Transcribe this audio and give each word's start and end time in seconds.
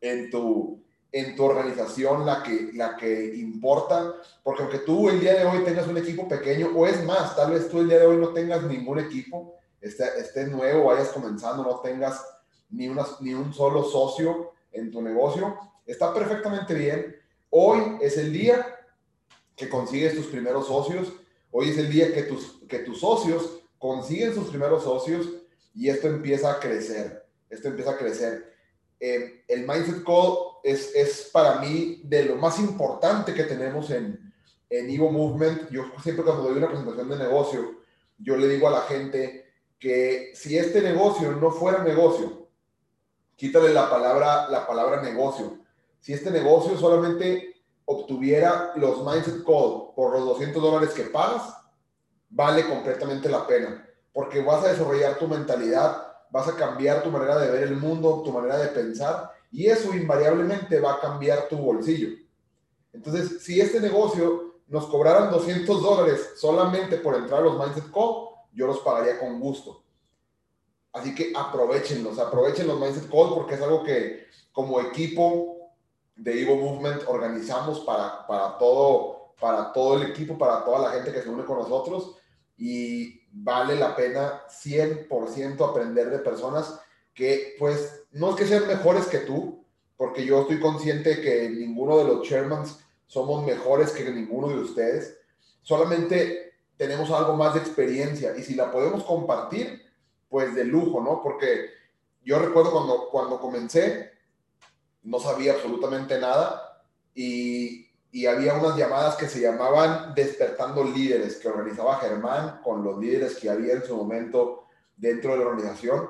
en 0.00 0.30
tu, 0.30 0.82
en 1.12 1.36
tu 1.36 1.44
organización 1.44 2.24
la 2.24 2.42
que, 2.42 2.70
la 2.74 2.96
que 2.96 3.34
importa, 3.36 4.14
porque 4.42 4.62
aunque 4.62 4.78
tú 4.78 5.08
el 5.08 5.20
día 5.20 5.34
de 5.34 5.44
hoy 5.44 5.64
tengas 5.64 5.86
un 5.86 5.98
equipo 5.98 6.28
pequeño, 6.28 6.70
o 6.74 6.86
es 6.86 7.04
más, 7.04 7.36
tal 7.36 7.52
vez 7.52 7.68
tú 7.68 7.80
el 7.80 7.88
día 7.88 7.98
de 7.98 8.06
hoy 8.06 8.16
no 8.16 8.28
tengas 8.28 8.62
ningún 8.64 8.98
equipo, 8.98 9.54
esté, 9.80 10.04
esté 10.18 10.46
nuevo, 10.46 10.84
vayas 10.84 11.08
comenzando, 11.08 11.62
no 11.62 11.80
tengas 11.80 12.24
ni, 12.70 12.88
una, 12.88 13.04
ni 13.20 13.34
un 13.34 13.52
solo 13.52 13.84
socio 13.84 14.52
en 14.72 14.90
tu 14.90 15.02
negocio, 15.02 15.56
está 15.86 16.14
perfectamente 16.14 16.74
bien. 16.74 17.16
Hoy 17.50 17.98
es 18.00 18.16
el 18.16 18.32
día 18.32 18.64
que 19.56 19.68
consigues 19.68 20.14
tus 20.14 20.26
primeros 20.26 20.68
socios, 20.68 21.12
hoy 21.50 21.70
es 21.70 21.78
el 21.78 21.90
día 21.90 22.14
que 22.14 22.22
tus, 22.22 22.60
que 22.68 22.78
tus 22.80 23.00
socios 23.00 23.60
consiguen 23.78 24.34
sus 24.34 24.48
primeros 24.48 24.84
socios 24.84 25.26
y 25.74 25.88
esto 25.88 26.06
empieza 26.06 26.52
a 26.52 26.60
crecer, 26.60 27.26
esto 27.48 27.68
empieza 27.68 27.92
a 27.92 27.96
crecer. 27.96 28.52
Eh, 29.00 29.44
el 29.48 29.66
Mindset 29.66 30.02
Code 30.04 30.60
es, 30.62 31.30
para 31.32 31.58
mí 31.58 32.02
de 32.04 32.26
lo 32.26 32.36
más 32.36 32.58
importante 32.58 33.32
que 33.32 33.44
tenemos 33.44 33.90
en, 33.90 34.32
en 34.68 34.90
Evo 34.90 35.10
Movement. 35.10 35.70
Yo 35.70 35.84
siempre 36.02 36.24
cuando 36.24 36.44
doy 36.44 36.58
una 36.58 36.68
presentación 36.68 37.08
de 37.08 37.18
negocio, 37.18 37.80
yo 38.18 38.36
le 38.36 38.46
digo 38.46 38.68
a 38.68 38.72
la 38.72 38.82
gente 38.82 39.46
que 39.78 40.32
si 40.34 40.58
este 40.58 40.82
negocio 40.82 41.32
no 41.32 41.50
fuera 41.50 41.82
negocio, 41.82 42.48
quítale 43.36 43.72
la 43.72 43.88
palabra, 43.88 44.48
la 44.50 44.66
palabra 44.66 45.00
negocio. 45.00 45.58
Si 45.98 46.12
este 46.12 46.30
negocio 46.30 46.76
solamente 46.76 47.62
obtuviera 47.86 48.72
los 48.76 49.04
Mindset 49.04 49.42
Code 49.42 49.94
por 49.96 50.12
los 50.12 50.26
200 50.26 50.62
dólares 50.62 50.90
que 50.90 51.04
pagas, 51.04 51.54
vale 52.28 52.68
completamente 52.68 53.28
la 53.28 53.46
pena, 53.46 53.88
porque 54.12 54.42
vas 54.42 54.64
a 54.64 54.68
desarrollar 54.68 55.18
tu 55.18 55.26
mentalidad, 55.26 56.09
vas 56.30 56.48
a 56.48 56.56
cambiar 56.56 57.02
tu 57.02 57.10
manera 57.10 57.38
de 57.38 57.50
ver 57.50 57.64
el 57.64 57.76
mundo, 57.76 58.22
tu 58.24 58.32
manera 58.32 58.58
de 58.58 58.68
pensar, 58.68 59.30
y 59.50 59.66
eso 59.66 59.94
invariablemente 59.94 60.80
va 60.80 60.94
a 60.94 61.00
cambiar 61.00 61.48
tu 61.48 61.56
bolsillo. 61.56 62.16
Entonces, 62.92 63.42
si 63.42 63.60
este 63.60 63.80
negocio 63.80 64.54
nos 64.68 64.86
cobraran 64.86 65.30
200 65.30 65.82
dólares 65.82 66.34
solamente 66.36 66.96
por 66.98 67.14
entrar 67.16 67.40
a 67.40 67.44
los 67.44 67.58
Mindset 67.58 67.90
Code, 67.90 68.36
yo 68.52 68.66
los 68.66 68.80
pagaría 68.80 69.18
con 69.18 69.40
gusto. 69.40 69.82
Así 70.92 71.14
que 71.14 71.32
aprovechenlos, 71.34 72.18
aprovechen 72.18 72.66
los 72.66 72.80
Mindset 72.80 73.08
Code 73.08 73.34
porque 73.34 73.54
es 73.54 73.62
algo 73.62 73.82
que 73.82 74.26
como 74.52 74.80
equipo 74.80 75.72
de 76.16 76.42
Evo 76.42 76.56
Movement 76.56 77.02
organizamos 77.06 77.80
para, 77.80 78.26
para, 78.26 78.58
todo, 78.58 79.34
para 79.40 79.72
todo 79.72 79.96
el 79.96 80.10
equipo, 80.10 80.36
para 80.36 80.64
toda 80.64 80.80
la 80.80 80.90
gente 80.90 81.12
que 81.12 81.22
se 81.22 81.28
une 81.28 81.44
con 81.44 81.58
nosotros 81.58 82.16
y 82.60 83.22
vale 83.32 83.74
la 83.74 83.96
pena 83.96 84.42
100% 84.48 85.66
aprender 85.66 86.10
de 86.10 86.18
personas 86.18 86.78
que 87.14 87.56
pues 87.58 88.04
no 88.12 88.30
es 88.30 88.36
que 88.36 88.46
sean 88.46 88.66
mejores 88.66 89.06
que 89.06 89.20
tú, 89.20 89.64
porque 89.96 90.26
yo 90.26 90.42
estoy 90.42 90.60
consciente 90.60 91.22
que 91.22 91.48
ninguno 91.48 91.96
de 91.96 92.04
los 92.04 92.28
chairmans 92.28 92.78
somos 93.06 93.46
mejores 93.46 93.92
que 93.92 94.08
ninguno 94.10 94.48
de 94.48 94.58
ustedes, 94.58 95.18
solamente 95.62 96.52
tenemos 96.76 97.10
algo 97.10 97.34
más 97.34 97.54
de 97.54 97.60
experiencia 97.60 98.36
y 98.36 98.42
si 98.42 98.54
la 98.54 98.70
podemos 98.70 99.04
compartir, 99.04 99.82
pues 100.28 100.54
de 100.54 100.64
lujo, 100.64 101.00
¿no? 101.00 101.22
Porque 101.22 101.70
yo 102.22 102.38
recuerdo 102.38 102.72
cuando, 102.72 103.08
cuando 103.10 103.40
comencé, 103.40 104.12
no 105.02 105.18
sabía 105.18 105.54
absolutamente 105.54 106.18
nada 106.18 106.84
y, 107.14 107.89
y 108.12 108.26
había 108.26 108.54
unas 108.54 108.76
llamadas 108.76 109.16
que 109.16 109.28
se 109.28 109.40
llamaban 109.40 110.14
Despertando 110.14 110.82
Líderes, 110.82 111.36
que 111.36 111.48
organizaba 111.48 111.98
Germán 111.98 112.60
con 112.62 112.82
los 112.82 112.98
líderes 112.98 113.36
que 113.36 113.48
había 113.48 113.74
en 113.74 113.84
su 113.84 113.96
momento 113.96 114.66
dentro 114.96 115.32
de 115.32 115.38
la 115.38 115.46
organización. 115.46 116.08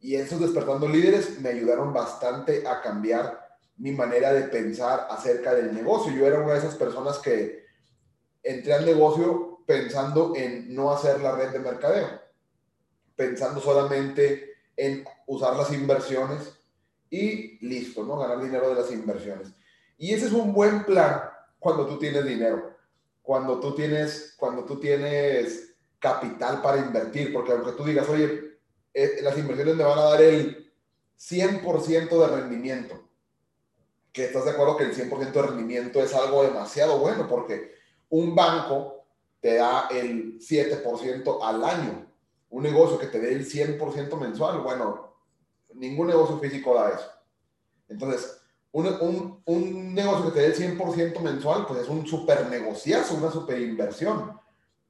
Y 0.00 0.14
esos 0.16 0.40
Despertando 0.40 0.88
Líderes 0.88 1.38
me 1.40 1.50
ayudaron 1.50 1.92
bastante 1.92 2.66
a 2.66 2.80
cambiar 2.80 3.46
mi 3.76 3.92
manera 3.92 4.32
de 4.32 4.42
pensar 4.44 5.08
acerca 5.10 5.54
del 5.54 5.74
negocio. 5.74 6.12
Yo 6.12 6.26
era 6.26 6.40
una 6.40 6.54
de 6.54 6.58
esas 6.58 6.76
personas 6.76 7.18
que 7.18 7.66
entré 8.42 8.72
al 8.72 8.86
negocio 8.86 9.60
pensando 9.66 10.32
en 10.34 10.74
no 10.74 10.90
hacer 10.92 11.20
la 11.20 11.36
red 11.36 11.50
de 11.50 11.58
mercadeo, 11.58 12.08
pensando 13.14 13.60
solamente 13.60 14.54
en 14.76 15.04
usar 15.26 15.56
las 15.56 15.72
inversiones 15.72 16.54
y 17.10 17.66
listo, 17.66 18.04
¿no? 18.04 18.16
Ganar 18.16 18.40
dinero 18.40 18.68
de 18.70 18.80
las 18.80 18.90
inversiones. 18.90 19.48
Y 19.98 20.12
ese 20.12 20.26
es 20.26 20.32
un 20.32 20.52
buen 20.52 20.84
plan 20.84 21.22
cuando 21.58 21.86
tú 21.86 21.98
tienes 21.98 22.24
dinero, 22.24 22.76
cuando 23.22 23.58
tú 23.60 23.74
tienes, 23.74 24.34
cuando 24.36 24.64
tú 24.64 24.78
tienes 24.78 25.74
capital 25.98 26.62
para 26.62 26.78
invertir, 26.78 27.32
porque 27.32 27.52
aunque 27.52 27.72
tú 27.72 27.84
digas, 27.84 28.08
oye, 28.08 28.58
eh, 28.92 29.18
las 29.22 29.36
inversiones 29.38 29.76
me 29.76 29.84
van 29.84 29.98
a 29.98 30.02
dar 30.02 30.22
el 30.22 30.72
100% 31.18 32.20
de 32.20 32.36
rendimiento, 32.36 33.08
que 34.12 34.26
estás 34.26 34.44
de 34.44 34.52
acuerdo 34.52 34.76
que 34.76 34.84
el 34.84 34.94
100% 34.94 35.32
de 35.32 35.42
rendimiento 35.42 36.00
es 36.00 36.14
algo 36.14 36.42
demasiado 36.42 36.98
bueno, 36.98 37.26
porque 37.28 37.74
un 38.08 38.34
banco 38.34 39.06
te 39.40 39.56
da 39.56 39.88
el 39.90 40.38
7% 40.38 41.38
al 41.42 41.64
año. 41.64 42.06
Un 42.48 42.62
negocio 42.62 42.98
que 42.98 43.06
te 43.06 43.18
dé 43.18 43.32
el 43.32 43.44
100% 43.44 44.18
mensual, 44.18 44.60
bueno, 44.60 45.16
ningún 45.74 46.06
negocio 46.06 46.38
físico 46.38 46.74
da 46.74 46.90
eso. 46.90 47.10
Entonces, 47.88 48.40
un, 48.76 49.94
negocio 49.94 50.26
que 50.26 50.32
te 50.32 50.40
dé 50.40 50.46
el 50.46 50.78
100% 50.78 51.20
mensual, 51.20 51.66
pues 51.66 51.80
es 51.80 51.88
un 51.88 52.06
super 52.06 52.48
negociazo, 52.48 53.14
una 53.14 53.30
super 53.30 53.60
inversión. 53.60 54.38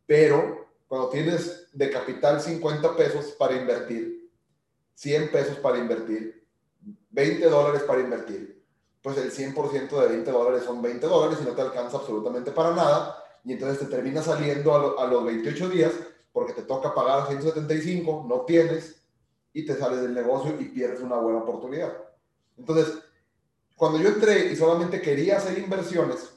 Pero 0.06 0.66
cuando 0.88 1.08
tienes 1.08 1.68
de 1.72 1.90
capital 1.90 2.40
50 2.40 2.96
pesos 2.96 3.26
para 3.38 3.54
invertir, 3.54 4.30
100 4.94 5.30
pesos 5.30 5.58
para 5.58 5.78
invertir, 5.78 6.44
20 7.10 7.48
dólares 7.48 7.82
para 7.82 8.00
invertir, 8.00 8.62
pues 9.02 9.18
el 9.18 9.30
100% 9.30 10.00
de 10.00 10.08
20 10.08 10.30
dólares 10.30 10.64
son 10.64 10.82
20 10.82 11.06
dólares 11.06 11.38
y 11.40 11.44
no 11.44 11.52
te 11.52 11.62
alcanza 11.62 11.98
absolutamente 11.98 12.50
para 12.50 12.74
nada 12.74 13.22
y 13.44 13.52
entonces 13.52 13.78
te 13.78 13.86
termina 13.86 14.22
saliendo 14.22 14.98
a, 14.98 15.06
los 15.06 15.24
28 15.24 15.68
días 15.68 15.92
porque 16.32 16.52
te 16.52 16.62
toca 16.62 16.92
pagar 16.92 17.28
175, 17.28 18.26
no 18.28 18.40
tienes 18.40 19.00
y 19.52 19.64
te 19.64 19.76
sales 19.76 20.02
del 20.02 20.14
negocio 20.14 20.60
y 20.60 20.64
pierdes 20.64 21.00
una 21.00 21.16
buena 21.16 21.38
oportunidad. 21.38 21.96
Entonces, 22.58 22.98
cuando 23.76 23.98
yo 23.98 24.08
entré 24.08 24.46
y 24.46 24.56
solamente 24.56 25.00
quería 25.00 25.36
hacer 25.36 25.58
inversiones, 25.58 26.30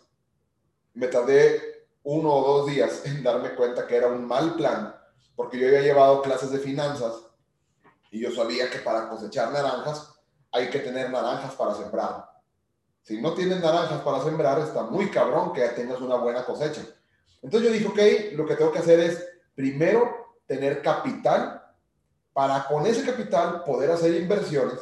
me 0.94 1.08
tardé 1.08 1.88
uno 2.04 2.34
o 2.34 2.58
dos 2.58 2.70
días 2.70 3.02
en 3.06 3.24
darme 3.24 3.56
cuenta 3.56 3.88
que 3.88 3.96
era 3.96 4.08
un 4.08 4.28
mal 4.28 4.56
plan, 4.56 4.96
porque 5.36 5.58
yo 5.58 5.68
había 5.68 5.82
llevado 5.82 6.22
clases 6.22 6.52
de 6.52 6.60
finanzas 6.60 7.14
y 8.12 8.20
yo 8.20 8.32
sabía 8.32 8.70
que 8.70 8.80
para 8.80 9.08
cosechar 9.08 9.52
naranjas 9.52 10.14
hay 10.52 10.70
que 10.70 10.80
tener 10.80 11.10
naranjas 11.10 11.54
para 11.54 11.76
sembrar. 11.76 12.30
Si 13.02 13.22
no 13.22 13.34
tienes 13.34 13.62
naranjas 13.62 14.02
para 14.02 14.22
sembrar, 14.24 14.60
está 14.60 14.84
muy 14.84 15.10
cabrón 15.10 15.54
que 15.54 15.62
tengas 15.70 16.02
una 16.02 16.16
buena 16.16 16.44
cosecha. 16.44 16.82
Entonces 17.42 17.70
yo 17.70 17.74
dije, 17.74 17.88
ok, 17.88 18.38
lo 18.38 18.46
que 18.46 18.56
tengo 18.56 18.72
que 18.72 18.80
hacer 18.80 19.00
es 19.00 19.26
primero 19.56 20.36
tener 20.46 20.82
capital 20.82 21.64
para 22.34 22.66
con 22.68 22.86
ese 22.86 23.06
capital 23.06 23.64
poder 23.64 23.92
hacer 23.92 24.16
inversiones 24.16 24.80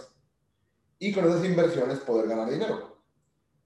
y 0.99 1.13
con 1.13 1.25
esas 1.25 1.45
inversiones 1.45 1.99
poder 1.99 2.27
ganar 2.27 2.49
dinero. 2.49 2.97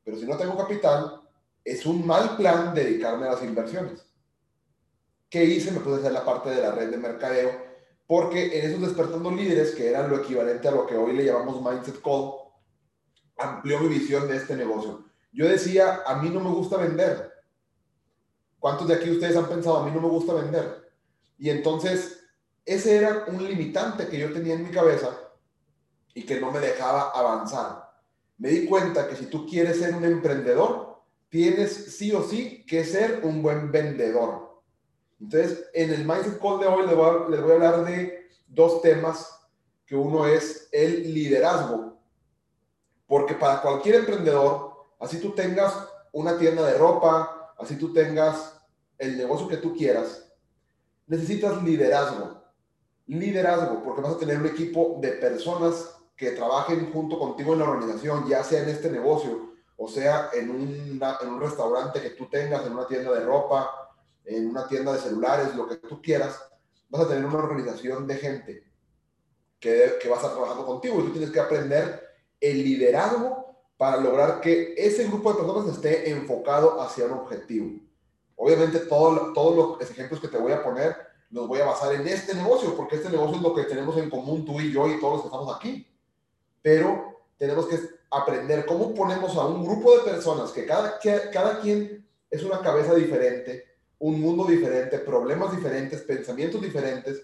Pero 0.03 0.17
si 0.17 0.25
no 0.25 0.37
tengo 0.37 0.57
capital, 0.57 1.21
es 1.63 1.85
un 1.85 2.05
mal 2.05 2.35
plan 2.37 2.73
dedicarme 2.73 3.27
a 3.27 3.33
las 3.33 3.43
inversiones. 3.43 4.05
¿Qué 5.29 5.45
hice? 5.45 5.71
Me 5.71 5.79
puse 5.79 5.95
a 5.95 5.99
hacer 5.99 6.11
la 6.11 6.25
parte 6.25 6.49
de 6.49 6.61
la 6.61 6.71
red 6.71 6.89
de 6.89 6.97
mercadeo 6.97 7.71
porque 8.07 8.59
en 8.59 8.69
esos 8.69 8.81
despertando 8.81 9.31
líderes, 9.31 9.71
que 9.71 9.89
eran 9.89 10.09
lo 10.09 10.17
equivalente 10.17 10.67
a 10.67 10.71
lo 10.71 10.85
que 10.85 10.97
hoy 10.97 11.13
le 11.13 11.25
llamamos 11.25 11.61
Mindset 11.61 12.01
Call, 12.01 12.33
amplió 13.37 13.79
mi 13.79 13.87
visión 13.87 14.27
de 14.27 14.35
este 14.35 14.55
negocio. 14.57 15.05
Yo 15.31 15.47
decía, 15.47 16.01
a 16.05 16.21
mí 16.21 16.29
no 16.29 16.41
me 16.41 16.49
gusta 16.49 16.75
vender, 16.75 17.31
¿Cuántos 18.61 18.87
de 18.87 18.93
aquí 18.93 19.09
ustedes 19.09 19.35
han 19.35 19.49
pensado, 19.49 19.77
a 19.77 19.85
mí 19.85 19.91
no 19.91 19.99
me 19.99 20.07
gusta 20.07 20.35
vender? 20.35 20.91
Y 21.39 21.49
entonces, 21.49 22.19
ese 22.63 22.95
era 22.95 23.25
un 23.25 23.43
limitante 23.43 24.07
que 24.07 24.19
yo 24.19 24.31
tenía 24.31 24.53
en 24.53 24.63
mi 24.63 24.69
cabeza 24.69 25.17
y 26.13 26.23
que 26.23 26.39
no 26.39 26.51
me 26.51 26.59
dejaba 26.59 27.11
avanzar. 27.11 27.91
Me 28.37 28.49
di 28.49 28.65
cuenta 28.65 29.07
que 29.07 29.15
si 29.15 29.27
tú 29.27 29.45
quieres 29.45 29.79
ser 29.79 29.95
un 29.95 30.03
emprendedor, 30.03 30.99
tienes 31.29 31.95
sí 31.97 32.11
o 32.11 32.23
sí 32.23 32.65
que 32.65 32.83
ser 32.83 33.21
un 33.23 33.41
buen 33.41 33.71
vendedor. 33.71 34.61
Entonces, 35.19 35.69
en 35.73 35.91
el 35.91 36.05
Mindset 36.05 36.39
Call 36.39 36.59
de 36.59 36.67
hoy 36.67 36.87
les 36.87 36.95
voy, 36.95 37.09
a, 37.09 37.29
les 37.29 37.41
voy 37.41 37.51
a 37.51 37.53
hablar 37.53 37.85
de 37.85 38.27
dos 38.47 38.81
temas, 38.81 39.37
que 39.85 39.95
uno 39.95 40.25
es 40.25 40.69
el 40.71 41.13
liderazgo. 41.13 41.99
Porque 43.05 43.35
para 43.35 43.61
cualquier 43.61 43.95
emprendedor, 43.95 44.87
así 44.99 45.19
tú 45.19 45.31
tengas 45.31 45.73
una 46.11 46.37
tienda 46.37 46.65
de 46.65 46.77
ropa, 46.77 47.53
así 47.59 47.75
tú 47.75 47.93
tengas 47.93 48.59
el 48.97 49.17
negocio 49.17 49.47
que 49.47 49.57
tú 49.57 49.75
quieras, 49.75 50.31
necesitas 51.07 51.61
liderazgo. 51.63 52.41
Liderazgo, 53.07 53.83
porque 53.83 54.01
vas 54.01 54.13
a 54.13 54.17
tener 54.17 54.37
un 54.37 54.47
equipo 54.47 54.97
de 55.01 55.11
personas 55.13 56.00
que 56.21 56.33
trabajen 56.33 56.93
junto 56.93 57.17
contigo 57.17 57.53
en 57.53 57.59
la 57.59 57.69
organización, 57.69 58.27
ya 58.27 58.43
sea 58.43 58.61
en 58.61 58.69
este 58.69 58.91
negocio, 58.91 59.55
o 59.75 59.87
sea 59.87 60.29
en, 60.33 60.51
en 60.51 61.29
un 61.29 61.41
restaurante 61.41 61.99
que 61.99 62.11
tú 62.11 62.27
tengas, 62.27 62.63
en 62.63 62.73
una 62.73 62.85
tienda 62.85 63.11
de 63.11 63.25
ropa, 63.25 63.91
en 64.23 64.51
una 64.51 64.67
tienda 64.67 64.93
de 64.93 64.99
celulares, 64.99 65.55
lo 65.55 65.67
que 65.67 65.77
tú 65.77 65.99
quieras, 65.99 66.39
vas 66.89 67.01
a 67.01 67.07
tener 67.07 67.25
una 67.25 67.39
organización 67.39 68.05
de 68.05 68.17
gente 68.17 68.63
que, 69.59 69.95
que 69.99 70.09
va 70.09 70.17
a 70.17 70.19
estar 70.19 70.33
trabajando 70.33 70.63
contigo 70.63 70.99
y 70.99 71.05
tú 71.05 71.11
tienes 71.13 71.31
que 71.31 71.39
aprender 71.39 72.07
el 72.39 72.63
liderazgo 72.65 73.55
para 73.75 73.97
lograr 73.97 74.41
que 74.41 74.75
ese 74.77 75.07
grupo 75.07 75.33
de 75.33 75.39
personas 75.39 75.75
esté 75.75 76.11
enfocado 76.11 76.79
hacia 76.83 77.05
un 77.05 77.13
objetivo. 77.13 77.79
Obviamente 78.35 78.77
todo, 78.81 79.33
todos 79.33 79.79
los 79.79 79.89
ejemplos 79.89 80.21
que 80.21 80.27
te 80.27 80.37
voy 80.37 80.51
a 80.51 80.63
poner 80.63 80.95
los 81.31 81.47
voy 81.47 81.61
a 81.61 81.65
basar 81.65 81.95
en 81.95 82.07
este 82.07 82.35
negocio, 82.35 82.75
porque 82.75 82.97
este 82.97 83.09
negocio 83.09 83.37
es 83.37 83.41
lo 83.41 83.55
que 83.55 83.63
tenemos 83.63 83.97
en 83.97 84.07
común 84.07 84.45
tú 84.45 84.61
y 84.61 84.71
yo 84.71 84.87
y 84.87 84.99
todos 84.99 85.13
los 85.13 85.21
que 85.21 85.27
estamos 85.29 85.55
aquí. 85.55 85.87
Pero 86.61 87.23
tenemos 87.37 87.67
que 87.67 87.79
aprender 88.11 88.65
cómo 88.65 88.93
ponemos 88.93 89.35
a 89.37 89.47
un 89.47 89.65
grupo 89.65 89.97
de 89.97 90.11
personas 90.11 90.51
que 90.51 90.65
cada, 90.65 90.99
que 90.99 91.29
cada 91.31 91.59
quien 91.61 92.05
es 92.29 92.43
una 92.43 92.61
cabeza 92.61 92.93
diferente, 92.93 93.65
un 93.99 94.19
mundo 94.19 94.45
diferente, 94.45 94.99
problemas 94.99 95.55
diferentes, 95.55 96.01
pensamientos 96.01 96.61
diferentes, 96.61 97.23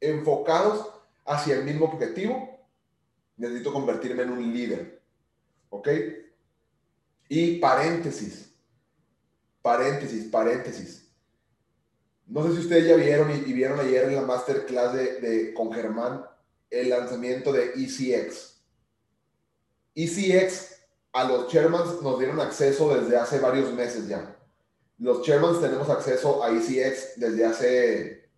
enfocados 0.00 0.88
hacia 1.24 1.56
el 1.56 1.64
mismo 1.64 1.86
objetivo, 1.86 2.58
necesito 3.36 3.72
convertirme 3.72 4.22
en 4.22 4.30
un 4.30 4.52
líder. 4.52 5.02
¿Ok? 5.70 5.88
Y 7.28 7.58
paréntesis, 7.58 8.54
paréntesis, 9.60 10.24
paréntesis. 10.30 11.06
No 12.26 12.46
sé 12.46 12.52
si 12.52 12.60
ustedes 12.60 12.86
ya 12.86 12.96
vieron 12.96 13.30
y, 13.30 13.52
vieron 13.52 13.80
ayer 13.80 14.04
en 14.04 14.14
la 14.14 14.22
masterclass 14.22 14.94
de, 14.94 15.20
de, 15.20 15.54
con 15.54 15.72
Germán 15.72 16.24
el 16.70 16.90
lanzamiento 16.90 17.52
de 17.52 17.72
ECX. 17.74 18.60
ECX 19.94 20.76
a 21.12 21.24
los 21.24 21.48
chairmans 21.48 22.02
nos 22.02 22.18
dieron 22.18 22.40
acceso 22.40 22.94
desde 22.94 23.16
hace 23.16 23.38
varios 23.40 23.72
meses 23.72 24.06
ya. 24.08 24.36
Los 24.98 25.22
chairmans 25.22 25.60
tenemos 25.60 25.88
acceso 25.88 26.42
a 26.42 26.50
ECX 26.50 27.18
desde 27.18 27.44
hace 27.44 28.30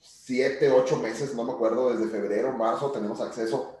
7, 0.00 0.70
8 0.70 0.96
meses, 0.98 1.34
no 1.34 1.44
me 1.44 1.52
acuerdo, 1.52 1.92
desde 1.92 2.10
febrero, 2.10 2.52
marzo 2.52 2.90
tenemos 2.90 3.20
acceso 3.20 3.76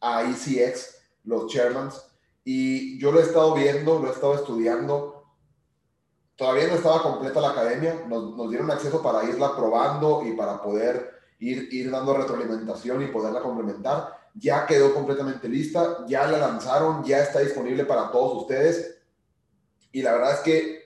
a 0.00 0.22
ECX, 0.22 0.96
los 1.24 1.52
chairmans. 1.52 2.02
Y 2.44 2.98
yo 2.98 3.12
lo 3.12 3.20
he 3.20 3.24
estado 3.24 3.54
viendo, 3.54 3.98
lo 3.98 4.08
he 4.08 4.12
estado 4.12 4.34
estudiando. 4.34 5.24
Todavía 6.36 6.68
no 6.68 6.74
estaba 6.74 7.02
completa 7.02 7.40
la 7.40 7.50
academia, 7.50 8.04
nos, 8.06 8.36
nos 8.36 8.50
dieron 8.50 8.70
acceso 8.70 9.02
para 9.02 9.24
irla 9.24 9.56
probando 9.56 10.22
y 10.24 10.32
para 10.32 10.62
poder 10.62 11.15
ir, 11.38 11.68
ir 11.72 11.90
dando 11.90 12.16
retroalimentación 12.16 13.02
y 13.02 13.06
poderla 13.06 13.40
complementar 13.40 14.26
ya 14.38 14.66
quedó 14.66 14.92
completamente 14.92 15.48
lista, 15.48 16.04
ya 16.06 16.26
la 16.26 16.38
lanzaron, 16.38 17.02
ya 17.04 17.22
está 17.22 17.40
disponible 17.40 17.84
para 17.84 18.10
todos 18.10 18.42
ustedes. 18.42 18.98
Y 19.92 20.02
la 20.02 20.12
verdad 20.12 20.34
es 20.34 20.40
que 20.40 20.84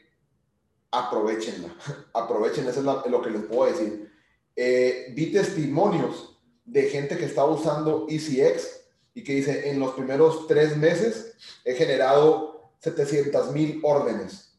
aprovechenla, 0.91 1.75
aprovechen, 2.14 2.69
eso 2.69 2.81
es 2.81 3.11
lo 3.11 3.23
que 3.23 3.31
les 3.31 3.43
puedo 3.43 3.70
decir. 3.70 4.11
Eh, 4.55 5.12
vi 5.14 5.32
testimonios 5.32 6.38
de 6.64 6.82
gente 6.85 7.17
que 7.17 7.25
está 7.25 7.44
usando 7.44 8.06
ECX 8.08 8.82
y 9.14 9.25
que 9.25 9.35
dice, 9.35 9.69
en 9.70 9.81
los 9.81 9.94
primeros 9.94 10.46
tres 10.46 10.76
meses 10.76 11.35
he 11.64 11.75
generado 11.75 12.73
700 12.79 13.53
mil 13.53 13.81
órdenes 13.82 14.58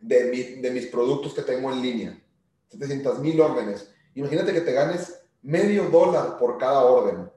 de, 0.00 0.56
de 0.56 0.70
mis 0.70 0.86
productos 0.86 1.34
que 1.34 1.42
tengo 1.42 1.70
en 1.70 1.82
línea. 1.82 2.22
700 2.70 3.18
mil 3.18 3.40
órdenes. 3.40 3.90
Imagínate 4.20 4.52
que 4.52 4.60
te 4.60 4.74
ganes 4.74 5.18
medio 5.40 5.84
dólar 5.84 6.36
por 6.36 6.58
cada 6.58 6.82
orden. 6.82 7.30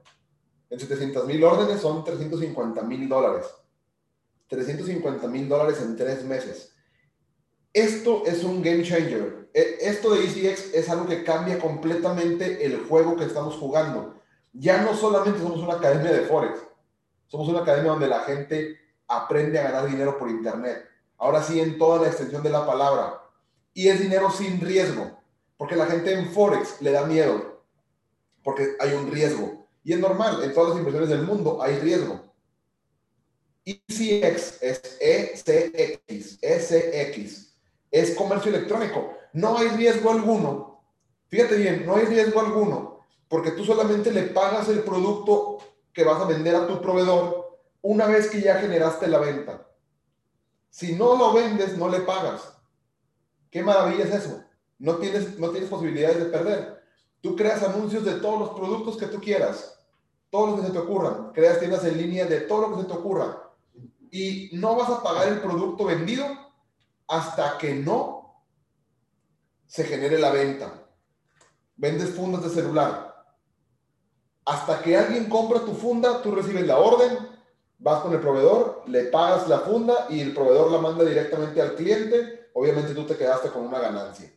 En 0.68 0.78
700 0.78 1.26
mil 1.26 1.42
órdenes 1.42 1.80
son 1.80 2.04
350 2.04 2.82
mil 2.82 3.08
dólares. 3.08 3.46
350 4.48 5.26
mil 5.28 5.48
dólares 5.48 5.80
en 5.80 5.96
tres 5.96 6.24
meses. 6.24 6.74
Esto 7.72 8.24
es 8.26 8.44
un 8.44 8.60
game 8.60 8.82
changer. 8.82 9.48
E, 9.54 9.78
esto 9.80 10.12
de 10.12 10.24
ECX 10.24 10.74
es 10.74 10.90
algo 10.90 11.06
que 11.06 11.24
cambia 11.24 11.58
completamente 11.58 12.66
el 12.66 12.84
juego 12.86 13.16
que 13.16 13.24
estamos 13.24 13.54
jugando. 13.54 14.20
Ya 14.52 14.82
no 14.82 14.94
solamente 14.94 15.40
somos 15.40 15.60
una 15.60 15.76
academia 15.76 16.12
de 16.12 16.26
Forex, 16.26 16.58
somos 17.28 17.48
una 17.48 17.60
academia 17.60 17.92
donde 17.92 18.08
la 18.08 18.20
gente 18.20 18.78
aprende 19.08 19.58
a 19.58 19.70
ganar 19.70 19.88
dinero 19.88 20.18
por 20.18 20.28
Internet. 20.28 20.84
Ahora 21.16 21.42
sí, 21.42 21.58
en 21.60 21.78
toda 21.78 22.02
la 22.02 22.08
extensión 22.08 22.42
de 22.42 22.50
la 22.50 22.66
palabra. 22.66 23.22
Y 23.72 23.88
es 23.88 24.00
dinero 24.00 24.30
sin 24.30 24.60
riesgo, 24.60 25.23
porque 25.56 25.76
la 25.76 25.86
gente 25.86 26.12
en 26.12 26.30
Forex 26.30 26.80
le 26.80 26.92
da 26.92 27.06
miedo, 27.06 27.64
porque 28.42 28.76
hay 28.80 28.92
un 28.94 29.10
riesgo. 29.10 29.66
Y 29.82 29.92
es 29.92 29.98
normal, 29.98 30.42
en 30.42 30.52
todas 30.52 30.70
las 30.70 30.78
inversiones 30.78 31.10
del 31.10 31.22
mundo 31.22 31.62
hay 31.62 31.78
riesgo. 31.78 32.20
ECX 33.64 34.62
es 34.62 34.98
ECX, 35.00 36.38
SX, 36.42 37.54
es 37.90 38.14
comercio 38.14 38.50
electrónico. 38.54 39.14
No 39.32 39.56
hay 39.56 39.68
riesgo 39.68 40.10
alguno. 40.10 40.84
Fíjate 41.28 41.56
bien, 41.56 41.86
no 41.86 41.96
hay 41.96 42.04
riesgo 42.04 42.40
alguno, 42.40 43.00
porque 43.28 43.52
tú 43.52 43.64
solamente 43.64 44.12
le 44.12 44.22
pagas 44.24 44.68
el 44.68 44.80
producto 44.80 45.58
que 45.92 46.04
vas 46.04 46.20
a 46.20 46.26
vender 46.26 46.54
a 46.54 46.66
tu 46.66 46.80
proveedor 46.80 47.58
una 47.82 48.06
vez 48.06 48.28
que 48.28 48.40
ya 48.40 48.56
generaste 48.56 49.08
la 49.08 49.18
venta. 49.18 49.66
Si 50.70 50.94
no 50.94 51.16
lo 51.16 51.32
vendes, 51.32 51.76
no 51.76 51.88
le 51.88 52.00
pagas. 52.00 52.56
¿Qué 53.50 53.62
maravilla 53.62 54.04
es 54.04 54.14
eso? 54.14 54.43
No 54.78 54.96
tienes, 54.96 55.38
no 55.38 55.50
tienes 55.50 55.70
posibilidades 55.70 56.18
de 56.18 56.26
perder. 56.26 56.82
Tú 57.20 57.36
creas 57.36 57.62
anuncios 57.62 58.04
de 58.04 58.14
todos 58.14 58.40
los 58.40 58.50
productos 58.50 58.96
que 58.96 59.06
tú 59.06 59.20
quieras 59.20 59.74
todo 60.34 60.48
lo 60.48 60.56
que 60.56 60.66
se 60.66 60.72
te 60.72 60.78
ocurra. 60.78 61.30
Creas 61.32 61.60
tiendas 61.60 61.84
en 61.84 61.96
línea 61.96 62.26
de 62.26 62.40
todo 62.40 62.62
lo 62.62 62.74
que 62.74 62.82
se 62.82 62.88
te 62.88 62.94
ocurra. 62.94 63.52
Y 64.10 64.50
no 64.54 64.74
vas 64.74 64.90
a 64.90 65.00
pagar 65.00 65.28
el 65.28 65.38
producto 65.38 65.84
vendido 65.84 66.26
hasta 67.06 67.56
que 67.56 67.72
no 67.72 68.42
se 69.64 69.84
genere 69.84 70.18
la 70.18 70.32
venta. 70.32 70.88
Vendes 71.76 72.10
fundas 72.10 72.42
de 72.42 72.50
celular. 72.50 73.14
Hasta 74.44 74.82
que 74.82 74.96
alguien 74.96 75.28
compra 75.28 75.60
tu 75.60 75.72
funda, 75.72 76.20
tú 76.20 76.32
recibes 76.32 76.66
la 76.66 76.78
orden, 76.78 77.16
vas 77.78 78.02
con 78.02 78.12
el 78.12 78.18
proveedor, 78.18 78.82
le 78.88 79.04
pagas 79.04 79.46
la 79.48 79.60
funda 79.60 80.08
y 80.10 80.18
el 80.20 80.34
proveedor 80.34 80.72
la 80.72 80.78
manda 80.78 81.04
directamente 81.04 81.62
al 81.62 81.76
cliente. 81.76 82.50
Obviamente 82.54 82.92
tú 82.92 83.06
te 83.06 83.16
quedaste 83.16 83.50
con 83.50 83.68
una 83.68 83.78
ganancia. 83.78 84.32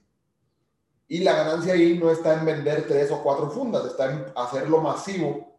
Y 1.08 1.20
la 1.20 1.36
ganancia 1.36 1.74
ahí 1.74 1.98
no 1.98 2.12
está 2.12 2.38
en 2.38 2.46
vender 2.46 2.86
tres 2.88 3.12
o 3.12 3.24
cuatro 3.24 3.50
fundas, 3.50 3.86
está 3.86 4.12
en 4.12 4.26
hacerlo 4.36 4.82
masivo 4.82 5.58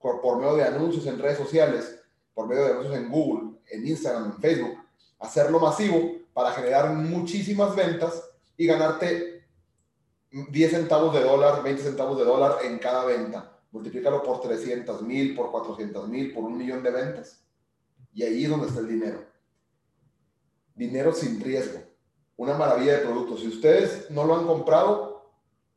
por, 0.00 0.38
medio 0.38 0.56
de 0.56 0.64
anuncios 0.64 1.06
en 1.06 1.18
redes 1.18 1.38
sociales, 1.38 2.00
por 2.32 2.46
medio 2.46 2.64
de 2.64 2.70
anuncios 2.70 2.96
en 2.96 3.10
Google, 3.10 3.58
en 3.70 3.86
Instagram, 3.86 4.26
en 4.26 4.40
Facebook, 4.40 4.78
hacerlo 5.18 5.60
masivo 5.60 6.12
para 6.32 6.52
generar 6.52 6.94
muchísimas 6.94 7.76
ventas 7.76 8.22
y 8.56 8.66
ganarte 8.66 9.44
10 10.30 10.70
centavos 10.70 11.12
de 11.12 11.22
dólar, 11.22 11.62
20 11.62 11.82
centavos 11.82 12.16
de 12.18 12.24
dólar 12.24 12.58
en 12.64 12.78
cada 12.78 13.04
venta. 13.04 13.58
Multiplícalo 13.70 14.22
por 14.22 14.40
300 14.40 15.02
mil, 15.02 15.34
por 15.34 15.50
400 15.50 16.08
mil, 16.08 16.32
por 16.32 16.44
un 16.44 16.56
millón 16.56 16.82
de 16.82 16.90
ventas. 16.90 17.44
Y 18.14 18.22
ahí 18.22 18.44
es 18.44 18.50
donde 18.50 18.68
está 18.68 18.80
el 18.80 18.88
dinero. 18.88 19.24
Dinero 20.74 21.12
sin 21.12 21.40
riesgo. 21.40 21.87
Una 22.38 22.54
maravilla 22.54 22.98
de 22.98 23.04
producto. 23.04 23.36
Si 23.36 23.48
ustedes 23.48 24.10
no 24.10 24.24
lo 24.24 24.36
han 24.36 24.46
comprado, 24.46 25.28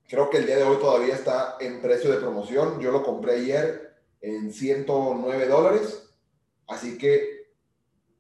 creo 0.08 0.30
que 0.30 0.38
el 0.38 0.46
día 0.46 0.58
de 0.58 0.64
hoy 0.64 0.78
todavía 0.78 1.16
está 1.16 1.58
en 1.60 1.82
precio 1.82 2.12
de 2.12 2.18
promoción. 2.18 2.80
Yo 2.80 2.92
lo 2.92 3.02
compré 3.02 3.34
ayer 3.34 3.96
en 4.22 4.54
109 4.54 5.48
dólares. 5.48 6.08
Así 6.68 7.00
que 7.00 7.48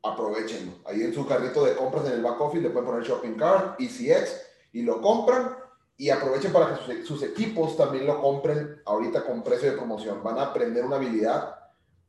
aprovechenlo. 0.02 0.74
Ahí 0.86 1.04
en 1.04 1.14
su 1.14 1.28
carrito 1.28 1.64
de 1.64 1.76
compras 1.76 2.08
en 2.08 2.14
el 2.14 2.24
back 2.24 2.42
office 2.42 2.64
le 2.64 2.72
pueden 2.72 2.90
poner 2.90 3.08
shopping 3.08 3.36
cart, 3.36 3.80
ECX 3.80 4.42
y 4.74 4.82
lo 4.82 5.00
compran 5.02 5.56
y 5.96 6.10
aprovechen 6.10 6.52
para 6.52 6.80
que 6.80 7.04
sus, 7.04 7.22
equipos 7.22 7.78
también 7.78 8.08
lo 8.08 8.20
compren 8.20 8.82
ahorita 8.86 9.24
con 9.24 9.44
precio 9.44 9.70
de 9.70 9.78
promoción. 9.78 10.24
Van 10.24 10.40
a 10.40 10.48
aprender 10.48 10.84
una 10.84 10.96
habilidad 10.96 11.60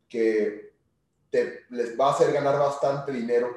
que 0.08 0.72
les 1.30 2.00
va 2.00 2.08
a 2.08 2.12
hacer 2.12 2.32
ganar 2.32 2.58
bastante 2.58 3.12
dinero, 3.12 3.50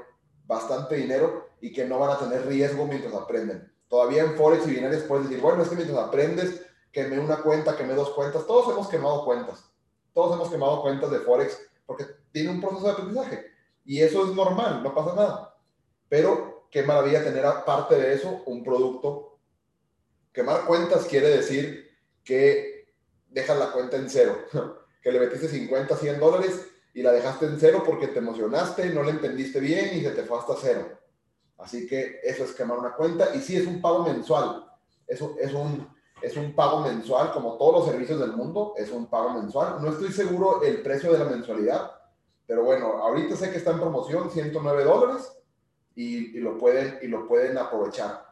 bastante 0.46 0.96
dinero 0.96 1.45
y 1.62 1.72
que 1.72 1.86
no 1.86 2.00
van 2.00 2.12
a 2.12 2.20
tener 2.20 2.46
riesgo 2.46 2.86
mientras 2.86 3.14
aprenden. 3.14 3.72
Todavía 3.88 4.24
en 4.24 4.36
Forex 4.36 4.68
y 4.68 4.72
binaries 4.72 5.04
puedes 5.04 5.30
decir, 5.30 5.42
bueno, 5.42 5.64
es 5.64 5.70
que 5.70 5.76
mientras 5.76 6.00
aprendes, 6.00 6.66
quemé 6.92 7.20
una 7.20 7.38
cuenta, 7.38 7.76
quemé 7.76 7.94
dos 7.94 8.12
cuentas, 8.12 8.46
todos 8.46 8.72
hemos 8.74 8.88
quemado 8.88 9.26
cuentas 9.26 9.72
todos 10.16 10.34
hemos 10.34 10.50
quemado 10.50 10.82
cuentas 10.82 11.12
de 11.12 11.20
Forex 11.20 11.60
porque 11.86 12.06
tiene 12.32 12.50
un 12.52 12.62
proceso 12.62 12.86
de 12.86 12.92
aprendizaje. 12.94 13.52
Y 13.84 14.02
eso 14.02 14.26
es 14.26 14.34
normal, 14.34 14.82
no 14.82 14.96
pasa 14.96 15.14
nada. 15.14 15.58
Pero 16.08 16.70
qué 16.72 16.84
maravilla 16.84 17.24
tener 17.24 17.46
aparte 17.46 17.96
de 17.96 18.14
eso 18.14 18.42
un 18.46 18.64
producto. 18.64 19.38
Quemar 20.32 20.66
cuentas 20.66 21.06
quiere 21.06 21.28
decir 21.28 21.92
que 22.24 22.94
dejas 23.30 23.60
la 23.60 23.74
cuenta 23.74 23.98
en 23.98 24.10
cero, 24.10 24.38
que 25.02 25.12
le 25.12 25.20
metiste 25.20 25.50
50, 25.50 25.98
100 25.98 26.20
dólares 26.20 26.66
y 26.94 27.04
la 27.04 27.12
dejaste 27.12 27.46
en 27.48 27.60
cero 27.60 27.84
porque 27.86 28.08
te 28.08 28.20
emocionaste, 28.20 28.90
no 28.92 29.04
la 29.04 29.12
entendiste 29.12 29.60
bien 29.60 29.98
y 29.98 30.02
se 30.02 30.12
te 30.12 30.24
fue 30.24 30.40
hasta 30.40 30.56
cero. 30.60 30.98
Así 31.58 31.88
que 31.88 32.20
eso 32.24 32.44
es 32.44 32.54
quemar 32.54 32.78
una 32.78 32.94
cuenta 32.94 33.36
y 33.36 33.40
sí 33.40 33.56
es 33.56 33.66
un 33.66 33.82
pago 33.82 34.04
mensual. 34.04 34.66
Eso 35.08 35.36
es 35.40 35.54
un, 35.54 35.88
es 36.22 36.36
un 36.36 36.54
pago 36.54 36.82
mensual, 36.82 37.32
como 37.32 37.58
todos 37.58 37.80
los 37.80 37.86
servicios 37.88 38.20
del 38.20 38.34
mundo, 38.34 38.74
es 38.78 38.92
un 38.92 39.08
pago 39.08 39.30
mensual. 39.32 39.82
No 39.82 39.90
estoy 39.90 40.12
seguro 40.12 40.64
el 40.64 40.82
precio 40.82 41.12
de 41.12 41.20
la 41.20 41.26
mensualidad, 41.26 41.92
pero 42.46 42.64
bueno, 42.64 42.98
ahorita 42.98 43.36
sé 43.36 43.52
que 43.52 43.58
está 43.58 43.72
en 43.72 43.80
promoción, 43.80 44.30
109 44.30 44.84
dólares, 44.84 45.32
y, 45.96 46.40
lo, 46.40 46.58
pueden, 46.58 47.00
y 47.02 47.08
lo 47.08 47.28
pueden 47.28 47.58
aprovechar. 47.58 48.26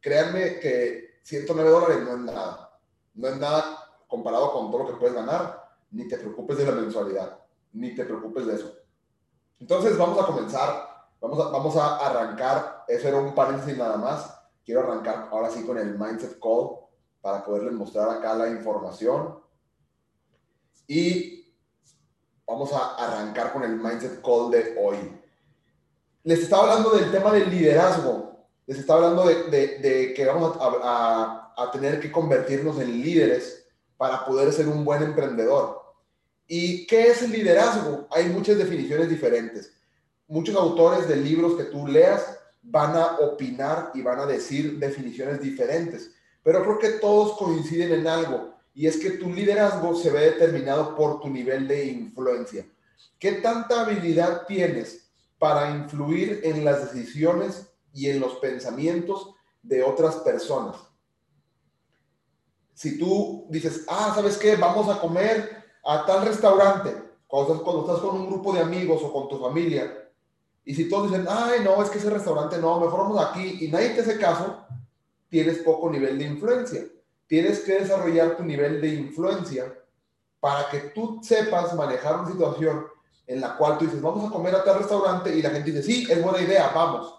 Créanme 0.00 0.58
que 0.58 1.18
109 1.22 1.70
dólares 1.70 1.98
no 2.02 2.12
es 2.12 2.18
nada. 2.18 2.78
No 3.14 3.28
es 3.28 3.36
nada 3.36 3.78
comparado 4.08 4.52
con 4.52 4.70
todo 4.70 4.84
lo 4.84 4.88
que 4.88 4.98
puedes 4.98 5.14
ganar, 5.14 5.68
ni 5.90 6.08
te 6.08 6.16
preocupes 6.16 6.56
de 6.58 6.66
la 6.66 6.72
mensualidad. 6.72 7.38
ni 7.72 7.94
te 7.94 8.04
preocupes 8.04 8.46
de 8.46 8.54
eso. 8.54 8.72
Entonces 9.58 9.98
vamos 9.98 10.22
a 10.22 10.26
comenzar, 10.26 10.93
vamos 11.24 11.40
a, 11.40 11.48
vamos 11.48 11.76
a 11.76 11.96
arrancar, 11.96 12.84
eso 12.86 13.08
era 13.08 13.16
un 13.18 13.34
paréntesis 13.34 13.78
nada 13.78 13.96
más, 13.96 14.38
quiero 14.64 14.80
arrancar 14.80 15.28
ahora 15.30 15.48
sí 15.50 15.64
con 15.64 15.78
el 15.78 15.98
Mindset 15.98 16.38
Call 16.38 16.76
para 17.22 17.42
poderles 17.42 17.72
mostrar 17.72 18.10
acá 18.10 18.34
la 18.34 18.48
información. 18.48 19.38
Y 20.86 21.54
vamos 22.46 22.70
a 22.74 22.94
arrancar 22.96 23.54
con 23.54 23.62
el 23.64 23.76
Mindset 23.76 24.20
Call 24.20 24.50
de 24.50 24.76
hoy. 24.78 25.18
Les 26.24 26.40
estaba 26.40 26.64
hablando 26.64 26.90
del 26.90 27.10
tema 27.10 27.32
del 27.32 27.50
liderazgo, 27.50 28.46
les 28.66 28.78
estaba 28.78 29.06
hablando 29.06 29.26
de, 29.26 29.78
de, 29.78 30.12
que 30.14 30.26
vamos 30.26 30.56
a, 30.60 31.54
a, 31.56 31.64
a 31.64 31.70
tener 31.70 32.00
que 32.00 32.12
convertirnos 32.12 32.78
en 32.80 33.00
líderes 33.02 33.66
para 33.96 34.26
poder 34.26 34.52
ser 34.52 34.68
un 34.68 34.84
buen 34.84 35.02
emprendedor. 35.02 35.82
¿Y 36.46 36.86
qué 36.86 37.08
es 37.08 37.22
el 37.22 37.32
liderazgo? 37.32 38.06
Hay 38.10 38.26
muchas 38.28 38.58
definiciones 38.58 39.08
diferentes. 39.08 39.72
Muchos 40.26 40.56
autores 40.56 41.08
de 41.08 41.16
libros 41.16 41.56
que 41.56 41.64
tú 41.64 41.86
leas 41.86 42.38
van 42.62 42.96
a 42.96 43.18
opinar 43.18 43.90
y 43.94 44.02
van 44.02 44.20
a 44.20 44.26
decir 44.26 44.78
definiciones 44.78 45.40
diferentes, 45.40 46.12
pero 46.42 46.62
creo 46.62 46.78
que 46.78 46.98
todos 46.98 47.36
coinciden 47.36 47.92
en 47.92 48.06
algo 48.06 48.54
y 48.74 48.86
es 48.86 48.96
que 48.96 49.10
tu 49.10 49.30
liderazgo 49.30 49.94
se 49.94 50.10
ve 50.10 50.30
determinado 50.32 50.96
por 50.96 51.20
tu 51.20 51.28
nivel 51.28 51.68
de 51.68 51.86
influencia. 51.86 52.66
¿Qué 53.18 53.32
tanta 53.32 53.82
habilidad 53.82 54.46
tienes 54.46 55.10
para 55.38 55.70
influir 55.70 56.40
en 56.42 56.64
las 56.64 56.92
decisiones 56.92 57.70
y 57.92 58.08
en 58.08 58.20
los 58.20 58.36
pensamientos 58.36 59.34
de 59.62 59.82
otras 59.82 60.16
personas? 60.16 60.76
Si 62.74 62.98
tú 62.98 63.46
dices, 63.50 63.84
ah, 63.88 64.12
¿sabes 64.14 64.36
qué? 64.36 64.56
Vamos 64.56 64.88
a 64.88 65.00
comer 65.00 65.64
a 65.84 66.04
tal 66.04 66.26
restaurante, 66.26 66.92
cuando 67.28 67.80
estás, 67.80 67.98
con 68.00 68.16
un 68.16 68.26
grupo 68.26 68.52
de 68.52 68.60
amigos 68.60 69.02
o 69.02 69.12
con 69.12 69.28
tu 69.28 69.38
familia, 69.38 70.03
y 70.64 70.74
si 70.74 70.88
todos 70.88 71.10
dicen, 71.10 71.26
ay, 71.28 71.60
no, 71.62 71.82
es 71.82 71.90
que 71.90 71.98
ese 71.98 72.08
restaurante 72.08 72.58
no, 72.58 72.80
mejor 72.80 73.00
vamos 73.00 73.24
aquí, 73.24 73.58
y 73.60 73.68
nadie 73.68 73.90
te 73.90 74.00
hace 74.00 74.18
caso, 74.18 74.64
tienes 75.28 75.58
poco 75.58 75.90
nivel 75.90 76.18
de 76.18 76.24
influencia. 76.24 76.84
Tienes 77.26 77.60
que 77.60 77.80
desarrollar 77.80 78.36
tu 78.36 78.44
nivel 78.44 78.80
de 78.80 78.94
influencia 78.94 79.74
para 80.40 80.68
que 80.70 80.78
tú 80.94 81.20
sepas 81.22 81.74
manejar 81.74 82.20
una 82.20 82.30
situación 82.30 82.86
en 83.26 83.40
la 83.40 83.56
cual 83.56 83.78
tú 83.78 83.86
dices, 83.86 84.00
vamos 84.00 84.28
a 84.28 84.32
comer 84.32 84.54
a 84.54 84.64
tal 84.64 84.78
restaurante, 84.78 85.34
y 85.34 85.42
la 85.42 85.50
gente 85.50 85.70
dice, 85.70 85.82
sí, 85.82 86.06
es 86.10 86.22
buena 86.22 86.40
idea, 86.40 86.70
vamos. 86.74 87.14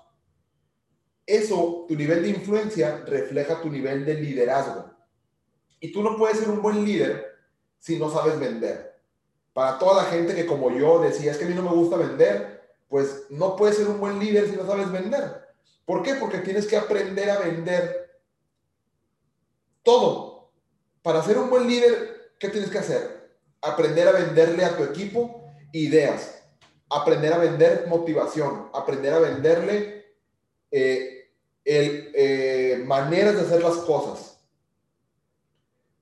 Eso, 1.26 1.86
tu 1.88 1.96
nivel 1.96 2.22
de 2.22 2.30
influencia, 2.30 3.04
refleja 3.06 3.62
tu 3.62 3.70
nivel 3.70 4.06
de 4.06 4.14
liderazgo. 4.16 4.92
Y 5.80 5.92
tú 5.92 6.04
no 6.04 6.18
puedes 6.18 6.40
ser 6.40 6.50
un 6.50 6.62
buen 6.62 6.86
líder 6.86 7.26
si 7.80 7.98
no 7.98 8.10
sabes 8.12 8.40
vender. 8.40 9.00
Para 9.54 9.80
toda 9.80 10.04
la 10.04 10.10
gente 10.10 10.36
que 10.36 10.46
como 10.46 10.72
yo 10.72 11.00
decía, 11.00 11.32
es 11.32 11.38
que 11.38 11.46
a 11.46 11.48
mí 11.48 11.56
no 11.56 11.64
me 11.64 11.76
gusta 11.76 11.98
vender, 11.98 12.55
pues 12.88 13.26
no 13.30 13.56
puedes 13.56 13.78
ser 13.78 13.88
un 13.88 14.00
buen 14.00 14.20
líder 14.20 14.50
si 14.50 14.56
no 14.56 14.66
sabes 14.66 14.92
vender. 14.92 15.46
¿Por 15.86 16.04
qué? 16.04 16.16
Porque 16.16 16.40
tienes 16.40 16.68
que 16.68 16.78
aprender 16.78 17.30
a 17.30 17.40
vender 17.40 18.20
todo. 19.84 20.52
Para 21.02 21.22
ser 21.24 21.38
un 21.38 21.50
buen 21.50 21.68
líder, 21.68 22.34
¿qué 22.40 22.50
tienes 22.50 22.70
que 22.70 22.80
hacer? 22.80 23.36
Aprender 23.62 24.08
a 24.08 24.12
venderle 24.12 24.66
a 24.66 24.76
tu 24.76 24.84
equipo 24.84 25.44
ideas, 25.72 26.42
aprender 26.90 27.34
a 27.34 27.38
vender 27.38 27.86
motivación, 27.88 28.70
aprender 28.74 29.14
a 29.14 29.20
venderle 29.20 30.06
eh, 30.72 31.30
el, 31.64 32.12
eh, 32.16 32.84
maneras 32.86 33.36
de 33.36 33.42
hacer 33.42 33.62
las 33.62 33.78
cosas 33.78 34.36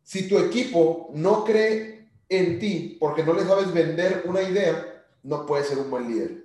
si 0.03 0.27
tu 0.27 0.37
equipo 0.37 1.09
no 1.13 1.43
cree 1.43 2.07
en 2.29 2.59
ti 2.59 2.97
porque 2.99 3.23
no 3.23 3.33
le 3.33 3.43
sabes 3.45 3.73
vender 3.73 4.23
una 4.25 4.41
idea, 4.41 5.03
no 5.23 5.45
puedes 5.45 5.67
ser 5.67 5.79
un 5.79 5.89
buen 5.89 6.07
líder. 6.07 6.42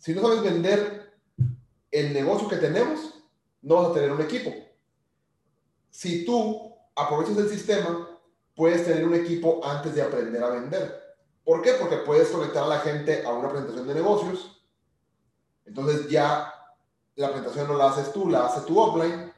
Si 0.00 0.14
no 0.14 0.22
sabes 0.22 0.42
vender 0.42 1.12
el 1.90 2.14
negocio 2.14 2.48
que 2.48 2.56
tenemos, 2.56 3.22
no 3.60 3.76
vas 3.76 3.90
a 3.90 3.94
tener 3.94 4.10
un 4.10 4.22
equipo. 4.22 4.50
Si 5.90 6.24
tú 6.24 6.74
aprovechas 6.96 7.36
el 7.36 7.50
sistema, 7.50 8.08
puedes 8.56 8.84
tener 8.86 9.06
un 9.06 9.14
equipo 9.14 9.60
antes 9.62 9.94
de 9.94 10.00
aprender 10.00 10.42
a 10.42 10.50
vender. 10.50 11.00
¿Por 11.44 11.60
qué? 11.60 11.74
Porque 11.74 11.98
puedes 11.98 12.28
conectar 12.30 12.64
a 12.64 12.68
la 12.68 12.78
gente 12.78 13.24
a 13.26 13.32
una 13.32 13.50
presentación 13.50 13.86
de 13.86 13.94
negocios. 13.94 14.64
Entonces 15.66 16.08
ya 16.08 16.50
la 17.16 17.28
presentación 17.28 17.68
no 17.68 17.76
la 17.76 17.90
haces 17.90 18.10
tú, 18.10 18.30
la 18.30 18.46
hace 18.46 18.66
tu 18.66 18.78
offline. 18.80 19.30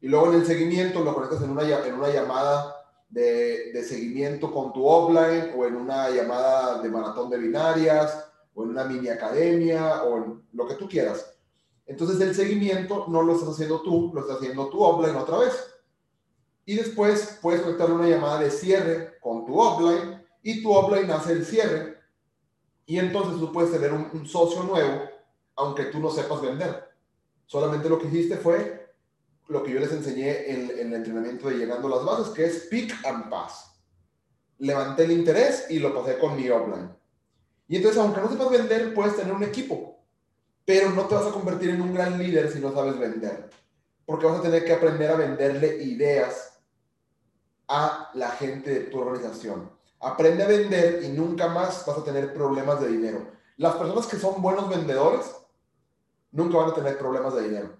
Y 0.00 0.08
luego 0.08 0.32
en 0.32 0.40
el 0.40 0.46
seguimiento 0.46 1.04
lo 1.04 1.14
conectas 1.14 1.42
en 1.42 1.50
una, 1.50 1.62
en 1.62 1.94
una 1.94 2.08
llamada 2.08 2.74
de, 3.08 3.84
seguimiento 3.88 4.52
con 4.52 4.72
tu 4.72 4.84
offline 4.84 5.52
o 5.56 5.64
en 5.64 5.76
una 5.76 6.10
llamada 6.10 6.82
de 6.82 6.88
maratón 6.88 7.30
de 7.30 7.38
binarias 7.38 8.27
o 8.58 8.64
en 8.64 8.70
una 8.70 8.84
mini 8.84 9.08
academia 9.08 10.02
o 10.02 10.16
en 10.16 10.42
lo 10.52 10.66
que 10.66 10.74
tú 10.74 10.88
quieras. 10.88 11.32
Entonces 11.86 12.20
el 12.20 12.34
seguimiento 12.34 13.06
no 13.08 13.22
lo 13.22 13.34
estás 13.34 13.50
haciendo 13.50 13.82
tú, 13.82 14.10
lo 14.12 14.22
estás 14.22 14.38
haciendo 14.38 14.68
tu 14.68 14.82
offline 14.82 15.14
otra 15.14 15.38
vez. 15.38 15.54
Y 16.64 16.74
después 16.74 17.38
puedes 17.40 17.62
conectar 17.62 17.90
una 17.90 18.08
llamada 18.08 18.40
de 18.40 18.50
cierre 18.50 19.16
con 19.20 19.46
tu 19.46 19.58
offline 19.58 20.20
y 20.42 20.60
tu 20.60 20.72
offline 20.72 21.08
hace 21.12 21.32
el 21.32 21.46
cierre. 21.46 21.98
Y 22.84 22.98
entonces 22.98 23.38
tú 23.38 23.52
puedes 23.52 23.70
tener 23.70 23.92
un, 23.92 24.26
socio 24.26 24.64
nuevo, 24.64 25.02
aunque 25.54 25.84
tú 25.84 26.00
no 26.00 26.10
sepas 26.10 26.42
vender. 26.42 26.88
Solamente 27.46 27.88
lo 27.88 27.98
que 27.98 28.08
hiciste 28.08 28.38
fue 28.38 28.92
lo 29.46 29.62
que 29.62 29.70
yo 29.70 29.78
les 29.78 29.92
enseñé 29.92 30.50
en, 30.50 30.70
el 30.70 30.92
entrenamiento 30.92 31.48
de 31.48 31.58
Llegando 31.58 31.86
a 31.86 31.96
las 31.96 32.04
Bases, 32.04 32.34
que 32.34 32.44
es 32.44 32.66
pick 32.68 32.92
and 33.06 33.30
pass. 33.30 33.80
Levanté 34.58 35.04
el 35.04 35.12
interés 35.12 35.66
y 35.70 35.78
lo 35.78 35.94
pasé 35.94 36.18
con 36.18 36.34
mi 36.34 36.50
offline. 36.50 36.98
Y 37.68 37.76
entonces, 37.76 38.00
aunque 38.00 38.20
no 38.20 38.30
sepas 38.30 38.50
vender, 38.50 38.94
puedes 38.94 39.16
tener 39.16 39.32
un 39.32 39.44
equipo, 39.44 39.98
pero 40.64 40.90
no 40.90 41.04
te 41.04 41.14
vas 41.14 41.26
a 41.26 41.32
convertir 41.32 41.70
en 41.70 41.82
un 41.82 41.94
gran 41.94 42.18
líder 42.18 42.50
si 42.50 42.58
no 42.58 42.72
sabes 42.72 42.98
vender. 42.98 43.50
Porque 44.06 44.26
vas 44.26 44.38
a 44.38 44.42
tener 44.42 44.64
que 44.64 44.72
aprender 44.72 45.10
a 45.10 45.16
venderle 45.16 45.82
ideas 45.82 46.58
a 47.68 48.10
la 48.14 48.30
gente 48.30 48.70
de 48.70 48.80
tu 48.86 48.98
organización. 48.98 49.70
Aprende 50.00 50.44
a 50.44 50.48
vender 50.48 51.02
y 51.04 51.08
nunca 51.08 51.48
más 51.48 51.84
vas 51.84 51.98
a 51.98 52.04
tener 52.04 52.32
problemas 52.32 52.80
de 52.80 52.88
dinero. 52.88 53.30
Las 53.58 53.76
personas 53.76 54.06
que 54.06 54.16
son 54.16 54.40
buenos 54.40 54.68
vendedores 54.68 55.26
nunca 56.30 56.56
van 56.56 56.70
a 56.70 56.74
tener 56.74 56.96
problemas 56.96 57.34
de 57.34 57.42
dinero. 57.42 57.76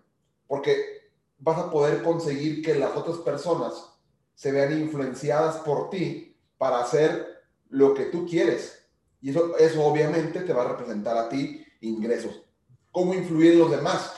Porque 0.47 0.99
vas 1.39 1.59
a 1.59 1.71
poder 1.71 2.03
conseguir 2.03 2.63
que 2.63 2.75
las 2.75 2.95
otras 2.95 3.19
personas 3.19 3.95
se 4.35 4.53
vean 4.53 4.79
influenciadas 4.79 5.57
por 5.59 5.91
ti 5.91 6.37
para 6.59 6.81
hacer 6.81 7.45
lo 7.71 7.95
que 7.95 8.07
tú 8.07 8.27
quieres. 8.27 8.78
Y 9.21 9.31
eso, 9.31 9.57
eso 9.59 9.85
obviamente 9.85 10.41
te 10.41 10.53
va 10.53 10.63
a 10.63 10.69
representar 10.69 11.17
a 11.17 11.29
ti 11.29 11.65
ingresos. 11.81 12.43
¿Cómo 12.91 13.15
influir 13.15 13.53
en 13.53 13.59
los 13.59 13.71
demás? 13.71 14.13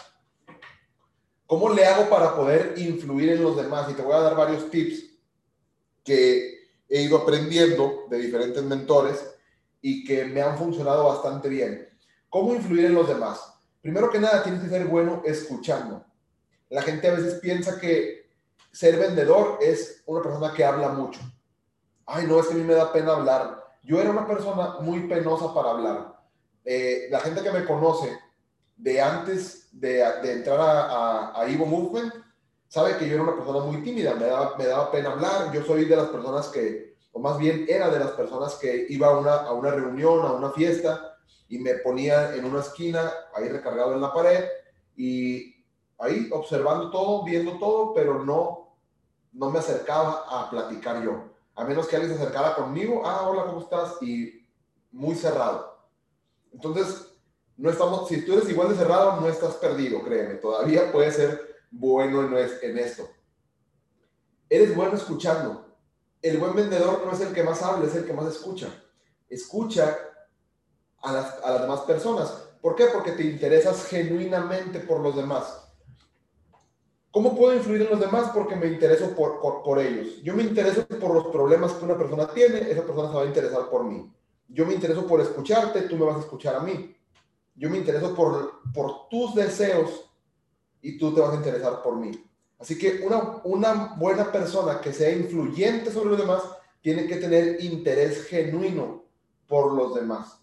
¿Cómo 1.46 1.68
le 1.70 1.84
hago 1.84 2.08
para 2.08 2.36
poder 2.36 2.74
influir 2.76 3.30
en 3.30 3.42
los 3.42 3.56
demás? 3.56 3.90
Y 3.90 3.94
te 3.94 4.02
voy 4.02 4.14
a 4.14 4.20
dar 4.20 4.36
varios 4.36 4.70
tips 4.70 5.04
que 6.04 6.70
he 6.88 7.02
ido 7.02 7.18
aprendiendo 7.18 8.06
de 8.08 8.18
diferentes 8.18 8.62
mentores 8.62 9.34
y 9.80 10.04
que 10.04 10.24
me 10.26 10.42
han 10.42 10.56
funcionado 10.56 11.04
bastante 11.04 11.48
bien. 11.48 11.88
¿Cómo 12.28 12.54
influir 12.54 12.86
en 12.86 12.94
los 12.94 13.08
demás? 13.08 13.52
Primero 13.80 14.10
que 14.10 14.20
nada, 14.20 14.42
tienes 14.42 14.62
que 14.62 14.68
ser 14.68 14.86
bueno 14.86 15.22
escuchando. 15.24 16.04
La 16.68 16.82
gente 16.82 17.08
a 17.08 17.14
veces 17.14 17.40
piensa 17.40 17.80
que 17.80 18.30
ser 18.70 18.96
vendedor 18.98 19.58
es 19.60 20.02
una 20.06 20.22
persona 20.22 20.54
que 20.54 20.64
habla 20.64 20.90
mucho. 20.90 21.20
Ay, 22.06 22.26
no, 22.26 22.38
es 22.38 22.46
que 22.46 22.54
a 22.54 22.56
mí 22.56 22.62
me 22.62 22.74
da 22.74 22.92
pena 22.92 23.12
hablar. 23.12 23.59
Yo 23.82 24.00
era 24.00 24.10
una 24.10 24.26
persona 24.26 24.76
muy 24.80 25.08
penosa 25.08 25.52
para 25.54 25.70
hablar. 25.70 26.20
Eh, 26.64 27.08
la 27.10 27.20
gente 27.20 27.42
que 27.42 27.50
me 27.50 27.64
conoce 27.64 28.18
de 28.76 29.00
antes 29.00 29.68
de, 29.72 30.02
entrar 30.32 30.60
a, 30.60 31.40
a, 31.40 31.50
Evo 31.50 31.66
Movement 31.66 32.12
sabe 32.68 32.96
que 32.96 33.08
yo 33.08 33.14
era 33.14 33.22
una 33.22 33.34
persona 33.36 33.60
muy 33.64 33.82
tímida, 33.82 34.14
me 34.14 34.26
daba, 34.26 34.56
me 34.56 34.66
daba 34.66 34.90
pena 34.90 35.10
hablar. 35.10 35.52
Yo 35.52 35.62
soy 35.64 35.84
de 35.86 35.96
las 35.96 36.08
personas 36.08 36.48
que, 36.48 36.96
o 37.12 37.20
más 37.20 37.38
bien 37.38 37.66
era 37.68 37.90
de 37.90 37.98
las 37.98 38.12
personas 38.12 38.54
que 38.56 38.86
iba 38.88 39.08
a 39.08 39.18
una, 39.18 39.34
a 39.34 39.52
una 39.52 39.70
reunión, 39.70 40.24
a 40.24 40.32
una 40.32 40.50
fiesta 40.50 41.16
y 41.48 41.58
me 41.58 41.74
ponía 41.74 42.34
en 42.34 42.44
una 42.44 42.60
esquina, 42.60 43.10
ahí 43.34 43.48
recargado 43.48 43.94
en 43.94 44.00
la 44.00 44.12
pared 44.12 44.44
y 44.96 45.56
ahí 45.98 46.28
observando 46.32 46.90
todo, 46.90 47.24
viendo 47.24 47.58
todo, 47.58 47.92
pero 47.92 48.24
no, 48.24 48.76
no 49.32 49.50
me 49.50 49.58
acercaba 49.58 50.24
a 50.28 50.48
platicar 50.50 51.02
yo. 51.02 51.29
A 51.60 51.64
menos 51.64 51.86
que 51.86 51.96
alguien 51.96 52.16
se 52.16 52.22
acercara 52.22 52.54
conmigo, 52.54 53.02
ah, 53.04 53.28
hola, 53.28 53.44
¿cómo 53.44 53.60
estás? 53.60 54.00
Y 54.00 54.48
muy 54.92 55.14
cerrado. 55.14 55.78
Entonces, 56.54 57.12
no 57.58 57.68
estamos, 57.68 58.08
si 58.08 58.24
tú 58.24 58.32
eres 58.32 58.48
igual 58.48 58.70
de 58.70 58.76
cerrado, 58.76 59.20
no 59.20 59.28
estás 59.28 59.56
perdido, 59.56 60.02
créeme, 60.02 60.36
todavía 60.36 60.90
puedes 60.90 61.16
ser 61.16 61.60
bueno 61.70 62.22
en 62.22 62.78
esto. 62.78 63.06
Eres 64.48 64.74
bueno 64.74 64.94
escuchando. 64.94 65.76
El 66.22 66.38
buen 66.38 66.54
vendedor 66.54 67.02
no 67.04 67.12
es 67.12 67.20
el 67.20 67.34
que 67.34 67.42
más 67.42 67.62
habla, 67.62 67.86
es 67.86 67.94
el 67.94 68.06
que 68.06 68.14
más 68.14 68.28
escucha. 68.28 68.68
Escucha 69.28 69.98
a 71.02 71.12
las, 71.12 71.44
a 71.44 71.50
las 71.50 71.60
demás 71.60 71.80
personas. 71.80 72.30
¿Por 72.62 72.74
qué? 72.74 72.86
Porque 72.86 73.12
te 73.12 73.24
interesas 73.24 73.84
genuinamente 73.84 74.80
por 74.80 75.00
los 75.00 75.14
demás. 75.14 75.69
¿Cómo 77.10 77.36
puedo 77.36 77.54
influir 77.54 77.82
en 77.82 77.90
los 77.90 78.00
demás? 78.00 78.30
Porque 78.32 78.54
me 78.54 78.68
intereso 78.68 79.14
por, 79.16 79.40
por, 79.40 79.78
ellos. 79.80 80.22
Yo 80.22 80.34
me 80.34 80.44
intereso 80.44 80.86
por 80.86 81.12
los 81.12 81.26
problemas 81.26 81.72
que 81.72 81.84
una 81.84 81.98
persona 81.98 82.28
tiene, 82.28 82.70
esa 82.70 82.82
persona 82.82 83.08
se 83.08 83.14
va 83.14 83.22
a 83.22 83.26
interesar 83.26 83.68
por 83.68 83.84
mí. 83.84 84.08
yo 84.48 84.66
me 84.66 84.74
intereso 84.74 85.06
por 85.06 85.20
escucharte, 85.20 85.82
tú 85.82 85.96
me 85.96 86.04
vas 86.04 86.16
a 86.16 86.20
escuchar 86.20 86.54
a 86.56 86.60
mí. 86.60 86.94
Yo 87.56 87.68
me 87.68 87.78
intereso 87.78 88.14
por, 88.14 88.62
por 88.72 89.08
tus 89.08 89.34
deseos 89.34 90.08
y 90.80 90.98
tú 90.98 91.12
te 91.12 91.20
vas 91.20 91.32
a 91.32 91.36
interesar 91.36 91.82
por 91.82 91.96
mí. 91.96 92.12
Así 92.58 92.78
que 92.78 93.00
una, 93.04 93.40
una 93.44 93.94
buena 93.96 94.30
persona 94.30 94.80
que 94.80 94.92
sea 94.92 95.10
influyente 95.10 95.90
sobre 95.90 96.10
los 96.10 96.18
demás 96.18 96.42
tiene 96.80 97.06
que 97.06 97.16
tener 97.16 97.62
interés 97.62 98.26
genuino 98.26 99.04
por 99.48 99.72
los 99.72 99.94
demás. 99.94 100.40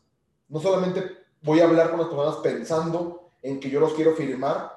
No 0.50 0.60
solamente 0.60 1.04
voy 1.42 1.60
a 1.60 1.66
hablar 1.66 1.92
con 1.92 2.00
las 2.00 2.10
personas 2.10 2.36
pensando 2.38 3.32
en 3.42 3.60
que 3.60 3.70
yo 3.70 3.80
los 3.80 3.94
quiero 3.94 4.16
firmar 4.16 4.77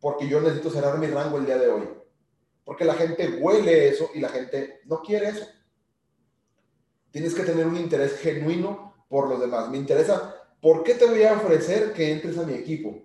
porque 0.00 0.28
yo 0.28 0.40
necesito 0.40 0.70
cerrar 0.70 0.98
mi 0.98 1.06
rango 1.06 1.38
el 1.38 1.46
día 1.46 1.58
de 1.58 1.68
hoy. 1.68 1.88
Porque 2.64 2.84
la 2.84 2.94
gente 2.94 3.38
huele 3.40 3.88
eso 3.88 4.10
y 4.14 4.20
la 4.20 4.28
gente 4.28 4.80
no 4.84 5.00
quiere 5.02 5.28
eso. 5.28 5.46
Tienes 7.10 7.34
que 7.34 7.42
tener 7.42 7.66
un 7.66 7.76
interés 7.76 8.18
genuino 8.18 8.94
por 9.08 9.28
los 9.28 9.40
demás. 9.40 9.70
Me 9.70 9.78
interesa, 9.78 10.34
¿por 10.60 10.84
qué 10.84 10.94
te 10.94 11.06
voy 11.06 11.22
a 11.22 11.32
ofrecer 11.32 11.92
que 11.92 12.12
entres 12.12 12.36
a 12.38 12.44
mi 12.44 12.54
equipo? 12.54 13.02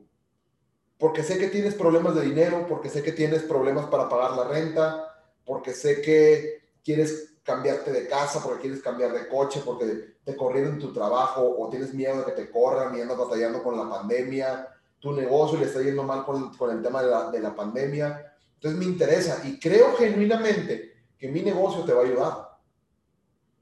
Porque 0.98 1.24
sé 1.24 1.38
que 1.38 1.48
tienes 1.48 1.76
problemas 1.76 2.16
de 2.16 2.22
dinero, 2.22 2.66
porque 2.68 2.90
sé 2.90 3.04
que 3.04 3.12
tienes 3.12 3.44
problemas 3.44 3.86
para 3.88 4.10
pagar 4.10 4.38
la 4.38 4.48
renta, 4.48 5.26
porque 5.46 5.74
sé 5.74 6.02
que 6.02 6.62
quieres 6.84 7.34
cambiarte 7.44 7.92
de 7.92 8.08
casa, 8.08 8.42
porque 8.42 8.62
quieres 8.62 8.82
cambiar 8.82 9.12
de 9.14 9.28
coche, 9.28 9.62
porque 9.66 10.16
te 10.24 10.36
corrieron 10.36 10.80
tu 10.80 10.94
trabajo 10.94 11.56
o 11.58 11.70
tienes 11.70 11.94
miedo 11.94 12.20
de 12.20 12.26
que 12.26 12.32
te 12.32 12.50
corran 12.50 12.96
y 12.96 13.02
andas 13.02 13.18
batallando 13.18 13.62
con 13.62 13.78
la 13.78 13.90
pandemia, 13.90 14.68
tu 15.04 15.12
negocio 15.12 15.60
le 15.60 15.66
está 15.66 15.82
yendo 15.82 16.04
mal 16.04 16.24
con, 16.24 16.56
con 16.56 16.72
el 16.72 16.82
tema 16.82 17.04
de 17.04 17.12
la, 17.12 17.30
de 17.30 17.42
la 17.42 17.54
pandemia. 17.54 18.38
Entonces 18.54 18.80
me 18.80 18.86
interesa 18.86 19.46
y 19.46 19.60
creo 19.60 19.98
genuinamente 19.98 20.94
que 21.18 21.28
mi 21.28 21.42
negocio 21.42 21.84
te 21.84 21.92
va 21.92 22.04
a 22.04 22.06
ayudar. 22.06 22.58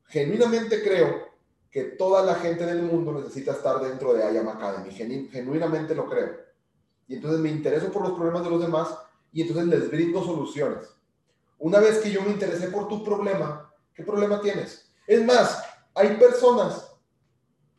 Genuinamente 0.05 0.83
creo 0.83 1.29
que 1.71 1.83
toda 1.97 2.23
la 2.23 2.35
gente 2.35 2.63
del 2.63 2.83
mundo 2.83 3.11
necesita 3.13 3.53
estar 3.53 3.81
dentro 3.81 4.13
de 4.13 4.31
IAM 4.31 4.49
Academy. 4.49 4.93
genuinamente 4.93 5.95
lo 5.95 6.07
creo. 6.07 6.29
Y 7.07 7.15
entonces 7.15 7.39
me 7.39 7.49
intereso 7.49 7.91
por 7.91 8.03
los 8.03 8.11
problemas 8.11 8.43
de 8.43 8.49
los 8.51 8.61
demás 8.61 8.95
y 9.33 9.41
entonces 9.41 9.65
les 9.65 9.89
brindo 9.89 10.23
soluciones. 10.23 10.89
Una 11.57 11.79
vez 11.79 11.97
que 11.97 12.11
yo 12.11 12.21
me 12.21 12.29
interesé 12.29 12.67
por 12.67 12.87
tu 12.87 13.03
problema, 13.03 13.73
¿qué 13.95 14.03
problema 14.03 14.41
tienes? 14.41 14.93
Es 15.07 15.25
más, 15.25 15.59
hay 15.95 16.17
personas 16.17 16.87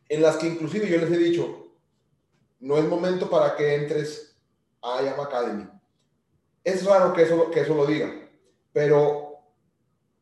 en 0.09 0.21
las 0.21 0.35
que 0.35 0.47
inclusive 0.47 0.89
yo 0.89 0.97
les 0.97 1.09
he 1.09 1.17
dicho, 1.17 1.62
no 2.63 2.77
es 2.77 2.85
momento 2.85 3.29
para 3.29 3.57
que 3.57 3.75
entres 3.75 4.37
a 4.81 5.03
IAM 5.03 5.19
Academy. 5.19 5.67
Es 6.63 6.85
raro 6.85 7.11
que 7.11 7.23
eso, 7.23 7.51
que 7.51 7.59
eso 7.59 7.75
lo 7.75 7.85
diga, 7.85 8.09
pero 8.71 9.33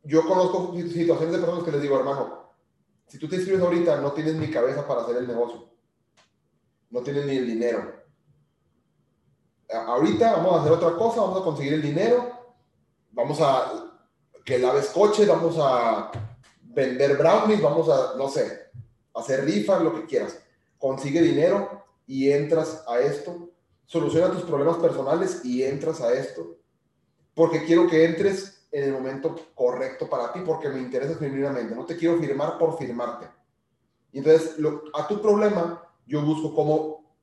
yo 0.04 0.28
conozco 0.28 0.74
situaciones 0.76 1.34
de 1.34 1.38
personas 1.38 1.64
que 1.64 1.72
les 1.72 1.84
digo, 1.84 2.00
hermano, 2.00 2.52
si 3.06 3.20
tú 3.20 3.30
te 3.30 3.36
inscribes 3.36 3.62
ahorita, 3.62 4.02
no 4.02 4.14
tienes 4.14 4.36
ni 4.36 4.50
cabeza 4.50 4.88
para 4.88 5.02
hacer 5.02 5.18
el 5.18 5.28
negocio. 5.28 5.70
No 6.90 7.02
tienes 7.02 7.28
ni 7.28 7.38
el 7.38 7.46
dinero. 7.46 7.94
Ahorita 9.72 10.38
vamos 10.38 10.56
a 10.56 10.62
hacer 10.62 10.72
otra 10.72 10.98
cosa, 10.98 11.22
vamos 11.22 11.42
a 11.42 11.44
conseguir 11.44 11.74
el 11.76 11.82
dinero, 11.84 12.56
vamos 13.12 13.40
a 13.40 14.00
que 14.44 14.58
laves 14.58 14.88
coches, 14.88 15.28
vamos 15.28 15.58
a 15.60 16.12
vender 16.64 17.18
brownies, 17.18 17.62
vamos 17.62 17.88
a, 17.88 18.18
no 18.18 18.28
sé, 18.28 18.72
hacer 19.14 19.46
rifas, 19.46 19.84
lo 19.84 19.94
que 19.94 20.08
quieras. 20.08 20.42
Consigue 20.80 21.22
dinero 21.22 21.82
y 22.12 22.30
entras 22.30 22.84
a 22.90 23.00
esto. 23.00 23.52
Soluciona 23.86 24.34
tus 24.34 24.44
problemas 24.44 24.76
personales 24.80 25.46
y 25.46 25.64
entras 25.64 26.02
a 26.02 26.14
esto. 26.14 26.58
Porque 27.34 27.64
quiero 27.64 27.88
que 27.88 28.04
entres 28.04 28.68
en 28.70 28.84
el 28.84 28.92
momento 28.92 29.34
correcto 29.56 30.10
para 30.10 30.34
ti 30.34 30.42
porque 30.46 30.68
me 30.68 30.80
interesa 30.80 31.16
genuinamente. 31.16 31.74
No 31.74 31.86
te 31.86 31.96
quiero 31.96 32.20
firmar 32.20 32.58
por 32.58 32.78
firmarte. 32.78 33.28
Y 34.12 34.18
entonces, 34.18 34.58
a 34.94 35.08
tu 35.08 35.22
problema, 35.22 35.88
yo 36.06 36.22
busco 36.22 36.54
cómo 36.54 37.16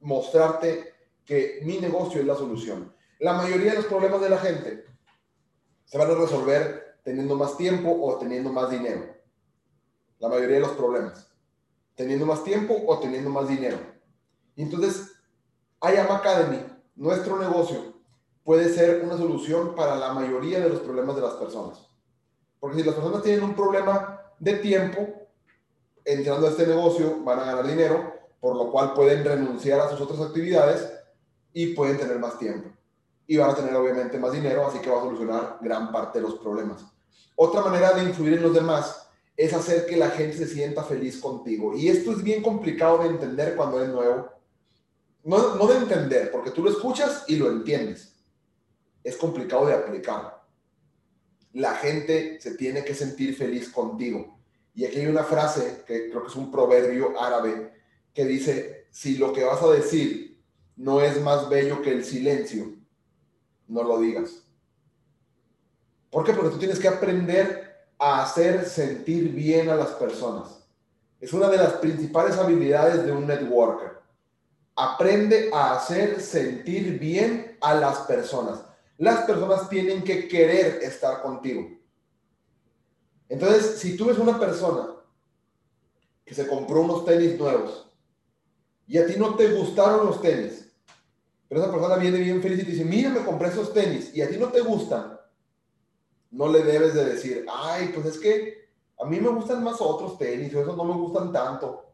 mostrarte 0.00 0.92
que 1.24 1.60
mi 1.62 1.78
negocio 1.78 2.20
es 2.20 2.26
la 2.26 2.34
solución. 2.34 2.92
La 3.20 3.34
mayoría 3.34 3.70
de 3.70 3.76
los 3.76 3.86
problemas 3.86 4.20
de 4.20 4.30
la 4.30 4.38
gente 4.38 4.84
se 5.84 5.96
van 5.96 6.10
a 6.10 6.14
resolver 6.14 6.98
teniendo 7.04 7.36
más 7.36 7.56
tiempo 7.56 7.96
o 8.02 8.18
teniendo 8.18 8.52
más 8.52 8.68
dinero. 8.68 9.14
La 10.18 10.28
mayoría 10.28 10.56
de 10.56 10.62
los 10.62 10.72
problemas. 10.72 11.32
Teniendo 11.94 12.26
más 12.26 12.42
tiempo 12.42 12.76
o 12.84 12.98
teniendo 12.98 13.30
más 13.30 13.46
dinero. 13.46 13.93
Y 14.56 14.62
entonces, 14.62 15.12
IAM 15.82 16.10
Academy, 16.10 16.64
nuestro 16.96 17.38
negocio, 17.38 17.94
puede 18.44 18.72
ser 18.72 19.02
una 19.04 19.16
solución 19.16 19.74
para 19.74 19.96
la 19.96 20.12
mayoría 20.12 20.60
de 20.60 20.68
los 20.68 20.80
problemas 20.80 21.16
de 21.16 21.22
las 21.22 21.34
personas. 21.34 21.86
Porque 22.60 22.78
si 22.78 22.84
las 22.84 22.94
personas 22.94 23.22
tienen 23.22 23.44
un 23.44 23.54
problema 23.54 24.20
de 24.38 24.54
tiempo, 24.54 25.06
entrando 26.04 26.46
a 26.46 26.50
este 26.50 26.66
negocio 26.66 27.22
van 27.24 27.40
a 27.40 27.44
ganar 27.44 27.66
dinero, 27.66 28.12
por 28.40 28.56
lo 28.56 28.70
cual 28.70 28.92
pueden 28.92 29.24
renunciar 29.24 29.80
a 29.80 29.88
sus 29.88 30.00
otras 30.00 30.20
actividades 30.20 30.92
y 31.52 31.68
pueden 31.74 31.96
tener 31.96 32.18
más 32.18 32.38
tiempo. 32.38 32.68
Y 33.26 33.38
van 33.38 33.50
a 33.50 33.54
tener 33.54 33.74
obviamente 33.74 34.18
más 34.18 34.32
dinero, 34.32 34.66
así 34.66 34.78
que 34.80 34.90
va 34.90 34.98
a 34.98 35.02
solucionar 35.04 35.58
gran 35.62 35.90
parte 35.90 36.18
de 36.18 36.26
los 36.26 36.34
problemas. 36.34 36.84
Otra 37.36 37.62
manera 37.62 37.92
de 37.92 38.04
influir 38.04 38.34
en 38.34 38.42
los 38.42 38.54
demás 38.54 39.08
es 39.36 39.52
hacer 39.52 39.86
que 39.86 39.96
la 39.96 40.10
gente 40.10 40.36
se 40.36 40.46
sienta 40.46 40.84
feliz 40.84 41.20
contigo. 41.20 41.74
Y 41.74 41.88
esto 41.88 42.12
es 42.12 42.22
bien 42.22 42.42
complicado 42.42 42.98
de 42.98 43.08
entender 43.08 43.56
cuando 43.56 43.82
es 43.82 43.88
nuevo. 43.88 44.28
No, 45.24 45.56
no 45.56 45.66
de 45.66 45.78
entender, 45.78 46.30
porque 46.30 46.50
tú 46.50 46.62
lo 46.62 46.70
escuchas 46.70 47.24
y 47.28 47.36
lo 47.36 47.50
entiendes 47.50 48.14
es 49.04 49.16
complicado 49.18 49.66
de 49.66 49.74
aplicar. 49.74 50.42
La 51.52 51.74
gente 51.74 52.40
se 52.40 52.56
tiene 52.56 52.82
que 52.82 52.94
sentir 52.94 53.36
feliz 53.36 53.68
contigo. 53.68 54.38
Y 54.74 54.84
aquí 54.84 54.98
hay 55.00 55.06
una 55.06 55.22
frase 55.22 55.84
que 55.86 56.08
creo 56.08 56.22
que 56.22 56.28
es 56.28 56.36
un 56.36 56.50
proverbio 56.50 57.20
árabe 57.20 57.72
que 58.12 58.24
dice, 58.24 58.86
si 58.90 59.18
lo 59.18 59.32
que 59.32 59.44
vas 59.44 59.62
a 59.62 59.70
decir 59.70 60.42
no 60.76 61.00
es 61.00 61.20
más 61.20 61.48
bello 61.48 61.82
que 61.82 61.92
el 61.92 62.04
silencio, 62.04 62.74
no 63.68 63.84
lo 63.84 64.00
digas. 64.00 64.42
¿Por 66.10 66.24
qué? 66.24 66.32
Porque 66.32 66.50
tú 66.50 66.58
tienes 66.58 66.80
que 66.80 66.88
aprender 66.88 67.86
a 67.98 68.24
hacer 68.24 68.64
sentir 68.64 69.32
bien 69.32 69.68
a 69.68 69.76
las 69.76 69.90
personas. 69.90 70.66
Es 71.20 71.32
una 71.32 71.48
de 71.48 71.58
las 71.58 71.74
principales 71.74 72.36
habilidades 72.36 73.04
de 73.04 73.12
un 73.12 73.26
networker. 73.26 73.92
Aprende 74.76 75.50
a 75.52 75.76
hacer 75.76 76.20
sentir 76.20 76.98
bien 76.98 77.56
a 77.60 77.74
las 77.74 77.98
personas 78.00 78.64
las 78.98 79.24
personas 79.24 79.68
tienen 79.68 80.02
que 80.02 80.28
querer 80.28 80.82
estar 80.82 81.22
contigo. 81.22 81.68
Entonces, 83.28 83.78
si 83.78 83.96
tú 83.96 84.06
ves 84.06 84.18
una 84.18 84.38
persona 84.38 84.94
que 86.24 86.34
se 86.34 86.46
compró 86.46 86.82
unos 86.82 87.04
tenis 87.04 87.38
nuevos 87.38 87.92
y 88.86 88.98
a 88.98 89.06
ti 89.06 89.14
no 89.16 89.34
te 89.34 89.48
gustaron 89.52 90.06
los 90.06 90.20
tenis, 90.20 90.72
pero 91.48 91.62
esa 91.62 91.72
persona 91.72 91.96
viene 91.96 92.18
bien 92.18 92.40
feliz 92.40 92.60
y 92.60 92.64
te 92.64 92.70
dice, 92.72 92.84
mira, 92.84 93.10
me 93.10 93.24
compré 93.24 93.48
esos 93.48 93.72
tenis 93.72 94.14
y 94.14 94.22
a 94.22 94.28
ti 94.28 94.36
no 94.36 94.48
te 94.48 94.60
gustan, 94.60 95.18
no 96.30 96.48
le 96.48 96.62
debes 96.62 96.94
de 96.94 97.04
decir, 97.04 97.46
ay, 97.52 97.90
pues 97.94 98.06
es 98.06 98.18
que 98.18 98.68
a 98.98 99.04
mí 99.04 99.20
me 99.20 99.28
gustan 99.28 99.62
más 99.62 99.80
otros 99.80 100.18
tenis 100.18 100.54
o 100.54 100.60
esos 100.60 100.76
no 100.76 100.84
me 100.84 100.94
gustan 100.94 101.32
tanto. 101.32 101.93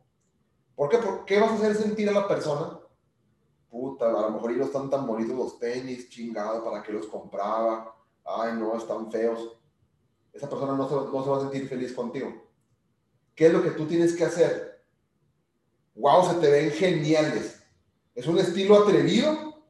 ¿Por 0.80 0.88
qué? 0.88 0.96
¿Por 0.96 1.26
qué 1.26 1.38
vas 1.38 1.50
a 1.50 1.54
hacer 1.56 1.74
sentir 1.74 2.08
a 2.08 2.12
la 2.12 2.26
persona 2.26 2.80
puta, 3.68 4.08
a 4.08 4.12
lo 4.12 4.30
mejor 4.30 4.50
y 4.52 4.56
no 4.56 4.64
están 4.64 4.88
tan 4.88 5.06
bonitos 5.06 5.36
los 5.36 5.58
tenis, 5.58 6.08
chingado, 6.08 6.64
¿para 6.64 6.82
qué 6.82 6.90
los 6.90 7.04
compraba? 7.06 7.94
Ay, 8.24 8.54
no, 8.54 8.74
están 8.74 9.12
feos. 9.12 9.58
Esa 10.32 10.48
persona 10.48 10.72
no 10.72 10.88
se, 10.88 10.94
va 10.94 11.36
a 11.36 11.40
sentir 11.40 11.68
feliz 11.68 11.92
contigo. 11.92 12.32
¿Qué 13.34 13.48
es 13.48 13.52
lo 13.52 13.62
que 13.62 13.72
tú 13.72 13.86
tienes 13.86 14.16
que 14.16 14.24
hacer? 14.24 14.82
Wow, 15.96 16.26
se 16.26 16.36
te 16.36 16.50
ven 16.50 16.70
geniales. 16.70 17.62
Es 18.14 18.26
un 18.26 18.38
estilo 18.38 18.82
atrevido 18.82 19.62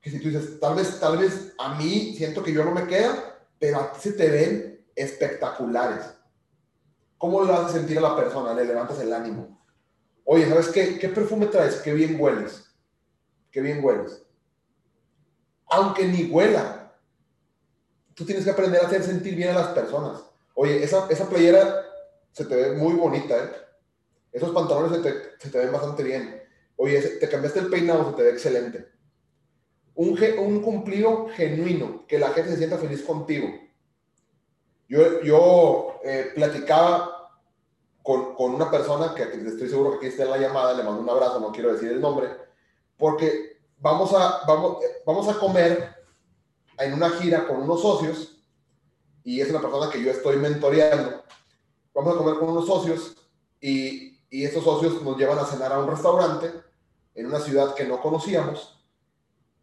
que 0.00 0.10
si 0.10 0.20
tú 0.20 0.28
dices, 0.28 0.60
tal 0.60 0.76
vez, 0.76 1.00
tal 1.00 1.18
vez 1.18 1.54
a 1.58 1.74
mí 1.74 2.14
siento 2.16 2.40
que 2.40 2.52
yo 2.52 2.64
no 2.64 2.70
me 2.70 2.86
queda, 2.86 3.36
pero 3.58 3.80
a 3.80 3.92
ti 3.94 3.98
se 4.00 4.12
te 4.12 4.30
ven 4.30 4.86
espectaculares. 4.94 6.14
¿Cómo 7.18 7.42
le 7.42 7.52
haces 7.52 7.72
sentir 7.72 7.98
a 7.98 8.02
la 8.02 8.14
persona? 8.14 8.54
Le 8.54 8.64
levantas 8.64 9.00
el 9.00 9.12
ánimo. 9.12 9.61
Oye, 10.24 10.48
¿sabes 10.48 10.68
qué? 10.68 10.98
¿Qué 10.98 11.08
perfume 11.08 11.46
traes? 11.46 11.76
Qué 11.76 11.92
bien 11.92 12.16
hueles 12.18 12.72
qué 13.52 13.60
bien 13.60 13.84
hueles. 13.84 14.24
Aunque 15.66 16.06
ni 16.06 16.24
huela, 16.24 16.92
tú 18.14 18.24
tienes 18.24 18.44
que 18.44 18.50
aprender 18.50 18.82
a 18.82 18.86
hacer 18.86 19.02
sentir 19.04 19.36
bien 19.36 19.50
a 19.50 19.60
las 19.60 19.68
personas. 19.68 20.22
Oye, 20.54 20.82
esa, 20.82 21.06
esa 21.08 21.28
playera 21.28 21.84
se 22.32 22.46
te 22.46 22.56
ve 22.56 22.72
muy 22.72 22.94
bonita, 22.94 23.36
¿eh? 23.36 23.50
Esos 24.32 24.50
pantalones 24.50 24.96
se 24.96 25.02
te, 25.02 25.22
se 25.38 25.50
te 25.50 25.58
ven 25.58 25.72
bastante 25.72 26.02
bien. 26.02 26.42
Oye, 26.76 27.00
te 27.00 27.28
cambiaste 27.28 27.60
el 27.60 27.68
peinado, 27.68 28.10
se 28.10 28.16
te 28.16 28.22
ve 28.22 28.30
excelente. 28.30 28.88
Un, 29.94 30.18
un 30.38 30.62
cumplido 30.62 31.28
genuino, 31.28 32.06
que 32.06 32.18
la 32.18 32.30
gente 32.30 32.50
se 32.50 32.56
sienta 32.56 32.78
feliz 32.78 33.02
contigo. 33.02 33.48
Yo, 34.88 35.22
yo 35.22 36.00
eh, 36.02 36.32
platicaba 36.34 37.21
con, 38.02 38.34
con, 38.34 38.54
una 38.54 38.70
persona 38.70 39.14
que 39.14 39.22
estoy 39.22 39.68
seguro 39.68 39.92
que 39.92 39.96
aquí 39.96 40.06
está 40.06 40.24
en 40.24 40.30
la 40.30 40.38
llamada, 40.38 40.74
le 40.74 40.82
mando 40.82 41.00
un 41.00 41.10
abrazo, 41.10 41.40
no 41.40 41.52
quiero 41.52 41.72
decir 41.72 41.90
el 41.90 42.00
nombre, 42.00 42.28
porque 42.96 43.60
vamos 43.78 44.12
a, 44.12 44.42
vamos, 44.46 44.78
vamos 45.06 45.28
a 45.28 45.38
comer 45.38 45.94
en 46.78 46.94
una 46.94 47.10
gira 47.10 47.46
con 47.46 47.62
unos 47.62 47.82
socios 47.82 48.38
y 49.24 49.40
es 49.40 49.50
una 49.50 49.60
persona 49.60 49.90
que 49.90 50.02
yo 50.02 50.10
estoy 50.10 50.36
mentoreando. 50.36 51.22
Vamos 51.94 52.14
a 52.14 52.18
comer 52.18 52.34
con 52.36 52.48
unos 52.48 52.66
socios 52.66 53.16
y, 53.60 54.18
y 54.30 54.44
estos 54.44 54.64
socios 54.64 55.02
nos 55.02 55.16
llevan 55.16 55.38
a 55.38 55.44
cenar 55.44 55.72
a 55.72 55.78
un 55.78 55.88
restaurante 55.88 56.50
en 57.14 57.26
una 57.26 57.38
ciudad 57.38 57.74
que 57.74 57.84
no 57.84 58.00
conocíamos. 58.00 58.82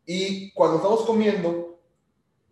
Y 0.05 0.51
cuando 0.53 0.77
estamos 0.77 1.01
comiendo, 1.01 1.79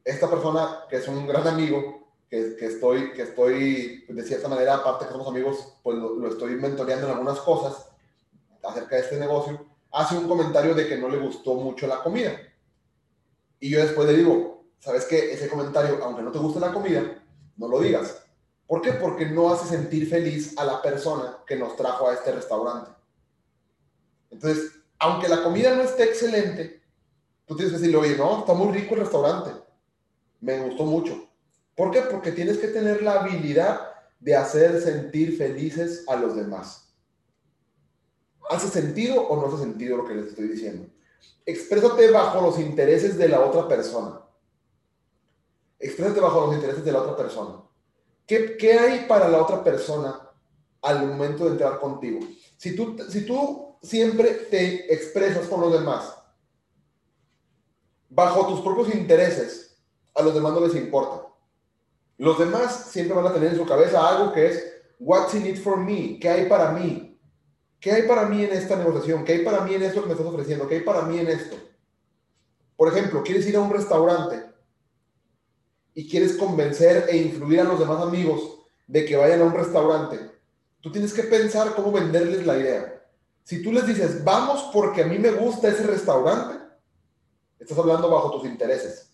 esta 0.04 0.30
persona, 0.30 0.86
que 0.90 0.98
es 0.98 1.08
un 1.08 1.28
gran 1.28 1.48
amigo, 1.48 2.07
que, 2.30 2.58
estoy, 2.60 3.14
que 3.14 3.24
estoy, 3.24 4.06
de 4.08 4.24
cierta 4.24 4.48
manera, 4.48 4.76
aparte 4.76 5.06
que 5.06 5.12
somos 5.12 5.28
amigos, 5.28 5.78
pues 5.84 5.98
lo, 5.98 6.16
lo 6.16 6.28
estoy 6.28 6.56
mentoreando 6.56 7.08
en 7.08 7.14
algunas 7.14 7.40
cosas 7.40 7.90
acerca 8.64 8.98
de 8.98 9.02
este 9.02 9.18
negocio, 9.18 9.66
hace 9.92 10.18
un 10.18 10.28
comentario 10.28 10.74
de 10.76 10.88
que 10.88 10.98
no 10.98 11.10
le 11.10 11.18
gustó 11.18 11.56
mucho 11.56 11.88
la 11.88 12.04
comida. 12.04 12.38
Y 13.60 13.70
yo 13.70 13.80
después 13.80 14.08
le 14.08 14.18
digo, 14.18 14.66
¿sabes 14.80 15.06
qué? 15.06 15.32
Ese 15.32 15.50
comentario, 15.50 16.04
aunque 16.04 16.22
no 16.22 16.32
te 16.32 16.40
guste 16.40 16.60
la 16.60 16.74
comida, 16.74 17.24
no 17.56 17.68
lo 17.68 17.80
digas. 17.80 18.24
¿Por 18.68 18.82
qué? 18.82 18.92
Porque 18.94 19.26
no 19.26 19.52
hace 19.52 19.68
sentir 19.68 20.10
feliz 20.10 20.58
a 20.58 20.66
la 20.66 20.82
persona 20.82 21.38
que 21.48 21.56
nos 21.56 21.76
trajo 21.76 22.10
a 22.10 22.14
este 22.14 22.34
restaurante. 22.34 22.92
Entonces, 24.30 24.74
aunque 25.00 25.30
la 25.30 25.42
comida 25.42 25.74
no 25.74 25.84
esté 25.84 26.04
excelente, 26.04 26.82
tú 27.46 27.56
tienes 27.56 27.74
que 27.74 27.80
decirle, 27.80 27.98
oye, 27.98 28.18
no, 28.18 28.40
está 28.40 28.54
muy 28.54 28.74
rico 28.78 28.94
el 28.96 29.02
restaurante. 29.02 29.52
Me 30.42 30.60
gustó 30.60 30.84
mucho. 30.84 31.30
¿Por 31.78 31.92
qué? 31.92 32.02
Porque 32.02 32.32
tienes 32.32 32.58
que 32.58 32.70
tener 32.70 33.04
la 33.04 33.22
habilidad 33.22 33.92
de 34.20 34.36
hacer 34.36 34.82
sentir 34.82 35.38
felices 35.38 36.04
a 36.08 36.16
los 36.16 36.36
demás. 36.36 36.92
¿Hace 38.50 38.68
sentido 38.68 39.22
o 39.22 39.40
no 39.40 39.48
hace 39.48 39.64
sentido 39.64 39.98
lo 39.98 40.06
que 40.06 40.16
les 40.16 40.30
estoy 40.30 40.48
diciendo? 40.48 40.88
Exprésate 41.46 42.10
bajo 42.10 42.42
los 42.42 42.58
intereses 42.58 43.16
de 43.16 43.30
la 43.30 43.42
otra 43.42 43.68
persona. 43.68 44.22
Exprésate 45.78 46.20
bajo 46.20 46.48
los 46.48 46.56
intereses 46.56 46.84
de 46.84 46.92
la 46.92 47.04
otra 47.04 47.16
persona. 47.16 47.62
¿Qué, 48.26 48.58
¿Qué, 48.58 48.74
hay 48.74 49.06
para 49.06 49.30
la 49.30 49.40
otra 49.40 49.64
persona 49.64 50.20
al 50.82 51.06
momento 51.06 51.46
de 51.46 51.52
entrar 51.52 51.80
contigo? 51.80 52.22
Si 52.58 52.76
tú, 52.76 52.98
si 53.08 53.22
tú 53.24 53.78
siempre 53.84 54.32
te 54.50 54.92
expresas 54.92 55.46
con 55.46 55.62
los 55.62 55.72
demás 55.72 56.12
bajo 58.10 58.48
tus 58.48 58.62
propios 58.62 58.96
intereses, 58.96 59.78
a 60.16 60.24
los 60.24 60.34
demás 60.34 60.54
no 60.54 60.62
les 60.62 60.76
importa. 60.76 61.27
Los 62.18 62.40
demás 62.40 62.88
siempre 62.92 63.16
van 63.16 63.28
a 63.28 63.34
tener 63.34 63.52
en 63.52 63.58
su 63.58 63.66
cabeza 63.66 64.08
algo 64.08 64.34
que 64.34 64.48
es, 64.48 64.64
what's 65.00 65.34
in 65.36 65.46
it 65.46 65.58
for 65.58 65.78
me? 65.78 66.18
¿Qué 66.20 66.30
hay 66.30 66.50
para 66.50 66.72
mí? 66.72 67.20
¿Qué 67.80 67.92
hay 67.92 68.04
para 68.04 68.26
mí 68.26 68.44
en 68.44 68.54
esta 68.54 68.76
negociación? 68.76 69.24
¿Qué 69.24 69.34
hay 69.34 69.46
para 69.46 69.62
mí 69.62 69.76
en 69.76 69.84
esto 69.84 70.02
que 70.02 70.08
me 70.08 70.14
estás 70.14 70.28
ofreciendo? 70.28 70.68
¿Qué 70.68 70.76
hay 70.76 70.82
para 70.82 71.04
mí 71.04 71.20
en 71.20 71.28
esto? 71.28 71.56
Por 72.76 72.90
ejemplo, 72.90 73.24
quieres 73.24 73.46
ir 73.48 73.56
a 73.56 73.62
un 73.62 73.72
restaurante 73.72 74.44
y 75.94 76.08
quieres 76.10 76.38
convencer 76.38 77.06
e 77.10 77.18
influir 77.18 77.62
a 77.62 77.66
los 77.66 77.80
demás 77.80 78.02
amigos 78.02 78.60
de 78.88 79.06
que 79.06 79.16
vayan 79.16 79.42
a 79.42 79.46
un 79.46 79.54
restaurante. 79.54 80.20
Tú 80.82 80.92
tienes 80.92 81.14
que 81.14 81.24
pensar 81.24 81.74
cómo 81.76 81.92
venderles 81.92 82.46
la 82.46 82.58
idea. 82.58 83.04
Si 83.44 83.64
tú 83.64 83.72
les 83.72 83.86
dices, 83.86 84.24
vamos 84.24 84.70
porque 84.74 85.04
a 85.04 85.08
mí 85.08 85.18
me 85.18 85.32
gusta 85.32 85.70
ese 85.70 85.84
restaurante, 85.84 86.60
estás 87.60 87.78
hablando 87.78 88.10
bajo 88.10 88.32
tus 88.32 88.46
intereses. 88.46 89.12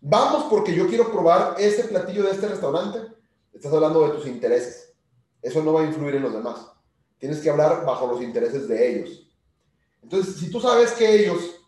Vamos 0.00 0.44
porque 0.48 0.74
yo 0.74 0.88
quiero 0.88 1.10
probar 1.10 1.56
ese 1.58 1.84
platillo 1.84 2.24
de 2.24 2.30
este 2.30 2.48
restaurante, 2.48 3.00
estás 3.52 3.72
hablando 3.72 4.06
de 4.06 4.14
tus 4.14 4.26
intereses. 4.26 4.94
Eso 5.42 5.62
no 5.62 5.74
va 5.74 5.82
a 5.82 5.86
influir 5.86 6.14
en 6.14 6.22
los 6.22 6.32
demás. 6.32 6.72
Tienes 7.18 7.40
que 7.40 7.50
hablar 7.50 7.84
bajo 7.84 8.06
los 8.06 8.22
intereses 8.22 8.66
de 8.66 8.90
ellos. 8.90 9.30
Entonces, 10.02 10.36
si 10.36 10.50
tú 10.50 10.58
sabes 10.60 10.92
que 10.92 11.22
ellos, 11.22 11.60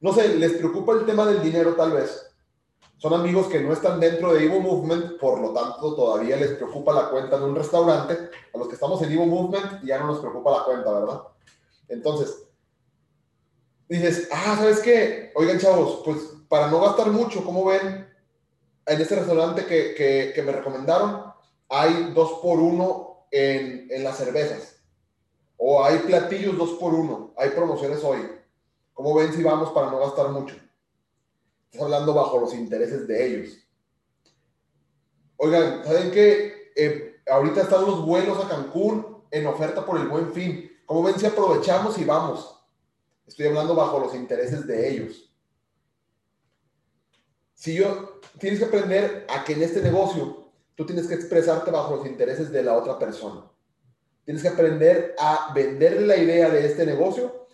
no 0.00 0.12
sé, 0.12 0.36
les 0.36 0.54
preocupa 0.54 0.94
el 0.94 1.06
tema 1.06 1.26
del 1.26 1.42
dinero 1.42 1.74
tal 1.74 1.92
vez, 1.92 2.26
son 2.96 3.14
amigos 3.14 3.46
que 3.46 3.60
no 3.60 3.72
están 3.72 4.00
dentro 4.00 4.32
de 4.32 4.44
Evo 4.44 4.60
Movement, 4.60 5.18
por 5.18 5.40
lo 5.40 5.52
tanto 5.52 5.94
todavía 5.94 6.36
les 6.36 6.52
preocupa 6.52 6.92
la 6.92 7.10
cuenta 7.10 7.38
de 7.38 7.44
un 7.44 7.54
restaurante. 7.54 8.30
A 8.52 8.58
los 8.58 8.66
que 8.66 8.74
estamos 8.74 9.00
en 9.02 9.12
Evo 9.12 9.26
Movement 9.26 9.84
ya 9.84 9.98
no 9.98 10.06
nos 10.08 10.18
preocupa 10.18 10.50
la 10.50 10.64
cuenta, 10.64 10.92
¿verdad? 10.92 11.22
Entonces, 11.88 12.48
dices, 13.88 14.28
ah, 14.32 14.56
¿sabes 14.58 14.80
qué? 14.80 15.32
Oigan, 15.36 15.58
chavos, 15.58 16.02
pues 16.04 16.33
para 16.54 16.68
no 16.68 16.80
gastar 16.82 17.10
mucho, 17.10 17.44
¿cómo 17.44 17.64
ven? 17.64 18.08
En 18.86 19.00
este 19.00 19.16
restaurante 19.16 19.66
que, 19.66 20.32
que, 20.32 20.42
me 20.44 20.52
recomendaron, 20.52 21.24
hay 21.68 22.12
dos 22.14 22.34
por 22.40 22.60
uno 22.60 23.26
en, 23.32 23.88
en 23.90 24.04
las 24.04 24.18
cervezas. 24.18 24.76
O 25.56 25.82
hay 25.82 25.98
platillos 25.98 26.56
dos 26.56 26.74
por 26.74 26.94
uno. 26.94 27.34
Hay 27.36 27.50
promociones 27.50 28.04
hoy. 28.04 28.20
¿Cómo 28.92 29.16
ven 29.16 29.32
si 29.32 29.42
vamos 29.42 29.72
para 29.72 29.90
no 29.90 29.98
gastar 29.98 30.28
mucho? 30.28 30.54
Estás 31.64 31.82
hablando 31.82 32.14
bajo 32.14 32.38
los 32.38 32.54
intereses 32.54 33.08
de 33.08 33.26
ellos. 33.26 33.58
Oigan, 35.38 35.82
¿saben 35.82 36.12
qué? 36.12 36.70
Eh, 36.76 37.16
ahorita 37.28 37.62
están 37.62 37.84
los 37.84 38.06
vuelos 38.06 38.44
a 38.44 38.48
Cancún 38.48 39.24
en 39.32 39.44
oferta 39.48 39.84
por 39.84 39.98
el 39.98 40.06
buen 40.06 40.32
fin. 40.32 40.70
¿Cómo 40.86 41.02
ven 41.02 41.18
si 41.18 41.26
aprovechamos 41.26 41.98
y 41.98 42.04
vamos? 42.04 42.64
Estoy 43.26 43.48
hablando 43.48 43.74
bajo 43.74 43.98
los 43.98 44.14
intereses 44.14 44.64
de 44.68 44.88
ellos. 44.88 45.23
Si 47.64 47.72
yo, 47.72 48.20
tienes 48.38 48.58
que 48.58 48.66
aprender 48.66 49.24
a 49.26 49.42
que 49.42 49.54
en 49.54 49.62
este 49.62 49.80
negocio 49.80 50.50
tú 50.74 50.84
tienes 50.84 51.06
que 51.06 51.14
expresarte 51.14 51.70
bajo 51.70 51.96
los 51.96 52.06
intereses 52.06 52.52
de 52.52 52.62
la 52.62 52.74
otra 52.74 52.98
persona. 52.98 53.50
Tienes 54.22 54.42
que 54.42 54.50
aprender 54.50 55.14
a 55.18 55.50
vender 55.54 56.02
la 56.02 56.18
idea 56.18 56.50
de 56.50 56.66
este 56.66 56.84
negocio 56.84 57.46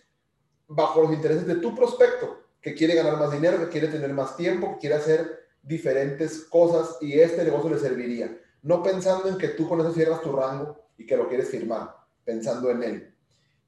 bajo 0.67 1.03
los 1.03 1.13
intereses 1.13 1.47
de 1.47 1.55
tu 1.55 1.77
prospecto, 1.77 2.43
que 2.61 2.75
quiere 2.75 2.97
ganar 2.97 3.21
más 3.21 3.31
dinero, 3.31 3.61
que 3.61 3.69
quiere 3.69 3.87
tener 3.87 4.13
más 4.13 4.37
tiempo, 4.37 4.73
que 4.73 4.79
quiere 4.79 4.97
hacer 4.97 5.47
diferentes 5.63 6.41
cosas 6.41 6.97
y 7.01 7.21
este 7.21 7.45
negocio 7.45 7.71
le 7.71 7.79
serviría. 7.79 8.37
No 8.63 8.83
pensando 8.83 9.29
en 9.29 9.39
que 9.39 9.51
tú 9.51 9.69
con 9.69 9.79
eso 9.79 9.93
cierras 9.93 10.23
tu 10.23 10.33
rango 10.33 10.77
y 10.99 11.07
que 11.07 11.17
lo 11.17 11.29
quieres 11.29 11.51
firmar, 11.51 11.95
pensando 12.25 12.69
en 12.71 12.83
él. 12.83 13.15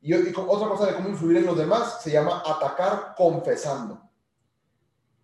Y, 0.00 0.12
y 0.12 0.34
otra 0.34 0.68
cosa 0.68 0.86
de 0.86 0.94
cómo 0.96 1.08
influir 1.08 1.36
en 1.36 1.46
los 1.46 1.56
demás 1.56 2.02
se 2.02 2.10
llama 2.10 2.42
atacar 2.44 3.14
confesando. 3.16 4.10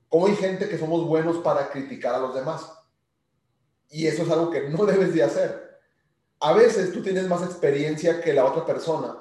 Como 0.08 0.26
hay 0.26 0.36
gente 0.36 0.68
que 0.68 0.78
somos 0.78 1.06
buenos 1.06 1.38
para 1.38 1.70
criticar 1.70 2.14
a 2.14 2.18
los 2.18 2.34
demás 2.34 2.72
y 3.90 4.06
eso 4.06 4.22
es 4.22 4.30
algo 4.30 4.50
que 4.50 4.68
no 4.68 4.84
debes 4.86 5.14
de 5.14 5.22
hacer. 5.22 5.68
A 6.40 6.52
veces 6.52 6.92
tú 6.92 7.02
tienes 7.02 7.28
más 7.28 7.42
experiencia 7.42 8.20
que 8.20 8.32
la 8.32 8.44
otra 8.44 8.64
persona 8.64 9.16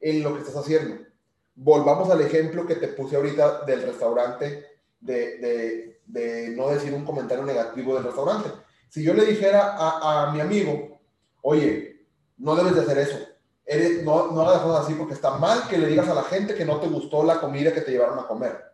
en 0.00 0.22
lo 0.22 0.34
que 0.34 0.40
estás 0.40 0.56
haciendo. 0.56 1.04
Volvamos 1.54 2.10
al 2.10 2.20
ejemplo 2.20 2.66
que 2.66 2.76
te 2.76 2.88
puse 2.88 3.16
ahorita 3.16 3.64
del 3.64 3.82
restaurante, 3.82 4.66
de, 5.00 5.98
de, 6.06 6.48
no 6.56 6.68
decir 6.68 6.92
un 6.94 7.04
comentario 7.04 7.44
negativo 7.44 7.94
del 7.94 8.04
restaurante. 8.04 8.50
Si 8.88 9.02
yo 9.02 9.14
le 9.14 9.24
dijera 9.24 9.76
a, 9.76 10.28
a 10.28 10.32
mi 10.32 10.40
amigo, 10.40 11.00
oye, 11.42 12.06
no 12.38 12.56
debes 12.56 12.74
de 12.74 12.80
hacer 12.80 12.98
eso, 12.98 13.18
Eres, 13.66 14.02
no, 14.02 14.30
no 14.30 14.42
hagas 14.42 14.60
cosas 14.60 14.84
así 14.84 14.94
porque 14.94 15.14
está 15.14 15.38
mal 15.38 15.66
que 15.68 15.78
le 15.78 15.86
digas 15.86 16.08
a 16.08 16.14
la 16.14 16.24
gente 16.24 16.54
que 16.54 16.66
no 16.66 16.80
te 16.80 16.86
gustó 16.86 17.24
la 17.24 17.40
comida 17.40 17.72
que 17.72 17.80
te 17.80 17.92
llevaron 17.92 18.18
a 18.18 18.26
comer. 18.26 18.73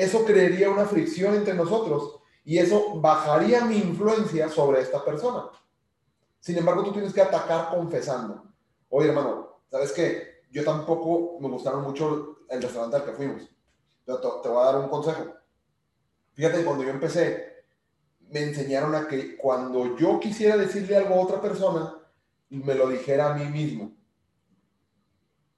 Eso 0.00 0.24
crearía 0.24 0.70
una 0.70 0.86
fricción 0.86 1.34
entre 1.34 1.52
nosotros 1.52 2.20
y 2.42 2.56
eso 2.56 2.98
bajaría 3.02 3.66
mi 3.66 3.76
influencia 3.76 4.48
sobre 4.48 4.80
esta 4.80 5.04
persona. 5.04 5.50
Sin 6.38 6.56
embargo, 6.56 6.84
tú 6.84 6.92
tienes 6.92 7.12
que 7.12 7.20
atacar 7.20 7.68
confesando. 7.68 8.50
Oye, 8.88 9.10
hermano, 9.10 9.60
¿sabes 9.70 9.92
qué? 9.92 10.40
Yo 10.50 10.64
tampoco 10.64 11.38
me 11.38 11.48
gustaron 11.48 11.82
mucho 11.82 12.38
el 12.48 12.62
restaurante 12.62 12.96
al 12.96 13.04
que 13.04 13.12
fuimos. 13.12 13.42
Te, 14.06 14.48
voy 14.48 14.62
a 14.62 14.72
dar 14.72 14.78
un 14.78 14.88
consejo. 14.88 15.34
Fíjate, 16.32 16.64
cuando 16.64 16.82
yo 16.82 16.90
empecé, 16.90 17.66
me 18.30 18.42
enseñaron 18.42 18.94
a 18.94 19.06
que 19.06 19.36
cuando 19.36 19.98
yo 19.98 20.18
quisiera 20.18 20.56
decirle 20.56 20.96
algo 20.96 21.16
a 21.16 21.24
otra 21.24 21.42
persona, 21.42 21.94
me 22.48 22.74
lo 22.74 22.88
dijera 22.88 23.34
a 23.34 23.36
mí 23.36 23.44
mismo. 23.44 23.92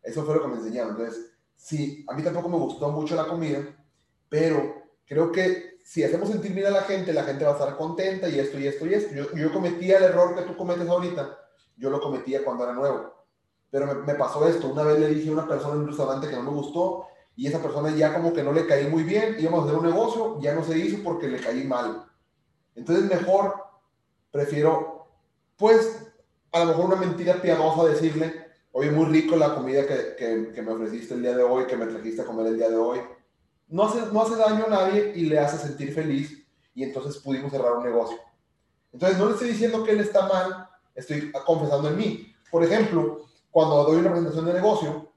Eso 0.02 0.24
fue 0.24 0.34
lo 0.34 0.42
que 0.42 0.48
me 0.48 0.56
enseñaron. 0.56 0.96
Entonces, 0.96 1.30
sí, 1.54 2.04
a 2.08 2.14
mí 2.14 2.24
tampoco 2.24 2.48
me 2.48 2.58
gustó 2.58 2.88
mucho 2.90 3.14
la 3.14 3.28
comida, 3.28 3.78
pero 4.32 4.82
creo 5.04 5.30
que 5.30 5.76
si 5.84 6.02
hacemos 6.02 6.30
sentir 6.30 6.54
bien 6.54 6.66
a 6.68 6.70
la 6.70 6.84
gente, 6.84 7.12
la 7.12 7.24
gente 7.24 7.44
va 7.44 7.50
a 7.50 7.52
estar 7.52 7.76
contenta 7.76 8.30
y 8.30 8.38
esto 8.38 8.58
y 8.58 8.66
esto 8.66 8.86
y 8.86 8.94
esto. 8.94 9.14
Yo, 9.14 9.52
cometía 9.52 9.98
el 9.98 10.04
error 10.04 10.34
que 10.34 10.40
tú 10.40 10.56
cometes 10.56 10.88
ahorita, 10.88 11.38
yo 11.76 11.90
lo 11.90 12.00
cometía 12.00 12.42
cuando 12.42 12.64
era 12.64 12.72
nuevo. 12.72 13.12
Pero 13.70 13.86
me, 13.86 13.94
me, 14.06 14.14
pasó 14.14 14.48
esto, 14.48 14.68
una 14.68 14.84
vez 14.84 14.98
le 14.98 15.08
dije 15.08 15.28
a 15.28 15.32
una 15.34 15.46
persona 15.46 15.74
en 15.74 15.80
un 15.80 15.88
restaurante 15.88 16.30
que 16.30 16.36
no 16.36 16.44
me 16.44 16.50
gustó 16.50 17.08
y 17.36 17.46
esa 17.46 17.60
persona 17.60 17.94
ya 17.94 18.14
como 18.14 18.32
que 18.32 18.42
no 18.42 18.54
le 18.54 18.66
caí 18.66 18.88
muy 18.88 19.02
bien, 19.02 19.36
íbamos 19.38 19.60
a 19.60 19.64
hacer 19.64 19.78
un 19.78 19.84
negocio, 19.84 20.40
ya 20.40 20.54
no 20.54 20.64
se 20.64 20.78
hizo 20.78 21.02
porque 21.04 21.28
le 21.28 21.38
caí 21.38 21.64
mal. 21.64 22.06
Entonces 22.74 23.04
mejor 23.04 23.54
prefiero, 24.30 25.08
pues, 25.58 26.10
a 26.52 26.60
lo 26.60 26.66
mejor 26.68 26.86
una 26.86 26.96
mentira 26.96 27.34
piadosa 27.34 27.84
decirle, 27.84 28.46
oye, 28.72 28.90
muy 28.90 29.12
rico 29.12 29.36
la 29.36 29.54
comida 29.54 29.86
que, 29.86 30.16
que, 30.16 30.52
que 30.54 30.62
me 30.62 30.72
ofreciste 30.72 31.12
el 31.12 31.20
día 31.20 31.36
de 31.36 31.42
hoy, 31.42 31.66
que 31.66 31.76
me 31.76 31.84
trajiste 31.84 32.22
a 32.22 32.24
comer 32.24 32.46
el 32.46 32.56
día 32.56 32.70
de 32.70 32.78
hoy 32.78 32.98
no 33.72 33.84
hace, 33.84 34.02
no 34.12 34.22
hace 34.22 34.36
daño 34.36 34.66
a 34.66 34.70
nadie 34.70 35.12
y 35.16 35.24
le 35.24 35.38
hace 35.38 35.56
sentir 35.56 35.94
feliz 35.94 36.46
y 36.74 36.84
entonces 36.84 37.20
pudimos 37.22 37.50
cerrar 37.50 37.72
un 37.78 37.82
negocio. 37.82 38.18
Entonces 38.92 39.18
no 39.18 39.26
le 39.26 39.32
estoy 39.32 39.48
diciendo 39.48 39.82
que 39.82 39.92
él 39.92 40.00
está 40.00 40.28
mal, 40.28 40.68
estoy 40.94 41.32
confesando 41.46 41.88
en 41.88 41.96
mí. 41.96 42.34
Por 42.50 42.62
ejemplo, 42.62 43.22
cuando 43.50 43.82
doy 43.84 44.00
una 44.00 44.10
presentación 44.10 44.44
de 44.44 44.52
negocio, 44.52 45.12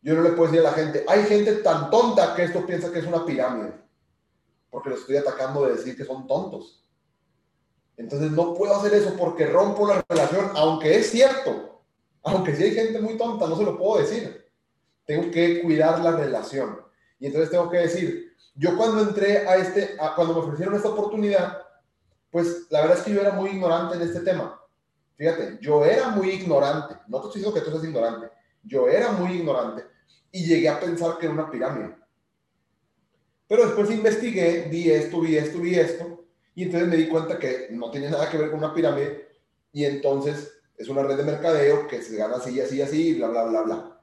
yo 0.00 0.14
no 0.14 0.22
le 0.22 0.30
puedo 0.30 0.50
decir 0.50 0.66
a 0.66 0.70
la 0.70 0.76
gente, 0.76 1.04
hay 1.06 1.24
gente 1.24 1.56
tan 1.56 1.90
tonta 1.90 2.34
que 2.34 2.44
esto 2.44 2.64
piensa 2.64 2.90
que 2.90 3.00
es 3.00 3.06
una 3.06 3.26
pirámide, 3.26 3.74
porque 4.70 4.88
le 4.88 4.94
estoy 4.94 5.16
atacando 5.18 5.66
de 5.66 5.74
decir 5.74 5.94
que 5.94 6.04
son 6.06 6.26
tontos. 6.26 6.82
Entonces 7.98 8.30
no 8.30 8.54
puedo 8.54 8.74
hacer 8.74 8.94
eso 8.94 9.14
porque 9.18 9.44
rompo 9.44 9.86
la 9.86 10.02
relación, 10.08 10.52
aunque 10.54 10.96
es 10.96 11.10
cierto, 11.10 11.82
Aunque 12.22 12.54
si 12.54 12.64
hay 12.64 12.74
gente 12.74 13.00
muy 13.00 13.16
tonta, 13.16 13.46
no 13.46 13.56
se 13.56 13.64
lo 13.64 13.78
puedo 13.78 14.00
decir. 14.02 14.46
Tengo 15.06 15.30
que 15.30 15.62
cuidar 15.62 16.00
la 16.00 16.12
relación. 16.12 16.89
Y 17.20 17.26
entonces 17.26 17.50
tengo 17.50 17.70
que 17.70 17.78
decir, 17.78 18.32
yo 18.56 18.76
cuando 18.76 19.02
entré 19.02 19.46
a 19.46 19.56
este, 19.56 19.96
cuando 20.16 20.34
me 20.34 20.40
ofrecieron 20.40 20.74
esta 20.74 20.88
oportunidad, 20.88 21.62
pues 22.30 22.66
la 22.70 22.80
verdad 22.80 22.98
es 22.98 23.04
que 23.04 23.12
yo 23.12 23.20
era 23.20 23.32
muy 23.32 23.50
ignorante 23.50 23.96
en 23.96 24.02
este 24.02 24.20
tema. 24.20 24.60
Fíjate, 25.16 25.58
yo 25.60 25.84
era 25.84 26.08
muy 26.08 26.30
ignorante. 26.30 26.96
No 27.06 27.20
te 27.20 27.26
estoy 27.26 27.42
diciendo 27.42 27.54
que 27.54 27.60
tú 27.60 27.70
seas 27.70 27.84
ignorante. 27.84 28.30
Yo 28.62 28.88
era 28.88 29.12
muy 29.12 29.32
ignorante 29.32 29.84
y 30.32 30.46
llegué 30.46 30.68
a 30.68 30.80
pensar 30.80 31.18
que 31.18 31.26
era 31.26 31.34
una 31.34 31.50
pirámide. 31.50 31.94
Pero 33.46 33.66
después 33.66 33.90
investigué, 33.90 34.68
vi 34.70 34.90
esto, 34.90 35.20
vi 35.20 35.36
esto, 35.36 35.58
vi 35.58 35.74
esto, 35.74 36.24
y 36.54 36.64
entonces 36.64 36.88
me 36.88 36.96
di 36.96 37.08
cuenta 37.08 37.38
que 37.38 37.68
no 37.70 37.90
tenía 37.90 38.10
nada 38.10 38.30
que 38.30 38.38
ver 38.38 38.50
con 38.50 38.60
una 38.60 38.72
pirámide, 38.72 39.28
y 39.72 39.84
entonces 39.84 40.60
es 40.76 40.88
una 40.88 41.02
red 41.02 41.16
de 41.16 41.24
mercadeo 41.24 41.88
que 41.88 42.00
se 42.00 42.16
gana 42.16 42.36
así, 42.36 42.60
así, 42.60 42.80
así, 42.80 43.14
bla, 43.14 43.28
bla, 43.28 43.44
bla, 43.44 43.62
bla. 43.62 44.00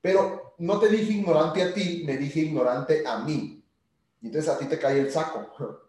Pero 0.00 0.43
no 0.58 0.78
te 0.78 0.88
dije 0.88 1.12
ignorante 1.12 1.62
a 1.62 1.74
ti, 1.74 2.02
me 2.06 2.16
dije 2.16 2.40
ignorante 2.40 3.06
a 3.06 3.18
mí. 3.18 3.64
Y 4.20 4.26
entonces 4.26 4.50
a 4.50 4.58
ti 4.58 4.66
te 4.66 4.78
cae 4.78 5.00
el 5.00 5.10
saco. 5.10 5.50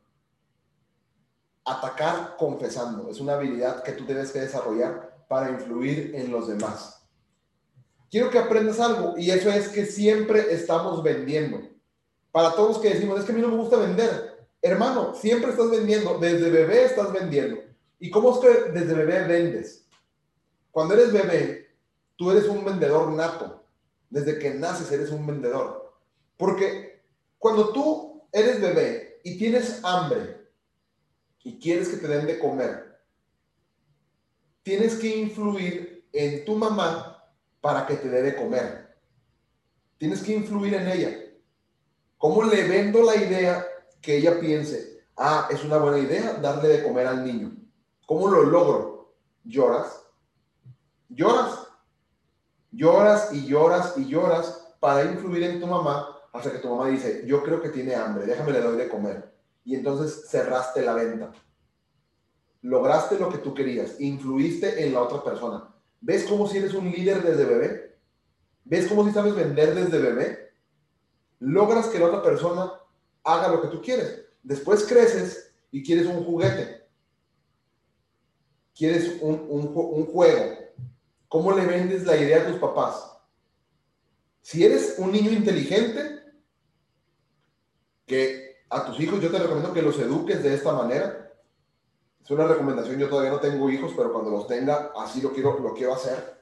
Atacar 1.66 2.36
confesando 2.38 3.10
es 3.10 3.20
una 3.20 3.34
habilidad 3.34 3.82
que 3.84 3.94
tú 3.94 4.06
tienes 4.06 4.32
que 4.32 4.42
desarrollar 4.42 5.26
para 5.28 5.50
influir 5.50 6.14
en 6.16 6.32
los 6.32 6.48
demás. 6.48 7.04
Quiero 8.12 8.30
que 8.30 8.38
aprendas 8.38 8.80
algo 8.80 9.18
y 9.18 9.32
eso 9.32 9.50
es 9.50 9.70
que 9.70 9.86
siempre 9.86 10.54
estamos 10.54 11.02
vendiendo. 11.02 11.62
Para 12.32 12.54
todos 12.54 12.80
que 12.80 12.94
decimos, 12.94 13.20
es 13.20 13.26
que 13.26 13.32
a 13.32 13.36
mí 13.36 13.42
no 13.42 13.50
me 13.50 13.58
gusta 13.58 13.78
vender. 13.78 14.48
Hermano, 14.62 15.16
siempre 15.16 15.52
estás 15.52 15.70
vendiendo. 15.72 16.18
Desde 16.20 16.50
bebé 16.50 16.86
estás 16.86 17.12
vendiendo. 17.12 17.62
¿Y 18.00 18.10
cómo 18.10 18.34
es 18.34 18.40
que 18.40 18.72
desde 18.72 18.94
bebé 18.94 19.26
vendes? 19.28 19.88
Cuando 20.72 20.94
eres 20.94 21.12
bebé, 21.12 21.76
tú 22.16 22.32
eres 22.32 22.48
un 22.48 22.64
vendedor 22.64 23.12
nato. 23.12 23.65
Desde 24.10 24.40
que 24.40 24.54
naces 24.54 24.92
eres 24.92 25.12
un 25.12 25.26
vendedor. 25.26 25.94
Porque 26.38 27.04
cuando 27.38 27.72
tú 27.72 28.28
eres 28.32 28.62
bebé 28.62 29.20
y 29.24 29.38
tienes 29.38 29.84
hambre 29.84 30.50
y 31.44 31.60
quieres 31.60 31.90
que 31.90 31.98
te 31.98 32.08
den 32.08 32.26
de 32.26 32.40
comer, 32.40 33.00
tienes 34.64 34.96
que 34.96 35.16
influir 35.16 36.08
en 36.12 36.44
tu 36.46 36.56
mamá 36.56 37.24
para 37.62 37.86
que 37.86 37.96
te 37.96 38.10
dé 38.10 38.22
de 38.22 38.36
comer. 38.36 38.98
Tienes 39.98 40.22
que 40.22 40.34
influir 40.34 40.74
en 40.74 40.88
ella. 40.88 41.12
¿Cómo 42.18 42.44
le 42.44 42.68
vendo 42.68 43.04
la 43.04 43.16
idea 43.16 43.66
que 44.02 44.18
ella 44.18 44.40
piense, 44.40 45.04
ah, 45.18 45.48
es 45.52 45.64
una 45.64 45.78
buena 45.78 46.00
idea 46.00 46.34
darle 46.34 46.70
de 46.70 46.84
comer 46.84 47.08
al 47.08 47.24
niño? 47.24 47.56
¿Cómo 48.06 48.28
lo 48.28 48.44
logro? 48.44 49.16
Lloras. 49.44 50.04
Lloras. 51.10 51.65
Lloras 52.76 53.32
y 53.32 53.46
lloras 53.46 53.98
y 53.98 54.06
lloras 54.06 54.68
para 54.82 55.06
influir 55.06 55.44
en 55.44 55.62
tu 55.62 55.68
mamá 55.68 56.10
hasta 56.34 56.52
que 56.52 56.58
tu 56.58 56.68
mamá 56.68 56.90
dice, 56.90 57.24
yo 57.26 57.42
creo 57.42 57.62
que 57.62 57.70
tiene 57.70 57.96
hambre, 57.96 58.26
déjame 58.26 58.52
le 58.52 58.60
doy 58.60 58.78
de 58.78 58.90
comer 58.90 59.34
y 59.64 59.76
entonces 59.76 60.30
cerraste 60.30 60.82
la 60.82 60.94
venta. 60.94 61.32
Lograste 62.64 63.18
lo 63.18 63.30
que 63.30 63.38
tú 63.38 63.54
querías, 63.54 64.02
influiste 64.02 64.86
en 64.86 64.94
la 64.94 65.02
otra 65.02 65.24
persona. 65.24 65.74
¿Ves 66.02 66.26
cómo 66.26 66.48
si 66.48 66.58
eres 66.58 66.74
un 66.74 66.92
líder 66.92 67.24
desde 67.24 67.46
bebé? 67.46 67.98
¿Ves 68.66 68.88
cómo 68.88 69.06
si 69.06 69.12
sabes 69.12 69.36
vender 69.36 69.74
desde 69.74 69.98
bebé? 69.98 70.52
Logras 71.40 71.88
que 71.88 72.00
la 72.00 72.08
otra 72.08 72.22
persona 72.22 72.74
haga 73.24 73.48
lo 73.48 73.62
que 73.62 73.70
tú 73.70 73.82
quieres. 73.82 74.26
Después 74.44 74.84
creces 74.84 75.54
y 75.72 75.82
quieres 75.82 76.08
un 76.08 76.26
juguete. 76.26 76.90
Quieres 78.76 79.22
un, 79.22 79.46
un 79.50 80.06
juego. 80.08 80.65
¿Cómo 81.36 81.52
le 81.52 81.66
vendes 81.66 82.06
la 82.06 82.16
idea 82.16 82.44
a 82.44 82.48
tus 82.48 82.56
papás? 82.60 83.12
Si 84.40 84.64
eres 84.64 84.96
un 85.00 85.12
niño 85.12 85.32
inteligente, 85.32 86.22
que 88.06 88.64
a 88.70 88.86
tus 88.86 88.98
hijos 89.02 89.20
yo 89.20 89.30
te 89.30 89.40
recomiendo 89.40 89.74
que 89.74 89.82
los 89.82 90.00
eduques 90.00 90.42
de 90.42 90.54
esta 90.54 90.72
manera. 90.72 91.34
Es 92.24 92.32
una 92.32 92.48
recomendación, 92.48 92.98
yo 92.98 93.10
todavía 93.10 93.32
no 93.32 93.42
tengo 93.42 93.70
hijos, 93.70 93.92
pero 93.98 94.14
cuando 94.14 94.32
los 94.32 94.48
tenga, 94.48 94.94
así 94.96 95.20
lo 95.20 95.34
quiero, 95.34 95.60
lo 95.60 95.74
quiero 95.74 95.96
hacer. 95.96 96.42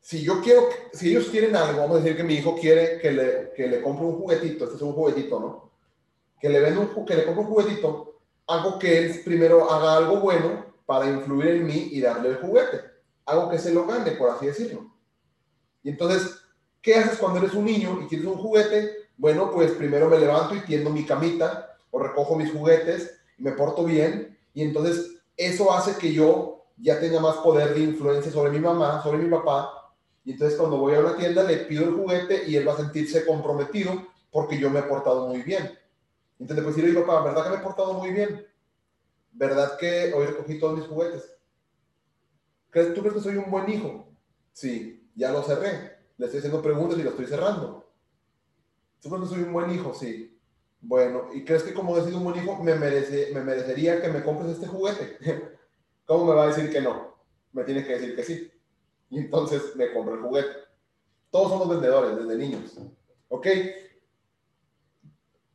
Si 0.00 0.22
yo 0.22 0.40
quiero, 0.40 0.62
si 0.94 1.10
ellos 1.10 1.28
quieren 1.28 1.54
algo, 1.54 1.82
vamos 1.82 1.98
a 1.98 2.00
decir 2.00 2.16
que 2.16 2.24
mi 2.24 2.36
hijo 2.36 2.56
quiere 2.58 2.98
que 3.00 3.12
le, 3.12 3.52
que 3.54 3.66
le 3.66 3.82
compre 3.82 4.06
un 4.06 4.20
juguetito, 4.20 4.64
este 4.64 4.76
es 4.76 4.82
un 4.82 4.94
juguetito, 4.94 5.38
¿no? 5.38 5.70
Que 6.40 6.48
le, 6.48 6.60
venda 6.60 6.88
que 7.06 7.14
le 7.14 7.26
compre 7.26 7.42
un 7.44 7.50
juguetito, 7.50 8.20
hago 8.46 8.78
que 8.78 9.00
él 9.00 9.20
primero 9.22 9.70
haga 9.70 9.98
algo 9.98 10.20
bueno 10.20 10.64
para 10.86 11.10
influir 11.10 11.48
en 11.48 11.66
mí 11.66 11.88
y 11.92 12.00
darle 12.00 12.30
el 12.30 12.36
juguete. 12.36 12.97
Algo 13.28 13.50
que 13.50 13.58
se 13.58 13.74
lo 13.74 13.86
gane, 13.86 14.12
por 14.12 14.30
así 14.30 14.46
decirlo. 14.46 14.90
Y 15.82 15.90
entonces, 15.90 16.40
¿qué 16.80 16.94
haces 16.94 17.18
cuando 17.18 17.40
eres 17.40 17.52
un 17.52 17.66
niño 17.66 18.00
y 18.02 18.06
quieres 18.06 18.26
un 18.26 18.38
juguete? 18.38 19.08
Bueno, 19.18 19.50
pues 19.50 19.72
primero 19.72 20.08
me 20.08 20.18
levanto 20.18 20.54
y 20.54 20.60
tiendo 20.60 20.88
mi 20.88 21.04
camita 21.04 21.76
o 21.90 21.98
recojo 21.98 22.36
mis 22.36 22.50
juguetes 22.50 23.20
y 23.36 23.42
me 23.42 23.52
porto 23.52 23.84
bien. 23.84 24.38
Y 24.54 24.62
entonces 24.62 25.20
eso 25.36 25.72
hace 25.72 25.96
que 25.98 26.12
yo 26.12 26.64
ya 26.78 26.98
tenga 27.00 27.20
más 27.20 27.36
poder 27.36 27.74
de 27.74 27.80
influencia 27.80 28.32
sobre 28.32 28.50
mi 28.50 28.60
mamá, 28.60 29.02
sobre 29.02 29.18
mi 29.18 29.28
papá. 29.28 29.92
Y 30.24 30.32
entonces 30.32 30.58
cuando 30.58 30.78
voy 30.78 30.94
a 30.94 31.00
una 31.00 31.16
tienda 31.16 31.42
le 31.42 31.58
pido 31.58 31.84
el 31.84 31.94
juguete 31.94 32.48
y 32.48 32.56
él 32.56 32.66
va 32.66 32.72
a 32.72 32.78
sentirse 32.78 33.26
comprometido 33.26 34.06
porque 34.30 34.58
yo 34.58 34.70
me 34.70 34.80
he 34.80 34.84
portado 34.84 35.26
muy 35.26 35.42
bien. 35.42 35.78
Entonces 36.38 36.64
pues 36.64 36.76
si 36.76 36.82
le 36.82 36.88
digo, 36.88 37.04
papá, 37.04 37.24
¿verdad 37.24 37.44
que 37.44 37.50
me 37.50 37.56
he 37.56 37.60
portado 37.60 37.92
muy 37.92 38.10
bien? 38.10 38.46
¿Verdad 39.32 39.76
que 39.78 40.12
hoy 40.14 40.26
recogí 40.26 40.58
todos 40.58 40.78
mis 40.78 40.86
juguetes? 40.86 41.37
¿Tú 42.86 43.00
crees 43.00 43.14
que 43.14 43.20
soy 43.20 43.36
un 43.36 43.50
buen 43.50 43.68
hijo? 43.70 44.08
Sí, 44.52 45.08
ya 45.14 45.32
lo 45.32 45.42
cerré. 45.42 45.98
Le 46.16 46.26
estoy 46.26 46.38
haciendo 46.38 46.62
preguntas 46.62 46.98
y 46.98 47.02
lo 47.02 47.10
estoy 47.10 47.26
cerrando. 47.26 47.88
¿Tú 49.00 49.26
soy 49.26 49.42
un 49.42 49.52
buen 49.52 49.70
hijo? 49.70 49.94
Sí. 49.94 50.38
Bueno, 50.80 51.28
¿y 51.34 51.44
crees 51.44 51.62
que 51.62 51.74
como 51.74 51.96
he 51.96 52.14
un 52.14 52.24
buen 52.24 52.36
hijo, 52.36 52.62
me, 52.62 52.74
merece, 52.74 53.30
me 53.32 53.42
merecería 53.42 54.00
que 54.00 54.08
me 54.08 54.22
compres 54.22 54.52
este 54.52 54.66
juguete? 54.66 55.18
¿Cómo 56.06 56.26
me 56.26 56.34
va 56.34 56.44
a 56.44 56.48
decir 56.48 56.70
que 56.70 56.80
no? 56.80 57.16
Me 57.52 57.64
tiene 57.64 57.84
que 57.84 57.94
decir 57.94 58.16
que 58.16 58.24
sí. 58.24 58.50
Y 59.10 59.18
entonces 59.18 59.74
me 59.76 59.92
compro 59.92 60.14
el 60.14 60.22
juguete. 60.22 60.50
Todos 61.30 61.50
somos 61.50 61.68
vendedores 61.68 62.16
desde 62.16 62.36
niños. 62.36 62.78
¿Ok? 63.28 63.46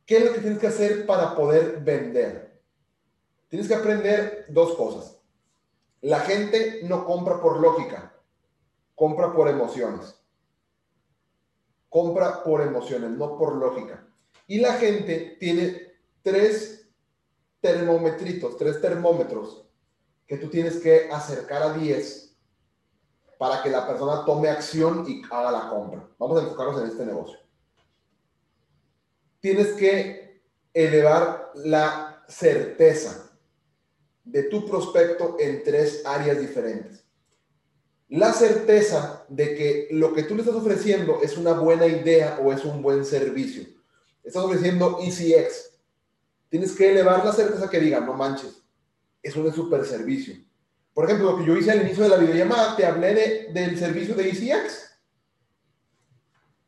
¿Qué 0.06 0.16
es 0.18 0.24
lo 0.24 0.32
que 0.34 0.40
tienes 0.40 0.58
que 0.58 0.66
hacer 0.66 1.06
para 1.06 1.34
poder 1.34 1.80
vender? 1.82 2.60
Tienes 3.48 3.68
que 3.68 3.74
aprender 3.74 4.46
dos 4.48 4.74
cosas. 4.74 5.13
La 6.04 6.20
gente 6.20 6.80
no 6.84 7.04
compra 7.04 7.40
por 7.40 7.60
lógica, 7.60 8.14
compra 8.94 9.32
por 9.32 9.48
emociones 9.48 10.24
compra 11.94 12.42
por 12.42 12.60
emociones, 12.60 13.10
no 13.10 13.38
por 13.38 13.54
lógica. 13.54 14.04
Y 14.48 14.58
la 14.58 14.72
gente 14.72 15.36
tiene 15.38 15.92
tres 16.24 16.88
termometritos, 17.60 18.56
tres 18.56 18.80
termómetros 18.80 19.64
que 20.26 20.36
tú 20.38 20.50
tienes 20.50 20.78
que 20.78 21.08
acercar 21.08 21.62
a 21.62 21.72
10 21.72 22.36
para 23.38 23.62
que 23.62 23.70
la 23.70 23.86
persona 23.86 24.24
tome 24.24 24.48
acción 24.48 25.04
y 25.06 25.22
haga 25.30 25.52
la 25.52 25.68
compra. 25.68 26.04
Vamos 26.18 26.40
a 26.40 26.42
enfocarnos 26.42 26.82
en 26.82 26.88
este 26.88 27.06
negocio. 27.06 27.38
Tienes 29.38 29.68
que 29.74 30.42
elevar 30.72 31.52
la 31.54 32.24
certeza 32.26 33.23
de 34.24 34.44
tu 34.44 34.66
prospecto 34.66 35.36
en 35.38 35.62
tres 35.62 36.02
áreas 36.04 36.40
diferentes 36.40 37.04
la 38.08 38.32
certeza 38.32 39.24
de 39.28 39.54
que 39.56 39.88
lo 39.90 40.12
que 40.12 40.22
tú 40.22 40.34
le 40.34 40.42
estás 40.42 40.56
ofreciendo 40.56 41.20
es 41.22 41.36
una 41.36 41.52
buena 41.52 41.86
idea 41.86 42.38
o 42.42 42.52
es 42.52 42.64
un 42.64 42.82
buen 42.82 43.04
servicio. 43.04 43.64
Estás 44.22 44.44
ofreciendo 44.44 44.98
ECX. 45.00 45.70
Tienes 46.48 46.72
que 46.72 46.92
elevar 46.92 47.24
la 47.24 47.32
certeza 47.32 47.68
que 47.68 47.80
diga, 47.80 48.00
no 48.00 48.14
manches, 48.14 48.62
es 49.20 49.34
un 49.34 49.52
super 49.52 49.84
servicio. 49.84 50.36
Por 50.92 51.06
ejemplo, 51.06 51.32
lo 51.32 51.38
que 51.38 51.44
yo 51.44 51.56
hice 51.56 51.72
al 51.72 51.82
inicio 51.82 52.04
de 52.04 52.10
la 52.10 52.18
videollamada, 52.18 52.76
te 52.76 52.86
hablé 52.86 53.14
de, 53.14 53.52
del 53.52 53.76
servicio 53.76 54.14
de 54.14 54.28
ECX. 54.28 54.92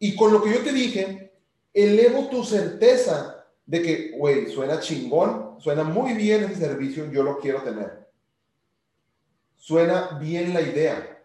Y 0.01 0.17
con 0.17 0.33
lo 0.33 0.43
que 0.43 0.53
yo 0.53 0.61
te 0.65 0.73
dije, 0.73 1.33
elevo 1.73 2.29
tu 2.29 2.43
certeza 2.43 3.36
de 3.67 3.83
que, 3.83 4.13
güey, 4.17 4.47
suena 4.47 4.81
chingón, 4.81 5.61
suena 5.61 5.85
muy 5.85 6.15
bien 6.15 6.45
ese 6.45 6.57
servicio, 6.57 7.11
yo 7.11 7.23
lo 7.23 7.39
quiero 7.39 7.63
tener. 7.63 8.09
Suena 9.57 10.19
bien 10.19 10.55
la 10.55 10.63
idea 10.63 11.17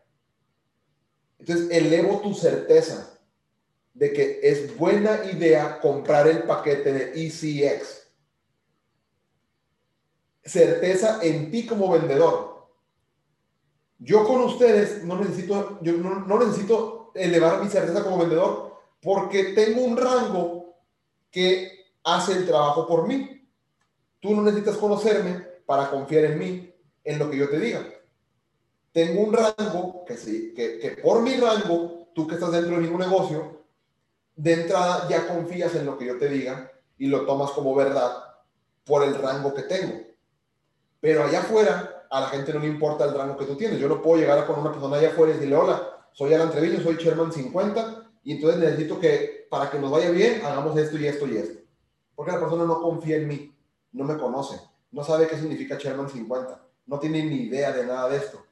entonces, 1.41 1.71
elevo 1.71 2.21
tu 2.21 2.36
certeza 2.36 3.19
de 3.95 4.13
que 4.13 4.39
es 4.43 4.77
buena 4.77 5.25
idea 5.25 5.80
comprar 5.80 6.27
el 6.27 6.43
paquete 6.43 6.93
de 6.93 7.25
ECX. 7.25 8.08
Certeza 10.43 11.19
en 11.23 11.49
ti 11.49 11.65
como 11.65 11.89
vendedor. 11.89 12.67
Yo 13.97 14.23
con 14.27 14.41
ustedes 14.41 15.04
no 15.04 15.19
necesito, 15.19 15.80
yo 15.82 15.93
no, 15.93 16.39
necesito 16.39 17.12
elevar 17.15 17.63
mi 17.63 17.69
certeza 17.69 18.04
como 18.04 18.19
vendedor 18.19 18.80
porque 19.01 19.56
tengo 19.56 19.82
un 19.82 19.97
rango 19.97 20.75
que 21.32 21.81
hace 22.04 22.34
el 22.34 22.46
trabajo 22.46 22.88
por 22.88 23.08
mí. 23.08 23.48
Tú 24.20 24.36
no 24.36 24.42
necesitas 24.42 24.78
conocerme 24.78 25.46
para 25.66 25.90
confiar 25.90 26.26
en 26.26 26.40
mí, 26.40 26.74
en 27.04 27.20
lo 27.20 27.30
que 27.30 27.38
yo 27.38 27.50
te 27.50 27.60
diga. 27.60 27.86
tengo 28.92 29.22
un 29.22 29.34
rango 29.34 30.04
que, 30.06 30.18
sí, 30.18 30.54
que, 30.54 31.00
por 31.02 31.22
mi 31.22 31.36
rango, 31.38 32.10
tú 32.14 32.28
que 32.28 32.36
estás 32.36 32.52
dentro 32.52 32.76
de 32.76 32.82
ningún 32.82 33.00
negocio, 33.00 33.62
de 34.36 34.54
entrada 34.54 35.08
ya 35.10 35.28
confías 35.28 35.74
en 35.76 35.86
lo 35.86 35.98
que 35.98 36.06
yo 36.06 36.18
te 36.18 36.28
diga 36.28 36.72
y 36.98 37.08
lo 37.08 37.26
tomas 37.26 37.52
como 37.52 37.74
verdad 37.74 38.12
por 38.86 39.04
el 39.04 39.16
rango 39.16 39.54
que 39.54 39.64
tengo. 39.64 40.02
Pero 41.00 41.24
allá 41.24 41.40
afuera, 41.40 42.06
a 42.10 42.20
la 42.20 42.28
gente 42.28 42.54
no 42.54 42.60
le 42.60 42.68
importa 42.68 43.06
el 43.06 43.14
rango 43.14 43.38
que 43.38 43.46
tú 43.46 43.56
tienes. 43.56 43.80
Yo 43.80 43.88
no 43.88 44.02
puedo 44.02 44.20
llegar 44.20 44.46
con 44.46 44.60
una 44.60 44.72
persona 44.72 44.98
allá 44.98 45.10
afuera 45.10 45.32
y 45.32 45.36
decirle, 45.36 45.56
hola, 45.56 46.06
soy 46.12 46.34
Alan 46.34 46.52
Treviño, 46.52 46.82
soy 46.82 46.98
Chairman 46.98 47.32
50, 47.32 48.12
y 48.24 48.34
entonces 48.34 48.60
necesito 48.60 49.00
que 49.00 49.48
para 49.50 49.70
que 49.70 49.80
nos 49.80 49.92
vaya 49.92 50.12
bien, 50.12 50.42
hagamos 50.46 50.78
esto 50.78 50.98
y 50.98 51.08
esto 51.08 51.26
y 51.28 51.38
esto. 51.38 51.61
Porque 52.21 52.34
la 52.34 52.39
persona 52.39 52.65
no 52.65 52.79
confía 52.79 53.15
en 53.15 53.27
mí, 53.27 53.51
no 53.93 54.03
me 54.03 54.15
conoce, 54.15 54.62
no 54.91 55.03
sabe 55.03 55.27
qué 55.27 55.38
significa 55.38 55.79
Chairman 55.79 56.07
50, 56.07 56.63
no 56.86 56.99
tiene 56.99 57.23
ni 57.23 57.47
idea 57.47 57.71
de 57.71 57.84
nada 57.84 58.10
de 58.10 58.17
esto. 58.17 58.45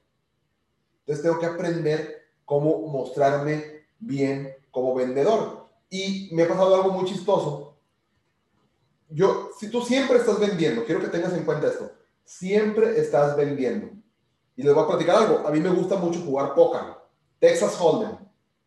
Entonces 1.01 1.21
tengo 1.21 1.37
que 1.37 1.45
aprender 1.45 2.31
cómo 2.45 2.87
mostrarme 2.87 3.85
bien 3.99 4.55
como 4.71 4.95
vendedor. 4.95 5.67
Y 5.87 6.31
me 6.33 6.45
ha 6.45 6.47
pasado 6.47 6.73
algo 6.73 6.89
muy 6.93 7.05
chistoso. 7.05 7.77
Yo, 9.07 9.51
si 9.59 9.69
tú 9.69 9.83
siempre 9.83 10.17
estás 10.17 10.39
vendiendo, 10.39 10.83
quiero 10.83 11.01
que 11.01 11.09
tengas 11.09 11.33
en 11.33 11.45
cuenta 11.45 11.67
esto, 11.67 11.91
siempre 12.25 12.99
estás 12.99 13.37
vendiendo. 13.37 13.91
Y 14.55 14.63
les 14.63 14.73
voy 14.73 14.83
a 14.83 14.87
platicar 14.87 15.17
algo. 15.17 15.47
A 15.47 15.51
mí 15.51 15.59
me 15.59 15.69
gusta 15.69 15.95
mucho 15.95 16.21
jugar 16.21 16.55
póker. 16.55 16.81
Texas 17.37 17.79
Hold'em. 17.79 18.17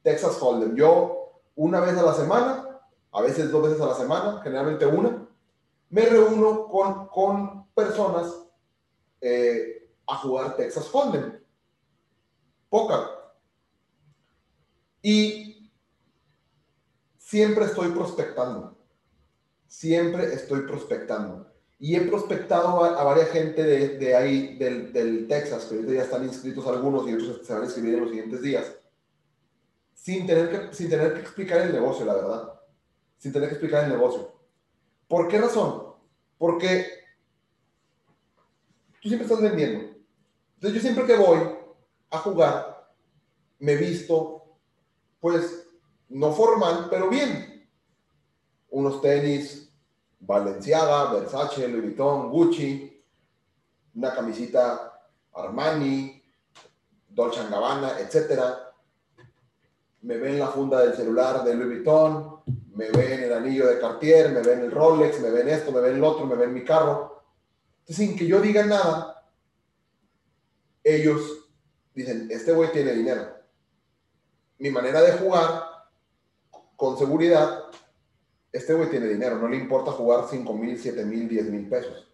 Texas 0.01 0.41
Hold'em. 0.41 0.77
Yo 0.77 1.41
una 1.57 1.81
vez 1.81 1.99
a 1.99 2.03
la 2.05 2.15
semana, 2.15 2.72
a 3.13 3.23
veces 3.23 3.51
dos 3.51 3.63
veces 3.63 3.81
a 3.81 3.87
la 3.87 3.95
semana, 3.95 4.41
generalmente 4.43 4.87
una, 4.87 5.29
me 5.91 6.07
reúno 6.07 6.69
con, 6.69 7.09
con 7.09 7.67
personas 7.75 8.33
eh, 9.21 9.91
a 10.07 10.17
jugar 10.17 10.57
Texas 10.57 10.89
Hold'em. 10.91 11.41
Póker. 12.71 13.01
Y 15.03 15.71
siempre 17.19 17.67
estoy 17.67 17.91
prospectando. 17.91 18.79
Siempre 19.67 20.33
estoy 20.33 20.63
prospectando. 20.63 21.53
Y 21.79 21.97
he 21.97 22.01
prospectado 22.03 22.83
a, 22.85 23.03
varias 23.05 23.31
gente 23.31 23.63
de, 23.63 23.99
de 23.99 24.17
ahí, 24.17 24.57
del, 24.57 24.93
del, 24.93 25.27
Texas, 25.29 25.67
que 25.67 25.75
ahorita 25.75 25.93
ya 25.93 26.03
están 26.03 26.25
inscritos 26.25 26.67
algunos 26.67 27.07
y 27.09 27.15
otros 27.15 27.47
se 27.47 27.53
van 27.53 27.63
a 27.63 27.65
inscribir 27.67 27.95
en 27.95 28.01
los 28.01 28.11
siguientes 28.11 28.41
días, 28.41 28.77
sin 29.93 30.27
tener, 30.27 30.49
que, 30.49 30.75
sin 30.75 30.89
tener 30.89 31.13
que 31.13 31.21
explicar 31.21 31.61
el 31.63 31.73
negocio, 31.73 32.05
la 32.07 32.15
verdad. 32.15 32.62
Sin 33.23 33.33
tener 33.33 33.49
que 33.49 33.55
explicar 33.55 33.85
el 33.85 33.91
negocio. 33.91 34.33
¿Por 35.07 35.29
qué 35.29 35.39
razón? 35.41 35.95
Porque 36.37 36.85
tú 39.01 39.09
siempre 39.09 39.27
estás 39.27 39.41
vendiendo. 39.41 39.95
Entonces 40.55 40.75
yo 40.75 40.81
siempre 40.81 41.07
que 41.07 41.17
voy 41.17 41.39
a 42.11 42.19
jugar, 42.19 42.93
me 43.61 43.77
visto, 43.77 44.57
pues, 45.21 45.69
no 46.09 46.33
formal, 46.33 46.89
pero 46.91 47.09
bien. 47.09 47.65
Unos 48.71 49.01
tenis 49.01 49.73
Balenciaga, 50.19 51.13
Versace, 51.13 51.69
Louis 51.69 51.85
Vuitton, 51.85 52.29
Gucci, 52.29 53.05
una 53.95 54.13
camisita 54.13 55.01
Armani, 55.33 56.21
Dolce 57.09 57.49
Gabbana, 57.49 58.01
etc. 58.01 58.72
Me 60.03 60.17
ven 60.19 60.39
la 60.39 60.49
funda 60.49 60.81
del 60.81 60.95
celular 60.95 61.45
de 61.45 61.55
Louis 61.55 61.77
Vuitton, 61.77 62.43
me 62.75 62.91
ven 62.91 63.23
el 63.23 63.33
anillo 63.33 63.67
de 63.67 63.79
Cartier, 63.79 64.33
me 64.33 64.43
ven 64.43 64.61
el 64.61 64.71
Rolex, 64.71 65.21
me 65.21 65.31
ven 65.31 65.49
esto, 65.49 65.71
me 65.73 65.81
ven 65.81 65.97
el 65.97 66.05
otro, 66.05 66.27
me 66.27 66.35
ven 66.35 66.53
mi 66.53 66.65
carro. 66.65 67.23
Entonces, 67.81 67.97
sin 67.97 68.17
que 68.17 68.27
yo 68.27 68.41
diga 68.41 68.65
nada, 68.65 69.29
ellos 70.83 71.49
dicen, 71.95 72.29
este 72.31 72.53
güey 72.53 72.73
tiene 72.73 72.93
dinero. 72.93 73.29
Mi 74.59 74.71
manera 74.71 75.01
de 75.03 75.13
jugar, 75.13 75.65
con 76.77 76.99
seguridad, 76.99 77.65
este 78.51 78.75
güey 78.75 78.91
tiene 78.91 79.07
dinero, 79.07 79.39
no 79.39 79.49
le 79.49 79.57
importa 79.57 79.93
jugar 79.93 80.27
5 80.29 80.55
mil, 80.55 80.79
7 80.79 81.05
mil, 81.05 81.29
10 81.29 81.51
mil 81.51 81.69
pesos. 81.69 82.09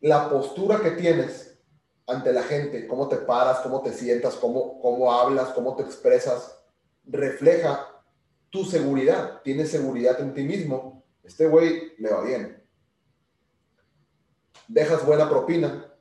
La 0.00 0.28
postura 0.28 0.80
que 0.80 0.90
tienes 0.92 1.51
ante 2.06 2.32
la 2.32 2.42
gente, 2.42 2.86
cómo 2.86 3.08
te 3.08 3.16
paras, 3.16 3.60
cómo 3.60 3.82
te 3.82 3.92
sientas, 3.92 4.34
cómo, 4.34 4.80
cómo 4.80 5.12
hablas, 5.12 5.50
cómo 5.50 5.76
te 5.76 5.82
expresas, 5.82 6.58
refleja 7.04 7.88
tu 8.50 8.64
seguridad. 8.64 9.40
Tienes 9.42 9.70
seguridad 9.70 10.20
en 10.20 10.34
ti 10.34 10.42
mismo. 10.42 11.04
Este 11.22 11.46
güey 11.46 11.94
le 11.98 12.10
va 12.10 12.22
bien. 12.22 12.62
Dejas 14.68 15.04
buena 15.06 15.28
propina 15.28 15.92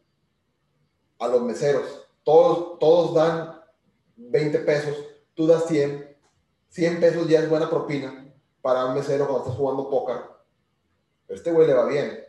a 1.20 1.28
los 1.28 1.42
meseros. 1.42 2.08
Todos, 2.24 2.80
todos 2.80 3.14
dan 3.16 3.62
20 4.16 4.60
pesos, 4.60 4.96
tú 5.34 5.48
das 5.48 5.66
100 5.68 6.12
100 6.72 7.02
pesos 7.02 7.28
ya 7.28 7.40
es 7.40 7.50
buena 7.50 7.70
propina 7.70 8.34
para 8.62 8.86
un 8.86 8.96
mesero 8.96 9.26
cuando 9.26 9.44
estás 9.44 9.58
jugando 9.58 9.90
póker. 9.90 10.22
Este 11.28 11.52
güey 11.52 11.68
le 11.68 11.74
va 11.74 11.86
bien. 11.86 12.24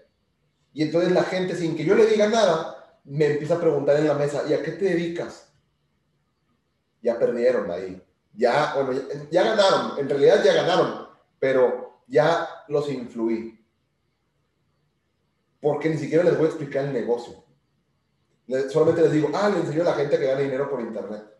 Y 0.73 0.83
entonces 0.83 1.13
la 1.13 1.23
gente, 1.23 1.55
sin 1.55 1.77
que 1.77 1.85
yo 1.85 1.95
le 1.95 2.07
diga 2.07 2.29
nada, 2.29 2.82
me 3.05 3.27
empieza 3.27 3.55
a 3.55 3.61
preguntar 3.61 3.97
en 3.97 4.09
la 4.09 4.15
mesa, 4.15 4.45
¿y 4.49 4.55
a 4.55 4.63
qué 4.63 4.73
te 4.73 4.85
dedicas? 4.85 5.53
Ya 7.03 7.19
perdieron 7.19 7.71
ahí. 7.71 8.03
Ya, 8.35 8.75
bueno, 8.75 9.01
ya, 9.31 9.43
ganaron. 9.43 9.99
En 9.99 10.09
realidad 10.09 10.43
ya 10.45 10.55
ganaron. 10.55 11.09
Pero 11.39 12.03
ya 12.07 12.49
los 12.69 12.89
influí. 12.89 13.59
Porque 15.61 15.89
ni 15.89 15.99
siquiera 15.99 16.25
les 16.25 16.37
voy 16.37 16.47
a 16.47 16.49
explicar 16.49 16.85
el 16.85 16.93
negocio. 16.93 17.45
solamente 18.71 19.03
les 19.03 19.13
digo, 19.13 19.31
ah, 19.35 19.49
le 19.49 19.61
enseño 19.61 19.83
a 19.83 19.87
la 19.87 19.95
gente 19.95 20.19
que 20.19 20.27
gana 20.27 20.41
dinero 20.41 20.71
por 20.71 20.81
internet 20.81 21.33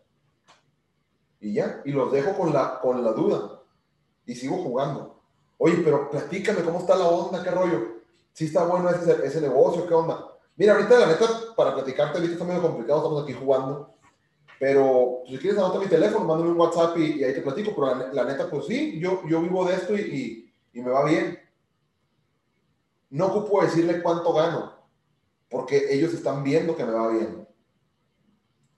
y 1.43 1.51
ya, 1.51 1.81
y 1.83 1.91
los 1.91 2.09
dejo 2.09 2.33
con 2.37 2.53
la, 2.53 2.79
con 2.79 3.03
la 3.03 3.11
duda 3.11 3.59
y 4.25 4.33
sigo 4.33 4.63
jugando. 4.63 5.21
Oye, 5.57 5.81
pero 5.83 6.09
platícame 6.09 6.63
cómo 6.63 6.79
está 6.79 6.95
la 6.95 7.05
onda, 7.05 7.43
qué 7.43 7.51
rollo. 7.51 7.97
Si 8.31 8.45
está 8.45 8.63
bueno 8.63 8.89
ese, 8.89 9.25
ese 9.25 9.41
negocio, 9.41 9.85
qué 9.85 9.93
onda. 9.93 10.25
Mira, 10.55 10.73
ahorita 10.73 10.99
la 10.99 11.07
neta, 11.07 11.27
para 11.55 11.73
platicarte, 11.73 12.17
ahorita 12.17 12.33
está 12.33 12.45
medio 12.45 12.61
complicado, 12.61 12.99
estamos 12.99 13.23
aquí 13.23 13.33
jugando. 13.33 13.93
Pero 14.59 15.19
pues, 15.21 15.31
si 15.31 15.37
quieres 15.39 15.59
anota 15.59 15.79
mi 15.79 15.87
teléfono, 15.87 16.25
mándame 16.25 16.51
un 16.51 16.59
WhatsApp 16.59 16.97
y, 16.97 17.23
ahí 17.23 17.33
te 17.33 17.41
platico. 17.41 17.73
Pero 17.75 18.13
la, 18.13 18.23
neta, 18.23 18.49
pues 18.49 18.65
sí, 18.65 18.99
yo, 18.99 19.21
yo 19.27 19.41
vivo 19.41 19.65
de 19.65 19.75
esto 19.75 19.95
y, 19.95 20.01
y, 20.01 20.79
y 20.79 20.81
me 20.81 20.91
va 20.91 21.03
bien. 21.05 21.39
No 23.09 23.27
ocupo 23.27 23.61
decirle 23.61 24.01
cuánto 24.01 24.33
gano, 24.33 24.73
porque 25.49 25.93
ellos 25.93 26.13
están 26.13 26.43
viendo 26.43 26.75
que 26.75 26.83
me 26.83 26.93
va 26.93 27.09
bien. 27.09 27.47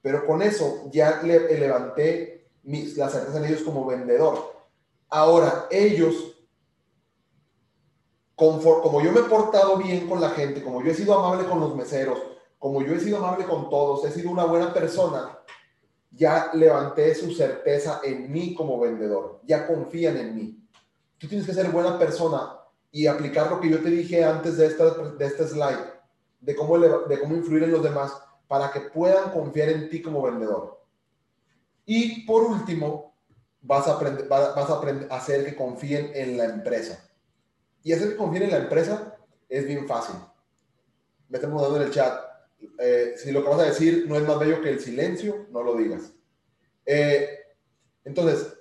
Pero 0.02 0.26
con 0.26 0.42
eso 0.42 0.90
ya 0.92 1.22
le, 1.24 1.58
levanté 1.58 2.48
mis, 2.64 2.98
la 2.98 3.10
certeza 3.10 3.40
en 3.40 3.46
ellos 3.46 3.64
como 3.64 3.86
vendedor. 3.86 4.54
Ahora, 5.10 5.68
ellos, 5.72 6.35
como 8.36 9.02
yo 9.02 9.12
me 9.12 9.22
he 9.22 9.24
portado 9.24 9.78
bien 9.78 10.08
con 10.08 10.20
la 10.20 10.30
gente, 10.30 10.64
como 10.64 10.84
yo 10.84 10.92
he 10.92 10.96
sido 10.96 11.18
amable 11.18 11.48
con 11.48 11.60
los 11.60 11.76
meseros, 11.76 12.20
como 12.60 12.82
yo 12.82 12.94
he 12.94 13.00
sido 13.00 13.18
amable 13.18 13.46
con 13.46 13.70
todos, 13.70 14.04
he 14.06 14.12
sido 14.12 14.32
una 14.32 14.46
buena 14.46 14.74
persona, 14.74 15.40
ya 16.12 16.52
levanté 16.54 17.14
su 17.14 17.32
certeza 17.32 18.02
en 18.04 18.32
mí 18.32 18.56
como 18.56 18.80
vendedor, 18.80 19.42
ya 19.44 19.68
confían 19.68 20.18
en 20.18 20.36
mí. 20.36 20.68
Tú 21.18 21.28
tienes 21.28 21.46
que 21.46 21.54
ser 21.54 21.70
buena 21.70 22.00
persona 22.00 22.60
y 22.92 23.08
aplicar 23.08 23.52
lo 23.52 23.60
que 23.60 23.70
yo 23.70 23.82
te 23.82 23.90
dije 23.90 24.24
antes 24.24 24.58
de, 24.58 24.68
esta, 24.68 24.90
de 24.90 25.26
este 25.26 25.48
slide, 25.48 25.94
de 26.40 26.56
cómo, 26.56 26.78
de 26.80 27.20
cómo 27.20 27.36
influir 27.36 27.64
en 27.64 27.72
los 27.72 27.84
demás 27.84 28.14
para 28.48 28.72
que 28.72 28.82
puedan 28.82 29.32
confiar 29.32 29.70
en 29.70 29.90
ti 29.90 30.02
como 30.02 30.22
vendedor. 30.22 30.82
Y 31.86 32.26
por 32.26 32.44
último, 32.44 33.14
vas 33.62 33.88
a, 33.88 33.94
aprender, 33.94 34.28
vas 34.28 34.70
a 34.70 34.74
aprender 34.74 35.12
a 35.12 35.18
hacer 35.18 35.46
que 35.46 35.56
confíen 35.56 36.12
en 36.14 36.38
la 36.38 36.46
empresa. 36.46 37.10
Y 37.86 37.94
hacer 37.94 38.10
que 38.10 38.16
confíen 38.18 38.44
en 38.44 38.52
la 38.52 38.58
empresa 38.58 39.16
es 39.48 39.66
bien 39.66 39.88
fácil. 39.88 40.16
Me 41.30 41.38
están 41.38 41.52
preguntando 41.52 41.78
en 41.78 41.88
el 41.88 41.94
chat. 41.94 42.20
Eh, 42.80 43.14
si 43.16 43.32
lo 43.32 43.44
que 43.44 43.50
vas 43.50 43.60
a 43.60 43.66
decir 43.66 44.06
no 44.10 44.18
es 44.18 44.24
más 44.24 44.40
bello 44.40 44.60
que 44.60 44.72
el 44.72 44.80
silencio, 44.80 45.46
no 45.52 45.62
lo 45.62 45.76
digas. 45.78 46.12
Eh, 46.84 47.30
entonces, 48.04 48.58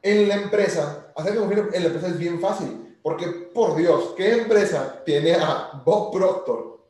en 0.00 0.28
la 0.28 0.36
empresa, 0.36 1.12
hacer 1.16 1.32
que 1.32 1.38
confíen 1.40 1.68
en 1.72 1.82
la 1.82 1.88
empresa 1.88 2.06
es 2.06 2.18
bien 2.18 2.40
fácil. 2.40 2.98
Porque, 3.02 3.26
por 3.52 3.76
Dios, 3.76 4.14
¿qué 4.16 4.32
empresa 4.42 5.02
tiene 5.04 5.34
a 5.34 5.82
Bob 5.84 6.12
Proctor 6.12 6.88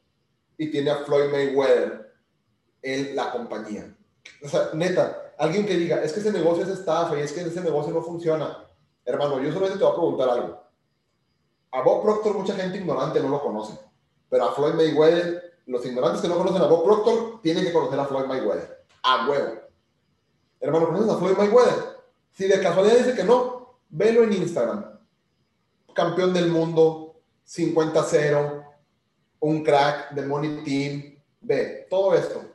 y 0.58 0.70
tiene 0.70 0.90
a 0.90 0.98
Floyd 0.98 1.30
Mayweather 1.32 2.12
en 2.82 3.16
la 3.16 3.32
compañía. 3.32 3.96
O 4.42 4.48
sea, 4.48 4.70
neta, 4.74 5.31
alguien 5.42 5.66
que 5.66 5.76
diga, 5.76 6.00
es 6.02 6.12
que 6.12 6.20
ese 6.20 6.30
negocio 6.30 6.62
es 6.62 6.70
estafa 6.70 7.18
y 7.18 7.22
es 7.22 7.32
que 7.32 7.40
ese 7.40 7.60
negocio 7.60 7.92
no 7.92 8.00
funciona. 8.00 8.64
Hermano, 9.04 9.40
yo 9.40 9.52
solamente 9.52 9.78
te 9.78 9.84
voy 9.84 9.92
a 9.92 9.96
preguntar 9.96 10.28
algo. 10.28 10.62
A 11.72 11.82
Bob 11.82 12.02
Proctor 12.02 12.38
mucha 12.38 12.54
gente 12.54 12.78
ignorante 12.78 13.18
no 13.18 13.28
lo 13.28 13.42
conoce, 13.42 13.76
pero 14.30 14.44
a 14.44 14.52
Floyd 14.52 14.74
Mayweather, 14.74 15.58
los 15.66 15.84
ignorantes 15.84 16.20
que 16.20 16.28
no 16.28 16.36
conocen 16.36 16.62
a 16.62 16.66
Bob 16.66 16.84
Proctor 16.84 17.40
tienen 17.42 17.64
que 17.64 17.72
conocer 17.72 17.98
a 17.98 18.04
Floyd 18.04 18.26
Mayweather. 18.26 18.84
A 19.02 19.28
huevo. 19.28 19.62
Hermano, 20.60 20.86
¿conoces 20.86 21.10
a 21.10 21.18
Floyd 21.18 21.36
Mayweather? 21.36 21.98
Si 22.30 22.46
de 22.46 22.60
casualidad 22.60 22.98
dice 22.98 23.16
que 23.16 23.24
no, 23.24 23.78
velo 23.88 24.22
en 24.22 24.34
Instagram. 24.34 24.96
Campeón 25.92 26.32
del 26.32 26.52
mundo, 26.52 27.16
50-0, 27.48 28.64
un 29.40 29.64
crack 29.64 30.12
de 30.12 30.24
Money 30.24 30.62
Team. 30.62 31.22
Ve, 31.40 31.88
todo 31.90 32.14
esto. 32.14 32.51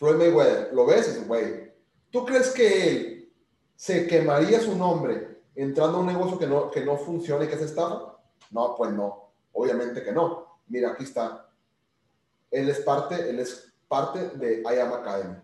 Floyd 0.00 0.16
Mayweather, 0.16 0.70
lo 0.72 0.86
ves, 0.86 1.26
güey. 1.28 1.70
¿Tú 2.10 2.24
crees 2.24 2.52
que 2.52 2.88
él 2.88 3.32
se 3.76 4.06
quemaría 4.06 4.58
su 4.58 4.74
nombre 4.74 5.42
entrando 5.54 5.98
a 5.98 6.00
un 6.00 6.06
negocio 6.06 6.38
que 6.38 6.46
no, 6.46 6.70
que 6.70 6.82
no 6.82 6.96
funcione 6.96 7.44
y 7.44 7.48
que 7.48 7.58
se 7.58 7.66
estafa? 7.66 8.18
No, 8.50 8.74
pues 8.78 8.92
no. 8.92 9.30
Obviamente 9.52 10.02
que 10.02 10.10
no. 10.10 10.58
Mira, 10.68 10.92
aquí 10.92 11.04
está. 11.04 11.50
Él 12.50 12.70
es 12.70 12.80
parte, 12.80 13.28
él 13.28 13.40
es 13.40 13.74
parte 13.88 14.30
de 14.38 14.62
I 14.62 14.78
Am 14.78 14.94
Academy. 14.94 15.36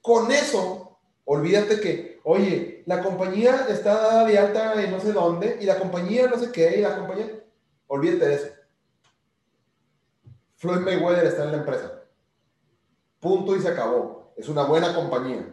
Con 0.00 0.32
eso, 0.32 0.98
olvídate 1.26 1.78
que, 1.78 2.20
oye, 2.24 2.82
la 2.86 3.02
compañía 3.02 3.66
está 3.68 4.24
de 4.24 4.38
alta 4.38 4.82
en 4.82 4.92
no 4.92 4.98
sé 4.98 5.12
dónde, 5.12 5.58
y 5.60 5.66
la 5.66 5.78
compañía 5.78 6.26
no 6.26 6.38
sé 6.38 6.50
qué, 6.50 6.78
y 6.78 6.80
la 6.80 6.96
compañía. 6.96 7.44
Olvídate 7.86 8.28
de 8.28 8.34
eso. 8.34 8.46
Floyd 10.56 10.80
Mayweather 10.80 11.26
está 11.26 11.44
en 11.44 11.52
la 11.52 11.58
empresa. 11.58 12.01
Punto 13.22 13.54
y 13.54 13.62
se 13.62 13.68
acabó. 13.68 14.32
Es 14.36 14.48
una 14.48 14.64
buena 14.64 14.92
compañía. 14.96 15.48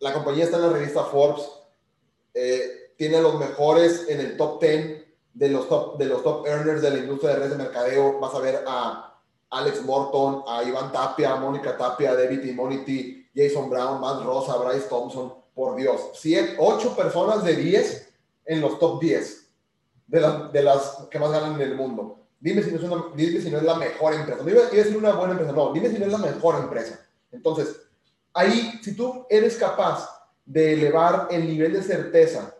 La 0.00 0.12
compañía 0.12 0.44
está 0.44 0.56
en 0.56 0.64
la 0.64 0.72
revista 0.72 1.04
Forbes. 1.04 1.48
Eh, 2.34 2.94
tiene 2.96 3.22
los 3.22 3.38
mejores 3.38 4.08
en 4.08 4.18
el 4.18 4.36
top 4.36 4.60
10 4.60 5.04
de 5.34 5.48
los 5.50 5.68
top, 5.68 5.98
de 5.98 6.06
los 6.06 6.24
top 6.24 6.48
earners 6.48 6.82
de 6.82 6.90
la 6.90 6.98
industria 6.98 7.30
de 7.30 7.36
redes 7.36 7.50
de 7.52 7.62
mercadeo. 7.62 8.18
Vas 8.18 8.34
a 8.34 8.40
ver 8.40 8.64
a 8.66 9.20
Alex 9.50 9.84
Morton, 9.84 10.42
a 10.48 10.64
Iván 10.64 10.90
Tapia, 10.90 11.32
a 11.32 11.36
Mónica 11.36 11.76
Tapia, 11.76 12.16
David 12.16 12.42
Immunity, 12.42 13.30
Jason 13.32 13.70
Brown, 13.70 14.00
Matt 14.00 14.24
Rosa, 14.24 14.56
Bryce 14.56 14.88
Thompson, 14.88 15.32
por 15.54 15.76
Dios, 15.76 16.10
siete, 16.14 16.56
ocho 16.58 16.96
personas 16.96 17.44
de 17.44 17.54
10 17.54 18.14
en 18.46 18.60
los 18.60 18.80
top 18.80 19.00
10 19.00 19.48
de, 20.08 20.48
de 20.52 20.62
las 20.64 21.06
que 21.08 21.20
más 21.20 21.30
ganan 21.30 21.54
en 21.54 21.60
el 21.60 21.76
mundo. 21.76 22.19
Dime 22.40 22.62
si 22.62 22.70
no 22.70 22.78
es, 22.78 22.82
una, 22.82 23.04
dime 23.14 23.40
si 23.40 23.50
no 23.50 23.58
es 23.58 23.64
la 23.64 23.74
mejor 23.74 24.14
empresa. 24.14 24.42
No 24.42 24.50
iba 24.50 24.62
a 24.64 24.70
decir 24.70 24.96
una 24.96 25.12
buena 25.12 25.32
empresa, 25.32 25.52
no, 25.52 25.72
dime 25.72 25.90
si 25.90 25.98
no 25.98 26.06
es 26.06 26.12
la 26.12 26.18
mejor 26.18 26.56
empresa. 26.56 26.98
Entonces, 27.30 27.82
ahí, 28.32 28.80
si 28.82 28.96
tú 28.96 29.26
eres 29.28 29.56
capaz 29.56 30.08
de 30.46 30.72
elevar 30.72 31.28
el 31.30 31.46
nivel 31.46 31.74
de 31.74 31.82
certeza 31.82 32.54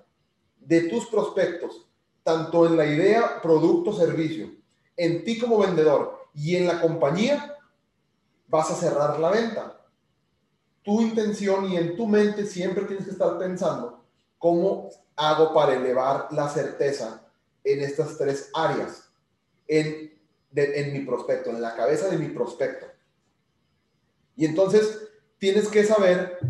de 0.59 0.83
tus 0.83 1.07
prospectos, 1.07 1.87
tanto 2.23 2.67
en 2.67 2.77
la 2.77 2.87
idea, 2.87 3.41
producto, 3.41 3.93
servicio, 3.93 4.53
en 4.97 5.25
ti 5.25 5.39
como 5.39 5.59
vendedor 5.59 6.29
y 6.35 6.57
en 6.57 6.67
la 6.67 6.81
compañía, 6.81 7.57
vas 8.47 8.71
a 8.71 8.75
cerrar 8.75 9.19
la 9.19 9.31
venta. 9.31 9.81
Tu 10.83 11.01
intención 11.01 11.71
y 11.71 11.77
en 11.77 11.97
tu 11.97 12.07
mente 12.07 12.45
siempre 12.47 12.85
tienes 12.85 13.07
que 13.07 13.13
estar 13.13 13.39
pensando 13.39 14.05
cómo 14.39 14.91
hago 15.17 15.53
para 15.53 15.75
elevar 15.75 16.29
la 16.31 16.49
certeza 16.49 17.27
en 17.65 17.81
estas 17.81 18.17
tres 18.17 18.51
áreas, 18.55 19.10
en, 19.71 20.21
en 20.57 20.93
mi 20.93 21.01
prospecto, 21.07 21.51
en 21.51 21.63
la 21.63 21.77
cabeza 21.77 22.09
de 22.09 22.19
mi 22.19 22.29
prospecto. 22.29 22.87
Y 24.35 24.45
entonces 24.45 25.09
tienes 25.39 25.69
que 25.69 25.85
saber, 25.85 26.41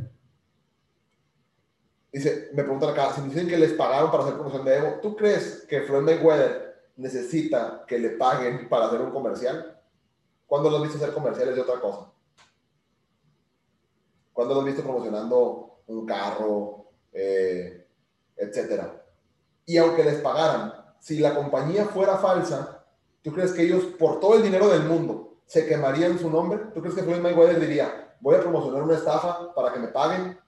dice, 2.11 2.49
me 2.55 2.62
preguntan 2.62 2.91
acá, 2.91 3.12
si 3.12 3.21
me 3.21 3.29
dicen 3.29 3.47
que 3.47 3.59
les 3.59 3.75
pagaron 3.75 4.11
para 4.11 4.23
hacer 4.23 4.35
promoción 4.37 4.64
de 4.64 4.77
Evo, 4.77 5.01
¿tú 5.03 5.14
crees 5.16 5.66
que 5.68 5.83
Floyd 5.83 6.03
Mayweather 6.03 6.83
necesita 6.97 7.85
que 7.87 7.99
le 7.99 8.11
paguen 8.11 8.71
para 8.71 8.87
hacer 8.87 9.03
un 9.03 9.11
comercial? 9.11 9.79
¿Cuándo 10.47 10.71
lo 10.71 10.77
has 10.77 10.83
visto 10.85 10.97
hacer 10.97 11.12
comerciales 11.12 11.55
de 11.55 11.61
otra 11.61 11.79
cosa? 11.79 12.11
¿Cuándo 14.33 14.55
lo 14.55 14.61
has 14.61 14.66
visto 14.66 14.83
promocionando 14.83 15.83
un 15.89 16.07
carro, 16.07 16.91
eh, 17.12 17.87
etcétera? 18.35 19.05
Y 19.66 19.77
aunque 19.77 20.05
les 20.05 20.21
pagaran, 20.21 20.73
si 21.01 21.18
la 21.18 21.35
compañía 21.35 21.85
fuera 21.85 22.16
falsa, 22.16 22.80
¿tú 23.23 23.33
crees 23.33 23.53
que 23.53 23.62
ellos, 23.62 23.85
por 23.99 24.21
todo 24.21 24.35
el 24.35 24.43
dinero 24.43 24.68
del 24.68 24.85
mundo, 24.85 25.39
se 25.47 25.66
quemarían 25.66 26.18
su 26.18 26.31
nombre? 26.31 26.59
¿Tú 26.75 26.81
crees 26.81 26.95
que 26.95 27.03
Floyd 27.03 27.21
Mayweather 27.21 27.61
diría, 27.61 28.16
voy 28.21 28.37
a 28.37 28.41
promocionar 28.41 28.83
una 28.83 28.97
estafa 28.97 29.53
para 29.55 29.73
que 29.73 29.81
me 29.81 29.89
paguen? 29.89 30.39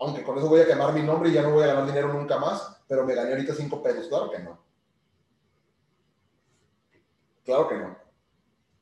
Aunque 0.00 0.22
con 0.22 0.38
eso 0.38 0.48
voy 0.48 0.60
a 0.60 0.66
quemar 0.66 0.92
mi 0.94 1.02
nombre 1.02 1.30
y 1.30 1.32
ya 1.32 1.42
no 1.42 1.50
voy 1.50 1.64
a 1.64 1.68
ganar 1.68 1.86
dinero 1.86 2.12
nunca 2.12 2.38
más, 2.38 2.80
pero 2.86 3.04
me 3.04 3.14
gané 3.14 3.32
ahorita 3.32 3.54
cinco 3.54 3.82
pesos. 3.82 4.06
Claro 4.08 4.30
que 4.30 4.38
no. 4.38 4.58
Claro 7.44 7.68
que 7.68 7.76
no. 7.76 7.96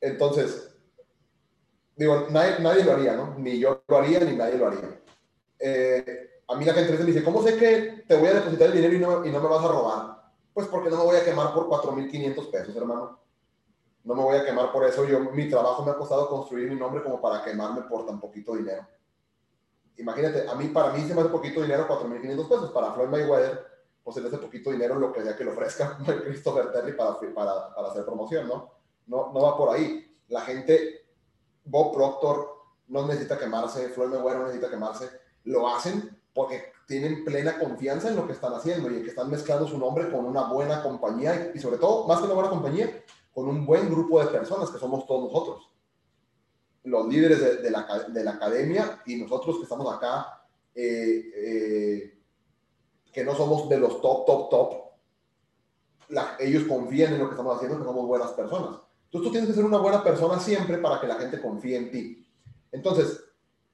Entonces, 0.00 0.76
digo, 1.96 2.26
nadie, 2.30 2.84
lo 2.84 2.92
haría, 2.92 3.16
¿no? 3.16 3.34
Ni 3.38 3.58
yo 3.58 3.82
lo 3.88 3.96
haría, 3.96 4.20
ni 4.20 4.36
nadie 4.36 4.58
lo 4.58 4.66
haría. 4.66 5.00
Eh, 5.58 6.42
a 6.48 6.54
mí 6.54 6.64
la 6.64 6.74
gente 6.74 6.92
me 6.92 7.04
dice, 7.04 7.24
¿cómo 7.24 7.42
sé 7.42 7.56
que 7.56 8.04
te 8.06 8.16
voy 8.16 8.28
a 8.28 8.34
depositar 8.34 8.68
el 8.68 8.74
dinero 8.74 9.24
y 9.24 9.30
no 9.30 9.40
me 9.40 9.48
vas 9.48 9.64
a 9.64 9.68
robar? 9.68 10.15
Pues 10.56 10.68
porque 10.68 10.88
no 10.88 10.96
me 10.96 11.04
voy 11.04 11.16
a 11.16 11.22
quemar 11.22 11.52
por 11.52 11.68
4.500 11.68 12.50
pesos, 12.50 12.74
hermano. 12.74 13.20
No 14.04 14.14
me 14.14 14.22
voy 14.22 14.38
a 14.38 14.44
quemar 14.46 14.72
por 14.72 14.84
eso. 14.84 15.04
Yo, 15.04 15.20
mi 15.20 15.50
trabajo 15.50 15.84
me 15.84 15.90
ha 15.90 15.98
costado 15.98 16.30
construir 16.30 16.70
mi 16.70 16.76
nombre 16.76 17.02
como 17.02 17.20
para 17.20 17.44
quemarme 17.44 17.82
por 17.82 18.06
tan 18.06 18.18
poquito 18.18 18.56
dinero. 18.56 18.86
Imagínate, 19.98 20.48
a 20.48 20.54
mí, 20.54 20.68
para 20.68 20.94
mí 20.94 21.06
se 21.06 21.14
me 21.14 21.20
hace 21.20 21.28
poquito 21.28 21.60
dinero 21.60 21.86
4.500 21.86 22.48
pesos. 22.48 22.70
Para 22.70 22.90
Floyd 22.92 23.08
Mayweather, 23.08 23.66
pues 24.02 24.14
se 24.14 24.22
le 24.22 24.30
poquito 24.30 24.70
dinero 24.70 24.94
lo 24.98 25.12
que 25.12 25.22
sea 25.22 25.36
que 25.36 25.44
le 25.44 25.50
ofrezca 25.50 25.98
Christopher 26.24 26.72
Terry 26.72 26.94
para, 26.94 27.20
para, 27.20 27.74
para, 27.74 27.88
hacer 27.88 28.06
promoción, 28.06 28.48
¿no? 28.48 28.72
¿no? 29.08 29.34
No 29.34 29.42
va 29.42 29.58
por 29.58 29.74
ahí. 29.74 30.10
La 30.28 30.40
gente, 30.40 31.06
Bob 31.66 31.92
Proctor 31.92 32.48
no 32.88 33.06
necesita 33.06 33.38
quemarse, 33.38 33.90
Floyd 33.90 34.08
Mayweather 34.08 34.38
no 34.38 34.46
necesita 34.46 34.70
quemarse, 34.70 35.10
lo 35.44 35.68
hacen 35.68 36.18
porque 36.36 36.64
tienen 36.86 37.24
plena 37.24 37.58
confianza 37.58 38.10
en 38.10 38.16
lo 38.16 38.26
que 38.26 38.34
están 38.34 38.52
haciendo 38.52 38.90
y 38.90 38.96
en 38.96 39.02
que 39.04 39.08
están 39.08 39.30
mezclando 39.30 39.66
su 39.66 39.78
nombre 39.78 40.10
con 40.10 40.26
una 40.26 40.52
buena 40.52 40.82
compañía 40.82 41.50
y, 41.54 41.58
sobre 41.58 41.78
todo, 41.78 42.06
más 42.06 42.18
que 42.18 42.26
una 42.26 42.34
buena 42.34 42.50
compañía, 42.50 43.02
con 43.32 43.48
un 43.48 43.64
buen 43.64 43.90
grupo 43.90 44.20
de 44.20 44.26
personas 44.26 44.70
que 44.70 44.78
somos 44.78 45.06
todos 45.06 45.32
nosotros. 45.32 45.70
Los 46.84 47.08
líderes 47.08 47.62
de, 47.62 47.70
la, 47.70 48.04
de 48.08 48.22
la, 48.22 48.32
academia 48.32 49.02
y 49.06 49.16
nosotros 49.16 49.56
que 49.56 49.62
estamos 49.62 49.92
acá 49.92 50.46
eh, 50.74 51.24
eh, 51.34 52.18
que 53.10 53.24
no 53.24 53.34
somos 53.34 53.66
de 53.70 53.78
los 53.78 54.02
top, 54.02 54.26
top, 54.26 54.50
top, 54.50 54.74
ellos 56.38 56.64
confían 56.64 57.14
en 57.14 57.20
lo 57.20 57.28
que 57.28 57.32
estamos 57.32 57.56
haciendo, 57.56 57.78
que 57.78 57.84
somos 57.84 58.06
buenas 58.06 58.32
personas. 58.32 58.78
Entonces 59.06 59.26
tú 59.26 59.30
tienes 59.30 59.48
que 59.48 59.54
ser 59.54 59.64
una 59.64 59.78
buena 59.78 60.04
persona 60.04 60.38
siempre 60.38 60.76
para 60.76 61.00
que 61.00 61.06
la 61.06 61.14
gente 61.14 61.40
confíe 61.40 61.78
en 61.78 61.90
ti. 61.90 62.28
Entonces, 62.72 63.24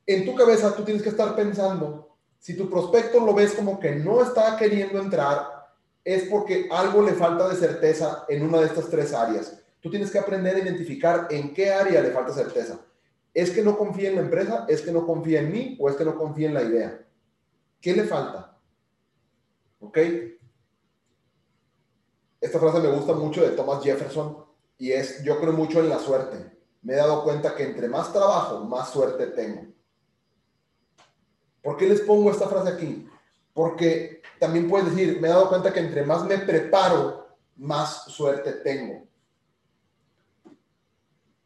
en 0.06 0.24
tu 0.24 0.36
cabeza 0.36 0.76
tú 0.76 0.84
tienes 0.84 1.02
que 1.02 1.08
estar 1.08 1.34
pensando, 1.34 2.11
si 2.42 2.56
tu 2.56 2.68
prospecto 2.68 3.24
lo 3.24 3.34
ves 3.34 3.52
como 3.52 3.78
que 3.78 3.94
no 3.94 4.20
está 4.20 4.56
queriendo 4.56 4.98
entrar, 4.98 5.70
es 6.02 6.24
porque 6.24 6.66
algo 6.72 7.00
le 7.00 7.12
falta 7.12 7.48
de 7.48 7.54
certeza 7.54 8.24
en 8.28 8.42
una 8.42 8.58
de 8.58 8.66
estas 8.66 8.90
tres 8.90 9.14
áreas. 9.14 9.62
Tú 9.80 9.88
tienes 9.90 10.10
que 10.10 10.18
aprender 10.18 10.56
a 10.56 10.58
identificar 10.58 11.28
en 11.30 11.54
qué 11.54 11.72
área 11.72 12.02
le 12.02 12.10
falta 12.10 12.32
certeza. 12.32 12.80
¿Es 13.32 13.52
que 13.52 13.62
no 13.62 13.78
confía 13.78 14.08
en 14.08 14.16
la 14.16 14.22
empresa? 14.22 14.66
¿Es 14.68 14.82
que 14.82 14.90
no 14.90 15.06
confía 15.06 15.38
en 15.38 15.52
mí? 15.52 15.76
¿O 15.78 15.88
es 15.88 15.94
que 15.94 16.04
no 16.04 16.18
confía 16.18 16.48
en 16.48 16.54
la 16.54 16.64
idea? 16.64 17.06
¿Qué 17.80 17.94
le 17.94 18.02
falta? 18.02 18.58
¿Ok? 19.78 19.98
Esta 22.40 22.58
frase 22.58 22.80
me 22.80 22.90
gusta 22.90 23.12
mucho 23.12 23.40
de 23.40 23.54
Thomas 23.54 23.84
Jefferson 23.84 24.44
y 24.78 24.90
es, 24.90 25.22
yo 25.22 25.38
creo 25.38 25.52
mucho 25.52 25.78
en 25.78 25.88
la 25.88 26.00
suerte. 26.00 26.58
Me 26.82 26.94
he 26.94 26.96
dado 26.96 27.22
cuenta 27.22 27.54
que 27.54 27.62
entre 27.62 27.86
más 27.86 28.12
trabajo, 28.12 28.64
más 28.64 28.90
suerte 28.90 29.28
tengo. 29.28 29.72
¿Por 31.62 31.76
qué 31.76 31.88
les 31.88 32.00
pongo 32.00 32.30
esta 32.30 32.48
frase 32.48 32.70
aquí? 32.70 33.08
Porque 33.54 34.20
también 34.38 34.68
puedes 34.68 34.90
decir, 34.90 35.20
me 35.20 35.28
he 35.28 35.30
dado 35.30 35.48
cuenta 35.48 35.72
que 35.72 35.80
entre 35.80 36.04
más 36.04 36.24
me 36.24 36.38
preparo, 36.38 37.28
más 37.56 38.04
suerte 38.06 38.52
tengo. 38.52 39.06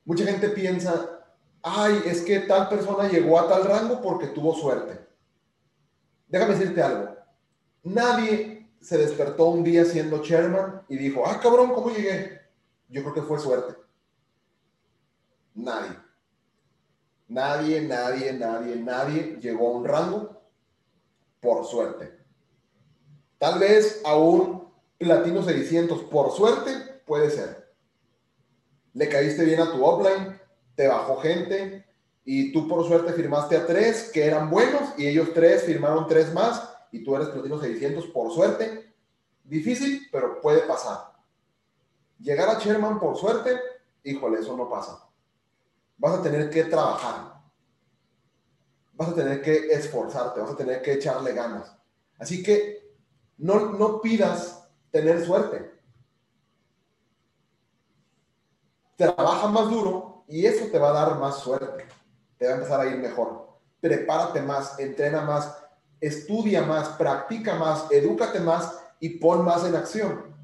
Mucha 0.04 0.24
gente 0.24 0.48
piensa, 0.50 1.24
ay, 1.62 2.00
es 2.06 2.22
que 2.22 2.40
tal 2.40 2.68
persona 2.68 3.08
llegó 3.08 3.38
a 3.38 3.48
tal 3.48 3.64
rango 3.64 4.00
porque 4.00 4.28
tuvo 4.28 4.54
suerte. 4.54 5.04
Déjame 6.28 6.54
decirte 6.54 6.82
algo. 6.82 7.16
Nadie 7.82 8.70
se 8.80 8.98
despertó 8.98 9.46
un 9.46 9.64
día 9.64 9.84
siendo 9.84 10.22
chairman 10.22 10.82
y 10.88 10.96
dijo, 10.96 11.24
ah, 11.26 11.40
cabrón, 11.40 11.72
¿cómo 11.72 11.90
llegué? 11.90 12.40
Yo 12.88 13.02
creo 13.02 13.14
que 13.14 13.22
fue 13.22 13.38
suerte. 13.38 13.74
Nadie. 15.54 16.05
Nadie, 17.28 17.82
nadie, 17.82 18.32
nadie, 18.32 18.76
nadie 18.76 19.38
llegó 19.40 19.68
a 19.68 19.78
un 19.78 19.84
rango 19.84 20.40
por 21.40 21.64
suerte. 21.64 22.16
Tal 23.38 23.58
vez 23.58 24.00
a 24.04 24.16
un 24.16 24.72
platino 24.98 25.42
600 25.42 26.04
por 26.04 26.30
suerte 26.32 26.70
puede 27.04 27.30
ser. 27.30 27.74
Le 28.94 29.08
caíste 29.08 29.44
bien 29.44 29.60
a 29.60 29.70
tu 29.70 29.84
offline, 29.84 30.40
te 30.74 30.88
bajó 30.88 31.16
gente 31.16 31.84
y 32.24 32.52
tú 32.52 32.66
por 32.66 32.86
suerte 32.86 33.12
firmaste 33.12 33.56
a 33.56 33.66
tres 33.66 34.10
que 34.12 34.24
eran 34.24 34.48
buenos 34.48 34.94
y 34.96 35.06
ellos 35.06 35.32
tres 35.34 35.64
firmaron 35.64 36.06
tres 36.06 36.32
más 36.32 36.72
y 36.92 37.04
tú 37.04 37.14
eres 37.14 37.28
platino 37.28 37.60
600 37.60 38.06
por 38.06 38.32
suerte, 38.32 38.94
difícil, 39.44 40.08
pero 40.10 40.40
puede 40.40 40.60
pasar. 40.60 41.12
Llegar 42.18 42.48
a 42.48 42.58
Sherman 42.58 42.98
por 42.98 43.16
suerte, 43.16 43.60
híjole, 44.04 44.40
eso 44.40 44.56
no 44.56 44.68
pasa. 44.68 45.05
Vas 45.98 46.18
a 46.18 46.22
tener 46.22 46.50
que 46.50 46.64
trabajar. 46.64 47.36
Vas 48.92 49.08
a 49.08 49.14
tener 49.14 49.42
que 49.42 49.72
esforzarte, 49.72 50.40
vas 50.40 50.50
a 50.50 50.56
tener 50.56 50.82
que 50.82 50.94
echarle 50.94 51.32
ganas. 51.32 51.76
Así 52.18 52.42
que 52.42 52.96
no, 53.38 53.72
no 53.72 54.00
pidas 54.00 54.66
tener 54.90 55.24
suerte. 55.24 55.76
trabaja 58.96 59.48
más 59.48 59.70
duro 59.70 60.24
y 60.26 60.46
eso 60.46 60.66
te 60.66 60.78
va 60.78 60.88
a 60.88 60.92
dar 60.92 61.18
más 61.18 61.38
suerte. 61.38 61.86
Te 62.38 62.46
va 62.46 62.52
a 62.52 62.54
empezar 62.56 62.80
a 62.80 62.86
ir 62.86 62.96
mejor. 62.96 63.46
Prepárate 63.80 64.40
más, 64.40 64.78
entrena 64.78 65.20
más, 65.22 65.54
estudia 66.00 66.62
más, 66.62 66.88
practica 66.90 67.54
más, 67.54 67.86
edúcate 67.90 68.40
más 68.40 68.80
y 68.98 69.10
pon 69.18 69.44
más 69.44 69.64
en 69.64 69.76
acción. 69.76 70.34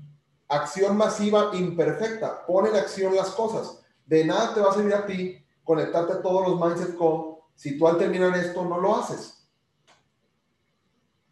Acción 0.49 0.97
masiva 0.97 1.51
imperfecta. 1.55 2.47
Pon 2.47 2.67
en 2.67 2.77
acción 2.77 3.17
las 3.17 3.31
cosas. 3.31 3.81
De 4.07 4.25
nada 4.25 4.55
te 4.55 4.61
va 4.61 4.71
a 4.71 4.75
servir 4.75 4.95
a 4.95 5.07
ti 5.07 5.41
conectarte 5.65 6.15
a 6.15 6.23
todos 6.23 6.49
los 6.49 6.61
mindset 6.61 6.97
call 6.97 7.37
si 7.55 7.79
tú 7.79 7.87
al 7.87 7.99
terminar 7.99 8.37
esto 8.37 8.65
no 8.65 8.81
lo 8.81 8.97
haces. 8.97 9.47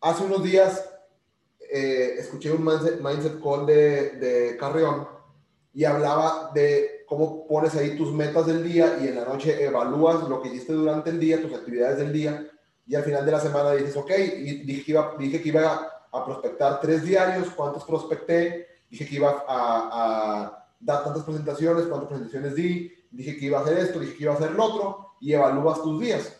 Hace 0.01 0.24
unos 0.24 0.43
días 0.43 0.89
eh, 1.61 2.16
escuché 2.18 2.53
un 2.53 2.64
mindset, 2.64 3.43
call 3.43 3.66
de, 3.66 4.11
de 4.12 4.57
Carrión 4.57 5.09
y 5.72 5.85
hablaba 5.85 6.51
de 6.55 7.05
cómo 7.07 7.47
pones 7.47 7.74
ahí 7.74 7.97
tus 7.97 8.12
metas 8.12 8.47
del 8.47 8.62
día 8.62 8.99
y 9.01 9.09
en 9.09 9.16
la 9.16 9.24
noche 9.24 9.64
evalúas 9.64 10.28
lo 10.28 10.41
que 10.41 10.49
hiciste 10.49 10.72
durante 10.72 11.11
el 11.11 11.18
día, 11.18 11.43
tus 11.43 11.53
actividades 11.53 11.99
del 11.99 12.12
día 12.12 12.51
y 12.87 12.97
al 12.97 13.05
final 13.05 13.24
de 13.24 13.33
la 13.33 13.41
semana 13.41 13.72
dices, 13.72 13.97
ok, 13.97 14.11
dije 14.64 14.83
que 15.41 15.49
iba 15.49 16.03
a, 16.11 16.24
prospectar 16.24 16.81
tres 16.81 17.05
diarios, 17.05 17.51
cuántos 17.51 17.85
prospecté, 17.85 18.66
dije 18.91 19.07
que 19.07 19.14
iba 19.14 19.45
a, 19.47 20.66
dar 20.81 21.05
tantas 21.05 21.22
presentaciones, 21.22 21.87
cuántas 21.87 22.09
presentaciones 22.09 22.55
di, 22.55 22.93
dije 23.11 23.37
que 23.37 23.47
iba 23.47 23.59
a 23.59 23.62
hacer 23.62 23.78
esto, 23.78 24.01
dije 24.01 24.16
que 24.16 24.24
iba 24.24 24.33
a 24.33 24.37
hacer 24.37 24.53
lo 24.53 24.64
otro 24.64 25.11
y 25.20 25.33
evalúas 25.33 25.83
tus 25.83 26.01
días. 26.01 26.37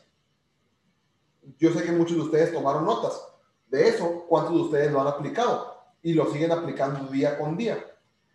Yo 1.59 1.73
sé 1.73 1.85
que 1.85 1.93
muchos 1.93 2.17
de 2.17 2.23
ustedes 2.23 2.53
tomaron 2.53 2.87
notas 2.87 3.21
de 3.69 3.89
eso, 3.89 4.25
cuántos 4.29 4.55
de 4.55 4.61
ustedes 4.63 4.93
lo 4.93 5.01
han 5.01 5.09
aplicado 5.09 5.77
y 6.03 6.15
lo 6.15 6.33
siguen 6.33 6.53
aplicando 6.53 7.11
día 7.11 7.39
con 7.39 7.57
día. 7.57 7.79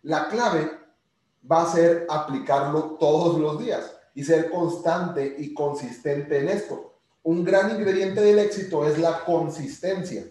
La 0.02 0.28
clave 0.28 0.70
va 1.50 1.62
a 1.62 1.72
ser 1.72 2.06
aplicarlo 2.08 2.96
todos 2.98 3.38
los 3.38 3.58
días 3.58 3.92
y 4.14 4.24
ser 4.24 4.50
constante 4.50 5.36
y 5.38 5.52
consistente 5.52 6.38
en 6.38 6.48
esto. 6.48 6.94
Un 7.22 7.44
gran 7.44 7.70
ingrediente 7.70 8.20
del 8.20 8.38
éxito 8.38 8.86
es 8.86 8.98
la 8.98 9.24
consistencia. 9.24 10.24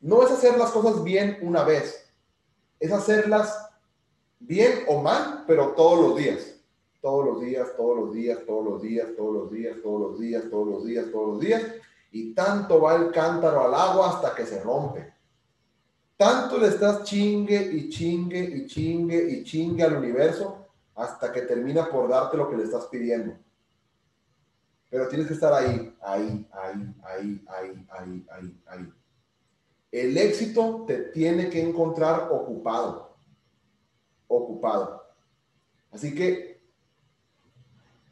No 0.00 0.22
es 0.22 0.30
hacer 0.30 0.58
las 0.58 0.70
cosas 0.70 1.02
bien 1.02 1.38
una 1.42 1.62
vez, 1.62 2.12
es 2.78 2.92
hacerlas 2.92 3.56
bien 4.46 4.84
o 4.88 5.02
mal, 5.02 5.44
pero 5.46 5.68
todos 5.72 6.08
los 6.08 6.16
días. 6.16 6.54
Todos 7.00 7.26
los 7.26 7.40
días, 7.40 7.68
todos 7.76 7.98
los 7.98 8.14
días, 8.14 8.38
todos 8.46 8.64
los 8.64 8.82
días, 8.82 9.08
todos 9.16 9.34
los 9.34 9.50
días, 9.50 9.76
todos 9.82 10.00
los 10.00 10.18
días, 10.18 10.50
todos 10.50 10.68
los 10.68 10.84
días, 10.84 11.06
todos 11.12 11.28
los 11.28 11.40
días. 11.40 11.62
Y 12.12 12.32
tanto 12.32 12.80
va 12.80 12.96
el 12.96 13.10
cántaro 13.10 13.66
al 13.66 13.74
agua 13.74 14.10
hasta 14.10 14.34
que 14.34 14.46
se 14.46 14.62
rompe. 14.62 15.12
Tanto 16.16 16.58
le 16.58 16.68
estás 16.68 17.02
chingue 17.04 17.60
y 17.72 17.88
chingue 17.88 18.38
y 18.38 18.66
chingue 18.66 19.30
y 19.30 19.44
chingue 19.44 19.82
al 19.82 19.96
universo 19.96 20.68
hasta 20.94 21.32
que 21.32 21.42
termina 21.42 21.90
por 21.90 22.08
darte 22.08 22.36
lo 22.36 22.48
que 22.48 22.56
le 22.56 22.64
estás 22.64 22.86
pidiendo. 22.86 23.34
Pero 24.88 25.08
tienes 25.08 25.26
que 25.26 25.34
estar 25.34 25.52
ahí, 25.52 25.92
ahí, 26.00 26.46
ahí, 26.52 26.94
ahí, 27.02 27.44
ahí, 27.48 27.86
ahí, 27.90 28.26
ahí, 28.30 28.60
ahí. 28.66 28.92
El 29.90 30.16
éxito 30.16 30.84
te 30.86 30.98
tiene 30.98 31.50
que 31.50 31.60
encontrar 31.60 32.28
ocupado. 32.30 33.13
Ocupado. 34.36 35.02
Así 35.92 36.14
que 36.14 36.60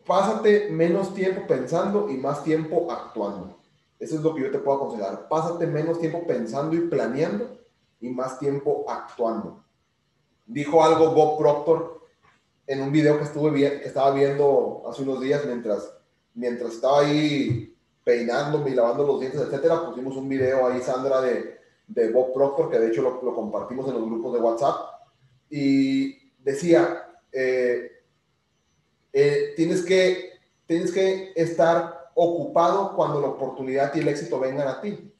pásate 0.06 0.70
menos 0.70 1.14
tiempo 1.14 1.46
pensando 1.46 2.08
y 2.08 2.16
más 2.16 2.44
tiempo 2.44 2.90
actuando. 2.90 3.58
Eso 3.98 4.16
es 4.16 4.22
lo 4.22 4.34
que 4.34 4.42
yo 4.42 4.50
te 4.50 4.58
puedo 4.58 4.78
aconsejar. 4.78 5.28
Pásate 5.28 5.66
menos 5.66 5.98
tiempo 6.00 6.26
pensando 6.26 6.74
y 6.74 6.80
planeando 6.88 7.58
y 8.00 8.08
más 8.08 8.38
tiempo 8.38 8.84
actuando. 8.88 9.64
Dijo 10.46 10.82
algo 10.82 11.12
Bob 11.12 11.38
Proctor 11.38 12.02
en 12.66 12.82
un 12.82 12.92
video 12.92 13.18
que, 13.18 13.24
estuve 13.24 13.52
que 13.52 13.86
estaba 13.86 14.10
viendo 14.12 14.82
hace 14.88 15.02
unos 15.02 15.20
días 15.20 15.44
mientras, 15.46 15.94
mientras 16.34 16.72
estaba 16.72 17.00
ahí 17.00 17.76
peinándome 18.04 18.70
y 18.70 18.74
lavando 18.74 19.06
los 19.06 19.20
dientes, 19.20 19.40
etcétera. 19.40 19.86
Pusimos 19.86 20.16
un 20.16 20.28
video 20.28 20.66
ahí, 20.66 20.80
Sandra, 20.80 21.20
de, 21.20 21.58
de 21.86 22.10
Bob 22.10 22.32
Proctor, 22.32 22.70
que 22.70 22.78
de 22.78 22.88
hecho 22.88 23.02
lo, 23.02 23.22
lo, 23.22 23.34
compartimos 23.34 23.86
en 23.88 23.94
los 23.94 24.04
grupos 24.04 24.32
de 24.32 24.40
WhatsApp. 24.40 24.91
Y 25.54 26.32
decía, 26.38 27.20
eh, 27.30 27.90
eh, 29.12 29.52
tienes, 29.54 29.82
que, 29.84 30.40
tienes 30.64 30.90
que 30.90 31.34
estar 31.36 32.10
ocupado 32.14 32.96
cuando 32.96 33.20
la 33.20 33.28
oportunidad 33.28 33.94
y 33.94 34.00
el 34.00 34.08
éxito 34.08 34.40
vengan 34.40 34.66
a 34.66 34.80
ti. 34.80 35.14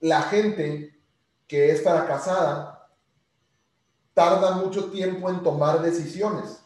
La 0.00 0.22
gente 0.22 0.98
que 1.46 1.70
es 1.70 1.82
fracasada 1.82 2.88
tarda 4.14 4.52
mucho 4.52 4.90
tiempo 4.90 5.28
en 5.28 5.42
tomar 5.42 5.82
decisiones. 5.82 6.62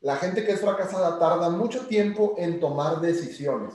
La 0.00 0.14
gente 0.14 0.44
que 0.44 0.52
es 0.52 0.60
fracasada 0.60 1.18
tarda 1.18 1.50
mucho 1.50 1.88
tiempo 1.88 2.36
en 2.38 2.60
tomar 2.60 3.00
decisiones. 3.00 3.74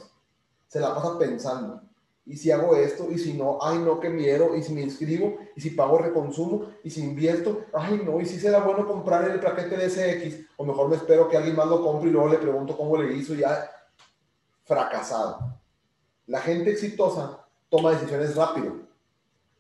Se 0.68 0.80
la 0.80 0.96
pasa 0.96 1.20
pensando. 1.20 1.82
¿Y 2.28 2.36
si 2.36 2.52
hago 2.52 2.76
esto? 2.76 3.10
¿Y 3.10 3.18
si 3.18 3.34
no? 3.34 3.58
Ay, 3.62 3.80
no, 3.80 4.02
qué 4.02 4.10
miedo. 4.10 4.56
¿Y 4.56 4.62
si 4.62 4.74
me 4.74 4.82
inscribo? 4.82 5.38
¿Y 5.56 5.62
si 5.62 5.70
pago 5.70 5.98
reconsumo? 5.98 6.68
¿Y 6.84 6.90
si 6.90 7.02
invierto? 7.02 7.62
Ay, 7.74 8.02
no. 8.04 8.20
¿Y 8.20 8.26
si 8.26 8.38
será 8.38 8.60
bueno 8.60 8.86
comprar 8.86 9.30
el 9.30 9.40
paquete 9.40 9.78
de 9.78 9.90
SX? 9.90 10.46
O 10.58 10.66
mejor 10.66 10.90
me 10.90 10.98
espero 10.98 11.30
que 11.30 11.38
alguien 11.38 11.56
más 11.56 11.68
lo 11.68 11.82
compre 11.82 12.10
y 12.10 12.12
luego 12.12 12.28
le 12.28 12.38
pregunto 12.38 12.76
cómo 12.76 12.98
le 12.98 13.14
hizo. 13.16 13.34
Ya 13.34 13.72
fracasado. 14.66 15.58
La 16.26 16.42
gente 16.42 16.72
exitosa 16.72 17.46
toma 17.70 17.92
decisiones 17.92 18.36
rápido. 18.36 18.76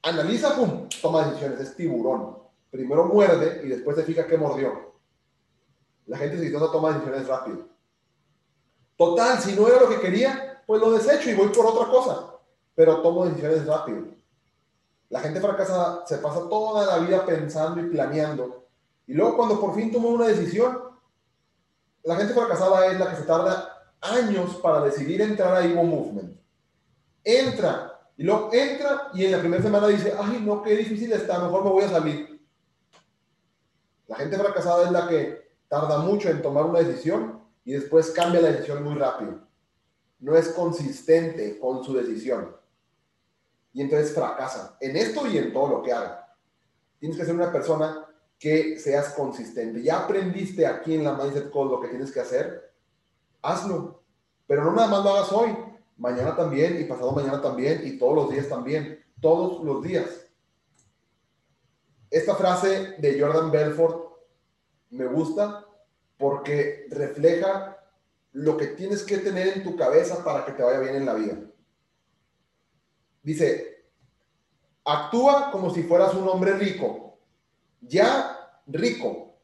Analiza, 0.04 0.54
pum, 0.54 0.90
toma 1.02 1.26
decisiones. 1.26 1.62
Es 1.62 1.76
tiburón 1.76 2.38
primero 2.70 3.06
muerde 3.06 3.62
y 3.64 3.70
después 3.70 3.96
se 3.96 4.04
fija 4.04 4.28
que 4.28 4.38
mordió. 4.38 4.94
La 6.06 6.18
gente 6.18 6.36
exitosa 6.38 6.72
toma 6.72 6.92
decisiones 6.92 7.28
rápido. 7.28 7.66
Total, 8.98 9.40
si 9.40 9.56
no 9.56 9.68
era 9.68 9.80
lo 9.80 9.90
que 9.90 10.00
quería, 10.00 10.64
pues 10.66 10.82
lo 10.82 10.92
desecho 10.92 11.30
y 11.30 11.36
voy 11.36 11.48
por 11.50 11.66
otra 11.66 11.88
cosa. 11.90 12.37
Pero 12.78 13.02
tomo 13.02 13.26
decisiones 13.26 13.66
rápido. 13.66 14.06
La 15.10 15.20
gente 15.20 15.42
fracasada 15.42 16.06
se 16.06 16.20
pasa 16.20 16.48
toda 16.48 16.86
la 16.86 17.04
vida 17.04 17.26
pensando 17.26 17.82
y 17.82 17.90
planeando. 17.90 18.68
Y 19.08 19.16
luego 19.16 19.36
cuando 19.36 19.60
por 19.60 19.74
fin 19.74 19.92
toma 19.92 20.10
una 20.10 20.28
decisión, 20.28 20.78
la 22.04 22.16
gente 22.18 22.36
fracasada 22.36 22.86
es 22.86 23.00
la 23.00 23.10
que 23.10 23.16
se 23.16 23.24
tarda 23.24 23.92
años 24.00 24.58
para 24.58 24.82
decidir 24.82 25.22
entrar 25.22 25.56
a 25.56 25.66
Evo 25.66 25.84
Movement. 25.84 26.40
Entra 27.24 28.00
y 28.16 28.24
luego 28.24 28.52
entra 28.54 29.10
y 29.12 29.26
en 29.26 29.32
la 29.32 29.40
primera 29.40 29.64
semana 29.64 29.88
dice, 29.88 30.14
ay 30.16 30.40
no, 30.46 30.62
qué 30.62 30.78
difícil 30.78 31.12
está, 31.14 31.40
mejor 31.40 31.64
me 31.64 31.72
voy 31.72 31.84
a 31.84 31.90
salir. 31.90 32.48
La 34.06 34.18
gente 34.18 34.38
fracasada 34.38 34.86
es 34.86 34.92
la 34.92 35.08
que 35.08 35.50
tarda 35.68 35.98
mucho 35.98 36.30
en 36.30 36.44
tomar 36.44 36.66
una 36.66 36.78
decisión 36.78 37.42
y 37.66 37.74
después 37.74 38.12
cambia 38.12 38.40
la 38.40 38.50
decisión 38.50 38.84
muy 38.84 38.94
rápido. 38.94 39.40
No 40.20 40.36
es 40.36 40.50
consistente 40.50 41.58
con 41.58 41.84
su 41.84 41.96
decisión. 41.96 42.56
Y 43.74 43.82
entonces 43.82 44.14
fracasa 44.14 44.78
en 44.80 44.96
esto 44.96 45.28
y 45.28 45.38
en 45.38 45.54
todo 45.54 45.70
lo 45.70 45.84
que 45.84 45.94
haga. 45.94 46.36
Tienes 47.00 47.18
que 47.18 47.26
ser 47.26 47.36
una 47.36 47.52
persona 47.52 48.06
que 48.40 48.80
seas 48.80 49.14
consistente. 49.14 49.82
Ya 49.82 50.04
aprendiste 50.04 50.66
aquí 50.66 50.96
en 50.96 51.04
la 51.04 51.14
Mindset 51.14 51.52
Code 51.52 51.72
lo 51.72 51.82
que 51.82 51.90
tienes 51.90 52.12
que 52.12 52.20
hacer. 52.20 52.74
Hazlo. 53.42 54.04
Pero 54.48 54.64
no 54.64 54.74
nada 54.74 54.88
más 54.88 55.04
lo 55.04 55.10
hagas 55.12 55.32
hoy. 55.32 55.56
Mañana 55.98 56.36
también 56.36 56.80
y 56.80 56.86
pasado 56.86 57.12
mañana 57.12 57.42
también 57.42 57.82
y 57.86 57.98
todos 57.98 58.16
los 58.16 58.30
días 58.30 58.48
también. 58.48 59.04
Todos 59.20 59.64
los 59.64 59.84
días. 59.84 60.28
Esta 62.10 62.36
frase 62.36 62.96
de 63.00 63.20
Jordan 63.20 63.52
Belfort 63.52 64.08
me 64.92 65.06
gusta 65.08 65.66
porque 66.18 66.88
refleja 66.90 67.78
lo 68.32 68.56
que 68.56 68.68
tienes 68.68 69.04
que 69.04 69.18
tener 69.18 69.48
en 69.50 69.64
tu 69.64 69.76
cabeza 69.76 70.24
para 70.24 70.46
que 70.46 70.52
te 70.54 70.64
vaya 70.64 70.80
bien 70.80 70.96
en 70.96 71.06
la 71.06 71.16
vida. 71.16 71.38
Dice, 73.28 73.84
actúa 74.86 75.52
como 75.52 75.70
si 75.70 75.84
fueras 75.84 76.14
un 76.14 76.30
hombre 76.30 76.54
rico, 76.54 77.20
ya 77.82 78.62
rico, 78.68 79.36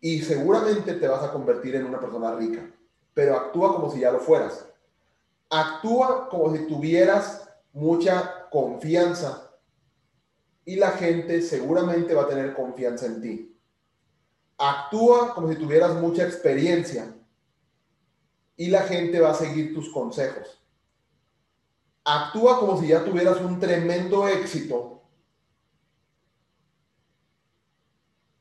y 0.00 0.22
seguramente 0.22 0.94
te 0.94 1.06
vas 1.06 1.22
a 1.22 1.30
convertir 1.30 1.74
en 1.74 1.84
una 1.84 2.00
persona 2.00 2.34
rica, 2.34 2.66
pero 3.12 3.36
actúa 3.36 3.74
como 3.74 3.90
si 3.90 4.00
ya 4.00 4.10
lo 4.10 4.20
fueras. 4.20 4.66
Actúa 5.50 6.30
como 6.30 6.56
si 6.56 6.66
tuvieras 6.66 7.46
mucha 7.74 8.48
confianza 8.48 9.52
y 10.64 10.76
la 10.76 10.92
gente 10.92 11.42
seguramente 11.42 12.14
va 12.14 12.22
a 12.22 12.28
tener 12.28 12.54
confianza 12.54 13.04
en 13.04 13.20
ti. 13.20 13.60
Actúa 14.56 15.34
como 15.34 15.50
si 15.50 15.56
tuvieras 15.56 15.94
mucha 15.96 16.24
experiencia 16.24 17.14
y 18.56 18.68
la 18.68 18.84
gente 18.84 19.20
va 19.20 19.32
a 19.32 19.34
seguir 19.34 19.74
tus 19.74 19.92
consejos. 19.92 20.58
Actúa 22.10 22.58
como 22.58 22.80
si 22.80 22.88
ya 22.88 23.04
tuvieras 23.04 23.38
un 23.38 23.60
tremendo 23.60 24.26
éxito 24.26 25.02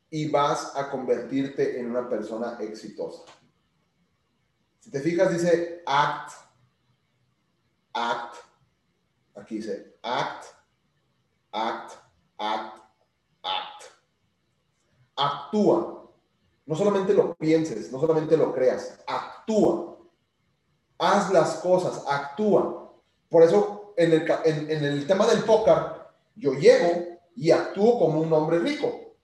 y 0.09 0.29
vas 0.29 0.73
a 0.73 0.89
convertirte 0.89 1.77
en 1.77 1.91
una 1.91 2.07
persona 2.07 2.57
exitosa. 2.61 3.23
Si 4.79 4.89
te 4.89 5.01
fijas, 5.01 5.33
dice 5.33 5.83
act, 5.85 6.31
act. 7.91 8.35
Aquí 9.35 9.55
dice 9.55 9.99
act, 10.01 10.45
act, 11.51 11.91
act, 12.37 12.77
act. 13.43 13.83
Actúa. 15.17 16.09
No 16.65 16.73
solamente 16.73 17.13
lo 17.13 17.35
pienses, 17.35 17.91
no 17.91 17.99
solamente 17.99 18.37
lo 18.37 18.53
creas, 18.53 18.97
actúa. 19.05 19.97
Haz 20.99 21.29
las 21.33 21.55
cosas, 21.55 22.05
actúa. 22.07 22.86
Por 23.29 23.43
eso 23.43 23.93
en 23.97 24.13
el, 24.13 25.07
tema 25.07 25.25
del 25.25 25.43
póker, 25.43 25.75
yo 26.35 26.53
llego 26.53 27.19
y 27.35 27.51
actúo 27.51 27.99
como 27.99 28.21
un 28.21 28.31
hombre 28.31 28.59
rico. 28.59 29.15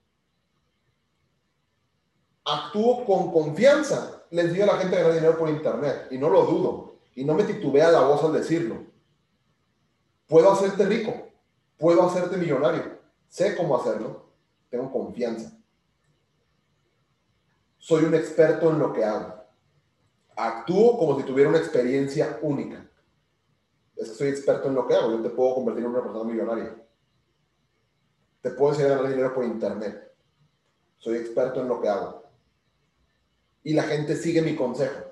Actúo 2.44 3.04
con 3.04 3.32
confianza. 3.32 4.24
Les 4.30 4.52
digo 4.52 4.64
a 4.64 4.74
la 4.74 4.78
gente 4.78 4.96
a 4.96 4.98
ganar 5.00 5.14
dinero 5.14 5.38
por 5.38 5.48
internet 5.48 6.08
y 6.10 6.18
no 6.18 6.28
lo 6.28 6.44
dudo. 6.44 6.96
Y 7.14 7.24
no 7.24 7.34
me 7.34 7.44
titubea 7.44 7.90
la 7.90 8.00
voz 8.00 8.24
al 8.24 8.32
decirlo. 8.32 8.82
Puedo 10.26 10.52
hacerte 10.52 10.84
rico. 10.84 11.14
Puedo 11.78 12.02
hacerte 12.02 12.36
millonario. 12.36 12.98
Sé 13.28 13.56
cómo 13.56 13.76
hacerlo. 13.76 14.26
Tengo 14.68 14.90
confianza. 14.90 15.56
Soy 17.78 18.04
un 18.04 18.14
experto 18.14 18.70
en 18.70 18.80
lo 18.80 18.92
que 18.92 19.04
hago. 19.04 19.34
Actúo 20.36 20.98
como 20.98 21.16
si 21.18 21.24
tuviera 21.24 21.50
una 21.50 21.58
experiencia 21.58 22.38
única. 22.42 22.84
Es 23.96 24.08
que 24.10 24.14
soy 24.14 24.28
experto 24.28 24.68
en 24.68 24.74
lo 24.74 24.86
que 24.86 24.94
hago. 24.94 25.10
Yo 25.10 25.22
te 25.22 25.30
puedo 25.30 25.54
convertir 25.54 25.84
en 25.84 25.90
una 25.90 26.02
persona 26.02 26.24
millonaria 26.24 26.84
te 28.44 28.50
puedo 28.50 28.72
enseñar 28.72 28.92
a 28.92 28.96
ganar 28.96 29.10
dinero 29.10 29.34
por 29.34 29.44
internet. 29.46 30.12
Soy 30.98 31.16
experto 31.16 31.62
en 31.62 31.68
lo 31.68 31.80
que 31.80 31.88
hago. 31.88 32.22
Y 33.62 33.72
la 33.72 33.84
gente 33.84 34.16
sigue 34.16 34.42
mi 34.42 34.54
consejo. 34.54 35.02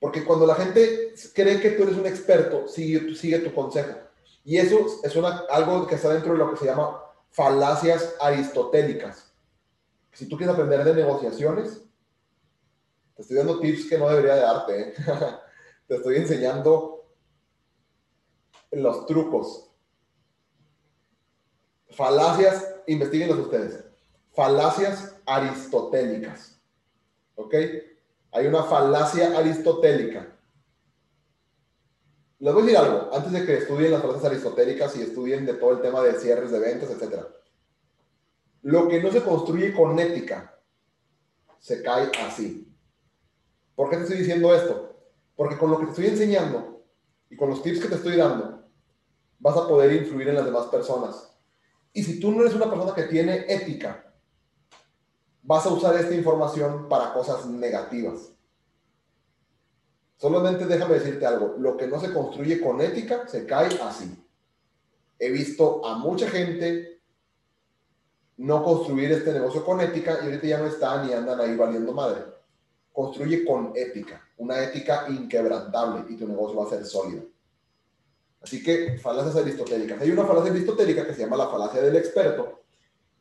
Porque 0.00 0.24
cuando 0.24 0.48
la 0.48 0.56
gente 0.56 1.14
cree 1.32 1.60
que 1.60 1.70
tú 1.70 1.84
eres 1.84 1.96
un 1.96 2.06
experto, 2.06 2.66
sigue, 2.66 3.38
tu 3.38 3.54
consejo. 3.54 3.96
Y 4.44 4.56
eso 4.56 4.84
es 5.04 5.16
algo 5.48 5.86
que 5.86 5.94
está 5.94 6.12
dentro 6.12 6.32
de 6.32 6.38
lo 6.40 6.50
que 6.50 6.56
se 6.56 6.64
llama 6.64 7.00
falacias 7.30 8.16
aristotélicas. 8.20 9.32
Si 10.12 10.28
tú 10.28 10.36
quieres 10.36 10.52
aprender 10.52 10.82
de 10.82 10.94
negociaciones, 10.94 11.84
te 13.14 13.22
estoy 13.22 13.36
dando 13.36 13.60
tips 13.60 13.88
que 13.88 13.96
no 13.96 14.08
debería 14.08 14.34
de 14.34 14.40
darte. 14.40 14.80
¿eh? 14.80 14.94
te 15.86 15.94
estoy 15.94 16.16
enseñando 16.16 16.91
los 18.72 19.06
trucos. 19.06 19.70
Falacias 21.90 22.72
investiguenlos 22.86 23.38
ustedes. 23.38 23.84
Falacias 24.32 25.14
aristotélicas. 25.26 26.60
¿Ok? 27.34 27.54
Hay 28.32 28.46
una 28.46 28.64
falacia 28.64 29.38
aristotélica. 29.38 30.28
Les 32.38 32.52
voy 32.52 32.62
a 32.62 32.66
decir 32.66 32.78
algo, 32.78 33.14
antes 33.14 33.32
de 33.32 33.46
que 33.46 33.58
estudien 33.58 33.92
las 33.92 34.00
falacias 34.00 34.32
aristotélicas 34.32 34.96
y 34.96 35.02
estudien 35.02 35.46
de 35.46 35.54
todo 35.54 35.72
el 35.72 35.80
tema 35.80 36.02
de 36.02 36.14
cierres 36.14 36.50
de 36.50 36.58
ventas, 36.58 36.90
etc. 36.90 37.24
Lo 38.62 38.88
que 38.88 39.00
no 39.00 39.12
se 39.12 39.22
construye 39.22 39.72
con 39.72 39.96
ética, 39.98 40.58
se 41.60 41.82
cae 41.82 42.10
así. 42.26 42.68
¿Por 43.76 43.90
qué 43.90 43.96
te 43.96 44.02
estoy 44.02 44.18
diciendo 44.18 44.52
esto? 44.54 44.96
Porque 45.36 45.56
con 45.56 45.70
lo 45.70 45.78
que 45.78 45.84
te 45.84 45.90
estoy 45.90 46.06
enseñando 46.06 46.84
y 47.30 47.36
con 47.36 47.50
los 47.50 47.62
tips 47.62 47.80
que 47.80 47.88
te 47.88 47.94
estoy 47.94 48.16
dando, 48.16 48.51
vas 49.42 49.56
a 49.56 49.66
poder 49.66 49.92
influir 49.92 50.28
en 50.28 50.36
las 50.36 50.44
demás 50.44 50.66
personas 50.66 51.32
y 51.92 52.02
si 52.02 52.20
tú 52.20 52.30
no 52.30 52.40
eres 52.40 52.54
una 52.54 52.70
persona 52.70 52.94
que 52.94 53.02
tiene 53.02 53.44
ética, 53.48 54.14
vas 55.42 55.66
a 55.66 55.70
usar 55.70 55.96
esta 55.96 56.14
información 56.14 56.88
para 56.88 57.12
cosas 57.12 57.44
negativas. 57.46 58.32
Solamente 60.16 60.64
déjame 60.64 60.94
decirte 60.94 61.26
algo, 61.26 61.56
lo 61.58 61.76
que 61.76 61.88
no 61.88 62.00
se 62.00 62.12
construye 62.12 62.60
con 62.60 62.80
ética 62.80 63.26
se 63.26 63.44
cae 63.44 63.78
así. 63.82 64.24
He 65.18 65.30
visto 65.30 65.84
a 65.84 65.98
mucha 65.98 66.28
gente 66.28 67.00
no 68.36 68.62
construir 68.62 69.10
este 69.12 69.32
negocio 69.32 69.64
con 69.64 69.80
ética 69.80 70.18
y 70.22 70.26
ahorita 70.26 70.46
ya 70.46 70.58
no 70.58 70.66
están 70.66 71.08
y 71.08 71.12
andan 71.12 71.40
ahí 71.40 71.56
valiendo 71.56 71.92
madre. 71.92 72.22
Construye 72.92 73.44
con 73.44 73.72
ética, 73.74 74.22
una 74.38 74.62
ética 74.62 75.06
inquebrantable 75.08 76.12
y 76.12 76.16
tu 76.16 76.26
negocio 76.26 76.56
va 76.56 76.66
a 76.66 76.70
ser 76.70 76.86
sólido. 76.86 77.31
Así 78.42 78.62
que 78.62 78.98
falacias 78.98 79.36
aristotélicas. 79.36 80.00
Hay 80.00 80.10
una 80.10 80.24
falacia 80.24 80.50
aristotélica 80.50 81.06
que 81.06 81.14
se 81.14 81.20
llama 81.20 81.36
la 81.36 81.48
falacia 81.48 81.80
del 81.80 81.96
experto. 81.96 82.62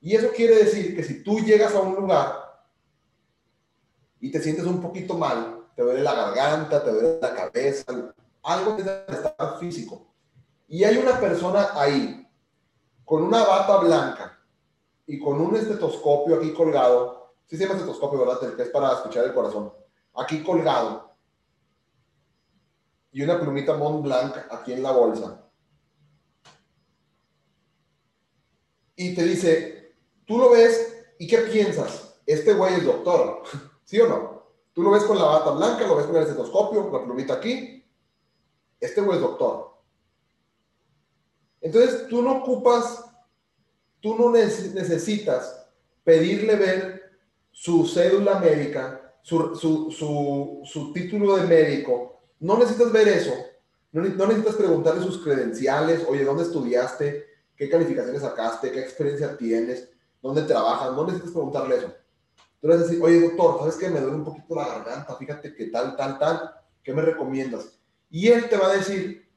Y 0.02 0.16
eso 0.16 0.30
quiere 0.36 0.56
decir 0.56 0.96
que 0.96 1.04
si 1.04 1.24
tú 1.24 1.40
llegas 1.40 1.76
a 1.76 1.82
un 1.82 1.96
lugar 1.96 2.64
y 4.20 4.32
te 4.32 4.42
sientes 4.42 4.66
un 4.66 4.82
poquito 4.82 5.16
mal, 5.16 5.68
te 5.76 5.84
duele 5.84 6.02
la 6.02 6.14
garganta, 6.14 6.84
te 6.84 6.92
duele 6.92 7.20
la 7.22 7.34
cabeza, 7.34 8.14
algo 8.42 8.76
que 8.76 8.82
estar 8.82 9.60
físico. 9.60 10.08
Y 10.68 10.84
hay 10.84 10.98
una 10.98 11.20
persona 11.20 11.70
ahí 11.76 12.28
con 13.06 13.22
una 13.24 13.44
bata 13.44 13.78
blanca 13.78 14.40
y 15.06 15.20
con 15.20 15.40
un 15.40 15.56
estetoscopio 15.56 16.38
aquí 16.38 16.52
colgado. 16.54 17.36
Sí 17.46 17.58
se 17.58 17.64
llama 17.64 17.76
estetoscopio, 17.76 18.20
¿verdad? 18.20 18.44
El 18.44 18.56
que 18.56 18.64
es 18.64 18.70
para 18.70 18.94
escuchar 18.94 19.26
el 19.26 19.34
corazón. 19.34 19.72
Aquí 20.16 20.42
colgado 20.42 21.11
y 23.12 23.22
una 23.22 23.40
plumita 23.40 23.76
Mont 23.76 24.04
Blanc 24.04 24.36
aquí 24.50 24.74
en 24.74 24.84
la 24.84 24.92
bolsa. 24.92 25.50
Y 28.96 29.16
te 29.16 29.24
dice, 29.24 29.96
tú 30.26 30.38
lo 30.38 30.52
ves 30.52 31.06
y 31.20 31.28
¿qué 31.28 31.40
piensas? 31.40 32.22
Este 32.26 32.54
güey 32.54 32.76
es 32.76 32.86
doctor, 32.86 33.44
¿sí 33.84 34.00
o 34.00 34.08
no? 34.08 34.42
Tú 34.74 34.84
lo 34.84 34.92
ves 34.92 35.04
con 35.04 35.18
la 35.18 35.26
bata 35.26 35.52
blanca, 35.52 35.86
lo 35.86 35.98
ves 35.98 36.06
con 36.06 36.16
el 36.16 36.24
estetoscopio, 36.24 36.90
la 36.92 37.04
plumita 37.04 37.34
aquí. 37.34 37.84
Este 38.80 39.02
güey 39.02 39.18
es 39.18 39.22
doctor. 39.22 39.72
Entonces 41.60 42.08
tú 42.08 42.22
no 42.22 42.38
ocupas, 42.38 43.06
tú 44.00 44.16
no 44.16 44.32
necesitas 44.32 45.68
pedirle 46.04 46.56
ver 46.56 47.20
su 47.52 47.86
cédula 47.86 48.40
médica, 48.40 49.16
su, 49.22 49.56
su, 49.56 50.62
su 50.64 50.94
título 50.94 51.36
de 51.36 51.44
médico, 51.46 52.21
no 52.42 52.58
necesitas 52.58 52.92
ver 52.92 53.08
eso. 53.08 53.34
No, 53.92 54.02
necesitas 54.02 54.56
preguntarle 54.56 55.04
sus 55.04 55.24
credenciales, 55.24 56.06
oye, 56.08 56.26
¿dónde 56.26 56.44
estudiaste? 56.44 57.28
¿Qué 57.56 57.70
calificaciones 57.70 58.22
sacaste? 58.22 58.72
¿Qué 58.72 58.80
experiencia 58.80 59.38
tienes? 59.38 59.90
¿Dónde 60.22 60.42
trabajas? 60.44 60.92
No 60.94 61.06
necesitas 61.06 61.32
preguntarle 61.32 61.78
eso. 61.78 61.94
Tú 62.60 62.68
le 62.68 62.76
vas 62.76 62.84
a 62.84 62.88
decir, 62.88 63.04
oye, 63.04 63.22
doctor, 63.22 63.60
¿sabes 63.60 63.76
qué? 63.76 63.90
Me 63.90 64.00
duele 64.00 64.18
un 64.18 64.24
poquito 64.24 64.56
la 64.56 64.68
garganta, 64.68 65.16
fíjate 65.16 65.54
que 65.54 65.68
tal, 65.68 65.96
tal, 65.96 66.18
tal. 66.18 66.52
¿Qué 66.84 66.94
me 66.94 67.02
recomiendas? 67.02 67.78
Y 68.10 68.30
él 68.30 68.50
te 68.50 68.58
va 68.58 68.68
a 68.68 68.76
decir, 68.76 69.30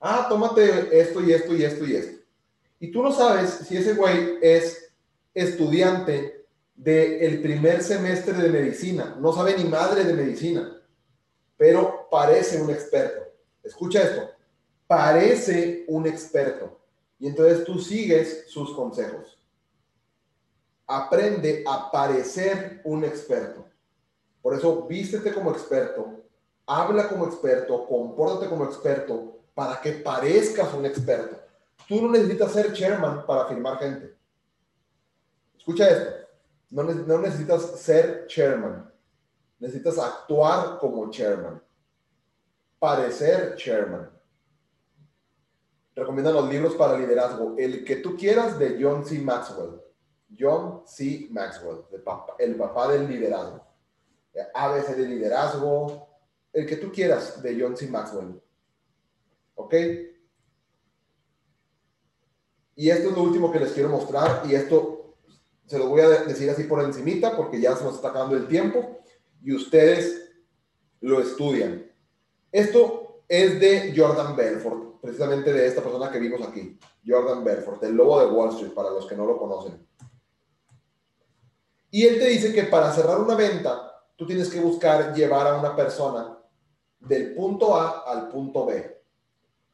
ah, 0.00 0.26
tómate 0.28 0.98
esto 0.98 1.20
y 1.20 1.32
esto 1.32 1.54
y 1.54 1.64
esto 1.64 1.84
y 1.84 1.96
esto. 1.96 2.22
Y 2.80 2.90
tú 2.90 3.02
no 3.02 3.12
sabes 3.12 3.50
si 3.50 3.76
ese 3.76 3.94
güey 3.94 4.38
es 4.40 4.90
estudiante 5.34 6.46
del 6.74 7.42
primer 7.42 7.82
semestre 7.82 8.34
de 8.34 8.48
medicina, 8.48 9.16
no 9.20 9.32
sabe 9.32 9.56
ni 9.56 9.64
madre 9.64 10.04
de 10.04 10.14
medicina 10.14 10.80
pero 11.56 12.08
parece 12.10 12.60
un 12.60 12.70
experto. 12.70 13.22
Escucha 13.62 14.02
esto, 14.02 14.30
parece 14.86 15.84
un 15.88 16.06
experto. 16.06 16.80
Y 17.18 17.28
entonces 17.28 17.64
tú 17.64 17.78
sigues 17.78 18.44
sus 18.48 18.74
consejos. 18.74 19.38
Aprende 20.86 21.64
a 21.66 21.90
parecer 21.90 22.82
un 22.84 23.04
experto. 23.04 23.64
Por 24.42 24.54
eso 24.54 24.82
vístete 24.82 25.32
como 25.32 25.52
experto, 25.52 26.22
habla 26.66 27.08
como 27.08 27.24
experto, 27.24 27.86
compórtate 27.86 28.48
como 28.48 28.64
experto 28.64 29.38
para 29.54 29.80
que 29.80 29.92
parezcas 29.92 30.74
un 30.74 30.84
experto. 30.84 31.40
Tú 31.88 32.02
no 32.02 32.10
necesitas 32.10 32.52
ser 32.52 32.72
chairman 32.72 33.24
para 33.26 33.46
firmar 33.46 33.78
gente. 33.78 34.14
Escucha 35.56 35.88
esto. 35.88 36.28
No, 36.70 36.82
no 36.82 37.18
necesitas 37.20 37.80
ser 37.80 38.26
chairman. 38.26 38.92
Necesitas 39.58 39.98
actuar 39.98 40.78
como 40.78 41.10
chairman, 41.10 41.62
parecer 42.78 43.56
chairman. 43.56 44.10
Recomiendan 45.94 46.34
los 46.34 46.48
libros 46.50 46.74
para 46.74 46.98
liderazgo. 46.98 47.54
El 47.56 47.84
que 47.84 47.96
tú 47.96 48.16
quieras 48.16 48.58
de 48.58 48.78
John 48.80 49.06
C. 49.06 49.20
Maxwell. 49.20 49.80
John 50.36 50.82
C. 50.86 51.28
Maxwell, 51.30 51.84
el 52.38 52.56
papá, 52.56 52.88
del 52.88 53.08
liderazgo. 53.08 53.64
ABC 54.54 54.96
de 54.96 55.06
liderazgo. 55.06 56.08
El 56.52 56.66
que 56.66 56.76
tú 56.76 56.90
quieras 56.90 57.40
de 57.42 57.60
John 57.60 57.76
C. 57.76 57.86
Maxwell. 57.86 58.42
¿Ok? 59.54 59.74
Y 62.76 62.90
esto 62.90 63.10
es 63.10 63.16
lo 63.16 63.22
último 63.22 63.52
que 63.52 63.60
les 63.60 63.72
quiero 63.72 63.88
mostrar 63.88 64.42
y 64.46 64.54
esto 64.54 65.14
se 65.66 65.78
lo 65.78 65.88
voy 65.88 66.00
a 66.00 66.08
decir 66.08 66.50
así 66.50 66.64
por 66.64 66.82
encimita 66.82 67.36
porque 67.36 67.60
ya 67.60 67.76
se 67.76 67.84
nos 67.84 67.94
está 67.94 68.08
acabando 68.08 68.36
el 68.36 68.48
tiempo 68.48 68.98
y 69.44 69.54
ustedes 69.54 70.32
lo 71.00 71.20
estudian. 71.20 71.90
Esto 72.50 73.22
es 73.28 73.60
de 73.60 73.92
Jordan 73.94 74.34
Belfort, 74.34 75.00
precisamente 75.00 75.52
de 75.52 75.66
esta 75.66 75.82
persona 75.82 76.10
que 76.10 76.18
vimos 76.18 76.40
aquí, 76.40 76.78
Jordan 77.06 77.44
Belfort, 77.44 77.82
el 77.84 77.94
lobo 77.94 78.20
de 78.20 78.26
Wall 78.26 78.50
Street, 78.50 78.72
para 78.72 78.90
los 78.90 79.06
que 79.06 79.14
no 79.14 79.26
lo 79.26 79.38
conocen. 79.38 79.86
Y 81.90 82.06
él 82.06 82.18
te 82.18 82.26
dice 82.26 82.52
que 82.52 82.64
para 82.64 82.90
cerrar 82.92 83.20
una 83.20 83.34
venta, 83.34 84.02
tú 84.16 84.26
tienes 84.26 84.48
que 84.48 84.60
buscar 84.60 85.14
llevar 85.14 85.46
a 85.46 85.58
una 85.58 85.76
persona 85.76 86.38
del 86.98 87.34
punto 87.34 87.76
A 87.76 88.04
al 88.06 88.28
punto 88.28 88.64
B. 88.64 89.02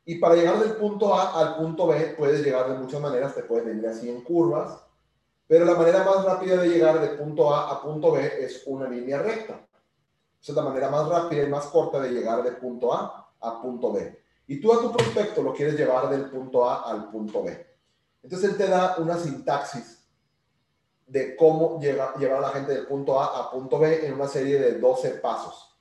Y 0.05 0.17
para 0.17 0.35
llegar 0.35 0.59
del 0.59 0.73
punto 0.73 1.15
A 1.15 1.39
al 1.39 1.57
punto 1.57 1.87
B, 1.87 2.15
puedes 2.19 2.45
llegar 2.45 2.69
de 2.69 2.79
muchas 2.79 3.01
maneras, 3.01 3.35
te 3.35 3.45
puedes 3.45 3.65
venir 3.65 3.87
así 3.87 4.11
en 4.11 4.23
curvas, 4.23 4.83
Pero 5.51 5.65
la 5.65 5.75
manera 5.75 6.05
más 6.05 6.25
rápida 6.25 6.59
de 6.59 6.69
llegar 6.69 7.01
de 7.01 7.09
punto 7.17 7.53
A 7.53 7.73
a 7.73 7.83
punto 7.83 8.13
B 8.13 8.25
es 8.39 8.63
una 8.67 8.89
línea 8.89 9.21
recta. 9.21 9.67
Esa 10.41 10.53
es 10.53 10.55
la 10.55 10.63
manera 10.63 10.89
más 10.89 11.09
rápida 11.09 11.43
y 11.43 11.49
más 11.49 11.67
corta 11.67 11.99
de 11.99 12.11
llegar 12.11 12.45
de 12.45 12.53
punto 12.53 12.95
A 12.95 13.33
a 13.41 13.61
punto 13.61 13.93
B. 13.93 14.17
Y 14.47 14.61
tú 14.61 14.73
a 14.73 14.81
tu 14.81 14.93
prospecto 14.93 15.43
lo 15.43 15.53
quieres 15.53 15.75
llevar 15.75 16.09
del 16.09 16.31
punto 16.31 16.71
A 16.71 16.89
al 16.89 17.11
punto 17.11 17.43
B. 17.43 17.67
Entonces 18.23 18.49
él 18.49 18.57
te 18.57 18.69
da 18.69 18.95
una 18.99 19.19
sintaxis 19.19 20.07
de 21.09 21.35
cómo 21.35 21.81
llevar 21.81 22.15
a 22.39 22.41
la 22.43 22.51
gente 22.51 22.73
del 22.73 22.87
punto 22.87 23.21
A 23.21 23.41
a 23.41 23.51
punto 23.51 23.81
B 23.81 24.07
en 24.07 24.15
una 24.15 24.29
serie 24.29 24.57
de 24.57 24.79
12 24.79 25.11
pasos. 25.17 25.77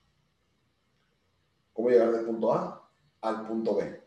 ¿Cómo 1.74 1.92
llegar 1.92 2.12
del 2.12 2.26
punto 2.26 2.52
A 2.54 2.90
al 3.22 3.46
punto 3.46 3.76
B? 3.76 4.04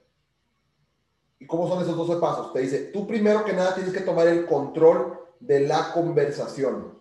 ¿Y 1.39 1.47
cómo 1.47 1.69
son 1.69 1.83
esos 1.83 1.97
12 1.97 2.17
pasos? 2.17 2.53
Te 2.53 2.59
dice, 2.59 2.79
tú 2.87 3.07
primero 3.07 3.45
que 3.45 3.53
nada 3.53 3.77
tienes 3.77 3.93
que 3.93 4.01
tomar 4.01 4.27
el 4.27 4.45
control 4.45 5.22
de 5.43 5.61
la 5.61 5.93
conversación. 5.93 7.01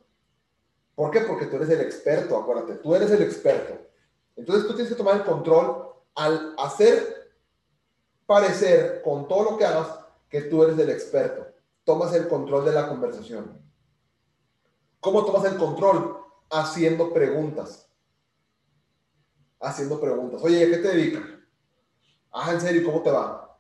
¿Por 0.96 1.12
qué? 1.12 1.22
Porque 1.22 1.46
tú 1.46 1.58
eres 1.58 1.70
el 1.70 1.82
experto, 1.82 2.38
acuérdate, 2.38 2.76
tú 2.76 2.96
eres 2.96 3.12
el 3.12 3.22
experto. 3.22 3.80
Entonces 4.36 4.68
tú 4.68 4.74
tienes 4.74 4.92
que 4.92 4.98
tomar 4.98 5.18
el 5.18 5.24
control 5.24 5.88
al 6.16 6.56
hacer 6.58 7.34
parecer 8.26 9.02
con 9.04 9.28
todo 9.28 9.52
lo 9.52 9.58
que 9.58 9.66
hagas 9.66 10.00
que 10.30 10.42
tú 10.42 10.64
eres 10.64 10.78
el 10.80 10.90
experto. 10.90 11.48
Tomas 11.84 12.14
el 12.14 12.28
control 12.28 12.66
de 12.66 12.72
la 12.72 12.88
conversación. 12.88 13.60
¿Cómo 15.00 15.26
tomas 15.26 15.46
el 15.46 15.58
control? 15.58 16.18
Haciendo 16.50 17.14
preguntas. 17.14 17.90
Haciendo 19.60 20.00
preguntas. 20.00 20.42
Oye, 20.44 20.64
¿a 20.64 20.70
qué 20.70 20.78
te 20.78 20.96
dedicas? 20.96 21.24
Ah, 22.32 22.52
en 22.54 22.62
serio, 22.62 22.84
¿cómo 22.86 23.02
te 23.02 23.12
va? 23.12 23.60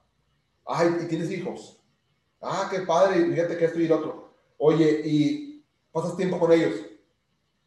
Ay, 0.66 1.00
¿y 1.04 1.08
tienes 1.08 1.30
hijos? 1.32 1.82
Ah, 2.42 2.68
qué 2.72 2.82
padre, 2.82 3.26
fíjate 3.26 3.58
que 3.58 3.66
esto 3.66 3.80
y 3.80 3.88
lo 3.88 3.98
otro. 3.98 4.31
Oye, 4.64 5.02
¿y 5.06 5.66
pasas 5.92 6.16
tiempo 6.16 6.38
con 6.38 6.52
ellos? 6.52 6.76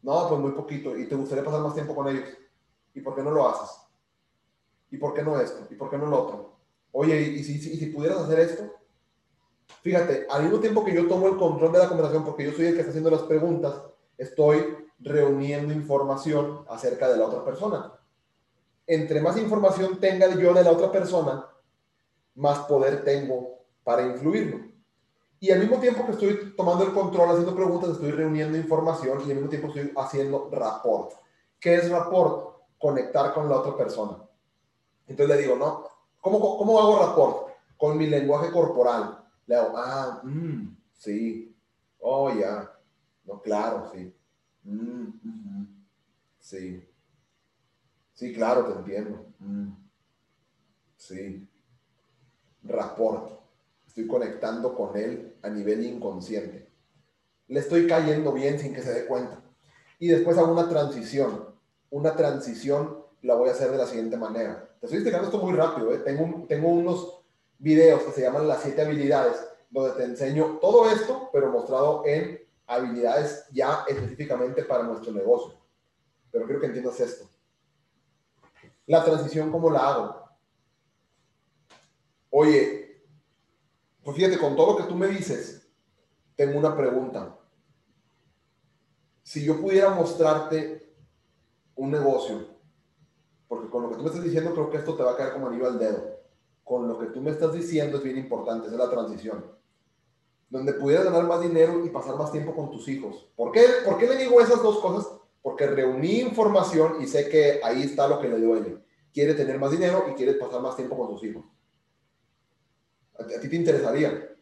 No, 0.01 0.29
pues 0.29 0.39
muy 0.39 0.51
poquito. 0.53 0.97
¿Y 0.97 1.07
te 1.09 1.15
gustaría 1.15 1.43
pasar 1.43 1.59
más 1.59 1.73
tiempo 1.73 1.93
con 1.93 2.07
ellos? 2.07 2.29
¿Y 2.93 3.01
por 3.01 3.13
qué 3.13 3.21
no 3.21 3.31
lo 3.31 3.49
haces? 3.49 3.69
¿Y 4.91 4.95
por 4.95 5.13
qué 5.13 5.21
no 5.21 5.37
esto? 5.37 5.67
¿Y 5.69 5.75
por 5.75 5.89
qué 5.89 5.97
no 5.97 6.05
lo 6.05 6.23
otro? 6.23 6.57
Oye, 6.93 7.19
¿y 7.19 7.43
si, 7.43 7.59
si 7.59 7.85
pudieras 7.87 8.19
hacer 8.19 8.39
esto? 8.39 8.71
Fíjate, 9.81 10.25
al 10.29 10.43
mismo 10.43 10.59
tiempo 10.59 10.85
que 10.85 10.95
yo 10.95 11.05
tomo 11.05 11.27
el 11.27 11.35
control 11.35 11.73
de 11.73 11.79
la 11.79 11.89
conversación, 11.89 12.23
porque 12.23 12.45
yo 12.45 12.53
soy 12.53 12.67
el 12.67 12.75
que 12.75 12.79
está 12.79 12.91
haciendo 12.91 13.11
las 13.11 13.23
preguntas, 13.23 13.75
estoy 14.17 14.87
reuniendo 14.99 15.73
información 15.73 16.63
acerca 16.69 17.09
de 17.09 17.17
la 17.17 17.25
otra 17.25 17.43
persona. 17.43 17.91
Entre 18.87 19.19
más 19.19 19.35
información 19.37 19.99
tenga 19.99 20.33
yo 20.33 20.53
de 20.53 20.63
la 20.63 20.71
otra 20.71 20.93
persona, 20.93 21.45
más 22.35 22.59
poder 22.59 23.03
tengo 23.03 23.65
para 23.83 24.03
influirlo. 24.03 24.74
Y 25.45 25.51
al 25.51 25.59
mismo 25.59 25.79
tiempo 25.79 26.03
que 26.03 26.13
estoy 26.13 26.55
tomando 26.57 26.85
el 26.85 26.91
control, 26.91 27.29
haciendo 27.29 27.53
preguntas, 27.53 27.91
estoy 27.91 28.09
reuniendo 28.09 28.57
información 28.57 29.19
y 29.19 29.29
al 29.29 29.35
mismo 29.35 29.47
tiempo 29.47 29.67
estoy 29.67 29.93
haciendo 29.95 30.49
rapport. 30.51 31.11
¿Qué 31.59 31.75
es 31.75 31.87
rapport? 31.87 32.65
Conectar 32.79 33.31
con 33.31 33.47
la 33.47 33.57
otra 33.57 33.77
persona. 33.77 34.17
Entonces 35.05 35.35
le 35.35 35.43
digo, 35.43 35.55
¿no? 35.55 35.83
¿Cómo, 36.19 36.57
cómo 36.57 36.79
hago 36.79 36.97
rapport? 36.99 37.47
Con 37.77 37.95
mi 37.95 38.07
lenguaje 38.07 38.51
corporal. 38.51 39.23
Le 39.45 39.55
hago, 39.55 39.77
ah, 39.77 40.19
mm, 40.23 40.75
sí. 40.91 41.55
Oh, 41.99 42.33
ya. 42.33 42.75
No, 43.25 43.39
claro, 43.39 43.91
sí. 43.93 44.11
Mm, 44.63 45.63
sí. 46.39 46.89
Sí, 48.15 48.33
claro, 48.33 48.65
te 48.65 48.79
entiendo. 48.79 49.27
Mm, 49.37 49.73
sí. 50.97 51.47
Rapport 52.63 53.44
estoy 53.95 54.07
conectando 54.07 54.75
con 54.75 54.97
él 54.97 55.37
a 55.41 55.49
nivel 55.49 55.85
inconsciente. 55.85 56.69
Le 57.47 57.61
estoy 57.61 57.87
cayendo 57.87 58.33
bien 58.33 58.59
sin 58.59 58.73
que 58.73 58.81
se 58.81 58.93
dé 58.93 59.05
cuenta. 59.05 59.41
Y 59.99 60.09
después 60.09 60.37
hago 60.37 60.51
una 60.51 60.67
transición. 60.67 61.55
Una 61.91 62.13
transición 62.13 63.05
la 63.21 63.35
voy 63.35 63.47
a 63.47 63.53
hacer 63.53 63.71
de 63.71 63.77
la 63.77 63.85
siguiente 63.85 64.17
manera. 64.17 64.69
Te 64.81 64.87
estoy 64.87 64.97
explicando 64.97 65.27
esto 65.27 65.39
muy 65.39 65.53
rápido. 65.53 65.93
¿eh? 65.93 65.99
Tengo, 65.99 66.45
tengo 66.45 66.67
unos 66.67 67.21
videos 67.57 68.03
que 68.03 68.11
se 68.11 68.21
llaman 68.23 68.49
las 68.49 68.63
siete 68.63 68.81
habilidades, 68.81 69.37
donde 69.69 69.91
te 69.91 70.03
enseño 70.03 70.57
todo 70.59 70.89
esto, 70.89 71.29
pero 71.31 71.49
mostrado 71.49 72.03
en 72.05 72.41
habilidades 72.67 73.45
ya 73.53 73.85
específicamente 73.87 74.65
para 74.65 74.83
nuestro 74.83 75.13
negocio. 75.13 75.57
Pero 76.31 76.43
quiero 76.43 76.59
que 76.59 76.67
entiendas 76.67 76.99
esto. 76.99 77.29
La 78.87 79.05
transición, 79.05 79.53
¿cómo 79.53 79.69
la 79.69 79.87
hago? 79.87 80.29
Oye, 82.29 82.84
pues 84.05 84.17
fíjate, 84.17 84.37
con 84.37 84.55
todo 84.55 84.73
lo 84.73 84.77
que 84.77 84.83
tú 84.83 84.95
me 84.95 85.07
dices, 85.07 85.67
tengo 86.35 86.59
una 86.59 86.77
pregunta. 86.77 87.39
Si 89.23 89.43
yo 89.43 89.59
pudiera 89.59 89.89
mostrarte 89.89 90.93
un 91.73 91.89
negocio, 91.89 92.45
porque 93.47 93.67
con 93.67 93.81
lo 93.81 93.89
que 93.89 93.95
tú 93.95 94.03
me 94.03 94.09
estás 94.09 94.23
diciendo 94.23 94.53
creo 94.53 94.69
que 94.69 94.77
esto 94.77 94.95
te 94.95 95.01
va 95.01 95.13
a 95.13 95.17
caer 95.17 95.33
como 95.33 95.47
anillo 95.47 95.65
al 95.65 95.79
dedo. 95.79 96.19
Con 96.63 96.87
lo 96.87 96.99
que 96.99 97.07
tú 97.07 97.19
me 97.19 97.31
estás 97.31 97.51
diciendo 97.51 97.97
es 97.97 98.03
bien 98.03 98.19
importante, 98.19 98.67
es 98.67 98.73
la 98.73 98.91
transición. 98.91 99.43
Donde 100.51 100.73
pudieras 100.73 101.05
ganar 101.05 101.25
más 101.25 101.41
dinero 101.41 101.83
y 101.83 101.89
pasar 101.89 102.15
más 102.15 102.31
tiempo 102.31 102.55
con 102.55 102.69
tus 102.69 102.87
hijos. 102.87 103.27
¿Por 103.35 103.51
qué, 103.51 103.65
¿Por 103.83 103.97
qué 103.97 104.05
le 104.05 104.17
digo 104.17 104.39
esas 104.39 104.61
dos 104.61 104.81
cosas? 104.81 105.11
Porque 105.41 105.65
reuní 105.65 106.19
información 106.19 107.01
y 107.01 107.07
sé 107.07 107.27
que 107.27 107.59
ahí 107.63 107.81
está 107.81 108.07
lo 108.07 108.21
que 108.21 108.29
le 108.29 108.39
duele. 108.39 108.77
Quiere 109.11 109.33
tener 109.33 109.57
más 109.57 109.71
dinero 109.71 110.05
y 110.11 110.13
quiere 110.13 110.35
pasar 110.35 110.61
más 110.61 110.75
tiempo 110.75 110.95
con 110.95 111.09
sus 111.09 111.23
hijos. 111.23 111.43
¿A, 113.19 113.39
ti 113.39 113.49
te 113.49 113.55
interesaría? 113.55 114.35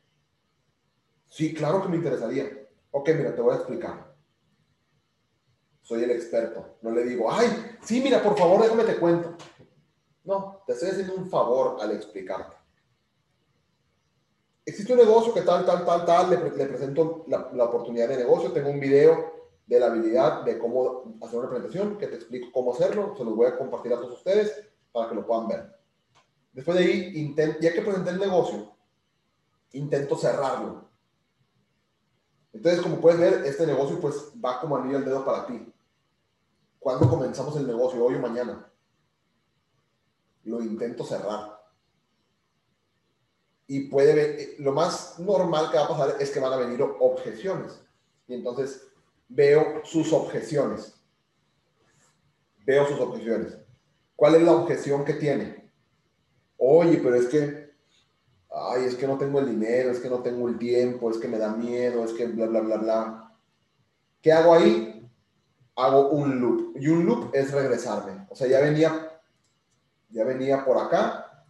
Sí, 1.28 1.54
claro 1.54 1.82
que 1.82 1.90
me 1.90 1.98
interesaría. 1.98 2.68
Ok, 2.92 3.10
mira, 3.16 3.36
te 3.36 3.42
voy 3.42 3.54
a 3.54 3.58
explicar. 3.58 4.14
Soy 5.82 6.04
el 6.04 6.12
experto. 6.12 6.78
No 6.82 6.92
le 6.92 7.04
digo, 7.04 7.32
ay, 7.32 7.48
sí, 7.82 8.02
mira, 8.02 8.22
por 8.22 8.38
favor, 8.38 8.62
déjame 8.62 8.84
te 8.84 8.98
cuento. 8.98 9.36
No, 10.24 10.64
te 10.66 10.74
estoy 10.74 10.90
haciendo 10.90 11.16
un 11.16 11.30
favor 11.30 11.78
al 11.82 11.92
explicarte. 11.92 12.56
Existe 14.66 14.94
un 14.94 15.00
negocio 15.00 15.34
que 15.34 15.42
tal, 15.42 15.66
tal, 15.66 15.86
tal, 15.86 16.06
tal, 16.06 16.30
le, 16.30 16.38
presento 16.38 17.26
la, 17.28 17.50
la, 17.54 17.66
oportunidad 17.66 18.08
de 18.08 18.18
negocio, 18.18 18.54
tengo 18.54 18.70
un 18.70 18.80
video 18.80 19.34
de 19.66 19.80
la 19.80 19.88
habilidad 19.88 20.44
de 20.44 20.58
cómo 20.58 21.18
hacer 21.22 21.40
una 21.40 21.50
presentación, 21.50 21.98
que 21.98 22.08
te 22.08 22.16
explico 22.16 22.50
cómo 22.54 22.74
hacerlo, 22.74 23.14
se 23.18 23.26
los 23.26 23.36
voy 23.36 23.48
a 23.48 23.58
compartir 23.58 23.92
a 23.92 23.98
todos 23.98 24.14
ustedes 24.14 24.70
para 24.94 25.10
que 25.10 25.16
lo 25.16 25.26
puedan 25.26 25.50
ver. 25.50 25.83
Después 26.54 26.78
de 26.78 26.84
ahí, 26.84 27.36
ya 27.60 27.74
que 27.74 27.82
presenté 27.82 28.12
el 28.12 28.20
negocio, 28.20 28.76
intento 29.72 30.16
cerrarlo. 30.16 30.88
Entonces, 32.54 32.82
como 32.82 33.02
puedes 33.02 33.20
ver, 33.20 33.46
este 33.46 33.66
negocio 33.66 34.00
pues 34.00 34.32
va 34.44 34.62
como 34.62 34.78
anillo 34.78 34.98
al 34.98 35.06
dedo 35.06 35.26
para 35.26 35.48
ti. 35.48 35.74
¿Cuándo 36.80 37.10
comenzamos 37.10 37.58
el 37.58 37.66
negocio? 37.66 38.04
¿Hoy 38.06 38.16
o 38.16 38.20
mañana? 38.20 38.72
Lo 40.44 40.62
intento 40.62 41.04
cerrar. 41.04 41.60
Y 43.66 43.88
puede 43.88 44.14
ver, 44.14 44.40
eh, 44.40 44.56
lo 44.60 44.74
más 44.74 45.18
normal 45.18 45.72
que 45.72 45.78
va 45.78 45.86
a 45.86 45.88
pasar 45.88 46.18
es 46.20 46.30
que 46.30 46.40
van 46.40 46.54
a 46.54 46.58
venir 46.58 46.82
objeciones. 46.82 47.82
Y 48.28 48.36
entonces 48.36 48.88
veo 49.28 49.82
sus 49.84 50.14
objeciones. 50.14 50.94
Veo 52.66 52.88
sus 52.88 53.00
objeciones. 53.00 53.58
¿Cuál 54.16 54.36
es 54.36 54.44
la 54.44 54.52
objeción 54.52 55.04
que 55.04 55.14
tiene? 55.14 55.63
Oye, 56.66 57.00
pero 57.04 57.16
es 57.16 57.28
que, 57.28 57.74
ay, 58.50 58.86
es 58.86 58.96
que 58.96 59.06
no 59.06 59.18
tengo 59.18 59.40
el 59.40 59.50
dinero, 59.50 59.92
es 59.92 60.00
que 60.00 60.10
no 60.10 60.20
tengo 60.20 60.48
el 60.48 60.58
tiempo, 60.58 61.12
es 61.12 61.18
que 61.18 61.28
me 61.28 61.38
da 61.38 61.54
miedo, 61.54 62.06
es 62.06 62.14
que 62.14 62.26
bla, 62.28 62.48
bla, 62.48 62.62
bla, 62.62 62.78
bla. 62.78 63.36
¿Qué 64.22 64.32
hago 64.32 64.54
ahí? 64.54 65.12
Hago 65.76 66.10
un 66.12 66.40
loop. 66.40 66.78
Y 66.78 66.88
un 66.88 67.06
loop 67.06 67.32
es 67.34 67.52
regresarme. 67.52 68.26
O 68.30 68.36
sea, 68.36 68.48
ya 68.48 68.62
venía, 68.62 69.22
ya 70.10 70.24
venía 70.24 70.64
por 70.64 70.78
acá 70.78 71.46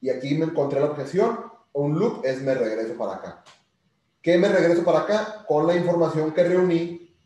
y 0.00 0.10
aquí 0.10 0.34
me 0.34 0.46
encontré 0.46 0.80
la 0.80 0.86
objeción. 0.86 1.38
Un 1.72 1.96
loop 1.96 2.24
es 2.24 2.42
me 2.42 2.54
regreso 2.54 2.96
para 2.98 3.14
acá. 3.14 3.44
¿Qué 4.20 4.36
me 4.38 4.48
regreso 4.48 4.82
para 4.84 5.00
acá? 5.00 5.44
Con 5.46 5.68
la 5.68 5.76
información 5.76 6.32
que 6.32 6.42
reuní, 6.42 7.16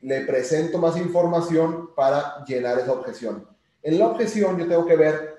le 0.00 0.20
presento 0.22 0.78
más 0.78 0.96
información 0.96 1.94
para 1.94 2.42
llenar 2.46 2.78
esa 2.78 2.92
objeción. 2.92 3.46
En 3.82 3.98
la 3.98 4.06
objeción 4.06 4.58
yo 4.58 4.66
tengo 4.66 4.86
que 4.86 4.96
ver 4.96 5.33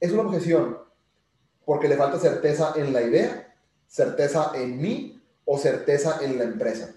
es 0.00 0.12
una 0.12 0.22
objeción 0.22 0.78
porque 1.64 1.88
le 1.88 1.96
falta 1.96 2.18
certeza 2.18 2.72
en 2.74 2.92
la 2.92 3.02
idea, 3.02 3.54
certeza 3.86 4.52
en 4.54 4.80
mí 4.80 5.22
o 5.44 5.58
certeza 5.58 6.18
en 6.22 6.38
la 6.38 6.44
empresa. 6.44 6.94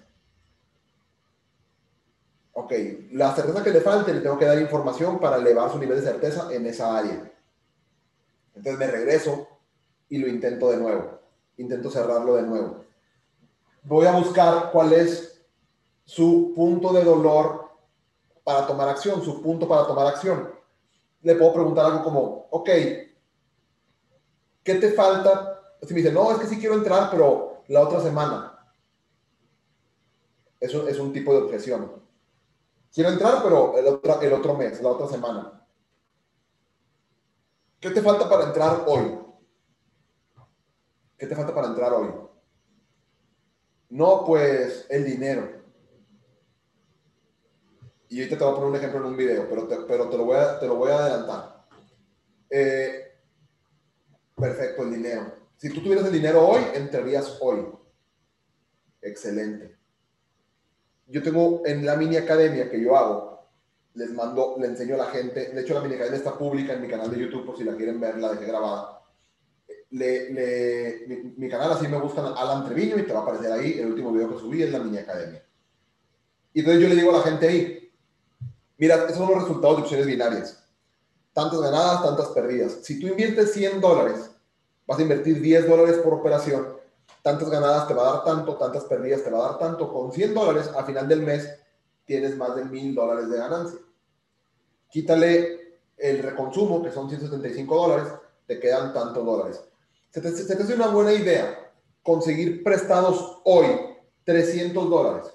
Ok, 2.54 2.72
la 3.12 3.34
certeza 3.34 3.62
que 3.62 3.70
le 3.70 3.80
falte 3.80 4.14
le 4.14 4.20
tengo 4.20 4.38
que 4.38 4.46
dar 4.46 4.58
información 4.58 5.20
para 5.20 5.36
elevar 5.36 5.70
su 5.70 5.78
nivel 5.78 6.00
de 6.00 6.06
certeza 6.06 6.52
en 6.52 6.66
esa 6.66 6.96
área. 6.96 7.30
Entonces 8.54 8.78
me 8.78 8.86
regreso 8.86 9.48
y 10.08 10.18
lo 10.18 10.28
intento 10.28 10.70
de 10.70 10.78
nuevo. 10.78 11.20
Intento 11.58 11.90
cerrarlo 11.90 12.36
de 12.36 12.42
nuevo. 12.42 12.84
Voy 13.82 14.06
a 14.06 14.12
buscar 14.12 14.70
cuál 14.72 14.92
es 14.92 15.40
su 16.04 16.52
punto 16.54 16.92
de 16.92 17.04
dolor 17.04 17.70
para 18.44 18.66
tomar 18.66 18.88
acción, 18.88 19.22
su 19.22 19.42
punto 19.42 19.68
para 19.68 19.86
tomar 19.86 20.06
acción 20.06 20.63
le 21.24 21.34
puedo 21.34 21.54
preguntar 21.54 21.86
algo 21.86 22.04
como, 22.04 22.46
ok, 22.50 22.68
¿qué 24.62 24.74
te 24.74 24.92
falta? 24.92 25.60
Si 25.82 25.92
me 25.92 26.00
dice, 26.00 26.12
no, 26.12 26.30
es 26.30 26.38
que 26.38 26.46
sí 26.46 26.58
quiero 26.58 26.74
entrar, 26.74 27.10
pero 27.10 27.62
la 27.68 27.80
otra 27.80 28.00
semana. 28.00 28.50
Eso 30.60 30.86
es 30.86 30.98
un 30.98 31.12
tipo 31.12 31.32
de 31.32 31.42
objeción. 31.42 32.02
Quiero 32.92 33.10
entrar, 33.10 33.42
pero 33.42 33.76
el 33.76 33.86
otro, 33.86 34.20
el 34.20 34.32
otro 34.32 34.54
mes, 34.54 34.80
la 34.80 34.90
otra 34.90 35.08
semana. 35.08 35.66
¿Qué 37.80 37.90
te 37.90 38.02
falta 38.02 38.28
para 38.28 38.44
entrar 38.44 38.84
hoy? 38.86 39.18
¿Qué 41.18 41.26
te 41.26 41.34
falta 41.34 41.54
para 41.54 41.68
entrar 41.68 41.92
hoy? 41.92 42.08
No, 43.88 44.24
pues 44.24 44.86
el 44.90 45.04
dinero. 45.04 45.63
Y 48.14 48.20
ahorita 48.20 48.38
te 48.38 48.44
voy 48.44 48.52
a 48.52 48.54
poner 48.54 48.70
un 48.70 48.76
ejemplo 48.76 49.00
en 49.00 49.06
un 49.06 49.16
video, 49.16 49.48
pero 49.48 49.66
te, 49.66 49.76
pero 49.88 50.08
te, 50.08 50.16
lo, 50.16 50.24
voy 50.24 50.36
a, 50.36 50.60
te 50.60 50.68
lo 50.68 50.76
voy 50.76 50.88
a 50.88 50.98
adelantar. 50.98 51.66
Eh, 52.48 53.12
perfecto, 54.36 54.84
el 54.84 54.92
dinero. 54.92 55.34
Si 55.56 55.68
tú 55.70 55.82
tuvieras 55.82 56.06
el 56.06 56.12
dinero 56.12 56.46
hoy, 56.46 56.62
entrarías 56.74 57.38
hoy. 57.40 57.66
Excelente. 59.02 59.76
Yo 61.08 61.24
tengo 61.24 61.62
en 61.66 61.84
la 61.84 61.96
mini 61.96 62.16
academia 62.16 62.70
que 62.70 62.80
yo 62.80 62.96
hago, 62.96 63.48
les 63.94 64.12
mando, 64.12 64.54
le 64.60 64.68
enseño 64.68 64.94
a 64.94 64.98
la 64.98 65.06
gente. 65.06 65.46
De 65.46 65.62
hecho, 65.62 65.74
la 65.74 65.80
mini 65.80 65.96
academia 65.96 66.18
está 66.18 66.38
pública 66.38 66.74
en 66.74 66.82
mi 66.82 66.88
canal 66.88 67.10
de 67.10 67.18
YouTube, 67.18 67.44
por 67.44 67.58
si 67.58 67.64
la 67.64 67.74
quieren 67.74 67.98
ver, 67.98 68.18
la 68.18 68.30
dejé 68.30 68.46
grabada. 68.46 69.02
Le, 69.90 70.32
le, 70.32 71.34
mi, 71.36 71.48
canal 71.48 71.72
así 71.72 71.88
me 71.88 71.98
buscan 71.98 72.26
Alan 72.26 72.64
Treviño 72.64 72.96
y 72.96 73.02
te 73.06 73.12
va 73.12 73.18
a 73.18 73.22
aparecer 73.22 73.50
ahí. 73.50 73.80
El 73.80 73.86
último 73.86 74.12
video 74.12 74.32
que 74.32 74.38
subí 74.38 74.62
es 74.62 74.70
la 74.70 74.78
mini 74.78 74.98
academia. 74.98 75.44
Y 76.52 76.60
entonces 76.60 76.80
yo 76.80 76.88
le 76.88 76.94
digo 76.94 77.10
a 77.10 77.18
la 77.18 77.24
gente 77.24 77.48
ahí, 77.48 77.83
mira, 78.84 79.04
esos 79.04 79.16
son 79.16 79.30
los 79.30 79.42
resultados 79.42 79.76
de 79.76 79.82
opciones 79.82 80.06
binarias. 80.06 80.62
Tantas 81.32 81.60
ganadas, 81.60 82.02
tantas 82.02 82.28
perdidas. 82.28 82.78
Si 82.82 83.00
tú 83.00 83.08
inviertes 83.08 83.52
100 83.52 83.80
dólares, 83.80 84.30
vas 84.86 84.98
a 84.98 85.02
invertir 85.02 85.40
10 85.40 85.68
dólares 85.68 85.96
por 85.98 86.14
operación 86.14 86.74
tantas 87.24 87.48
ganadas 87.48 87.88
te 87.88 87.94
va 87.94 88.02
a 88.02 88.12
dar 88.12 88.24
tanto, 88.24 88.54
tantas 88.56 88.84
perdidas 88.84 89.24
te 89.24 89.30
va 89.30 89.38
a 89.38 89.48
dar 89.52 89.58
tanto. 89.58 89.90
Con 89.90 90.12
100 90.12 90.34
dólares, 90.34 90.70
a 90.76 90.84
final 90.84 91.08
del 91.08 91.22
mes, 91.22 91.48
tienes 92.04 92.36
más 92.36 92.54
de 92.54 92.66
1000 92.66 92.94
dólares 92.94 93.30
de 93.30 93.38
ganancia. 93.38 93.78
Quítale 94.90 95.78
el 95.96 96.22
reconsumo, 96.22 96.82
que 96.82 96.90
son 96.90 97.08
175 97.08 97.74
dólares, 97.74 98.12
te 98.46 98.60
quedan 98.60 98.92
tantos 98.92 99.24
dólares. 99.24 99.64
Se 100.10 100.20
te, 100.20 100.30
se 100.32 100.44
te 100.44 100.62
hace 100.62 100.74
una 100.74 100.88
buena 100.88 101.14
idea 101.14 101.72
conseguir 102.02 102.62
prestados 102.62 103.40
hoy 103.44 103.66
300 104.24 104.90
dólares, 104.90 105.33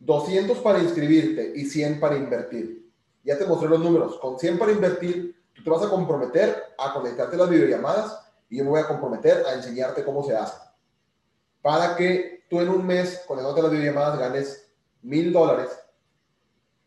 200 0.00 0.58
para 0.58 0.80
inscribirte 0.80 1.52
y 1.54 1.64
100 1.64 2.00
para 2.00 2.16
invertir. 2.16 2.90
Ya 3.22 3.38
te 3.38 3.46
mostré 3.46 3.68
los 3.68 3.80
números. 3.80 4.18
Con 4.18 4.38
100 4.38 4.58
para 4.58 4.72
invertir, 4.72 5.36
tú 5.54 5.62
te 5.62 5.70
vas 5.70 5.82
a 5.82 5.90
comprometer 5.90 6.74
a 6.78 6.92
conectarte 6.92 7.36
a 7.36 7.40
las 7.40 7.50
videollamadas 7.50 8.18
y 8.48 8.58
yo 8.58 8.64
me 8.64 8.70
voy 8.70 8.80
a 8.80 8.88
comprometer 8.88 9.44
a 9.46 9.54
enseñarte 9.54 10.04
cómo 10.04 10.24
se 10.24 10.36
hace 10.36 10.70
para 11.62 11.96
que 11.96 12.44
tú 12.48 12.60
en 12.60 12.68
un 12.68 12.86
mes, 12.86 13.22
con 13.26 13.38
el 13.38 13.54
de 13.54 13.62
las 13.62 13.70
videollamadas, 13.70 14.18
ganes 14.18 14.70
mil 15.02 15.32
dólares. 15.32 15.68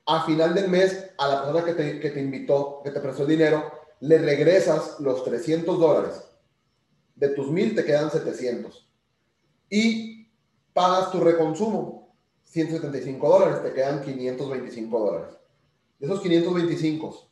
A 0.05 0.25
final 0.25 0.53
del 0.53 0.67
mes, 0.67 1.11
a 1.17 1.27
la 1.27 1.43
persona 1.43 1.63
que 1.63 1.73
te, 1.73 1.99
que 1.99 2.09
te 2.09 2.19
invitó, 2.19 2.81
que 2.83 2.91
te 2.91 2.99
prestó 2.99 3.25
dinero, 3.25 3.71
le 4.01 4.17
regresas 4.17 4.99
los 4.99 5.23
300 5.23 5.79
dólares. 5.79 6.23
De 7.15 7.29
tus 7.29 7.49
mil 7.49 7.75
te 7.75 7.85
quedan 7.85 8.11
700. 8.11 8.89
Y 9.69 10.27
pagas 10.73 11.11
tu 11.11 11.21
reconsumo, 11.21 12.02
175 12.53 13.29
dólares, 13.29 13.63
te 13.63 13.73
quedan 13.73 14.01
525 14.01 14.99
dólares. 14.99 15.35
De 15.99 16.05
esos 16.05 16.21
525, 16.21 17.29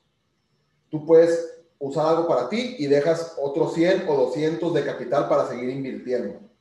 tú 0.90 1.06
puedes 1.06 1.62
usar 1.80 2.08
algo 2.08 2.28
para 2.28 2.50
ti 2.50 2.76
y 2.80 2.88
dejas 2.88 3.36
otros 3.40 3.74
100 3.74 4.06
o 4.08 4.16
200 4.16 4.74
de 4.74 4.84
capital 4.84 5.30
para 5.30 5.48
seguir 5.48 5.70
invirtiendo 5.70 6.52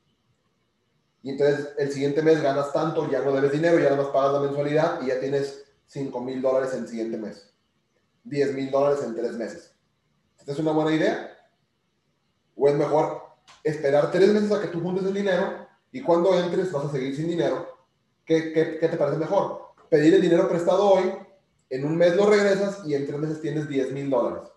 y 1.23 1.29
entonces 1.29 1.69
el 1.77 1.91
siguiente 1.91 2.21
mes 2.21 2.41
ganas 2.41 2.73
tanto, 2.73 3.09
ya 3.09 3.21
no 3.21 3.31
debes 3.31 3.51
dinero, 3.51 3.77
ya 3.77 3.91
nada 3.91 4.03
más 4.03 4.07
pagas 4.07 4.33
la 4.33 4.39
mensualidad 4.39 5.01
y 5.01 5.07
ya 5.07 5.19
tienes 5.19 5.63
5 5.87 6.19
mil 6.21 6.41
dólares 6.41 6.73
en 6.73 6.83
el 6.83 6.87
siguiente 6.87 7.17
mes, 7.17 7.53
10 8.23 8.55
mil 8.55 8.71
dólares 8.71 9.03
en 9.03 9.15
tres 9.15 9.33
meses. 9.33 9.75
¿Esta 10.39 10.53
es 10.53 10.59
una 10.59 10.71
buena 10.71 10.95
idea? 10.95 11.37
¿O 12.55 12.67
es 12.67 12.75
mejor 12.75 13.21
esperar 13.63 14.11
tres 14.11 14.29
meses 14.29 14.51
a 14.51 14.61
que 14.61 14.67
tú 14.67 14.81
juntes 14.81 15.05
el 15.05 15.13
dinero 15.13 15.67
y 15.91 16.01
cuando 16.01 16.33
entres 16.39 16.71
vas 16.71 16.85
a 16.85 16.91
seguir 16.91 17.15
sin 17.15 17.27
dinero? 17.27 17.67
¿Qué, 18.37 18.77
te 18.79 18.97
parece 18.97 19.17
mejor? 19.17 19.73
Pedir 19.89 20.13
el 20.13 20.21
dinero 20.21 20.47
prestado 20.47 20.89
hoy, 20.89 21.11
en 21.69 21.85
un 21.85 21.97
mes 21.97 22.15
lo 22.15 22.29
regresas 22.29 22.81
y 22.85 22.95
en 22.95 23.05
tres 23.05 23.19
meses 23.19 23.41
tienes 23.41 23.67
10 23.67 23.91
mil 23.91 24.09
dólares. 24.09 24.49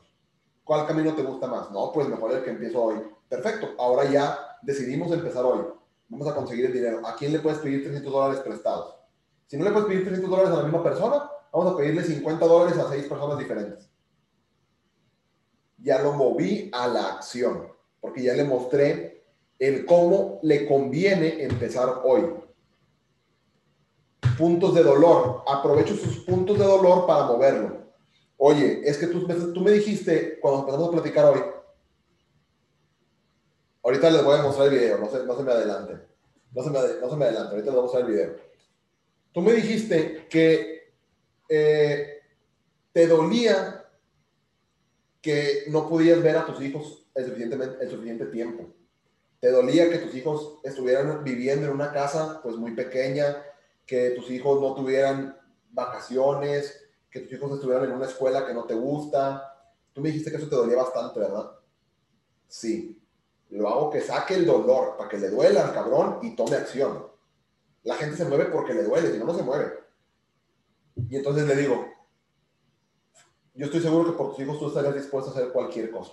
¿Cuál 0.63 0.87
camino 0.87 1.15
te 1.15 1.23
gusta 1.23 1.47
más? 1.47 1.71
No, 1.71 1.91
pues 1.93 2.09
mejor 2.09 2.33
el 2.33 2.43
que 2.43 2.51
empiezo 2.51 2.83
hoy. 2.83 2.97
Perfecto, 3.29 3.75
ahora 3.79 4.05
ya 4.11 4.39
decidimos 4.63 5.13
empezar 5.13 5.45
hoy 5.45 5.61
vamos 6.09 6.29
a 6.29 6.35
conseguir 6.35 6.67
el 6.67 6.73
dinero. 6.73 7.07
¿A 7.07 7.17
quién 7.17 7.33
le 7.33 7.41
puedes 7.41 7.59
pedir 7.59 7.83
300 7.83 8.13
dólares 8.13 8.41
prestados? 8.41 8.97
Si 9.47 9.57
no 9.57 9.65
le 9.65 9.71
puedes 9.71 9.89
pedir 9.89 10.05
300 10.05 10.31
dólares 10.31 10.53
a 10.53 10.57
la 10.57 10.63
misma 10.63 10.83
persona, 10.83 11.31
vamos 11.53 11.73
a 11.73 11.77
pedirle 11.77 12.03
50 12.03 12.47
dólares 12.47 12.79
a 12.79 12.89
seis 12.89 13.07
personas 13.07 13.39
diferentes. 13.39 13.91
Ya 15.79 16.01
lo 16.01 16.13
moví 16.13 16.71
a 16.73 16.89
la 16.89 17.15
acción, 17.15 17.69
porque 18.01 18.23
ya 18.23 18.35
le 18.35 18.45
mostré 18.45 19.25
el 19.59 19.85
cómo 19.85 20.39
le 20.43 20.67
conviene 20.67 21.43
empezar 21.45 22.03
hoy. 22.05 22.25
Puntos 24.39 24.75
de 24.75 24.83
dolor. 24.83 25.43
Aprovecho 25.47 25.97
sus 25.97 26.19
puntos 26.21 26.59
de 26.59 26.65
dolor 26.65 27.07
para 27.07 27.27
moverlo. 27.27 27.85
Oye, 28.37 28.81
es 28.85 28.99
que 28.99 29.07
tú, 29.07 29.27
tú 29.53 29.61
me 29.61 29.71
dijiste 29.71 30.39
cuando 30.41 30.61
empezamos 30.61 30.89
a 30.89 30.93
platicar 30.93 31.27
hoy, 31.27 31.41
Ahorita 33.85 34.11
les 34.11 34.25
voy 34.25 34.39
a 34.39 34.43
mostrar 34.43 34.69
el 34.69 34.79
video, 34.79 34.99
no 34.99 35.11
se, 35.11 35.25
no 35.27 35.37
se 35.37 35.43
me 35.43 35.53
adelante. 35.53 35.99
No 36.53 36.63
se 36.63 36.71
me, 36.71 36.79
no 37.01 37.11
se 37.11 37.17
me 37.17 37.25
adelante, 37.27 37.51
ahorita 37.51 37.67
les 37.67 37.75
voy 37.75 37.79
a 37.79 37.83
mostrar 37.83 38.05
el 38.05 38.11
video. 38.11 38.37
Tú 39.33 39.43
me 39.43 39.53
dijiste 39.53 40.27
que 40.31 40.95
eh, 41.51 42.21
te 42.93 43.07
dolía 43.07 43.85
que 45.21 45.65
no 45.69 45.87
podías 45.87 46.23
ver 46.23 46.37
a 46.37 46.47
tus 46.47 46.63
hijos 46.63 47.07
el, 47.15 47.27
suficientemente, 47.27 47.85
el 47.85 47.91
suficiente 47.91 48.27
tiempo. 48.27 48.65
Te 49.41 49.51
dolía 49.51 49.91
que 49.91 49.99
tus 49.99 50.15
hijos 50.15 50.61
estuvieran 50.65 51.23
viviendo 51.23 51.67
en 51.67 51.73
una 51.73 51.93
casa 51.93 52.41
pues 52.43 52.57
muy 52.57 52.73
pequeña, 52.73 53.37
que 53.87 54.11
tus 54.11 54.31
hijos 54.31 54.61
no 54.61 54.75
tuvieran 54.75 55.39
vacaciones, 55.71 56.87
que 57.11 57.21
tus 57.21 57.33
hijos 57.33 57.53
estuvieran 57.53 57.85
en 57.85 57.93
una 57.93 58.07
escuela 58.07 58.47
que 58.47 58.55
no 58.55 58.65
te 58.65 58.75
gusta. 58.75 59.53
Tú 59.93 60.01
me 60.01 60.09
dijiste 60.09 60.31
que 60.31 60.39
eso 60.39 60.49
te 60.49 60.57
dolía 60.57 60.77
bastante, 60.77 61.21
¿verdad? 61.21 61.51
Sí 62.49 63.01
lo 63.55 63.69
hago 63.69 63.91
que 63.91 64.01
saque 64.01 64.35
el 64.35 64.47
dolor 64.47 64.97
para 64.97 65.09
que 65.09 65.19
le 65.19 65.31
duela 65.31 65.67
al 65.67 65.73
cabrón 65.73 66.19
y 66.23 66.35
tome 66.35 66.57
acción. 66.57 67.07
La 67.85 67.95
gente 67.95 68.17
se 68.17 68.25
mueve 68.25 68.47
porque 68.47 68.75
le 68.75 68.85
duele, 68.85 69.13
si 69.13 69.19
no, 69.19 69.27
no 69.27 69.35
se 69.35 69.43
mueve. 69.43 69.73
Y 71.09 71.17
entonces 71.17 71.47
le 71.47 71.57
digo, 71.57 71.87
yo 73.55 73.67
estoy 73.67 73.81
seguro 73.81 74.11
que 74.11 74.17
por 74.17 74.31
tus 74.31 74.41
hijos 74.41 74.59
tú 74.59 74.69
estarías 74.69 74.95
dispuesto 74.95 75.31
a 75.31 75.35
hacer 75.35 75.53
cualquier 75.53 75.91
cosa. 75.91 76.13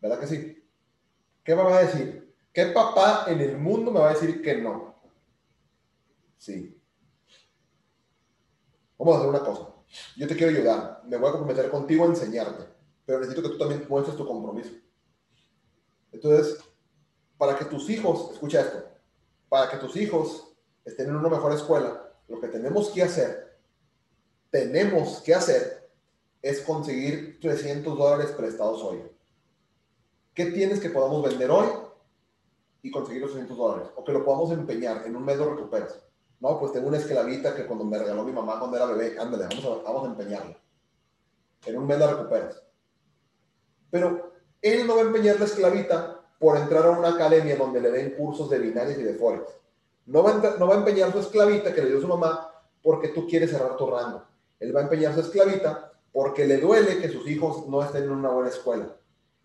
¿Verdad 0.00 0.20
que 0.20 0.26
sí? 0.26 0.64
¿Qué 1.44 1.54
me 1.54 1.62
va 1.62 1.76
a 1.76 1.82
decir? 1.82 2.34
¿Qué 2.52 2.66
papá 2.66 3.24
en 3.28 3.40
el 3.40 3.58
mundo 3.58 3.90
me 3.90 4.00
va 4.00 4.10
a 4.10 4.14
decir 4.14 4.40
que 4.42 4.56
no? 4.56 4.91
Sí. 6.42 6.76
Vamos 8.98 9.14
a 9.14 9.18
hacer 9.18 9.30
una 9.30 9.44
cosa. 9.44 9.68
Yo 10.16 10.26
te 10.26 10.34
quiero 10.34 10.50
ayudar. 10.50 11.00
Me 11.06 11.16
voy 11.16 11.28
a 11.28 11.32
comprometer 11.34 11.70
contigo 11.70 12.02
a 12.02 12.08
enseñarte. 12.08 12.64
Pero 13.06 13.20
necesito 13.20 13.44
que 13.44 13.50
tú 13.50 13.58
también 13.58 13.86
muestres 13.88 14.16
tu 14.16 14.26
compromiso. 14.26 14.72
Entonces, 16.10 16.58
para 17.38 17.56
que 17.56 17.66
tus 17.66 17.88
hijos, 17.90 18.32
escucha 18.32 18.62
esto, 18.62 18.82
para 19.48 19.70
que 19.70 19.76
tus 19.76 19.94
hijos 19.94 20.52
estén 20.84 21.10
en 21.10 21.14
una 21.16 21.28
mejor 21.28 21.52
escuela, 21.52 22.12
lo 22.26 22.40
que 22.40 22.48
tenemos 22.48 22.90
que 22.90 23.04
hacer, 23.04 23.60
tenemos 24.50 25.20
que 25.20 25.36
hacer, 25.36 25.92
es 26.42 26.60
conseguir 26.62 27.38
300 27.40 27.96
dólares 27.96 28.32
prestados 28.32 28.82
hoy. 28.82 29.00
¿Qué 30.34 30.46
tienes 30.46 30.80
que 30.80 30.90
podamos 30.90 31.22
vender 31.22 31.52
hoy 31.52 31.68
y 32.82 32.90
conseguir 32.90 33.22
los 33.22 33.30
300 33.30 33.56
dólares? 33.56 33.88
O 33.94 34.02
que 34.02 34.12
lo 34.12 34.24
podamos 34.24 34.50
empeñar, 34.50 35.06
en 35.06 35.14
un 35.14 35.24
mes 35.24 35.38
lo 35.38 35.54
recuperas. 35.54 36.02
No, 36.42 36.58
pues 36.58 36.72
tengo 36.72 36.88
una 36.88 36.96
esclavita 36.96 37.54
que 37.54 37.66
cuando 37.66 37.84
me 37.84 37.96
regaló 37.96 38.24
mi 38.24 38.32
mamá 38.32 38.58
cuando 38.58 38.76
era 38.76 38.86
bebé, 38.86 39.16
ándale, 39.16 39.44
vamos 39.44 39.64
a, 39.64 39.82
vamos 39.84 40.08
empeñarla. 40.08 40.58
En 41.64 41.78
un 41.78 41.86
mes 41.86 42.00
la 42.00 42.08
recuperas. 42.08 42.60
Pero 43.92 44.32
él 44.60 44.84
no 44.84 44.96
va 44.96 45.02
a 45.02 45.04
empeñar 45.04 45.38
la 45.38 45.44
esclavita 45.44 46.20
por 46.40 46.56
entrar 46.56 46.84
a 46.84 46.90
una 46.90 47.10
academia 47.10 47.54
donde 47.54 47.80
le 47.80 47.92
den 47.92 48.16
cursos 48.16 48.50
de 48.50 48.58
binarios 48.58 48.98
y 48.98 49.04
de 49.04 49.14
forex. 49.14 49.44
No 50.06 50.24
va, 50.24 50.32
a, 50.32 50.56
no 50.58 50.66
va 50.66 50.74
a 50.74 50.78
empeñar 50.78 51.12
su 51.12 51.20
esclavita 51.20 51.72
que 51.72 51.80
le 51.80 51.90
dio 51.90 52.00
su 52.00 52.08
mamá 52.08 52.50
porque 52.82 53.10
tú 53.10 53.28
quieres 53.28 53.52
cerrar 53.52 53.76
tu 53.76 53.88
rango. 53.88 54.24
Él 54.58 54.74
va 54.74 54.80
a 54.80 54.82
empeñar 54.82 55.14
su 55.14 55.20
esclavita 55.20 55.92
porque 56.10 56.44
le 56.44 56.56
duele 56.56 56.98
que 56.98 57.08
sus 57.08 57.24
hijos 57.28 57.68
no 57.68 57.84
estén 57.84 58.02
en 58.02 58.10
una 58.10 58.30
buena 58.30 58.50
escuela. 58.50 58.96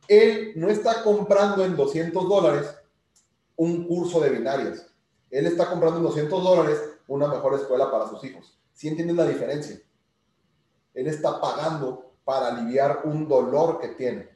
Él 0.07 0.53
no 0.55 0.67
está 0.67 1.03
comprando 1.03 1.63
en 1.63 1.75
200 1.75 2.27
dólares 2.27 2.75
un 3.55 3.87
curso 3.87 4.19
de 4.19 4.31
binarias. 4.31 4.87
Él 5.29 5.45
está 5.47 5.69
comprando 5.69 5.97
en 5.97 6.03
200 6.03 6.43
dólares 6.43 6.81
una 7.07 7.27
mejor 7.27 7.55
escuela 7.55 7.91
para 7.91 8.07
sus 8.07 8.23
hijos. 8.23 8.59
¿Sí 8.73 8.87
entienden 8.87 9.17
la 9.17 9.25
diferencia? 9.25 9.79
Él 10.93 11.07
está 11.07 11.39
pagando 11.41 12.13
para 12.23 12.47
aliviar 12.47 13.01
un 13.05 13.27
dolor 13.27 13.79
que 13.79 13.89
tiene. 13.89 14.29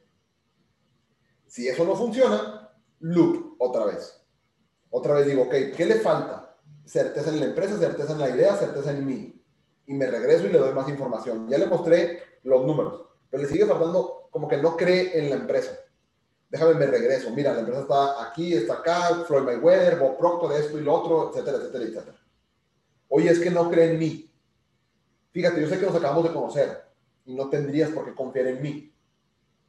Si 1.46 1.68
eso 1.68 1.84
no 1.84 1.94
funciona, 1.94 2.70
loop 3.00 3.56
otra 3.58 3.84
vez. 3.84 4.24
Otra 4.90 5.14
vez 5.14 5.26
digo, 5.26 5.42
ok, 5.42 5.54
¿qué 5.76 5.86
le 5.86 5.96
falta? 5.96 6.42
certeza 6.84 7.30
en 7.30 7.40
la 7.40 7.46
empresa, 7.46 7.78
certeza 7.78 8.12
en 8.12 8.18
la 8.18 8.30
idea, 8.30 8.56
certeza 8.56 8.90
en 8.90 9.06
mí. 9.06 9.42
Y 9.86 9.94
me 9.94 10.06
regreso 10.06 10.46
y 10.46 10.50
le 10.50 10.58
doy 10.58 10.72
más 10.72 10.88
información. 10.88 11.48
Ya 11.48 11.58
le 11.58 11.66
mostré 11.66 12.22
los 12.44 12.64
números, 12.64 13.02
pero 13.30 13.42
le 13.42 13.48
sigue 13.48 13.66
faltando 13.66 14.28
como 14.30 14.48
que 14.48 14.56
no 14.56 14.76
cree 14.76 15.18
en 15.18 15.30
la 15.30 15.36
empresa. 15.36 15.78
Déjame, 16.52 16.74
me 16.74 16.84
regreso. 16.86 17.30
Mira, 17.30 17.54
la 17.54 17.60
empresa 17.60 17.80
está 17.80 18.22
aquí, 18.28 18.52
está 18.52 18.74
acá, 18.74 19.24
Floyd 19.26 19.44
Mayweather, 19.44 19.98
Bob 19.98 20.18
Proctor, 20.18 20.52
esto 20.52 20.78
y 20.78 20.82
lo 20.82 20.92
otro, 20.92 21.30
etcétera, 21.30 21.56
etcétera, 21.56 21.84
etcétera. 21.84 22.16
Oye, 23.08 23.30
es 23.30 23.40
que 23.40 23.50
no 23.50 23.70
cree 23.70 23.92
en 23.92 23.98
mí. 23.98 24.30
Fíjate, 25.30 25.62
yo 25.62 25.66
sé 25.66 25.78
que 25.78 25.86
nos 25.86 25.94
acabamos 25.94 26.24
de 26.24 26.34
conocer 26.34 26.84
y 27.24 27.34
no 27.34 27.48
tendrías 27.48 27.88
por 27.88 28.04
qué 28.04 28.14
confiar 28.14 28.48
en 28.48 28.60
mí, 28.60 28.94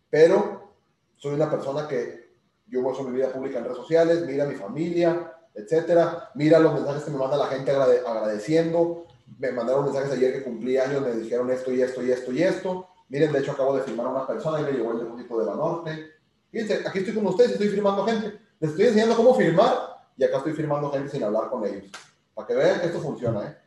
pero 0.09 0.73
soy 1.15 1.35
una 1.35 1.49
persona 1.49 1.87
que 1.87 2.33
yo 2.67 2.81
muestro 2.81 3.05
mi 3.05 3.15
vida 3.15 3.31
pública 3.31 3.59
en 3.59 3.63
redes 3.63 3.77
sociales, 3.77 4.25
mira 4.25 4.45
mi 4.45 4.55
familia, 4.55 5.33
etcétera, 5.53 6.31
mira 6.35 6.59
los 6.59 6.73
mensajes 6.73 7.03
que 7.03 7.11
me 7.11 7.17
manda 7.17 7.37
la 7.37 7.47
gente 7.47 7.71
agradeciendo, 7.71 9.05
me 9.39 9.53
mandaron 9.53 9.85
mensajes 9.85 10.11
ayer 10.11 10.33
que 10.33 10.43
cumplí 10.43 10.77
años, 10.77 11.01
me 11.01 11.13
dijeron 11.13 11.49
esto 11.49 11.71
y 11.71 11.81
esto 11.81 12.03
y 12.03 12.11
esto 12.11 12.33
y 12.33 12.43
esto, 12.43 12.89
miren, 13.07 13.31
de 13.31 13.39
hecho 13.39 13.53
acabo 13.53 13.73
de 13.77 13.83
firmar 13.83 14.07
a 14.07 14.09
una 14.09 14.27
persona 14.27 14.59
y 14.59 14.63
me 14.63 14.71
llegó 14.73 14.91
el 14.91 14.99
depósito 14.99 15.39
de 15.39 15.45
Banorte, 15.45 16.12
fíjense, 16.53 16.87
aquí 16.87 16.99
estoy 16.99 17.15
con 17.15 17.25
ustedes 17.25 17.53
estoy 17.53 17.69
firmando 17.69 18.05
gente, 18.05 18.39
les 18.59 18.69
estoy 18.69 18.85
enseñando 18.85 19.15
cómo 19.15 19.33
firmar 19.33 19.97
y 20.15 20.23
acá 20.23 20.37
estoy 20.37 20.53
firmando 20.53 20.91
gente 20.91 21.09
sin 21.09 21.23
hablar 21.23 21.49
con 21.49 21.65
ellos, 21.65 21.91
para 22.35 22.47
que 22.47 22.53
vean 22.53 22.79
que 22.79 22.85
esto 22.85 23.01
funciona, 23.01 23.47
¿eh? 23.47 23.57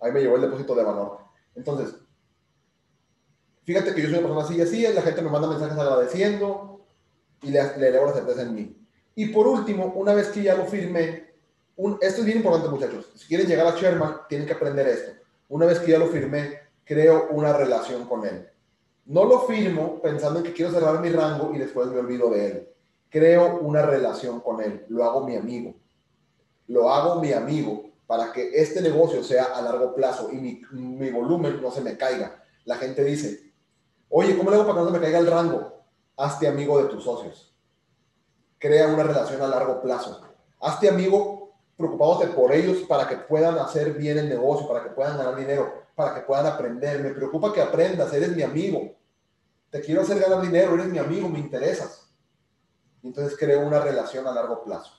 Ahí 0.00 0.12
me 0.12 0.20
llegó 0.20 0.36
el 0.36 0.42
depósito 0.42 0.74
de 0.74 0.84
Banorte. 0.84 1.24
Entonces, 1.56 1.94
fíjate 3.64 3.92
que 3.92 4.00
yo 4.00 4.08
soy 4.08 4.18
una 4.18 4.28
persona 4.28 4.44
así 4.44 4.56
y 4.56 4.60
así, 4.62 4.94
la 4.94 5.02
gente 5.02 5.20
me 5.20 5.28
manda 5.28 5.48
mensajes 5.48 5.76
agradeciendo 5.76 6.86
y 7.42 7.50
le, 7.50 7.76
le 7.76 7.90
la 7.90 8.12
certeza 8.12 8.42
en 8.42 8.54
mí. 8.54 8.86
Y 9.16 9.26
por 9.26 9.46
último, 9.46 9.92
una 9.96 10.14
vez 10.14 10.28
que 10.28 10.44
ya 10.44 10.54
lo 10.54 10.64
firmé, 10.66 11.34
esto 12.00 12.20
es 12.20 12.24
bien 12.24 12.38
importante 12.38 12.68
muchachos, 12.68 13.10
si 13.16 13.26
quieren 13.26 13.46
llegar 13.46 13.66
a 13.66 13.76
Sherman, 13.76 14.20
tienen 14.28 14.46
que 14.46 14.54
aprender 14.54 14.86
esto. 14.86 15.12
Una 15.48 15.66
vez 15.66 15.80
que 15.80 15.90
ya 15.90 15.98
lo 15.98 16.06
firmé, 16.06 16.60
creo 16.84 17.28
una 17.30 17.52
relación 17.52 18.06
con 18.06 18.24
él. 18.24 18.48
No 19.06 19.24
lo 19.24 19.40
firmo 19.40 20.00
pensando 20.00 20.38
en 20.38 20.44
que 20.44 20.52
quiero 20.52 20.72
cerrar 20.72 21.00
mi 21.00 21.10
rango 21.10 21.52
y 21.54 21.58
después 21.58 21.88
me 21.88 21.98
olvido 21.98 22.30
de 22.30 22.46
él. 22.46 22.68
Creo 23.08 23.58
una 23.60 23.82
relación 23.82 24.40
con 24.40 24.62
él, 24.62 24.84
lo 24.88 25.04
hago 25.04 25.26
mi 25.26 25.36
amigo. 25.36 25.74
Lo 26.68 26.92
hago 26.92 27.20
mi 27.20 27.32
amigo 27.32 27.90
para 28.06 28.32
que 28.32 28.50
este 28.54 28.80
negocio 28.80 29.22
sea 29.24 29.44
a 29.56 29.62
largo 29.62 29.94
plazo 29.94 30.30
y 30.32 30.36
mi, 30.36 31.10
volumen 31.10 31.60
no 31.60 31.70
se 31.70 31.80
me 31.80 31.96
caiga. 31.96 32.44
La 32.64 32.76
gente 32.76 33.02
dice, 33.02 33.52
oye, 34.08 34.36
¿cómo 34.36 34.50
le 34.50 34.56
hago 34.56 34.66
para 34.66 34.80
que 34.80 34.84
no 34.84 34.90
me 34.90 35.00
caiga 35.00 35.18
el 35.18 35.26
rango? 35.26 35.84
Hazte 36.16 36.46
amigo 36.46 36.80
de 36.82 36.88
tus 36.88 37.04
socios. 37.04 37.54
Crea 38.58 38.88
una 38.88 39.02
relación 39.02 39.42
a 39.42 39.48
largo 39.48 39.80
plazo. 39.80 40.20
Hazte 40.60 40.88
amigo 40.88 41.52
preocupándote 41.76 42.28
por 42.28 42.52
ellos 42.52 42.78
para 42.88 43.08
que 43.08 43.16
puedan 43.16 43.58
hacer 43.58 43.94
bien 43.94 44.18
el 44.18 44.28
negocio, 44.28 44.68
para 44.68 44.82
que 44.82 44.90
puedan 44.90 45.16
ganar 45.16 45.34
dinero, 45.34 45.72
para 46.00 46.14
que 46.14 46.22
puedan 46.22 46.46
aprender. 46.46 47.02
Me 47.02 47.10
preocupa 47.10 47.52
que 47.52 47.60
aprendas, 47.60 48.10
eres 48.14 48.34
mi 48.34 48.42
amigo. 48.42 48.96
Te 49.68 49.82
quiero 49.82 50.00
hacer 50.00 50.18
ganar 50.18 50.40
dinero, 50.40 50.72
eres 50.74 50.86
mi 50.86 50.98
amigo, 50.98 51.28
me 51.28 51.38
interesas. 51.38 52.10
entonces 53.02 53.38
creo 53.38 53.66
una 53.66 53.80
relación 53.80 54.26
a 54.26 54.32
largo 54.32 54.64
plazo. 54.64 54.92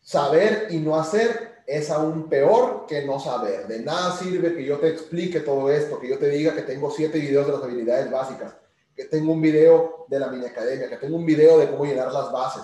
Saber 0.00 0.68
y 0.70 0.78
no 0.78 0.94
hacer 0.94 1.62
es 1.66 1.90
aún 1.90 2.28
peor 2.28 2.86
que 2.86 3.04
no 3.04 3.18
saber. 3.18 3.66
De 3.66 3.80
nada 3.80 4.16
sirve 4.16 4.54
que 4.54 4.64
yo 4.64 4.78
te 4.78 4.88
explique 4.88 5.40
todo 5.40 5.70
esto, 5.70 5.98
que 5.98 6.08
yo 6.08 6.18
te 6.18 6.28
diga 6.28 6.54
que 6.54 6.62
tengo 6.62 6.90
siete 6.92 7.18
videos 7.18 7.46
de 7.46 7.52
las 7.52 7.62
habilidades 7.64 8.10
básicas, 8.12 8.56
que 8.94 9.06
tengo 9.06 9.32
un 9.32 9.42
video 9.42 10.06
de 10.08 10.20
la 10.20 10.28
mini 10.28 10.46
academia, 10.46 10.88
que 10.88 10.98
tengo 10.98 11.16
un 11.16 11.26
video 11.26 11.58
de 11.58 11.68
cómo 11.68 11.84
llenar 11.84 12.12
las 12.12 12.30
bases, 12.30 12.62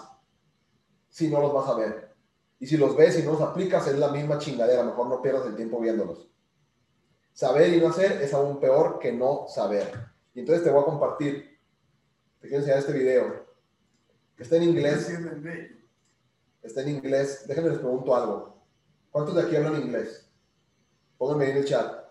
si 1.08 1.26
no 1.26 1.40
los 1.40 1.52
vas 1.52 1.68
a 1.68 1.74
ver. 1.74 2.14
Y 2.60 2.66
si 2.68 2.76
los 2.76 2.96
ves 2.96 3.18
y 3.18 3.22
no 3.24 3.32
los 3.32 3.40
aplicas, 3.40 3.86
es 3.88 3.98
la 3.98 4.12
misma 4.12 4.38
chingadera. 4.38 4.84
Mejor 4.84 5.08
no 5.08 5.20
pierdas 5.20 5.46
el 5.46 5.56
tiempo 5.56 5.80
viéndolos. 5.80 6.28
Saber 7.38 7.72
y 7.72 7.80
no 7.80 7.86
hacer 7.86 8.20
es 8.20 8.34
aún 8.34 8.58
peor 8.58 8.98
que 8.98 9.12
no 9.12 9.46
saber. 9.46 9.92
Y 10.34 10.40
entonces 10.40 10.64
te 10.64 10.72
voy 10.72 10.82
a 10.82 10.86
compartir. 10.86 11.56
Te 12.40 12.48
quiero 12.48 12.64
enseñar 12.64 12.80
este 12.80 12.92
video. 12.92 13.46
Está 14.36 14.56
en 14.56 14.64
inglés. 14.64 15.08
Está 16.64 16.80
en 16.80 16.88
inglés. 16.88 17.44
Déjenme 17.46 17.68
les 17.68 17.78
pregunto 17.78 18.16
algo. 18.16 18.60
¿Cuántos 19.12 19.36
de 19.36 19.42
aquí 19.42 19.54
hablan 19.54 19.80
inglés? 19.80 20.28
Pónganme 21.16 21.52
en 21.52 21.58
el 21.58 21.64
chat. 21.64 22.08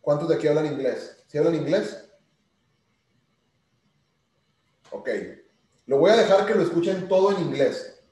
¿Cuántos 0.00 0.28
de 0.28 0.34
aquí 0.34 0.48
hablan 0.48 0.66
inglés? 0.66 1.24
¿Sí 1.28 1.38
hablan 1.38 1.54
inglés? 1.54 2.10
Ok. 4.90 5.10
Lo 5.86 5.98
voy 5.98 6.10
a 6.10 6.16
dejar 6.16 6.44
que 6.44 6.56
lo 6.56 6.62
escuchen 6.62 7.06
todo 7.06 7.30
en 7.36 7.40
inglés. 7.40 8.04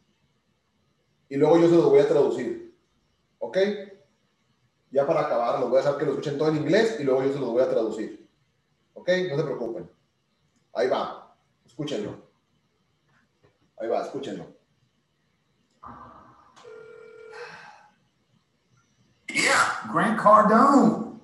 Y 1.28 1.34
luego 1.34 1.58
yo 1.58 1.68
se 1.68 1.74
los 1.74 1.86
voy 1.86 1.98
a 1.98 2.06
traducir. 2.06 2.78
¿Ok? 3.40 3.58
Ya 4.92 5.06
para 5.06 5.22
acabar, 5.22 5.58
los 5.58 5.70
voy 5.70 5.78
a 5.78 5.82
dejar 5.82 5.98
que 5.98 6.04
lo 6.04 6.10
escuchen 6.12 6.36
todo 6.36 6.50
en 6.50 6.56
inglés 6.56 6.98
y 7.00 7.04
luego 7.04 7.22
yo 7.24 7.32
se 7.32 7.40
los 7.40 7.50
voy 7.50 7.62
a 7.62 7.70
traducir. 7.70 8.28
¿Ok? 8.92 9.08
No 9.30 9.36
se 9.36 9.42
preocupen. 9.42 9.90
Ahí 10.74 10.88
va. 10.88 11.34
Escúchenlo. 11.64 12.14
Ahí 13.78 13.88
va, 13.88 14.02
escúchenlo. 14.02 14.46
Yeah, 19.28 19.90
Grant 19.92 20.20
Cardone. 20.20 21.20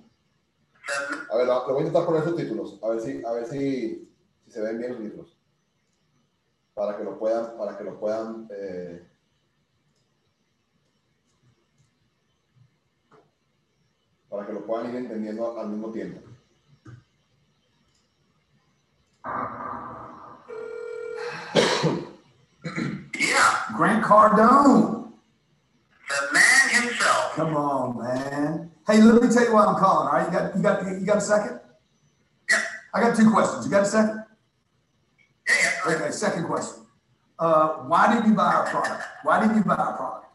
A 1.31 1.37
ver, 1.37 1.47
lo, 1.47 1.65
voy 1.67 1.77
a 1.77 1.81
intentar 1.81 2.07
poner 2.07 2.25
subtítulos. 2.25 2.81
A 2.83 2.89
ver 2.89 3.01
si, 3.03 3.23
a 3.23 3.33
ver 3.33 3.47
si, 3.47 4.11
si 4.45 4.51
se 4.51 4.63
ven 4.63 4.79
bien 4.79 4.93
los 4.93 5.03
títulos. 5.03 5.39
Para 6.73 6.97
que 6.97 7.05
lo 7.05 7.19
puedan, 7.19 7.59
para 7.59 7.77
que 7.77 7.85
lo 7.85 8.01
puedan 8.01 8.49
eh, 8.51 9.08
para 14.31 14.47
que 14.47 14.53
lo 14.53 14.67
puedan 14.67 14.91
ir 14.91 14.97
entendiendo 14.97 15.59
al 15.59 15.69
mismo 15.69 15.91
tiempo. 15.91 16.21
yeah, 23.19 23.65
Grant 23.77 24.05
Cardone. 24.05 25.13
The 26.09 26.33
man 26.33 26.69
himself. 26.71 27.35
Come 27.35 27.57
on, 27.57 27.99
man. 27.99 28.71
Hey, 28.87 29.01
let 29.03 29.23
me 29.23 29.29
tell 29.29 29.45
you 29.45 29.53
why 29.53 29.65
I'm 29.65 29.77
calling. 29.77 30.09
All 30.09 30.15
right, 30.15 30.27
you 30.27 30.33
got 30.33 30.57
you 30.57 30.63
got 30.63 31.01
you 31.01 31.07
got 31.07 31.17
a 31.19 31.21
second? 31.21 31.61
Yeah. 32.51 32.63
I 32.95 33.01
got 33.01 33.17
two 33.17 33.31
questions. 33.31 33.67
You 33.67 33.71
got 33.71 33.83
a 33.83 33.87
second? 33.87 34.25
Yeah, 35.47 35.55
yeah. 35.87 35.95
Okay, 35.95 36.11
second 36.11 36.45
question. 36.47 36.85
Uh, 37.39 37.69
why 37.87 38.15
did 38.15 38.27
you 38.27 38.35
buy 38.35 38.53
our 38.55 38.67
product? 38.67 39.03
Why 39.23 39.47
did 39.47 39.57
you 39.57 39.63
buy 39.63 39.77
our 39.77 39.97
product? 39.97 40.27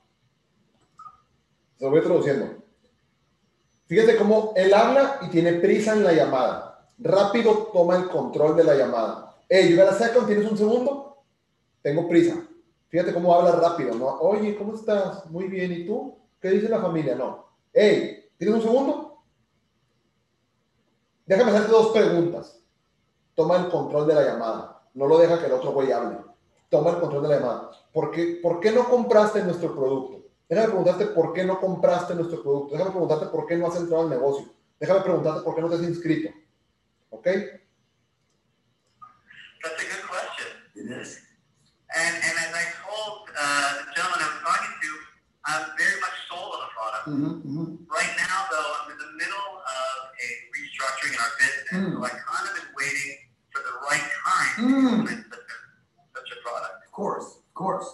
Se 1.79 1.85
lo 1.85 1.91
voy 1.91 2.01
traduciendo. 2.01 2.62
Fíjate 3.93 4.15
cómo 4.15 4.53
él 4.55 4.73
habla 4.73 5.19
y 5.21 5.29
tiene 5.29 5.53
prisa 5.53 5.93
en 5.93 6.03
la 6.03 6.13
llamada. 6.13 6.83
Rápido 6.97 7.69
toma 7.71 7.95
el 7.97 8.09
control 8.09 8.55
de 8.55 8.63
la 8.63 8.73
llamada. 8.73 9.35
Hey, 9.47 9.69
you 9.69 9.77
got 9.77 9.89
a 9.89 9.93
second? 9.93 10.25
¿Tienes 10.25 10.49
un 10.49 10.57
segundo? 10.57 11.23
Tengo 11.83 12.09
prisa. 12.09 12.43
Fíjate 12.87 13.13
cómo 13.13 13.35
habla 13.35 13.51
rápido, 13.51 13.93
¿no? 13.93 14.07
Oye, 14.07 14.55
¿cómo 14.55 14.73
estás? 14.73 15.29
Muy 15.29 15.47
bien. 15.47 15.71
¿Y 15.73 15.85
tú? 15.85 16.17
¿Qué 16.41 16.49
dice 16.49 16.69
la 16.69 16.81
familia? 16.81 17.13
No. 17.13 17.45
Hey, 17.71 18.31
¿tienes 18.35 18.55
un 18.55 18.61
segundo? 18.63 19.21
Déjame 21.27 21.51
hacerte 21.51 21.71
dos 21.71 21.89
preguntas. 21.89 22.59
Toma 23.35 23.57
el 23.57 23.69
control 23.69 24.07
de 24.07 24.15
la 24.15 24.23
llamada. 24.23 24.81
No 24.95 25.05
lo 25.05 25.19
deja 25.19 25.39
que 25.39 25.45
el 25.45 25.51
otro 25.51 25.71
güey 25.71 25.91
hable. 25.91 26.17
Toma 26.67 26.89
el 26.89 26.99
control 26.99 27.21
de 27.21 27.29
la 27.29 27.35
llamada. 27.35 27.69
¿Por 27.93 28.09
qué, 28.09 28.39
¿Por 28.41 28.59
qué 28.59 28.71
no 28.71 28.89
compraste 28.89 29.43
nuestro 29.43 29.75
producto? 29.75 30.22
Déjame 30.53 30.67
preguntarte 30.67 31.07
por 31.07 31.33
qué 31.33 31.43
no 31.45 31.59
compraste 31.59 32.13
nuestro 32.13 32.43
producto. 32.43 32.73
Déjame 32.73 32.91
preguntarte 32.91 33.25
por 33.25 33.47
qué 33.47 33.57
no 33.57 33.67
has 33.67 33.75
entrado 33.75 34.03
al 34.03 34.09
negocio. 34.11 34.53
Déjame 34.79 35.01
preguntarte 35.01 35.41
por 35.41 35.55
qué 35.55 35.61
no 35.61 35.69
te 35.69 35.75
has 35.77 35.81
inscrito. 35.81 36.29
¿Ok? 37.09 37.23
That's 39.63 39.81
a 39.81 39.85
good 39.89 40.05
question. 40.05 40.47
It 40.75 40.91
is. 41.01 41.25
And, 41.95 42.13
and 42.21 42.35
as 42.37 42.53
I 42.53 42.65
told 42.85 43.33
uh, 43.33 43.81
the 43.81 43.97
gentleman 43.97 44.21
I 44.21 44.29
was 44.29 44.41
talking 44.45 44.73
to, 44.77 44.89
I'm 45.49 45.65
very 45.73 45.97
much 46.05 46.17
sold 46.29 46.53
on 46.53 46.59
the 46.61 46.69
product. 46.77 47.03
Mm-hmm, 47.09 47.33
mm-hmm. 47.49 47.89
Right 47.89 48.13
now, 48.21 48.45
though, 48.53 48.69
I'm 48.77 48.91
in 48.93 48.99
the 49.01 49.09
middle 49.17 49.49
of 49.57 49.97
a 50.13 50.25
restructuring 50.53 51.17
in 51.17 51.21
our 51.25 51.33
business. 51.41 51.65
Mm. 51.81 51.97
So 51.97 52.05
I 52.05 52.09
kind 52.13 52.45
of 52.45 52.53
been 52.61 52.69
waiting 52.77 53.09
for 53.49 53.65
the 53.65 53.73
right 53.89 54.05
time 54.21 54.53
to 54.53 54.61
Mm. 54.69 55.01
implement 55.01 55.25
such 55.33 55.49
a, 55.49 55.57
such 56.13 56.29
a 56.29 56.37
product. 56.45 56.85
Of 56.85 56.91
course, 56.93 57.41
of 57.41 57.53
course. 57.57 57.89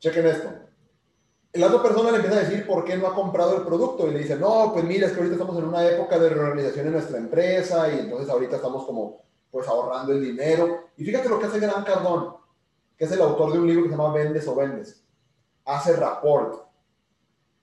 Chequen 0.00 0.24
esto. 0.24 0.61
La 1.54 1.66
otra 1.66 1.82
persona 1.82 2.10
le 2.10 2.16
empieza 2.16 2.38
a 2.38 2.42
decir 2.42 2.66
por 2.66 2.82
qué 2.84 2.96
no 2.96 3.06
ha 3.08 3.14
comprado 3.14 3.56
el 3.56 3.62
producto 3.62 4.08
y 4.08 4.12
le 4.12 4.20
dice, 4.20 4.36
no, 4.36 4.72
pues 4.72 4.84
mira, 4.84 5.06
es 5.06 5.12
que 5.12 5.18
ahorita 5.18 5.34
estamos 5.34 5.58
en 5.58 5.64
una 5.64 5.86
época 5.86 6.18
de 6.18 6.30
reorganización 6.30 6.86
en 6.86 6.92
nuestra 6.92 7.18
empresa 7.18 7.92
y 7.92 7.98
entonces 7.98 8.30
ahorita 8.30 8.56
estamos 8.56 8.86
como 8.86 9.22
pues 9.50 9.68
ahorrando 9.68 10.12
el 10.12 10.22
dinero. 10.22 10.84
Y 10.96 11.04
fíjate 11.04 11.28
lo 11.28 11.38
que 11.38 11.46
hace 11.46 11.60
Gran 11.60 11.84
Cardón, 11.84 12.36
que 12.96 13.04
es 13.04 13.12
el 13.12 13.20
autor 13.20 13.52
de 13.52 13.58
un 13.58 13.66
libro 13.66 13.82
que 13.82 13.90
se 13.90 13.96
llama 13.96 14.14
Vendes 14.14 14.48
o 14.48 14.54
Vendes. 14.54 15.04
Hace 15.66 15.94
rapport. 15.94 16.64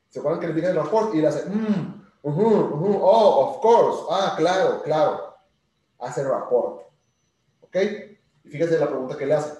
¿Se 0.10 0.20
acuerdan 0.20 0.40
que 0.40 0.48
le 0.48 0.54
dije 0.54 0.68
el 0.68 0.76
rapport? 0.76 1.14
Y 1.16 1.22
le 1.22 1.28
hace, 1.28 1.50
mm, 1.50 2.04
ujú, 2.22 2.46
ujú, 2.46 3.00
oh, 3.02 3.40
of 3.46 3.60
course, 3.60 4.04
ah, 4.12 4.36
claro, 4.38 4.84
claro. 4.84 5.36
Hace 5.98 6.24
rapport. 6.24 6.84
¿Ok? 7.62 7.76
Y 8.44 8.50
fíjate 8.50 8.78
la 8.78 8.88
pregunta 8.88 9.18
que 9.18 9.26
le 9.26 9.34
hace. 9.34 9.59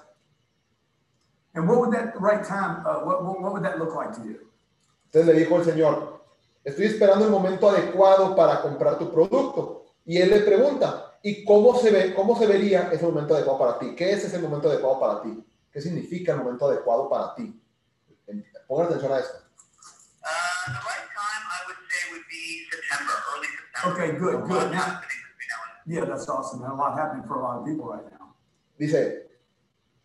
And 1.54 1.68
what 1.68 1.80
would 1.80 1.92
that 1.92 2.18
right 2.20 2.44
time, 2.44 2.84
uh, 2.86 3.00
what, 3.00 3.24
what, 3.24 3.40
what 3.40 3.52
would 3.52 3.64
that 3.64 3.78
look 3.78 3.94
like 3.94 4.14
to 4.16 4.22
you? 4.22 4.50
Entonces 5.06 5.26
le 5.26 5.40
dijo 5.40 5.56
el 5.56 5.64
Señor, 5.64 6.20
estoy 6.64 6.86
esperando 6.86 7.24
el 7.24 7.30
momento 7.30 7.68
adecuado 7.68 8.36
para 8.36 8.62
comprar 8.62 8.98
tu 8.98 9.10
producto. 9.10 9.86
Y 10.04 10.18
él 10.18 10.30
le 10.30 10.40
pregunta, 10.40 11.18
¿y 11.22 11.44
cómo 11.44 11.76
se 11.76 11.90
ve, 11.90 12.14
cómo 12.14 12.38
se 12.38 12.46
vería 12.46 12.90
ese 12.92 13.04
momento 13.04 13.34
adecuado 13.34 13.58
para 13.58 13.78
ti? 13.78 13.94
¿Qué 13.96 14.12
es 14.12 14.24
ese 14.24 14.38
momento 14.38 14.68
adecuado 14.68 15.00
para 15.00 15.22
ti? 15.22 15.44
¿Qué 15.72 15.80
significa 15.80 16.32
el 16.32 16.38
momento 16.38 16.68
adecuado 16.68 17.08
para 17.08 17.34
ti? 17.34 17.60
Pongan 18.68 18.86
atención 18.86 19.12
a 19.12 19.18
esto. 19.18 19.38
Uh, 20.22 20.72
the 20.72 20.78
right 20.78 21.08
time, 21.10 21.42
I 21.50 21.66
would 21.66 21.76
say, 21.90 22.12
would 22.12 22.26
be 22.30 22.66
September, 22.70 23.14
early 23.34 23.48
September. 23.50 23.90
Okay, 23.90 24.18
good, 24.18 24.48
good. 24.48 24.70
Now-. 24.70 25.00
Yeah, 25.86 26.04
that's 26.04 26.28
awesome. 26.28 26.62
A 26.62 26.74
lot 26.74 26.96
happening 26.96 27.24
for 27.26 27.40
a 27.40 27.42
lot 27.42 27.58
of 27.58 27.66
people 27.66 27.86
right 27.86 28.04
now. 28.12 28.34
Dice, 28.78 29.26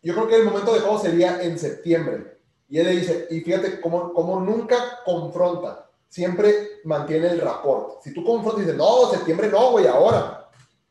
yo 0.06 0.14
creo 0.14 0.28
que 0.28 0.36
el 0.36 0.44
momento 0.44 0.70
adecuado 0.70 1.00
sería 1.00 1.42
en 1.42 1.58
septiembre. 1.58 2.38
Y 2.68 2.78
él 2.78 2.86
le 2.86 2.92
dice, 2.92 3.26
y 3.28 3.40
fíjate 3.40 3.80
cómo, 3.80 4.12
cómo 4.14 4.38
nunca 4.38 5.00
confronta, 5.04 5.90
siempre 6.08 6.80
mantiene 6.84 7.30
el 7.30 7.40
rapport. 7.40 8.00
Si 8.04 8.14
tú 8.14 8.24
confrontas 8.24 8.62
y 8.62 8.66
dices, 8.66 8.78
no, 8.78 9.10
septiembre 9.10 9.48
no, 9.50 9.72
güey, 9.72 9.88
ahora, 9.88 10.48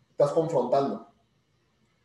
estás 0.09 0.33
confrontando. 0.33 1.07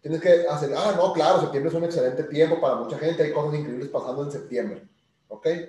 Tienes 0.01 0.21
que 0.21 0.47
hacer, 0.49 0.73
ah, 0.77 0.95
no, 0.97 1.13
claro, 1.13 1.41
septiembre 1.41 1.71
es 1.71 1.75
un 1.75 1.85
excelente 1.85 2.23
tiempo 2.25 2.61
para 2.61 2.77
mucha 2.77 2.97
gente, 2.97 3.25
hay 3.25 3.33
cosas 3.33 3.59
increíbles 3.59 3.89
pasando 3.89 4.23
en 4.23 4.31
septiembre. 4.31 4.89
¿Ok? 5.27 5.47
I 5.47 5.67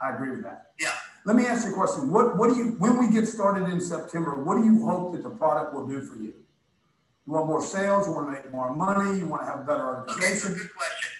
agree 0.00 0.30
with 0.30 0.42
that. 0.42 0.72
Yeah. 0.80 0.90
Let 1.24 1.36
me 1.36 1.46
ask 1.46 1.64
you 1.64 1.72
a 1.72 1.76
question. 1.76 2.10
What, 2.10 2.36
what 2.36 2.50
do 2.50 2.56
you, 2.56 2.74
when 2.80 2.98
we 2.98 3.06
get 3.08 3.28
started 3.28 3.68
in 3.68 3.80
September, 3.80 4.34
what 4.34 4.56
do 4.56 4.64
you 4.64 4.84
hope 4.84 5.12
that 5.12 5.22
the 5.22 5.30
product 5.30 5.74
will 5.74 5.86
do 5.86 6.02
for 6.02 6.16
you? 6.16 6.34
You 7.26 7.34
want 7.34 7.46
more 7.46 7.62
sales? 7.62 8.06
You 8.06 8.12
want 8.12 8.28
to 8.28 8.32
make 8.32 8.50
more 8.50 8.74
money? 8.74 9.18
You 9.18 9.26
want 9.26 9.42
to 9.42 9.46
have 9.46 9.66
better 9.66 10.04
question. 10.08 10.58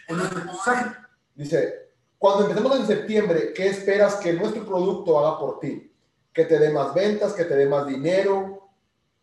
And 0.08 0.18
What 0.20 0.34
then 0.34 0.46
the 0.46 0.54
second, 0.54 0.96
Dice, 1.36 1.72
cuando 2.18 2.44
empecemos 2.44 2.76
en 2.76 2.86
septiembre, 2.86 3.52
¿qué 3.54 3.68
esperas 3.68 4.16
que 4.16 4.32
nuestro 4.32 4.64
producto 4.64 5.18
haga 5.18 5.38
por 5.38 5.60
ti? 5.60 5.90
Que 6.32 6.44
te 6.44 6.58
dé 6.58 6.70
más 6.70 6.92
ventas, 6.94 7.32
que 7.32 7.44
te 7.44 7.56
dé 7.56 7.66
más 7.66 7.86
dinero, 7.86 8.70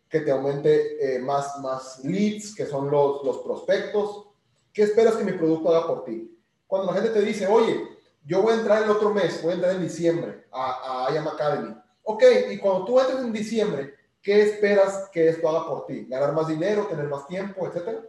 que 0.08 0.20
te 0.20 0.30
aumente 0.30 1.16
eh, 1.16 1.18
más, 1.20 1.60
más 1.60 2.00
leads, 2.04 2.54
que 2.54 2.66
son 2.66 2.90
los, 2.90 3.22
los 3.24 3.38
prospectos. 3.38 4.26
¿Qué 4.72 4.82
esperas 4.82 5.14
que 5.14 5.24
mi 5.24 5.32
producto 5.32 5.68
haga 5.68 5.86
por 5.86 6.04
ti? 6.04 6.36
Cuando 6.66 6.92
la 6.92 7.00
gente 7.00 7.10
te 7.10 7.22
dice, 7.22 7.46
oye, 7.46 7.88
yo 8.24 8.42
voy 8.42 8.54
a 8.54 8.56
entrar 8.56 8.82
el 8.82 8.90
otro 8.90 9.14
mes, 9.14 9.42
voy 9.42 9.52
a 9.52 9.54
entrar 9.54 9.74
en 9.74 9.82
diciembre 9.82 10.46
a, 10.52 11.06
a 11.06 11.14
IAM 11.14 11.28
Academy. 11.28 11.74
Ok, 12.02 12.24
y 12.50 12.58
cuando 12.58 12.84
tú 12.84 13.00
entres 13.00 13.20
en 13.20 13.32
diciembre, 13.32 13.94
¿qué 14.22 14.42
esperas 14.42 15.08
que 15.12 15.28
esto 15.28 15.48
haga 15.48 15.66
por 15.68 15.86
ti? 15.86 16.06
¿Ganar 16.06 16.32
más 16.32 16.48
dinero, 16.48 16.86
tener 16.86 17.06
más 17.08 17.26
tiempo, 17.26 17.66
etcétera? 17.66 18.02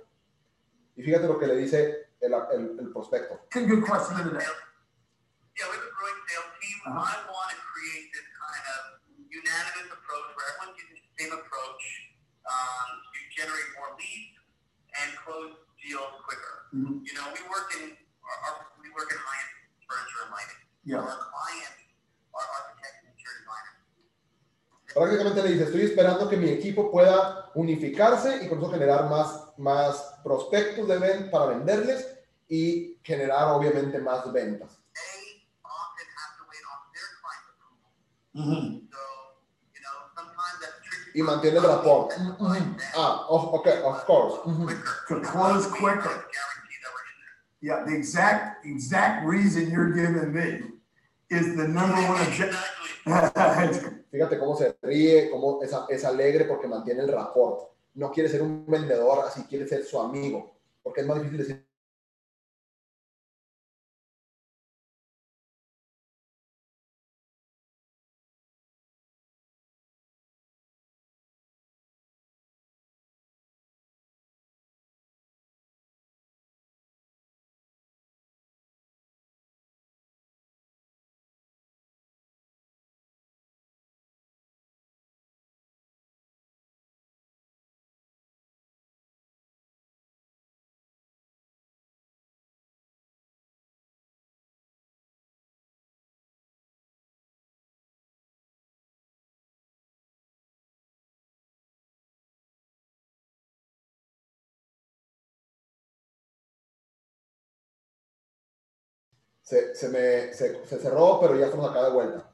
Y 0.96 1.04
fíjate 1.04 1.28
lo 1.28 1.40
que 1.40 1.48
le 1.48 1.56
dice 1.58 2.10
el, 2.20 2.34
el- 2.34 2.78
el 2.80 2.92
prospecto. 2.92 3.40
good 3.54 3.84
question. 3.86 4.18
Yeah, 5.58 5.68
a 5.68 5.78
growing 5.78 6.20
sales 6.28 6.52
team. 6.62 6.78
I 6.88 7.16
want 7.28 7.50
to 7.52 7.58
create 7.72 8.08
this 8.16 8.28
kind 8.40 8.64
of 8.76 8.82
unanimous 9.30 9.92
approach 9.92 10.28
where 10.36 10.48
everyone's 10.52 10.80
using 10.80 10.96
the 11.00 11.12
same 11.20 11.32
approach 11.36 11.84
um, 12.48 12.88
to 13.14 13.20
generate 13.36 13.68
more 13.78 13.92
leads 14.00 14.36
and 14.96 15.10
close 15.28 15.54
deals 15.84 16.16
quicker. 16.26 16.56
Mhm. 16.74 17.04
You 17.04 17.14
know, 17.20 17.28
we 17.36 17.42
work 17.52 17.68
in 17.78 17.94
our, 18.24 18.38
our, 18.48 18.56
we 18.80 18.90
work 18.96 19.12
in 19.12 19.20
high-end 19.20 19.52
furniture 19.86 20.22
and 20.24 20.32
lighting. 20.32 20.62
Yeah. 20.88 21.04
Our 21.04 21.20
clients 21.30 21.80
are 22.32 22.48
architects. 22.58 23.01
Prácticamente 24.94 25.42
le 25.44 25.52
dice, 25.52 25.64
estoy 25.64 25.82
esperando 25.84 26.28
que 26.28 26.38
mi 26.38 26.50
equipo 26.50 26.92
pueda 26.92 27.50
unificarse 27.56 28.44
y 28.44 28.50
con 28.50 28.60
eso 28.60 28.72
generar 28.72 29.10
más, 29.10 29.54
más 29.58 30.20
prospectos 30.24 30.88
de 30.88 30.98
ven 30.98 31.32
para 31.32 31.46
venderles 31.46 32.08
y 32.50 33.00
generar 33.04 33.50
obviamente 33.54 34.00
más 34.00 34.32
ventas. 34.32 34.78
They 34.94 35.46
often 35.64 36.08
have 36.18 36.36
to 36.38 36.44
wait 36.50 36.64
on 36.68 36.80
their 36.92 37.08
client 37.22 37.46
approval. 37.56 37.92
So, 38.92 38.98
you 39.74 39.82
know, 39.82 39.96
sometimes 40.16 40.60
that's 40.60 40.80
tricky. 40.84 41.20
Y 41.20 41.22
mantiene 41.24 41.58
el 41.58 41.64
rapport. 41.64 42.14
Ah, 42.96 43.26
of, 43.30 43.54
ok, 43.54 43.68
of 43.86 44.06
course. 44.06 44.36
Ujú. 44.46 44.68
To 45.08 45.22
close 45.22 45.68
quicker. 45.68 46.26
Yeah, 47.62 47.86
the 47.86 47.96
exact, 47.96 48.66
exact 48.66 49.26
reason 49.26 49.70
you're 49.70 49.94
giving 49.94 50.34
me 50.34 50.64
is 51.30 51.56
the 51.56 51.68
number 51.68 51.96
one 51.96 52.20
objective. 52.22 52.58
Fíjate 54.12 54.38
cómo 54.38 54.58
se 54.58 54.76
ríe, 54.82 55.30
cómo 55.30 55.64
es, 55.64 55.72
es 55.90 56.04
alegre 56.04 56.46
porque 56.46 56.68
mantiene 56.68 57.02
el 57.02 57.08
rapport. 57.08 57.72
No 57.94 58.12
quiere 58.12 58.28
ser 58.30 58.42
un 58.42 58.66
vendedor, 58.66 59.20
así 59.26 59.44
quiere 59.44 59.68
ser 59.68 59.84
su 59.86 60.00
amigo. 60.00 60.52
Porque 60.84 61.02
es 61.02 61.08
más 61.08 61.18
difícil 61.18 61.38
decir, 61.38 61.66
se, 109.52 109.76
se 109.76 109.90
me 109.90 110.34
se, 110.34 110.66
se 110.66 110.80
cerró, 110.80 111.20
pero 111.20 111.36
ya 111.36 111.48
estamos 111.48 111.70
acá 111.70 111.84
de 111.84 111.92
vuelta. 111.92 112.34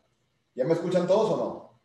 ¿Ya 0.54 0.66
me 0.66 0.74
escuchan 0.74 1.08
todos 1.08 1.32
o 1.32 1.38
no? 1.38 1.80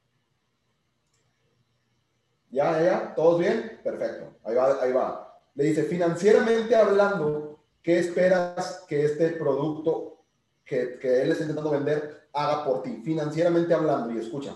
¿Ya, 2.51 2.73
ya, 2.73 2.83
ya? 2.83 3.15
¿Todos 3.15 3.41
bien? 3.41 3.81
Perfecto. 3.83 4.37
Ahí 4.45 4.55
va, 4.55 4.83
ahí 4.83 4.93
va. 4.93 5.41
Le 5.55 5.65
dice, 5.65 5.85
financieramente 5.85 6.77
hablando, 6.77 7.59
¿qué 7.83 7.99
esperas 7.99 8.85
que 8.87 9.07
este 9.07 9.31
producto 9.31 10.23
que, 10.67 10.99
que 10.99 11.23
él 11.23 11.33
está 11.33 11.45
intentando 11.45 11.71
vender 11.71 12.29
haga 12.35 12.67
por 12.67 12.83
ti? 12.83 13.01
Financieramente 13.03 13.73
hablando, 13.73 14.13
y 14.13 14.19
escucha. 14.19 14.55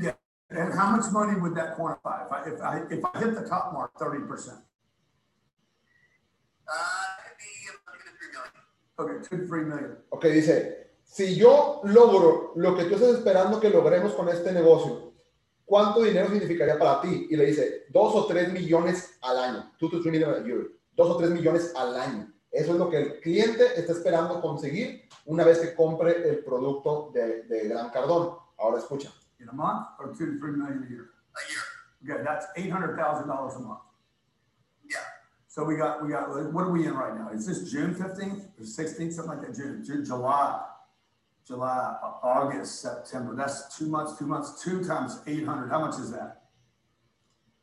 Yeah. 0.00 0.12
And 0.50 0.72
how 0.72 0.96
much 0.96 1.10
money 1.12 1.38
would 1.40 1.54
that 1.56 1.76
quantify? 1.76 2.26
If 2.26 2.32
I, 2.32 2.42
if 2.46 2.60
I, 2.60 2.82
if 2.88 3.04
I 3.04 3.18
hit 3.18 3.34
the 3.34 3.48
top 3.48 3.72
mark, 3.72 3.92
thirty 3.98 4.24
percent? 4.26 4.58
Uh, 6.68 6.74
it 7.26 7.34
could 7.38 7.38
be 7.38 7.68
up 7.70 7.94
to 7.94 8.12
3 8.16 8.28
million. 8.34 8.62
Okay, 8.98 9.28
two 9.28 9.36
to 9.38 9.46
three 9.46 9.64
million. 9.64 9.98
Ok, 10.10 10.24
dice, 10.26 10.92
si 11.04 11.36
yo 11.36 11.80
logro 11.84 12.52
lo 12.56 12.76
que 12.76 12.84
tú 12.84 12.94
estás 12.94 13.16
esperando 13.16 13.60
que 13.60 13.70
logremos 13.70 14.12
con 14.14 14.28
este 14.28 14.52
negocio, 14.52 15.12
¿cuánto 15.64 16.02
dinero 16.02 16.28
significaría 16.28 16.78
para 16.78 17.00
ti? 17.00 17.26
Y 17.30 17.36
le 17.36 17.46
dice, 17.46 17.86
dos 17.90 18.14
o 18.14 18.26
tres 18.26 18.52
millones 18.52 19.18
al 19.22 19.38
año. 19.38 19.72
Two 19.78 19.90
to 19.90 20.00
three 20.00 20.12
million 20.12 20.30
a 20.34 20.44
year. 20.44 20.68
Dos 20.92 21.10
o 21.10 21.16
tres 21.16 21.30
millones 21.30 21.72
al 21.76 21.96
año. 21.96 22.32
Eso 22.50 22.72
es 22.72 22.78
lo 22.78 22.88
que 22.88 22.96
el 22.96 23.20
cliente 23.20 23.78
está 23.78 23.92
esperando 23.92 24.40
conseguir 24.40 25.08
una 25.26 25.44
vez 25.44 25.58
que 25.58 25.74
compre 25.74 26.28
el 26.28 26.44
producto 26.44 27.10
de, 27.12 27.42
de 27.42 27.68
Gran 27.68 27.90
Cardón. 27.90 28.38
Ahora 28.58 28.78
escucha. 28.78 29.12
In 29.40 29.48
a 29.48 29.52
month 29.52 29.86
or 29.98 30.14
two 30.14 30.32
to 30.32 30.38
three 30.38 30.52
million 30.52 30.84
a 30.86 30.90
year? 30.90 31.10
A 31.36 31.42
year. 31.50 32.16
Okay, 32.16 32.22
that's 32.24 32.46
eight 32.56 32.70
hundred 32.70 32.96
thousand 32.96 33.28
dollars 33.28 33.54
a 33.56 33.60
month. 33.60 33.80
Yeah. 34.88 34.98
So 35.46 35.64
we 35.64 35.76
got, 35.76 36.02
we 36.02 36.10
got, 36.10 36.28
what 36.52 36.64
are 36.64 36.70
we 36.70 36.86
in 36.86 36.94
right 36.94 37.14
now? 37.14 37.30
Is 37.30 37.46
this 37.46 37.70
June 37.70 37.94
fifteenth 37.94 38.48
or 38.58 38.64
sixteenth, 38.64 39.14
something 39.14 39.38
like 39.38 39.46
that? 39.46 39.54
June, 39.54 39.82
June, 39.84 40.04
July, 40.04 40.62
July, 41.46 41.96
August, 42.22 42.80
September. 42.80 43.34
That's 43.34 43.76
two 43.76 43.86
months, 43.86 44.18
two 44.18 44.26
months, 44.26 44.62
two 44.62 44.84
times 44.84 45.20
eight 45.26 45.44
hundred. 45.44 45.68
How 45.70 45.80
much 45.80 45.98
is 45.98 46.10
that? 46.12 46.42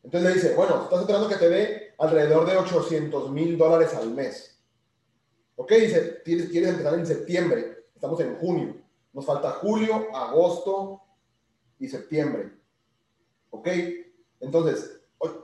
Entonces 0.03 0.29
le 0.29 0.33
dice, 0.33 0.55
bueno, 0.55 0.83
estás 0.83 0.99
esperando 0.99 1.29
que 1.29 1.37
te 1.37 1.49
dé 1.49 1.95
alrededor 1.97 2.45
de 2.45 2.57
800 2.57 3.31
mil 3.31 3.57
dólares 3.57 3.93
al 3.93 4.11
mes. 4.11 4.61
Ok, 5.55 5.71
dice, 5.71 6.21
quieres, 6.25 6.49
quieres 6.49 6.71
empezar 6.71 6.93
en 6.95 7.05
septiembre, 7.05 7.85
estamos 7.95 8.19
en 8.19 8.35
junio, 8.35 8.75
nos 9.13 9.25
falta 9.25 9.51
julio, 9.51 10.13
agosto 10.13 11.03
y 11.83 11.89
septiembre. 11.89 12.53
Ok, 13.49 13.67
entonces, 14.39 15.01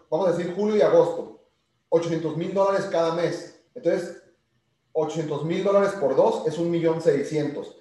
vamos 0.09 0.29
a 0.29 0.31
decir 0.31 0.55
julio 0.55 0.77
y 0.77 0.81
agosto, 0.81 1.43
800 1.89 2.37
mil 2.37 2.53
dólares 2.53 2.87
cada 2.89 3.13
mes. 3.13 3.61
Entonces, 3.75 4.23
800 4.93 5.43
mil 5.45 5.63
dólares 5.63 5.91
por 5.99 6.15
dos 6.15 6.47
es 6.47 6.57
un 6.57 6.71
millón 6.71 7.01
seiscientos. 7.01 7.75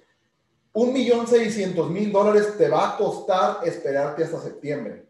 un 0.71 0.93
millón 0.93 1.25
seiscientos 1.25 1.89
mil 1.89 2.11
dólares 2.11 2.55
te 2.57 2.69
va 2.69 2.89
a 2.89 2.97
costar 2.97 3.67
esperarte 3.67 4.23
hasta 4.23 4.39
septiembre. 4.39 5.07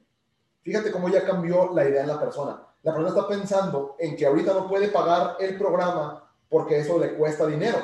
Fíjate 0.61 0.91
cómo 0.91 1.09
ya 1.09 1.25
cambió 1.25 1.73
la 1.73 1.87
idea 1.87 2.03
en 2.03 2.07
la 2.07 2.19
persona. 2.19 2.65
La 2.83 2.93
persona 2.93 3.09
está 3.09 3.27
pensando 3.27 3.95
en 3.99 4.15
que 4.15 4.25
ahorita 4.25 4.53
no 4.53 4.69
puede 4.69 4.87
pagar 4.87 5.35
el 5.39 5.57
programa 5.57 6.31
porque 6.47 6.79
eso 6.79 6.97
le 6.97 7.15
cuesta 7.15 7.45
dinero. 7.45 7.77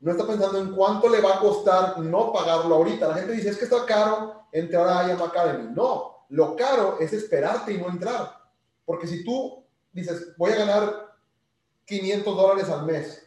No 0.00 0.10
está 0.10 0.26
pensando 0.26 0.58
en 0.58 0.72
cuánto 0.74 1.08
le 1.08 1.20
va 1.20 1.36
a 1.36 1.40
costar 1.40 1.98
no 1.98 2.32
pagarlo 2.32 2.74
ahorita. 2.74 3.08
La 3.08 3.14
gente 3.14 3.32
dice, 3.32 3.48
es 3.48 3.56
que 3.56 3.64
está 3.64 3.84
caro 3.86 4.46
entrar 4.52 4.86
a 4.86 5.08
IAM 5.08 5.22
Academy. 5.22 5.72
No, 5.74 6.26
lo 6.28 6.54
caro 6.54 6.98
es 7.00 7.12
esperarte 7.12 7.72
y 7.72 7.78
no 7.78 7.88
entrar. 7.88 8.36
Porque 8.84 9.06
si 9.06 9.24
tú 9.24 9.64
dices, 9.92 10.36
voy 10.36 10.52
a 10.52 10.56
ganar 10.56 11.16
500 11.86 12.36
dólares 12.36 12.68
al 12.68 12.84
mes 12.84 13.22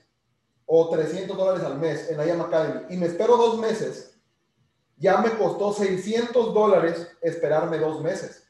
o 0.66 0.90
300 0.90 1.36
dólares 1.36 1.64
al 1.64 1.80
mes 1.80 2.10
en 2.10 2.20
IAM 2.20 2.42
Academy 2.42 2.82
y 2.94 2.98
me 2.98 3.08
espero 3.08 3.38
dos 3.38 3.58
meses, 3.58 4.20
ya 4.98 5.18
me 5.18 5.36
costó 5.38 5.74
600 5.74 6.54
dólares 6.54 7.08
esperarme 7.22 7.80
dos 7.80 8.02
meses. 8.02 8.46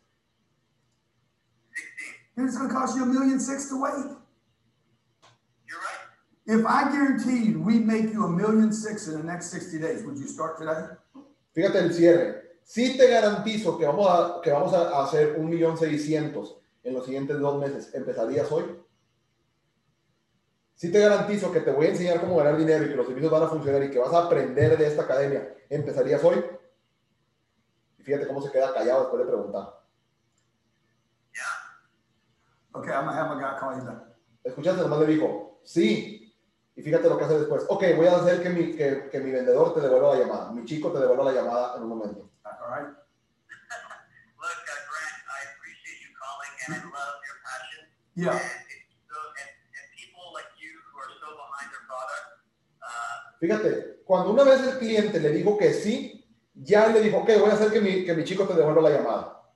It's 2.35 2.57
going 2.57 2.69
to 2.69 2.73
cost 2.73 2.95
you 2.95 3.03
a 3.03 3.05
million 3.05 3.39
six 3.39 3.67
to 3.69 3.81
wait. 3.81 4.18
If 6.49 6.65
I 6.65 6.89
guaranteed 6.89 7.57
we 7.57 7.77
make 7.77 8.11
you 8.11 8.25
a 8.25 8.29
million 8.29 8.73
six 8.73 9.07
in 9.07 9.13
the 9.13 9.23
next 9.23 9.51
60 9.51 9.77
days, 9.77 10.03
would 10.03 10.17
you 10.17 10.27
start 10.27 10.57
today? 10.57 10.97
Fíjate 11.53 11.77
el 11.77 11.93
cierre. 11.93 12.57
Si 12.63 12.97
te 12.97 13.07
garantizo 13.07 13.77
que 13.77 13.85
vamos 13.85 14.07
a, 14.09 14.41
que 14.41 14.51
vamos 14.51 14.73
a 14.73 15.03
hacer 15.03 15.35
un 15.37 15.47
millón 15.47 15.77
seiscientos 15.77 16.57
en 16.83 16.95
los 16.95 17.05
siguientes 17.05 17.39
dos 17.39 17.59
meses, 17.59 17.93
¿empezarías 17.93 18.51
hoy? 18.51 18.63
Si 20.73 20.91
te 20.91 20.99
garantizo 20.99 21.51
que 21.51 21.59
te 21.59 21.71
voy 21.71 21.85
a 21.85 21.89
enseñar 21.89 22.19
cómo 22.19 22.37
ganar 22.37 22.57
dinero 22.57 22.83
y 22.83 22.89
que 22.89 22.95
los 22.95 23.05
servicios 23.05 23.31
van 23.31 23.43
a 23.43 23.47
funcionar 23.47 23.83
y 23.83 23.91
que 23.91 23.99
vas 23.99 24.13
a 24.13 24.25
aprender 24.25 24.75
de 24.75 24.87
esta 24.87 25.03
academia, 25.03 25.55
¿empezarías 25.69 26.23
hoy? 26.23 26.43
Y 27.99 28.03
fíjate 28.03 28.25
cómo 28.25 28.41
se 28.41 28.51
queda 28.51 28.73
callado 28.73 29.01
después 29.01 29.19
de 29.23 29.27
preguntar. 29.27 29.83
Yeah. 31.31 32.79
Okay, 32.79 32.91
I'm 32.91 33.05
to 33.05 33.13
have 33.13 33.35
my 33.35 33.39
guy 33.39 33.59
call 33.59 33.77
you 33.77 33.85
back. 33.85 34.01
Escuchaste, 34.43 34.81
nomás 34.81 34.99
le 35.01 35.13
dijo, 35.13 35.59
sí. 35.63 36.18
Y 36.79 36.81
fíjate 36.81 37.09
lo 37.09 37.17
que 37.17 37.25
hace 37.25 37.39
después. 37.39 37.65
Ok, 37.67 37.83
voy 37.97 38.07
a 38.07 38.15
hacer 38.15 38.41
que 38.41 38.49
mi, 38.49 38.71
que, 38.71 39.09
que 39.11 39.19
mi 39.19 39.31
vendedor 39.31 39.73
te 39.73 39.81
devuelva 39.81 40.15
la 40.15 40.21
llamada. 40.21 40.51
Mi 40.53 40.63
chico 40.63 40.93
te 40.93 40.99
devuelva 40.99 41.25
la 41.25 41.33
llamada 41.33 41.75
en 41.75 41.83
un 41.83 41.89
momento. 41.89 42.29
All 42.45 42.71
right? 42.71 42.87
Look, 44.39 44.63
uh, 44.63 44.79
Grant, 44.87 45.19
I 45.27 45.39
appreciate 45.51 45.99
you 45.99 46.15
calling 46.15 46.53
and 46.63 46.71
I 46.71 46.87
love 46.87 47.19
your 47.27 47.37
passion. 47.43 47.83
Yeah. 48.15 48.31
And, 48.31 48.63
it's 48.71 48.95
so, 49.11 49.19
and, 49.43 49.51
and 49.75 49.85
people 49.91 50.23
like 50.31 50.47
you 50.55 50.71
who 50.87 50.95
are 51.03 51.11
so 51.19 51.35
behind 51.35 51.67
their 51.67 51.83
product, 51.83 52.47
uh, 52.79 53.35
Fíjate, 53.43 53.99
cuando 54.05 54.31
una 54.31 54.45
vez 54.45 54.63
el 54.65 54.79
cliente 54.79 55.19
le 55.19 55.31
dijo 55.31 55.57
que 55.57 55.73
sí, 55.73 56.25
ya 56.53 56.87
le 56.87 57.01
dijo, 57.01 57.17
ok, 57.17 57.29
voy 57.41 57.49
a 57.49 57.55
hacer 57.55 57.73
que 57.73 57.81
mi, 57.81 58.05
que 58.05 58.15
mi 58.15 58.23
chico 58.23 58.47
te 58.47 58.53
devuelva 58.53 58.83
la 58.83 58.95
llamada. 58.95 59.51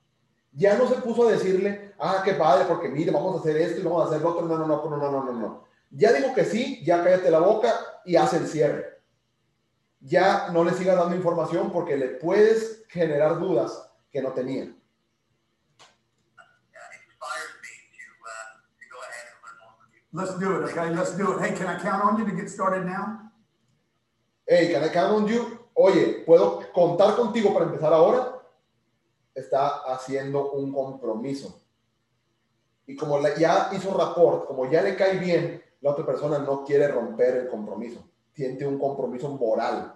Ya 0.52 0.76
no 0.76 0.86
se 0.86 0.96
puso 0.96 1.26
a 1.26 1.32
decirle, 1.32 1.94
ah, 1.98 2.20
qué 2.22 2.34
padre, 2.34 2.66
porque 2.68 2.90
mire, 2.90 3.10
vamos 3.10 3.36
a 3.36 3.40
hacer 3.40 3.56
esto 3.56 3.80
y 3.80 3.82
vamos 3.82 4.04
a 4.04 4.08
hacer 4.08 4.20
lo 4.20 4.28
otro. 4.28 4.46
No, 4.46 4.58
no, 4.58 4.66
no, 4.66 4.84
no, 4.84 4.96
no, 4.98 5.10
no, 5.10 5.24
no, 5.24 5.32
no. 5.32 5.64
Ya 5.96 6.12
dijo 6.12 6.34
que 6.34 6.44
sí, 6.44 6.84
ya 6.84 7.04
cállate 7.04 7.30
la 7.30 7.38
boca 7.38 7.72
y 8.04 8.16
hace 8.16 8.38
el 8.38 8.48
cierre. 8.48 9.00
Ya 10.00 10.48
no 10.50 10.64
le 10.64 10.72
sigas 10.72 10.96
dando 10.96 11.14
información 11.14 11.70
porque 11.70 11.96
le 11.96 12.08
puedes 12.08 12.84
generar 12.88 13.38
dudas 13.38 13.90
que 14.10 14.20
no 14.20 14.32
tenía. 14.32 14.74
Let's 20.12 20.38
do 20.38 20.56
it, 20.56 20.70
okay? 20.70 20.90
Let's 20.90 21.16
do 21.16 21.32
it. 21.32 21.40
Hey, 21.40 21.54
can 21.56 21.66
I 21.66 21.80
count 21.80 22.04
on 22.04 22.18
you 22.18 22.24
to 22.24 22.36
get 22.36 22.48
started 22.48 22.84
now? 22.84 23.32
Hey, 24.46 24.72
can 24.72 24.84
I 24.84 24.88
count 24.88 25.12
on 25.12 25.28
you? 25.28 25.58
Oye, 25.74 26.24
¿puedo 26.24 26.72
contar 26.72 27.16
contigo 27.16 27.52
para 27.52 27.66
empezar 27.66 27.92
ahora? 27.92 28.40
Está 29.34 29.82
haciendo 29.92 30.52
un 30.52 30.72
compromiso. 30.72 31.60
Y 32.86 32.96
como 32.96 33.20
ya 33.36 33.70
hizo 33.72 33.96
rapport, 33.96 34.46
como 34.46 34.70
ya 34.70 34.82
le 34.82 34.94
cae 34.94 35.18
bien, 35.18 35.63
la 35.84 35.90
otra 35.90 36.06
persona 36.06 36.38
no 36.38 36.64
quiere 36.64 36.88
romper 36.88 37.36
el 37.36 37.48
compromiso. 37.48 38.10
Tiene 38.32 38.66
un 38.66 38.78
compromiso 38.78 39.28
moral. 39.28 39.94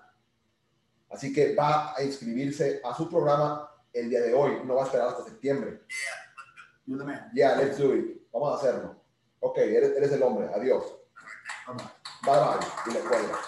Así 1.09 1.33
que 1.33 1.55
va 1.55 1.95
a 1.97 2.03
inscribirse 2.03 2.83
a 2.85 2.95
su 2.95 3.09
programa 3.09 3.71
el 3.95 4.11
día 4.11 4.21
de 4.21 4.35
hoy. 4.35 4.61
No 4.67 4.75
va 4.75 4.83
a 4.83 4.85
esperar 4.85 5.09
hasta 5.09 5.25
septiembre. 5.25 5.81
Yeah, 7.33 7.57
let's 7.57 7.79
do 7.79 7.95
it. 7.95 8.21
Vamos 8.31 8.53
a 8.53 8.57
hacerlo. 8.59 8.97
Ok, 9.41 9.57
eres, 9.57 9.97
eres 9.97 10.13
el 10.13 10.23
hombre. 10.23 10.51
Adiós. 10.55 10.85
Bye-bye. 11.69 11.87
Bye 12.23 12.59
bye. 12.59 12.69
Y 12.87 12.91
le 12.93 13.01
cuelga. 13.01 13.39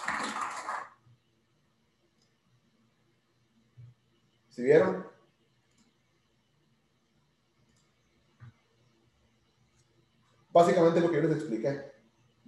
¿Sí 4.49 4.63
vieron? 4.63 5.07
Básicamente 10.51 11.03
lo 11.03 11.11
que 11.11 11.17
yo 11.17 11.29
les 11.29 11.37
expliqué. 11.37 11.90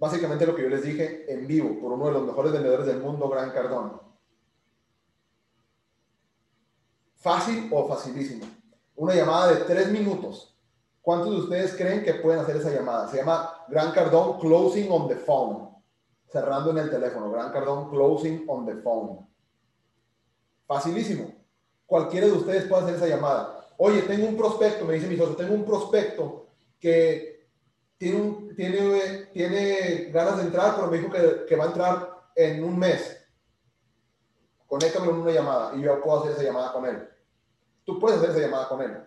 Básicamente 0.03 0.45
lo 0.45 0.53
que 0.53 0.63
yo 0.63 0.67
les 0.67 0.83
dije 0.83 1.33
en 1.33 1.47
vivo 1.47 1.79
por 1.79 1.93
uno 1.93 2.07
de 2.07 2.11
los 2.11 2.23
mejores 2.23 2.51
vendedores 2.51 2.85
del 2.85 2.99
mundo, 2.99 3.29
Gran 3.29 3.51
Cardón. 3.51 4.01
Fácil 7.15 7.69
o 7.71 7.87
facilísimo. 7.87 8.45
Una 8.97 9.15
llamada 9.15 9.53
de 9.53 9.63
tres 9.63 9.89
minutos. 9.93 10.59
¿Cuántos 11.01 11.31
de 11.31 11.37
ustedes 11.43 11.73
creen 11.75 12.03
que 12.03 12.15
pueden 12.15 12.41
hacer 12.41 12.57
esa 12.57 12.69
llamada? 12.69 13.07
Se 13.07 13.15
llama 13.15 13.63
Gran 13.69 13.93
Cardón 13.93 14.41
Closing 14.41 14.91
on 14.91 15.07
the 15.07 15.15
Phone. 15.15 15.69
Cerrando 16.27 16.71
en 16.71 16.79
el 16.79 16.89
teléfono. 16.89 17.31
Gran 17.31 17.53
Cardón 17.53 17.89
Closing 17.89 18.43
on 18.49 18.65
the 18.65 18.75
Phone. 18.81 19.25
Facilísimo. 20.67 21.33
Cualquiera 21.85 22.27
de 22.27 22.33
ustedes 22.33 22.65
puede 22.65 22.83
hacer 22.83 22.95
esa 22.95 23.07
llamada. 23.07 23.69
Oye, 23.77 24.01
tengo 24.01 24.27
un 24.27 24.35
prospecto, 24.35 24.83
me 24.83 24.95
dice 24.95 25.07
mi 25.07 25.15
socio, 25.15 25.37
tengo 25.37 25.53
un 25.53 25.63
prospecto 25.63 26.47
que 26.77 27.32
tiene, 28.03 28.53
tiene, 28.55 29.25
tiene 29.33 30.11
ganas 30.11 30.37
de 30.37 30.43
entrar, 30.43 30.75
pero 30.75 30.91
me 30.91 30.97
dijo 30.97 31.09
que, 31.47 31.55
va 31.55 31.63
a 31.63 31.67
entrar 31.67 32.23
en 32.35 32.63
un 32.63 32.77
mes. 32.77 33.25
Conéctame 34.67 35.09
en 35.09 35.15
una 35.15 35.31
llamada 35.31 35.75
y 35.75 35.81
yo 35.81 36.01
puedo 36.01 36.19
hacer 36.19 36.33
esa 36.33 36.43
llamada 36.43 36.73
con 36.73 36.85
él. 36.85 37.07
Tú 37.85 37.99
puedes 37.99 38.17
hacer 38.17 38.31
esa 38.31 38.39
llamada 38.39 38.67
con 38.67 38.81
él 38.81 38.97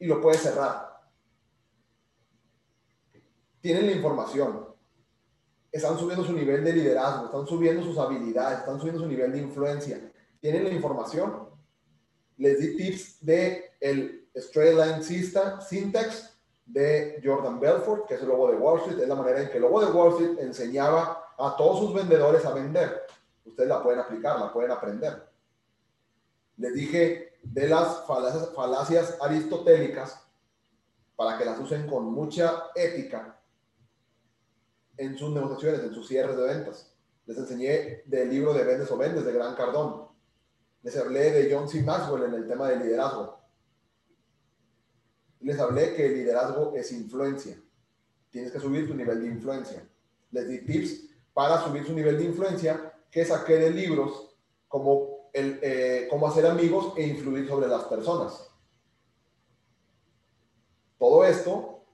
y 0.00 0.06
lo 0.06 0.20
puedes 0.20 0.40
cerrar. 0.40 1.00
Tienen 3.60 3.86
la 3.86 3.92
información. 3.92 4.66
Están 5.70 5.96
subiendo 5.96 6.24
su 6.24 6.32
nivel 6.32 6.64
de 6.64 6.72
liderazgo, 6.72 7.26
están 7.26 7.46
subiendo 7.46 7.84
sus 7.84 7.96
habilidades, 7.98 8.58
están 8.58 8.78
subiendo 8.78 9.00
su 9.00 9.06
nivel 9.06 9.32
de 9.32 9.38
influencia. 9.38 10.12
Tienen 10.40 10.64
la 10.64 10.70
información. 10.70 11.48
Les 12.36 12.58
di 12.58 12.76
tips 12.76 13.24
de 13.24 13.76
el 13.80 14.28
Straight 14.34 14.76
Line 14.76 15.02
Syntax 15.04 16.31
de 16.66 17.20
Jordan 17.22 17.60
Belfort, 17.60 18.06
que 18.06 18.14
es 18.14 18.22
el 18.22 18.28
logo 18.28 18.50
de 18.50 18.56
Wall 18.56 18.80
Street. 18.80 19.00
Es 19.00 19.08
la 19.08 19.14
manera 19.14 19.42
en 19.42 19.50
que 19.50 19.56
el 19.56 19.62
logo 19.62 19.84
de 19.84 19.90
Wall 19.90 20.12
Street 20.12 20.38
enseñaba 20.40 21.34
a 21.38 21.56
todos 21.56 21.80
sus 21.80 21.94
vendedores 21.94 22.44
a 22.44 22.52
vender. 22.52 23.02
Ustedes 23.44 23.68
la 23.68 23.82
pueden 23.82 24.00
aplicar, 24.00 24.38
la 24.38 24.52
pueden 24.52 24.70
aprender. 24.70 25.28
Les 26.56 26.74
dije 26.74 27.38
de 27.42 27.68
las 27.68 28.04
falacias, 28.06 29.18
aristotélicas 29.20 30.24
para 31.16 31.36
que 31.38 31.44
las 31.44 31.58
usen 31.58 31.86
con 31.86 32.12
mucha 32.12 32.64
ética 32.74 33.38
en 34.96 35.16
sus 35.16 35.32
negociaciones, 35.32 35.82
en 35.82 35.94
sus 35.94 36.06
cierres 36.06 36.36
de 36.36 36.44
ventas. 36.44 36.94
Les 37.26 37.36
enseñé 37.36 38.02
del 38.06 38.30
libro 38.30 38.52
de 38.52 38.64
Vendes 38.64 38.90
o 38.90 38.96
Vendes 38.96 39.24
de 39.24 39.32
Gran 39.32 39.54
Cardón. 39.54 40.08
Les 40.82 40.96
hablé 40.96 41.30
de 41.30 41.52
John 41.52 41.68
C. 41.68 41.82
Maxwell 41.82 42.24
en 42.24 42.34
el 42.34 42.48
tema 42.48 42.68
del 42.68 42.80
liderazgo. 42.80 43.41
Les 45.42 45.58
hablé 45.58 45.94
que 45.94 46.06
el 46.06 46.14
liderazgo 46.14 46.72
es 46.74 46.92
influencia. 46.92 47.56
Tienes 48.30 48.52
que 48.52 48.60
subir 48.60 48.86
tu 48.86 48.94
nivel 48.94 49.20
de 49.20 49.28
influencia. 49.28 49.86
Les 50.30 50.48
di 50.48 50.64
tips 50.64 51.10
para 51.34 51.62
subir 51.62 51.84
su 51.84 51.92
nivel 51.92 52.18
de 52.18 52.24
influencia 52.24 52.92
que 53.10 53.24
saqué 53.24 53.58
de 53.58 53.70
libros 53.70 54.36
como 54.68 55.30
el, 55.32 55.58
eh, 55.62 56.06
cómo 56.10 56.26
hacer 56.26 56.46
amigos 56.46 56.94
e 56.96 57.06
influir 57.06 57.46
sobre 57.48 57.68
las 57.68 57.84
personas. 57.84 58.48
Todo 60.98 61.24
esto 61.24 61.84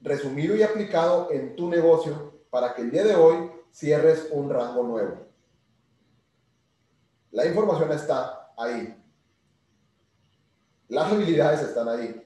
resumido 0.00 0.54
y 0.56 0.62
aplicado 0.62 1.30
en 1.30 1.56
tu 1.56 1.68
negocio 1.68 2.44
para 2.50 2.74
que 2.74 2.82
el 2.82 2.90
día 2.90 3.04
de 3.04 3.14
hoy 3.14 3.50
cierres 3.72 4.28
un 4.30 4.50
rango 4.50 4.82
nuevo. 4.82 5.26
La 7.30 7.46
información 7.46 7.90
está 7.92 8.52
ahí. 8.56 8.96
Las 10.88 11.10
habilidades 11.10 11.62
están 11.62 11.88
ahí. 11.88 12.23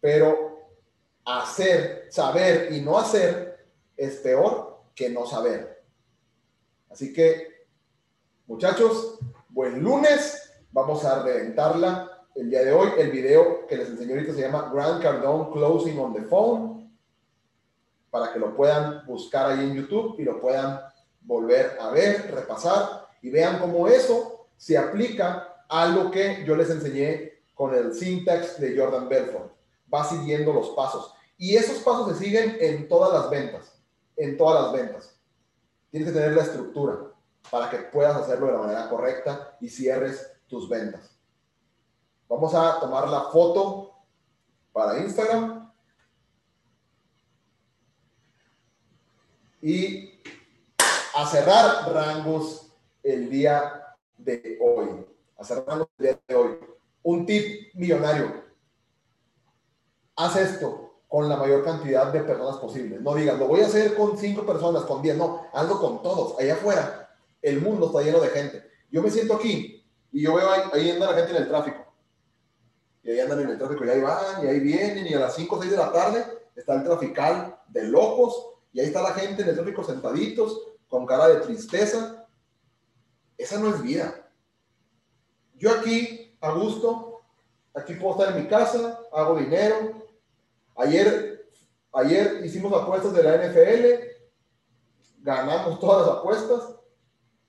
Pero 0.00 0.70
hacer, 1.24 2.06
saber 2.10 2.72
y 2.72 2.80
no 2.80 2.98
hacer 2.98 3.66
es 3.96 4.16
peor 4.16 4.80
que 4.94 5.10
no 5.10 5.26
saber. 5.26 5.82
Así 6.90 7.12
que, 7.12 7.66
muchachos, 8.46 9.18
buen 9.48 9.82
lunes. 9.82 10.52
Vamos 10.72 11.04
a 11.04 11.22
reventarla 11.22 12.26
el 12.34 12.50
día 12.50 12.62
de 12.62 12.72
hoy. 12.72 12.90
El 12.98 13.10
video 13.10 13.66
que 13.66 13.76
les 13.76 13.88
enseñé 13.88 14.14
ahorita 14.14 14.34
se 14.34 14.40
llama 14.40 14.70
Grand 14.72 15.02
Cardone 15.02 15.52
Closing 15.52 15.98
on 15.98 16.14
the 16.14 16.22
Phone. 16.22 16.90
Para 18.10 18.32
que 18.32 18.38
lo 18.38 18.56
puedan 18.56 19.06
buscar 19.06 19.50
ahí 19.50 19.60
en 19.60 19.74
YouTube 19.74 20.18
y 20.18 20.24
lo 20.24 20.40
puedan 20.40 20.80
volver 21.20 21.76
a 21.80 21.90
ver, 21.90 22.30
repasar 22.32 23.08
y 23.22 23.30
vean 23.30 23.58
cómo 23.58 23.86
eso 23.86 24.48
se 24.56 24.76
aplica 24.76 25.64
a 25.68 25.86
lo 25.86 26.10
que 26.10 26.44
yo 26.44 26.56
les 26.56 26.70
enseñé 26.70 27.42
con 27.54 27.74
el 27.74 27.94
syntax 27.94 28.58
de 28.60 28.76
Jordan 28.76 29.08
Belfort. 29.08 29.59
Va 29.92 30.04
siguiendo 30.04 30.52
los 30.52 30.70
pasos. 30.70 31.14
Y 31.36 31.56
esos 31.56 31.78
pasos 31.78 32.12
se 32.12 32.24
siguen 32.24 32.56
en 32.60 32.88
todas 32.88 33.12
las 33.12 33.30
ventas. 33.30 33.80
En 34.16 34.36
todas 34.36 34.64
las 34.64 34.72
ventas. 34.72 35.16
Tienes 35.90 36.08
que 36.08 36.18
tener 36.18 36.36
la 36.36 36.42
estructura 36.42 37.10
para 37.50 37.70
que 37.70 37.78
puedas 37.78 38.16
hacerlo 38.16 38.46
de 38.46 38.52
la 38.52 38.58
manera 38.58 38.88
correcta 38.88 39.56
y 39.60 39.68
cierres 39.68 40.32
tus 40.46 40.68
ventas. 40.68 41.16
Vamos 42.28 42.54
a 42.54 42.78
tomar 42.78 43.08
la 43.08 43.22
foto 43.30 43.92
para 44.72 44.98
Instagram. 44.98 45.72
Y 49.62 50.20
a 51.14 51.26
cerrar 51.26 51.92
rangos 51.92 52.72
el 53.02 53.28
día 53.28 53.96
de 54.16 54.58
hoy. 54.60 55.06
A 55.36 55.44
cerrar 55.44 55.66
rangos 55.66 55.88
el 55.98 56.04
día 56.04 56.20
de 56.28 56.34
hoy. 56.34 56.58
Un 57.02 57.26
tip 57.26 57.74
millonario. 57.74 58.49
Haz 60.20 60.36
esto 60.36 61.00
con 61.08 61.30
la 61.30 61.36
mayor 61.38 61.64
cantidad 61.64 62.12
de 62.12 62.20
personas 62.20 62.58
posible. 62.58 62.98
No 63.00 63.14
digas, 63.14 63.38
lo 63.38 63.48
voy 63.48 63.62
a 63.62 63.66
hacer 63.66 63.94
con 63.94 64.18
cinco 64.18 64.44
personas, 64.44 64.82
con 64.82 65.00
diez. 65.00 65.16
No, 65.16 65.46
hazlo 65.50 65.80
con 65.80 66.02
todos. 66.02 66.38
Allá 66.38 66.54
afuera, 66.54 67.16
el 67.40 67.62
mundo 67.62 67.86
está 67.86 68.02
lleno 68.02 68.20
de 68.20 68.28
gente. 68.28 68.62
Yo 68.90 69.02
me 69.02 69.10
siento 69.10 69.36
aquí 69.36 69.82
y 70.12 70.22
yo 70.22 70.34
veo 70.34 70.50
ahí, 70.50 70.60
ahí 70.74 70.90
anda 70.90 71.10
la 71.10 71.16
gente 71.16 71.30
en 71.30 71.42
el 71.42 71.48
tráfico. 71.48 71.86
Y 73.02 73.12
ahí 73.12 73.20
andan 73.20 73.40
en 73.40 73.48
el 73.48 73.56
tráfico 73.56 73.82
y 73.82 73.88
ahí 73.88 74.00
van 74.02 74.44
y 74.44 74.48
ahí 74.48 74.60
vienen 74.60 75.06
y 75.06 75.14
a 75.14 75.20
las 75.20 75.34
5 75.36 75.56
o 75.56 75.58
6 75.58 75.70
de 75.70 75.78
la 75.78 75.90
tarde 75.90 76.22
está 76.54 76.74
el 76.74 76.84
trafical 76.84 77.58
de 77.68 77.84
locos 77.84 78.48
y 78.74 78.80
ahí 78.80 78.88
está 78.88 79.00
la 79.00 79.14
gente 79.14 79.40
en 79.40 79.48
el 79.48 79.54
tráfico 79.54 79.82
sentaditos 79.82 80.60
con 80.86 81.06
cara 81.06 81.28
de 81.28 81.36
tristeza. 81.36 82.26
Esa 83.38 83.58
no 83.58 83.70
es 83.70 83.80
vida. 83.80 84.30
Yo 85.54 85.70
aquí, 85.70 86.36
a 86.42 86.52
gusto, 86.52 87.22
aquí 87.72 87.94
puedo 87.94 88.20
estar 88.20 88.36
en 88.36 88.44
mi 88.44 88.50
casa, 88.50 89.00
hago 89.12 89.36
dinero. 89.36 89.99
Ayer, 90.76 91.46
ayer 91.92 92.40
hicimos 92.44 92.72
apuestas 92.72 93.12
de 93.12 93.22
la 93.22 93.36
NFL, 93.36 94.10
ganamos 95.18 95.78
todas 95.80 96.06
las 96.06 96.16
apuestas 96.16 96.76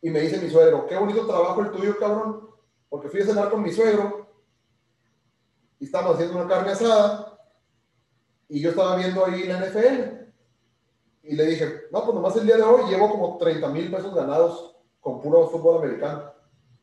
y 0.02 0.10
me 0.10 0.22
dice 0.22 0.40
mi 0.40 0.50
suegro, 0.50 0.88
qué 0.88 0.98
bonito 0.98 1.26
trabajo 1.26 1.62
el 1.62 1.72
tuyo, 1.72 1.98
cabrón, 1.98 2.50
porque 2.90 3.10
fui 3.10 3.22
a 3.22 3.26
cenar 3.26 3.50
con 3.50 3.62
mi 3.62 3.72
suegro 3.72 4.28
y 5.80 5.86
estábamos 5.86 6.16
haciendo 6.16 6.38
una 6.38 6.48
carne 6.48 6.72
asada 6.72 7.40
y 8.50 8.60
yo 8.60 8.72
estaba 8.72 8.98
viendo 8.98 9.26
ahí 9.26 9.44
la 9.44 9.60
NFL 9.60 10.22
y 11.24 11.36
le 11.36 11.46
dije, 11.46 11.84
no, 11.92 12.04
pues 12.04 12.16
nomás 12.16 12.36
el 12.36 12.46
día 12.46 12.58
de 12.58 12.64
hoy 12.64 12.90
llevo 12.90 13.10
como 13.10 13.38
30 13.38 13.68
mil 13.70 13.92
pesos 13.92 14.14
ganados 14.14 14.76
con 15.00 15.22
puro 15.22 15.48
fútbol 15.48 15.84
americano. 15.84 16.34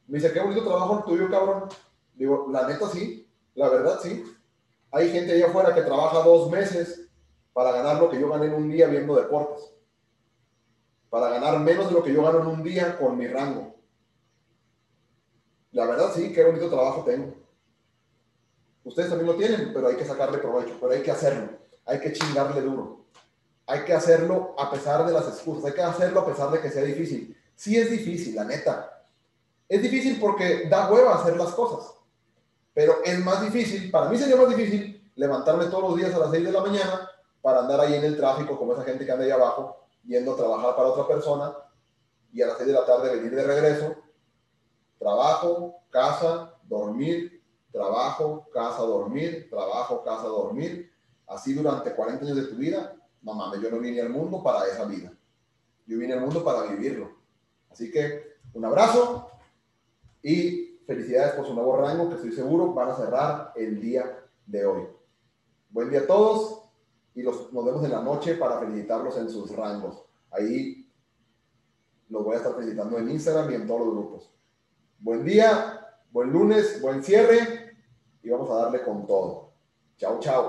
Me 0.06 0.19
dice, 0.19 0.32
qué 0.32 0.40
bonito 0.40 0.65
trabajo 0.65 0.98
el 0.98 1.05
tuyo, 1.05 1.31
cabrón. 1.31 1.69
Digo, 2.15 2.47
la 2.51 2.66
neta 2.66 2.89
sí, 2.89 3.31
la 3.55 3.69
verdad 3.69 3.98
sí. 4.02 4.24
Hay 4.90 5.10
gente 5.10 5.32
allá 5.32 5.47
afuera 5.47 5.74
que 5.74 5.82
trabaja 5.82 6.23
dos 6.23 6.51
meses 6.51 7.09
para 7.52 7.73
ganar 7.73 8.01
lo 8.01 8.10
que 8.10 8.20
yo 8.20 8.28
gané 8.28 8.47
en 8.47 8.55
un 8.55 8.70
día 8.70 8.86
viendo 8.86 9.15
deportes. 9.15 9.73
Para 11.10 11.28
ganar 11.28 11.59
menos 11.60 11.89
de 11.89 11.93
lo 11.93 12.02
que 12.02 12.12
yo 12.12 12.23
gano 12.23 12.40
en 12.40 12.47
un 12.47 12.62
día 12.62 12.98
con 12.98 13.16
mi 13.16 13.27
rango. 13.27 13.74
La 15.73 15.86
verdad 15.86 16.10
sí, 16.15 16.32
qué 16.32 16.44
bonito 16.44 16.69
trabajo 16.69 17.05
tengo. 17.05 17.35
Ustedes 18.85 19.10
también 19.10 19.27
lo 19.27 19.36
tienen, 19.36 19.73
pero 19.74 19.89
hay 19.89 19.97
que 19.97 20.05
sacarle 20.05 20.39
provecho, 20.39 20.77
pero 20.81 20.93
hay 20.93 21.02
que 21.02 21.10
hacerlo. 21.10 21.51
Hay 21.85 22.01
que 22.01 22.12
chingarle 22.12 22.62
duro. 22.62 23.05
Hay 23.66 23.85
que 23.85 23.93
hacerlo 23.93 24.55
a 24.59 24.70
pesar 24.70 25.05
de 25.06 25.12
las 25.12 25.28
excusas. 25.28 25.65
Hay 25.66 25.73
que 25.73 25.82
hacerlo 25.82 26.20
a 26.20 26.27
pesar 26.27 26.51
de 26.51 26.60
que 26.60 26.70
sea 26.70 26.82
difícil. 26.82 27.36
Sí 27.55 27.77
es 27.77 27.90
difícil, 27.90 28.35
la 28.35 28.44
neta. 28.44 29.05
Es 29.69 29.82
difícil 29.82 30.19
porque 30.19 30.69
da 30.69 30.90
hueva 30.90 31.16
hacer 31.16 31.36
las 31.36 31.51
cosas. 31.51 31.97
Pero 32.78 33.02
es 33.05 33.18
más 33.24 33.42
difícil, 33.42 33.90
para 33.90 34.09
mí 34.09 34.16
sería 34.16 34.36
más 34.36 34.50
difícil 34.50 35.10
levantarme 35.16 35.64
todos 35.64 35.82
los 35.82 35.96
días 35.96 36.14
a 36.14 36.18
las 36.20 36.30
6 36.30 36.44
de 36.44 36.52
la 36.52 36.60
mañana 36.60 37.10
para 37.42 37.59
andar 37.59 37.80
ahí 37.80 37.94
en 37.94 38.05
el 38.05 38.16
tráfico 38.16 38.56
como 38.56 38.72
esa 38.72 38.84
gente 38.84 39.05
que 39.05 39.10
anda 39.10 39.24
ahí 39.24 39.32
abajo, 39.32 39.88
yendo 40.05 40.32
a 40.32 40.36
trabajar 40.36 40.76
para 40.76 40.90
otra 40.90 41.09
persona 41.09 41.56
y 42.32 42.40
a 42.40 42.46
las 42.46 42.56
6 42.56 42.68
de 42.68 42.72
la 42.72 42.86
tarde 42.86 43.16
venir 43.16 43.34
de 43.34 43.42
regreso. 43.42 43.96
Trabajo, 44.96 45.80
casa, 45.90 46.55
dormir, 46.68 47.42
trabajo, 47.72 48.46
casa, 48.55 48.82
dormir, 48.82 49.50
trabajo, 49.50 50.05
casa, 50.05 50.28
dormir. 50.28 50.88
Así 51.26 51.55
durante 51.55 51.96
40 51.96 52.26
años 52.26 52.36
de 52.36 52.44
tu 52.44 52.55
vida, 52.55 52.94
no 53.22 53.34
mames, 53.34 53.60
yo 53.60 53.72
no 53.72 53.80
vine 53.80 54.02
al 54.02 54.10
mundo 54.10 54.40
para 54.40 54.68
esa 54.68 54.84
vida. 54.84 55.12
Yo 55.84 55.98
vine 55.98 56.12
al 56.12 56.20
mundo 56.20 56.44
para 56.44 56.62
vivirlo. 56.62 57.10
Así 57.72 57.90
que 57.90 58.36
un 58.55 58.64
abrazo 58.64 59.32
y 60.22 60.67
felicidades 60.89 61.35
por 61.35 61.47
su 61.47 61.52
nuevo 61.52 61.77
rango 61.77 62.09
que 62.09 62.15
estoy 62.15 62.32
seguro 62.32 62.73
van 62.73 62.89
a 62.89 62.97
cerrar 62.97 63.52
el 63.56 63.78
día 63.78 64.24
de 64.47 64.65
hoy. 64.65 64.85
Buen 65.69 65.90
día 65.90 66.01
a 66.01 66.06
todos 66.06 66.65
y 67.15 67.20
los, 67.20 67.52
nos 67.52 67.62
vemos 67.66 67.85
en 67.85 67.90
la 67.90 68.01
noche 68.01 68.36
para 68.36 68.59
felicitarlos 68.59 69.19
en 69.19 69.28
sus 69.28 69.55
rangos. 69.55 70.02
Ahí 70.31 70.90
los 72.09 72.24
voy 72.24 72.36
a 72.36 72.39
estar 72.39 72.55
felicitando 72.55 72.97
en 72.97 73.10
Instagram 73.10 73.51
y 73.51 73.55
en 73.56 73.66
todos 73.66 73.81
los 73.81 73.90
grupos. 73.90 74.32
Buen 74.98 75.27
día, 75.27 75.78
buen 76.10 76.32
lunes, 76.32 76.81
buen 76.81 77.05
cierre 77.05 77.77
y 78.23 78.31
vamos 78.31 78.48
a 78.51 78.55
darle 78.55 78.82
con 78.82 79.06
todo. 79.06 79.52
Chao, 79.98 80.19
chao. 80.20 80.47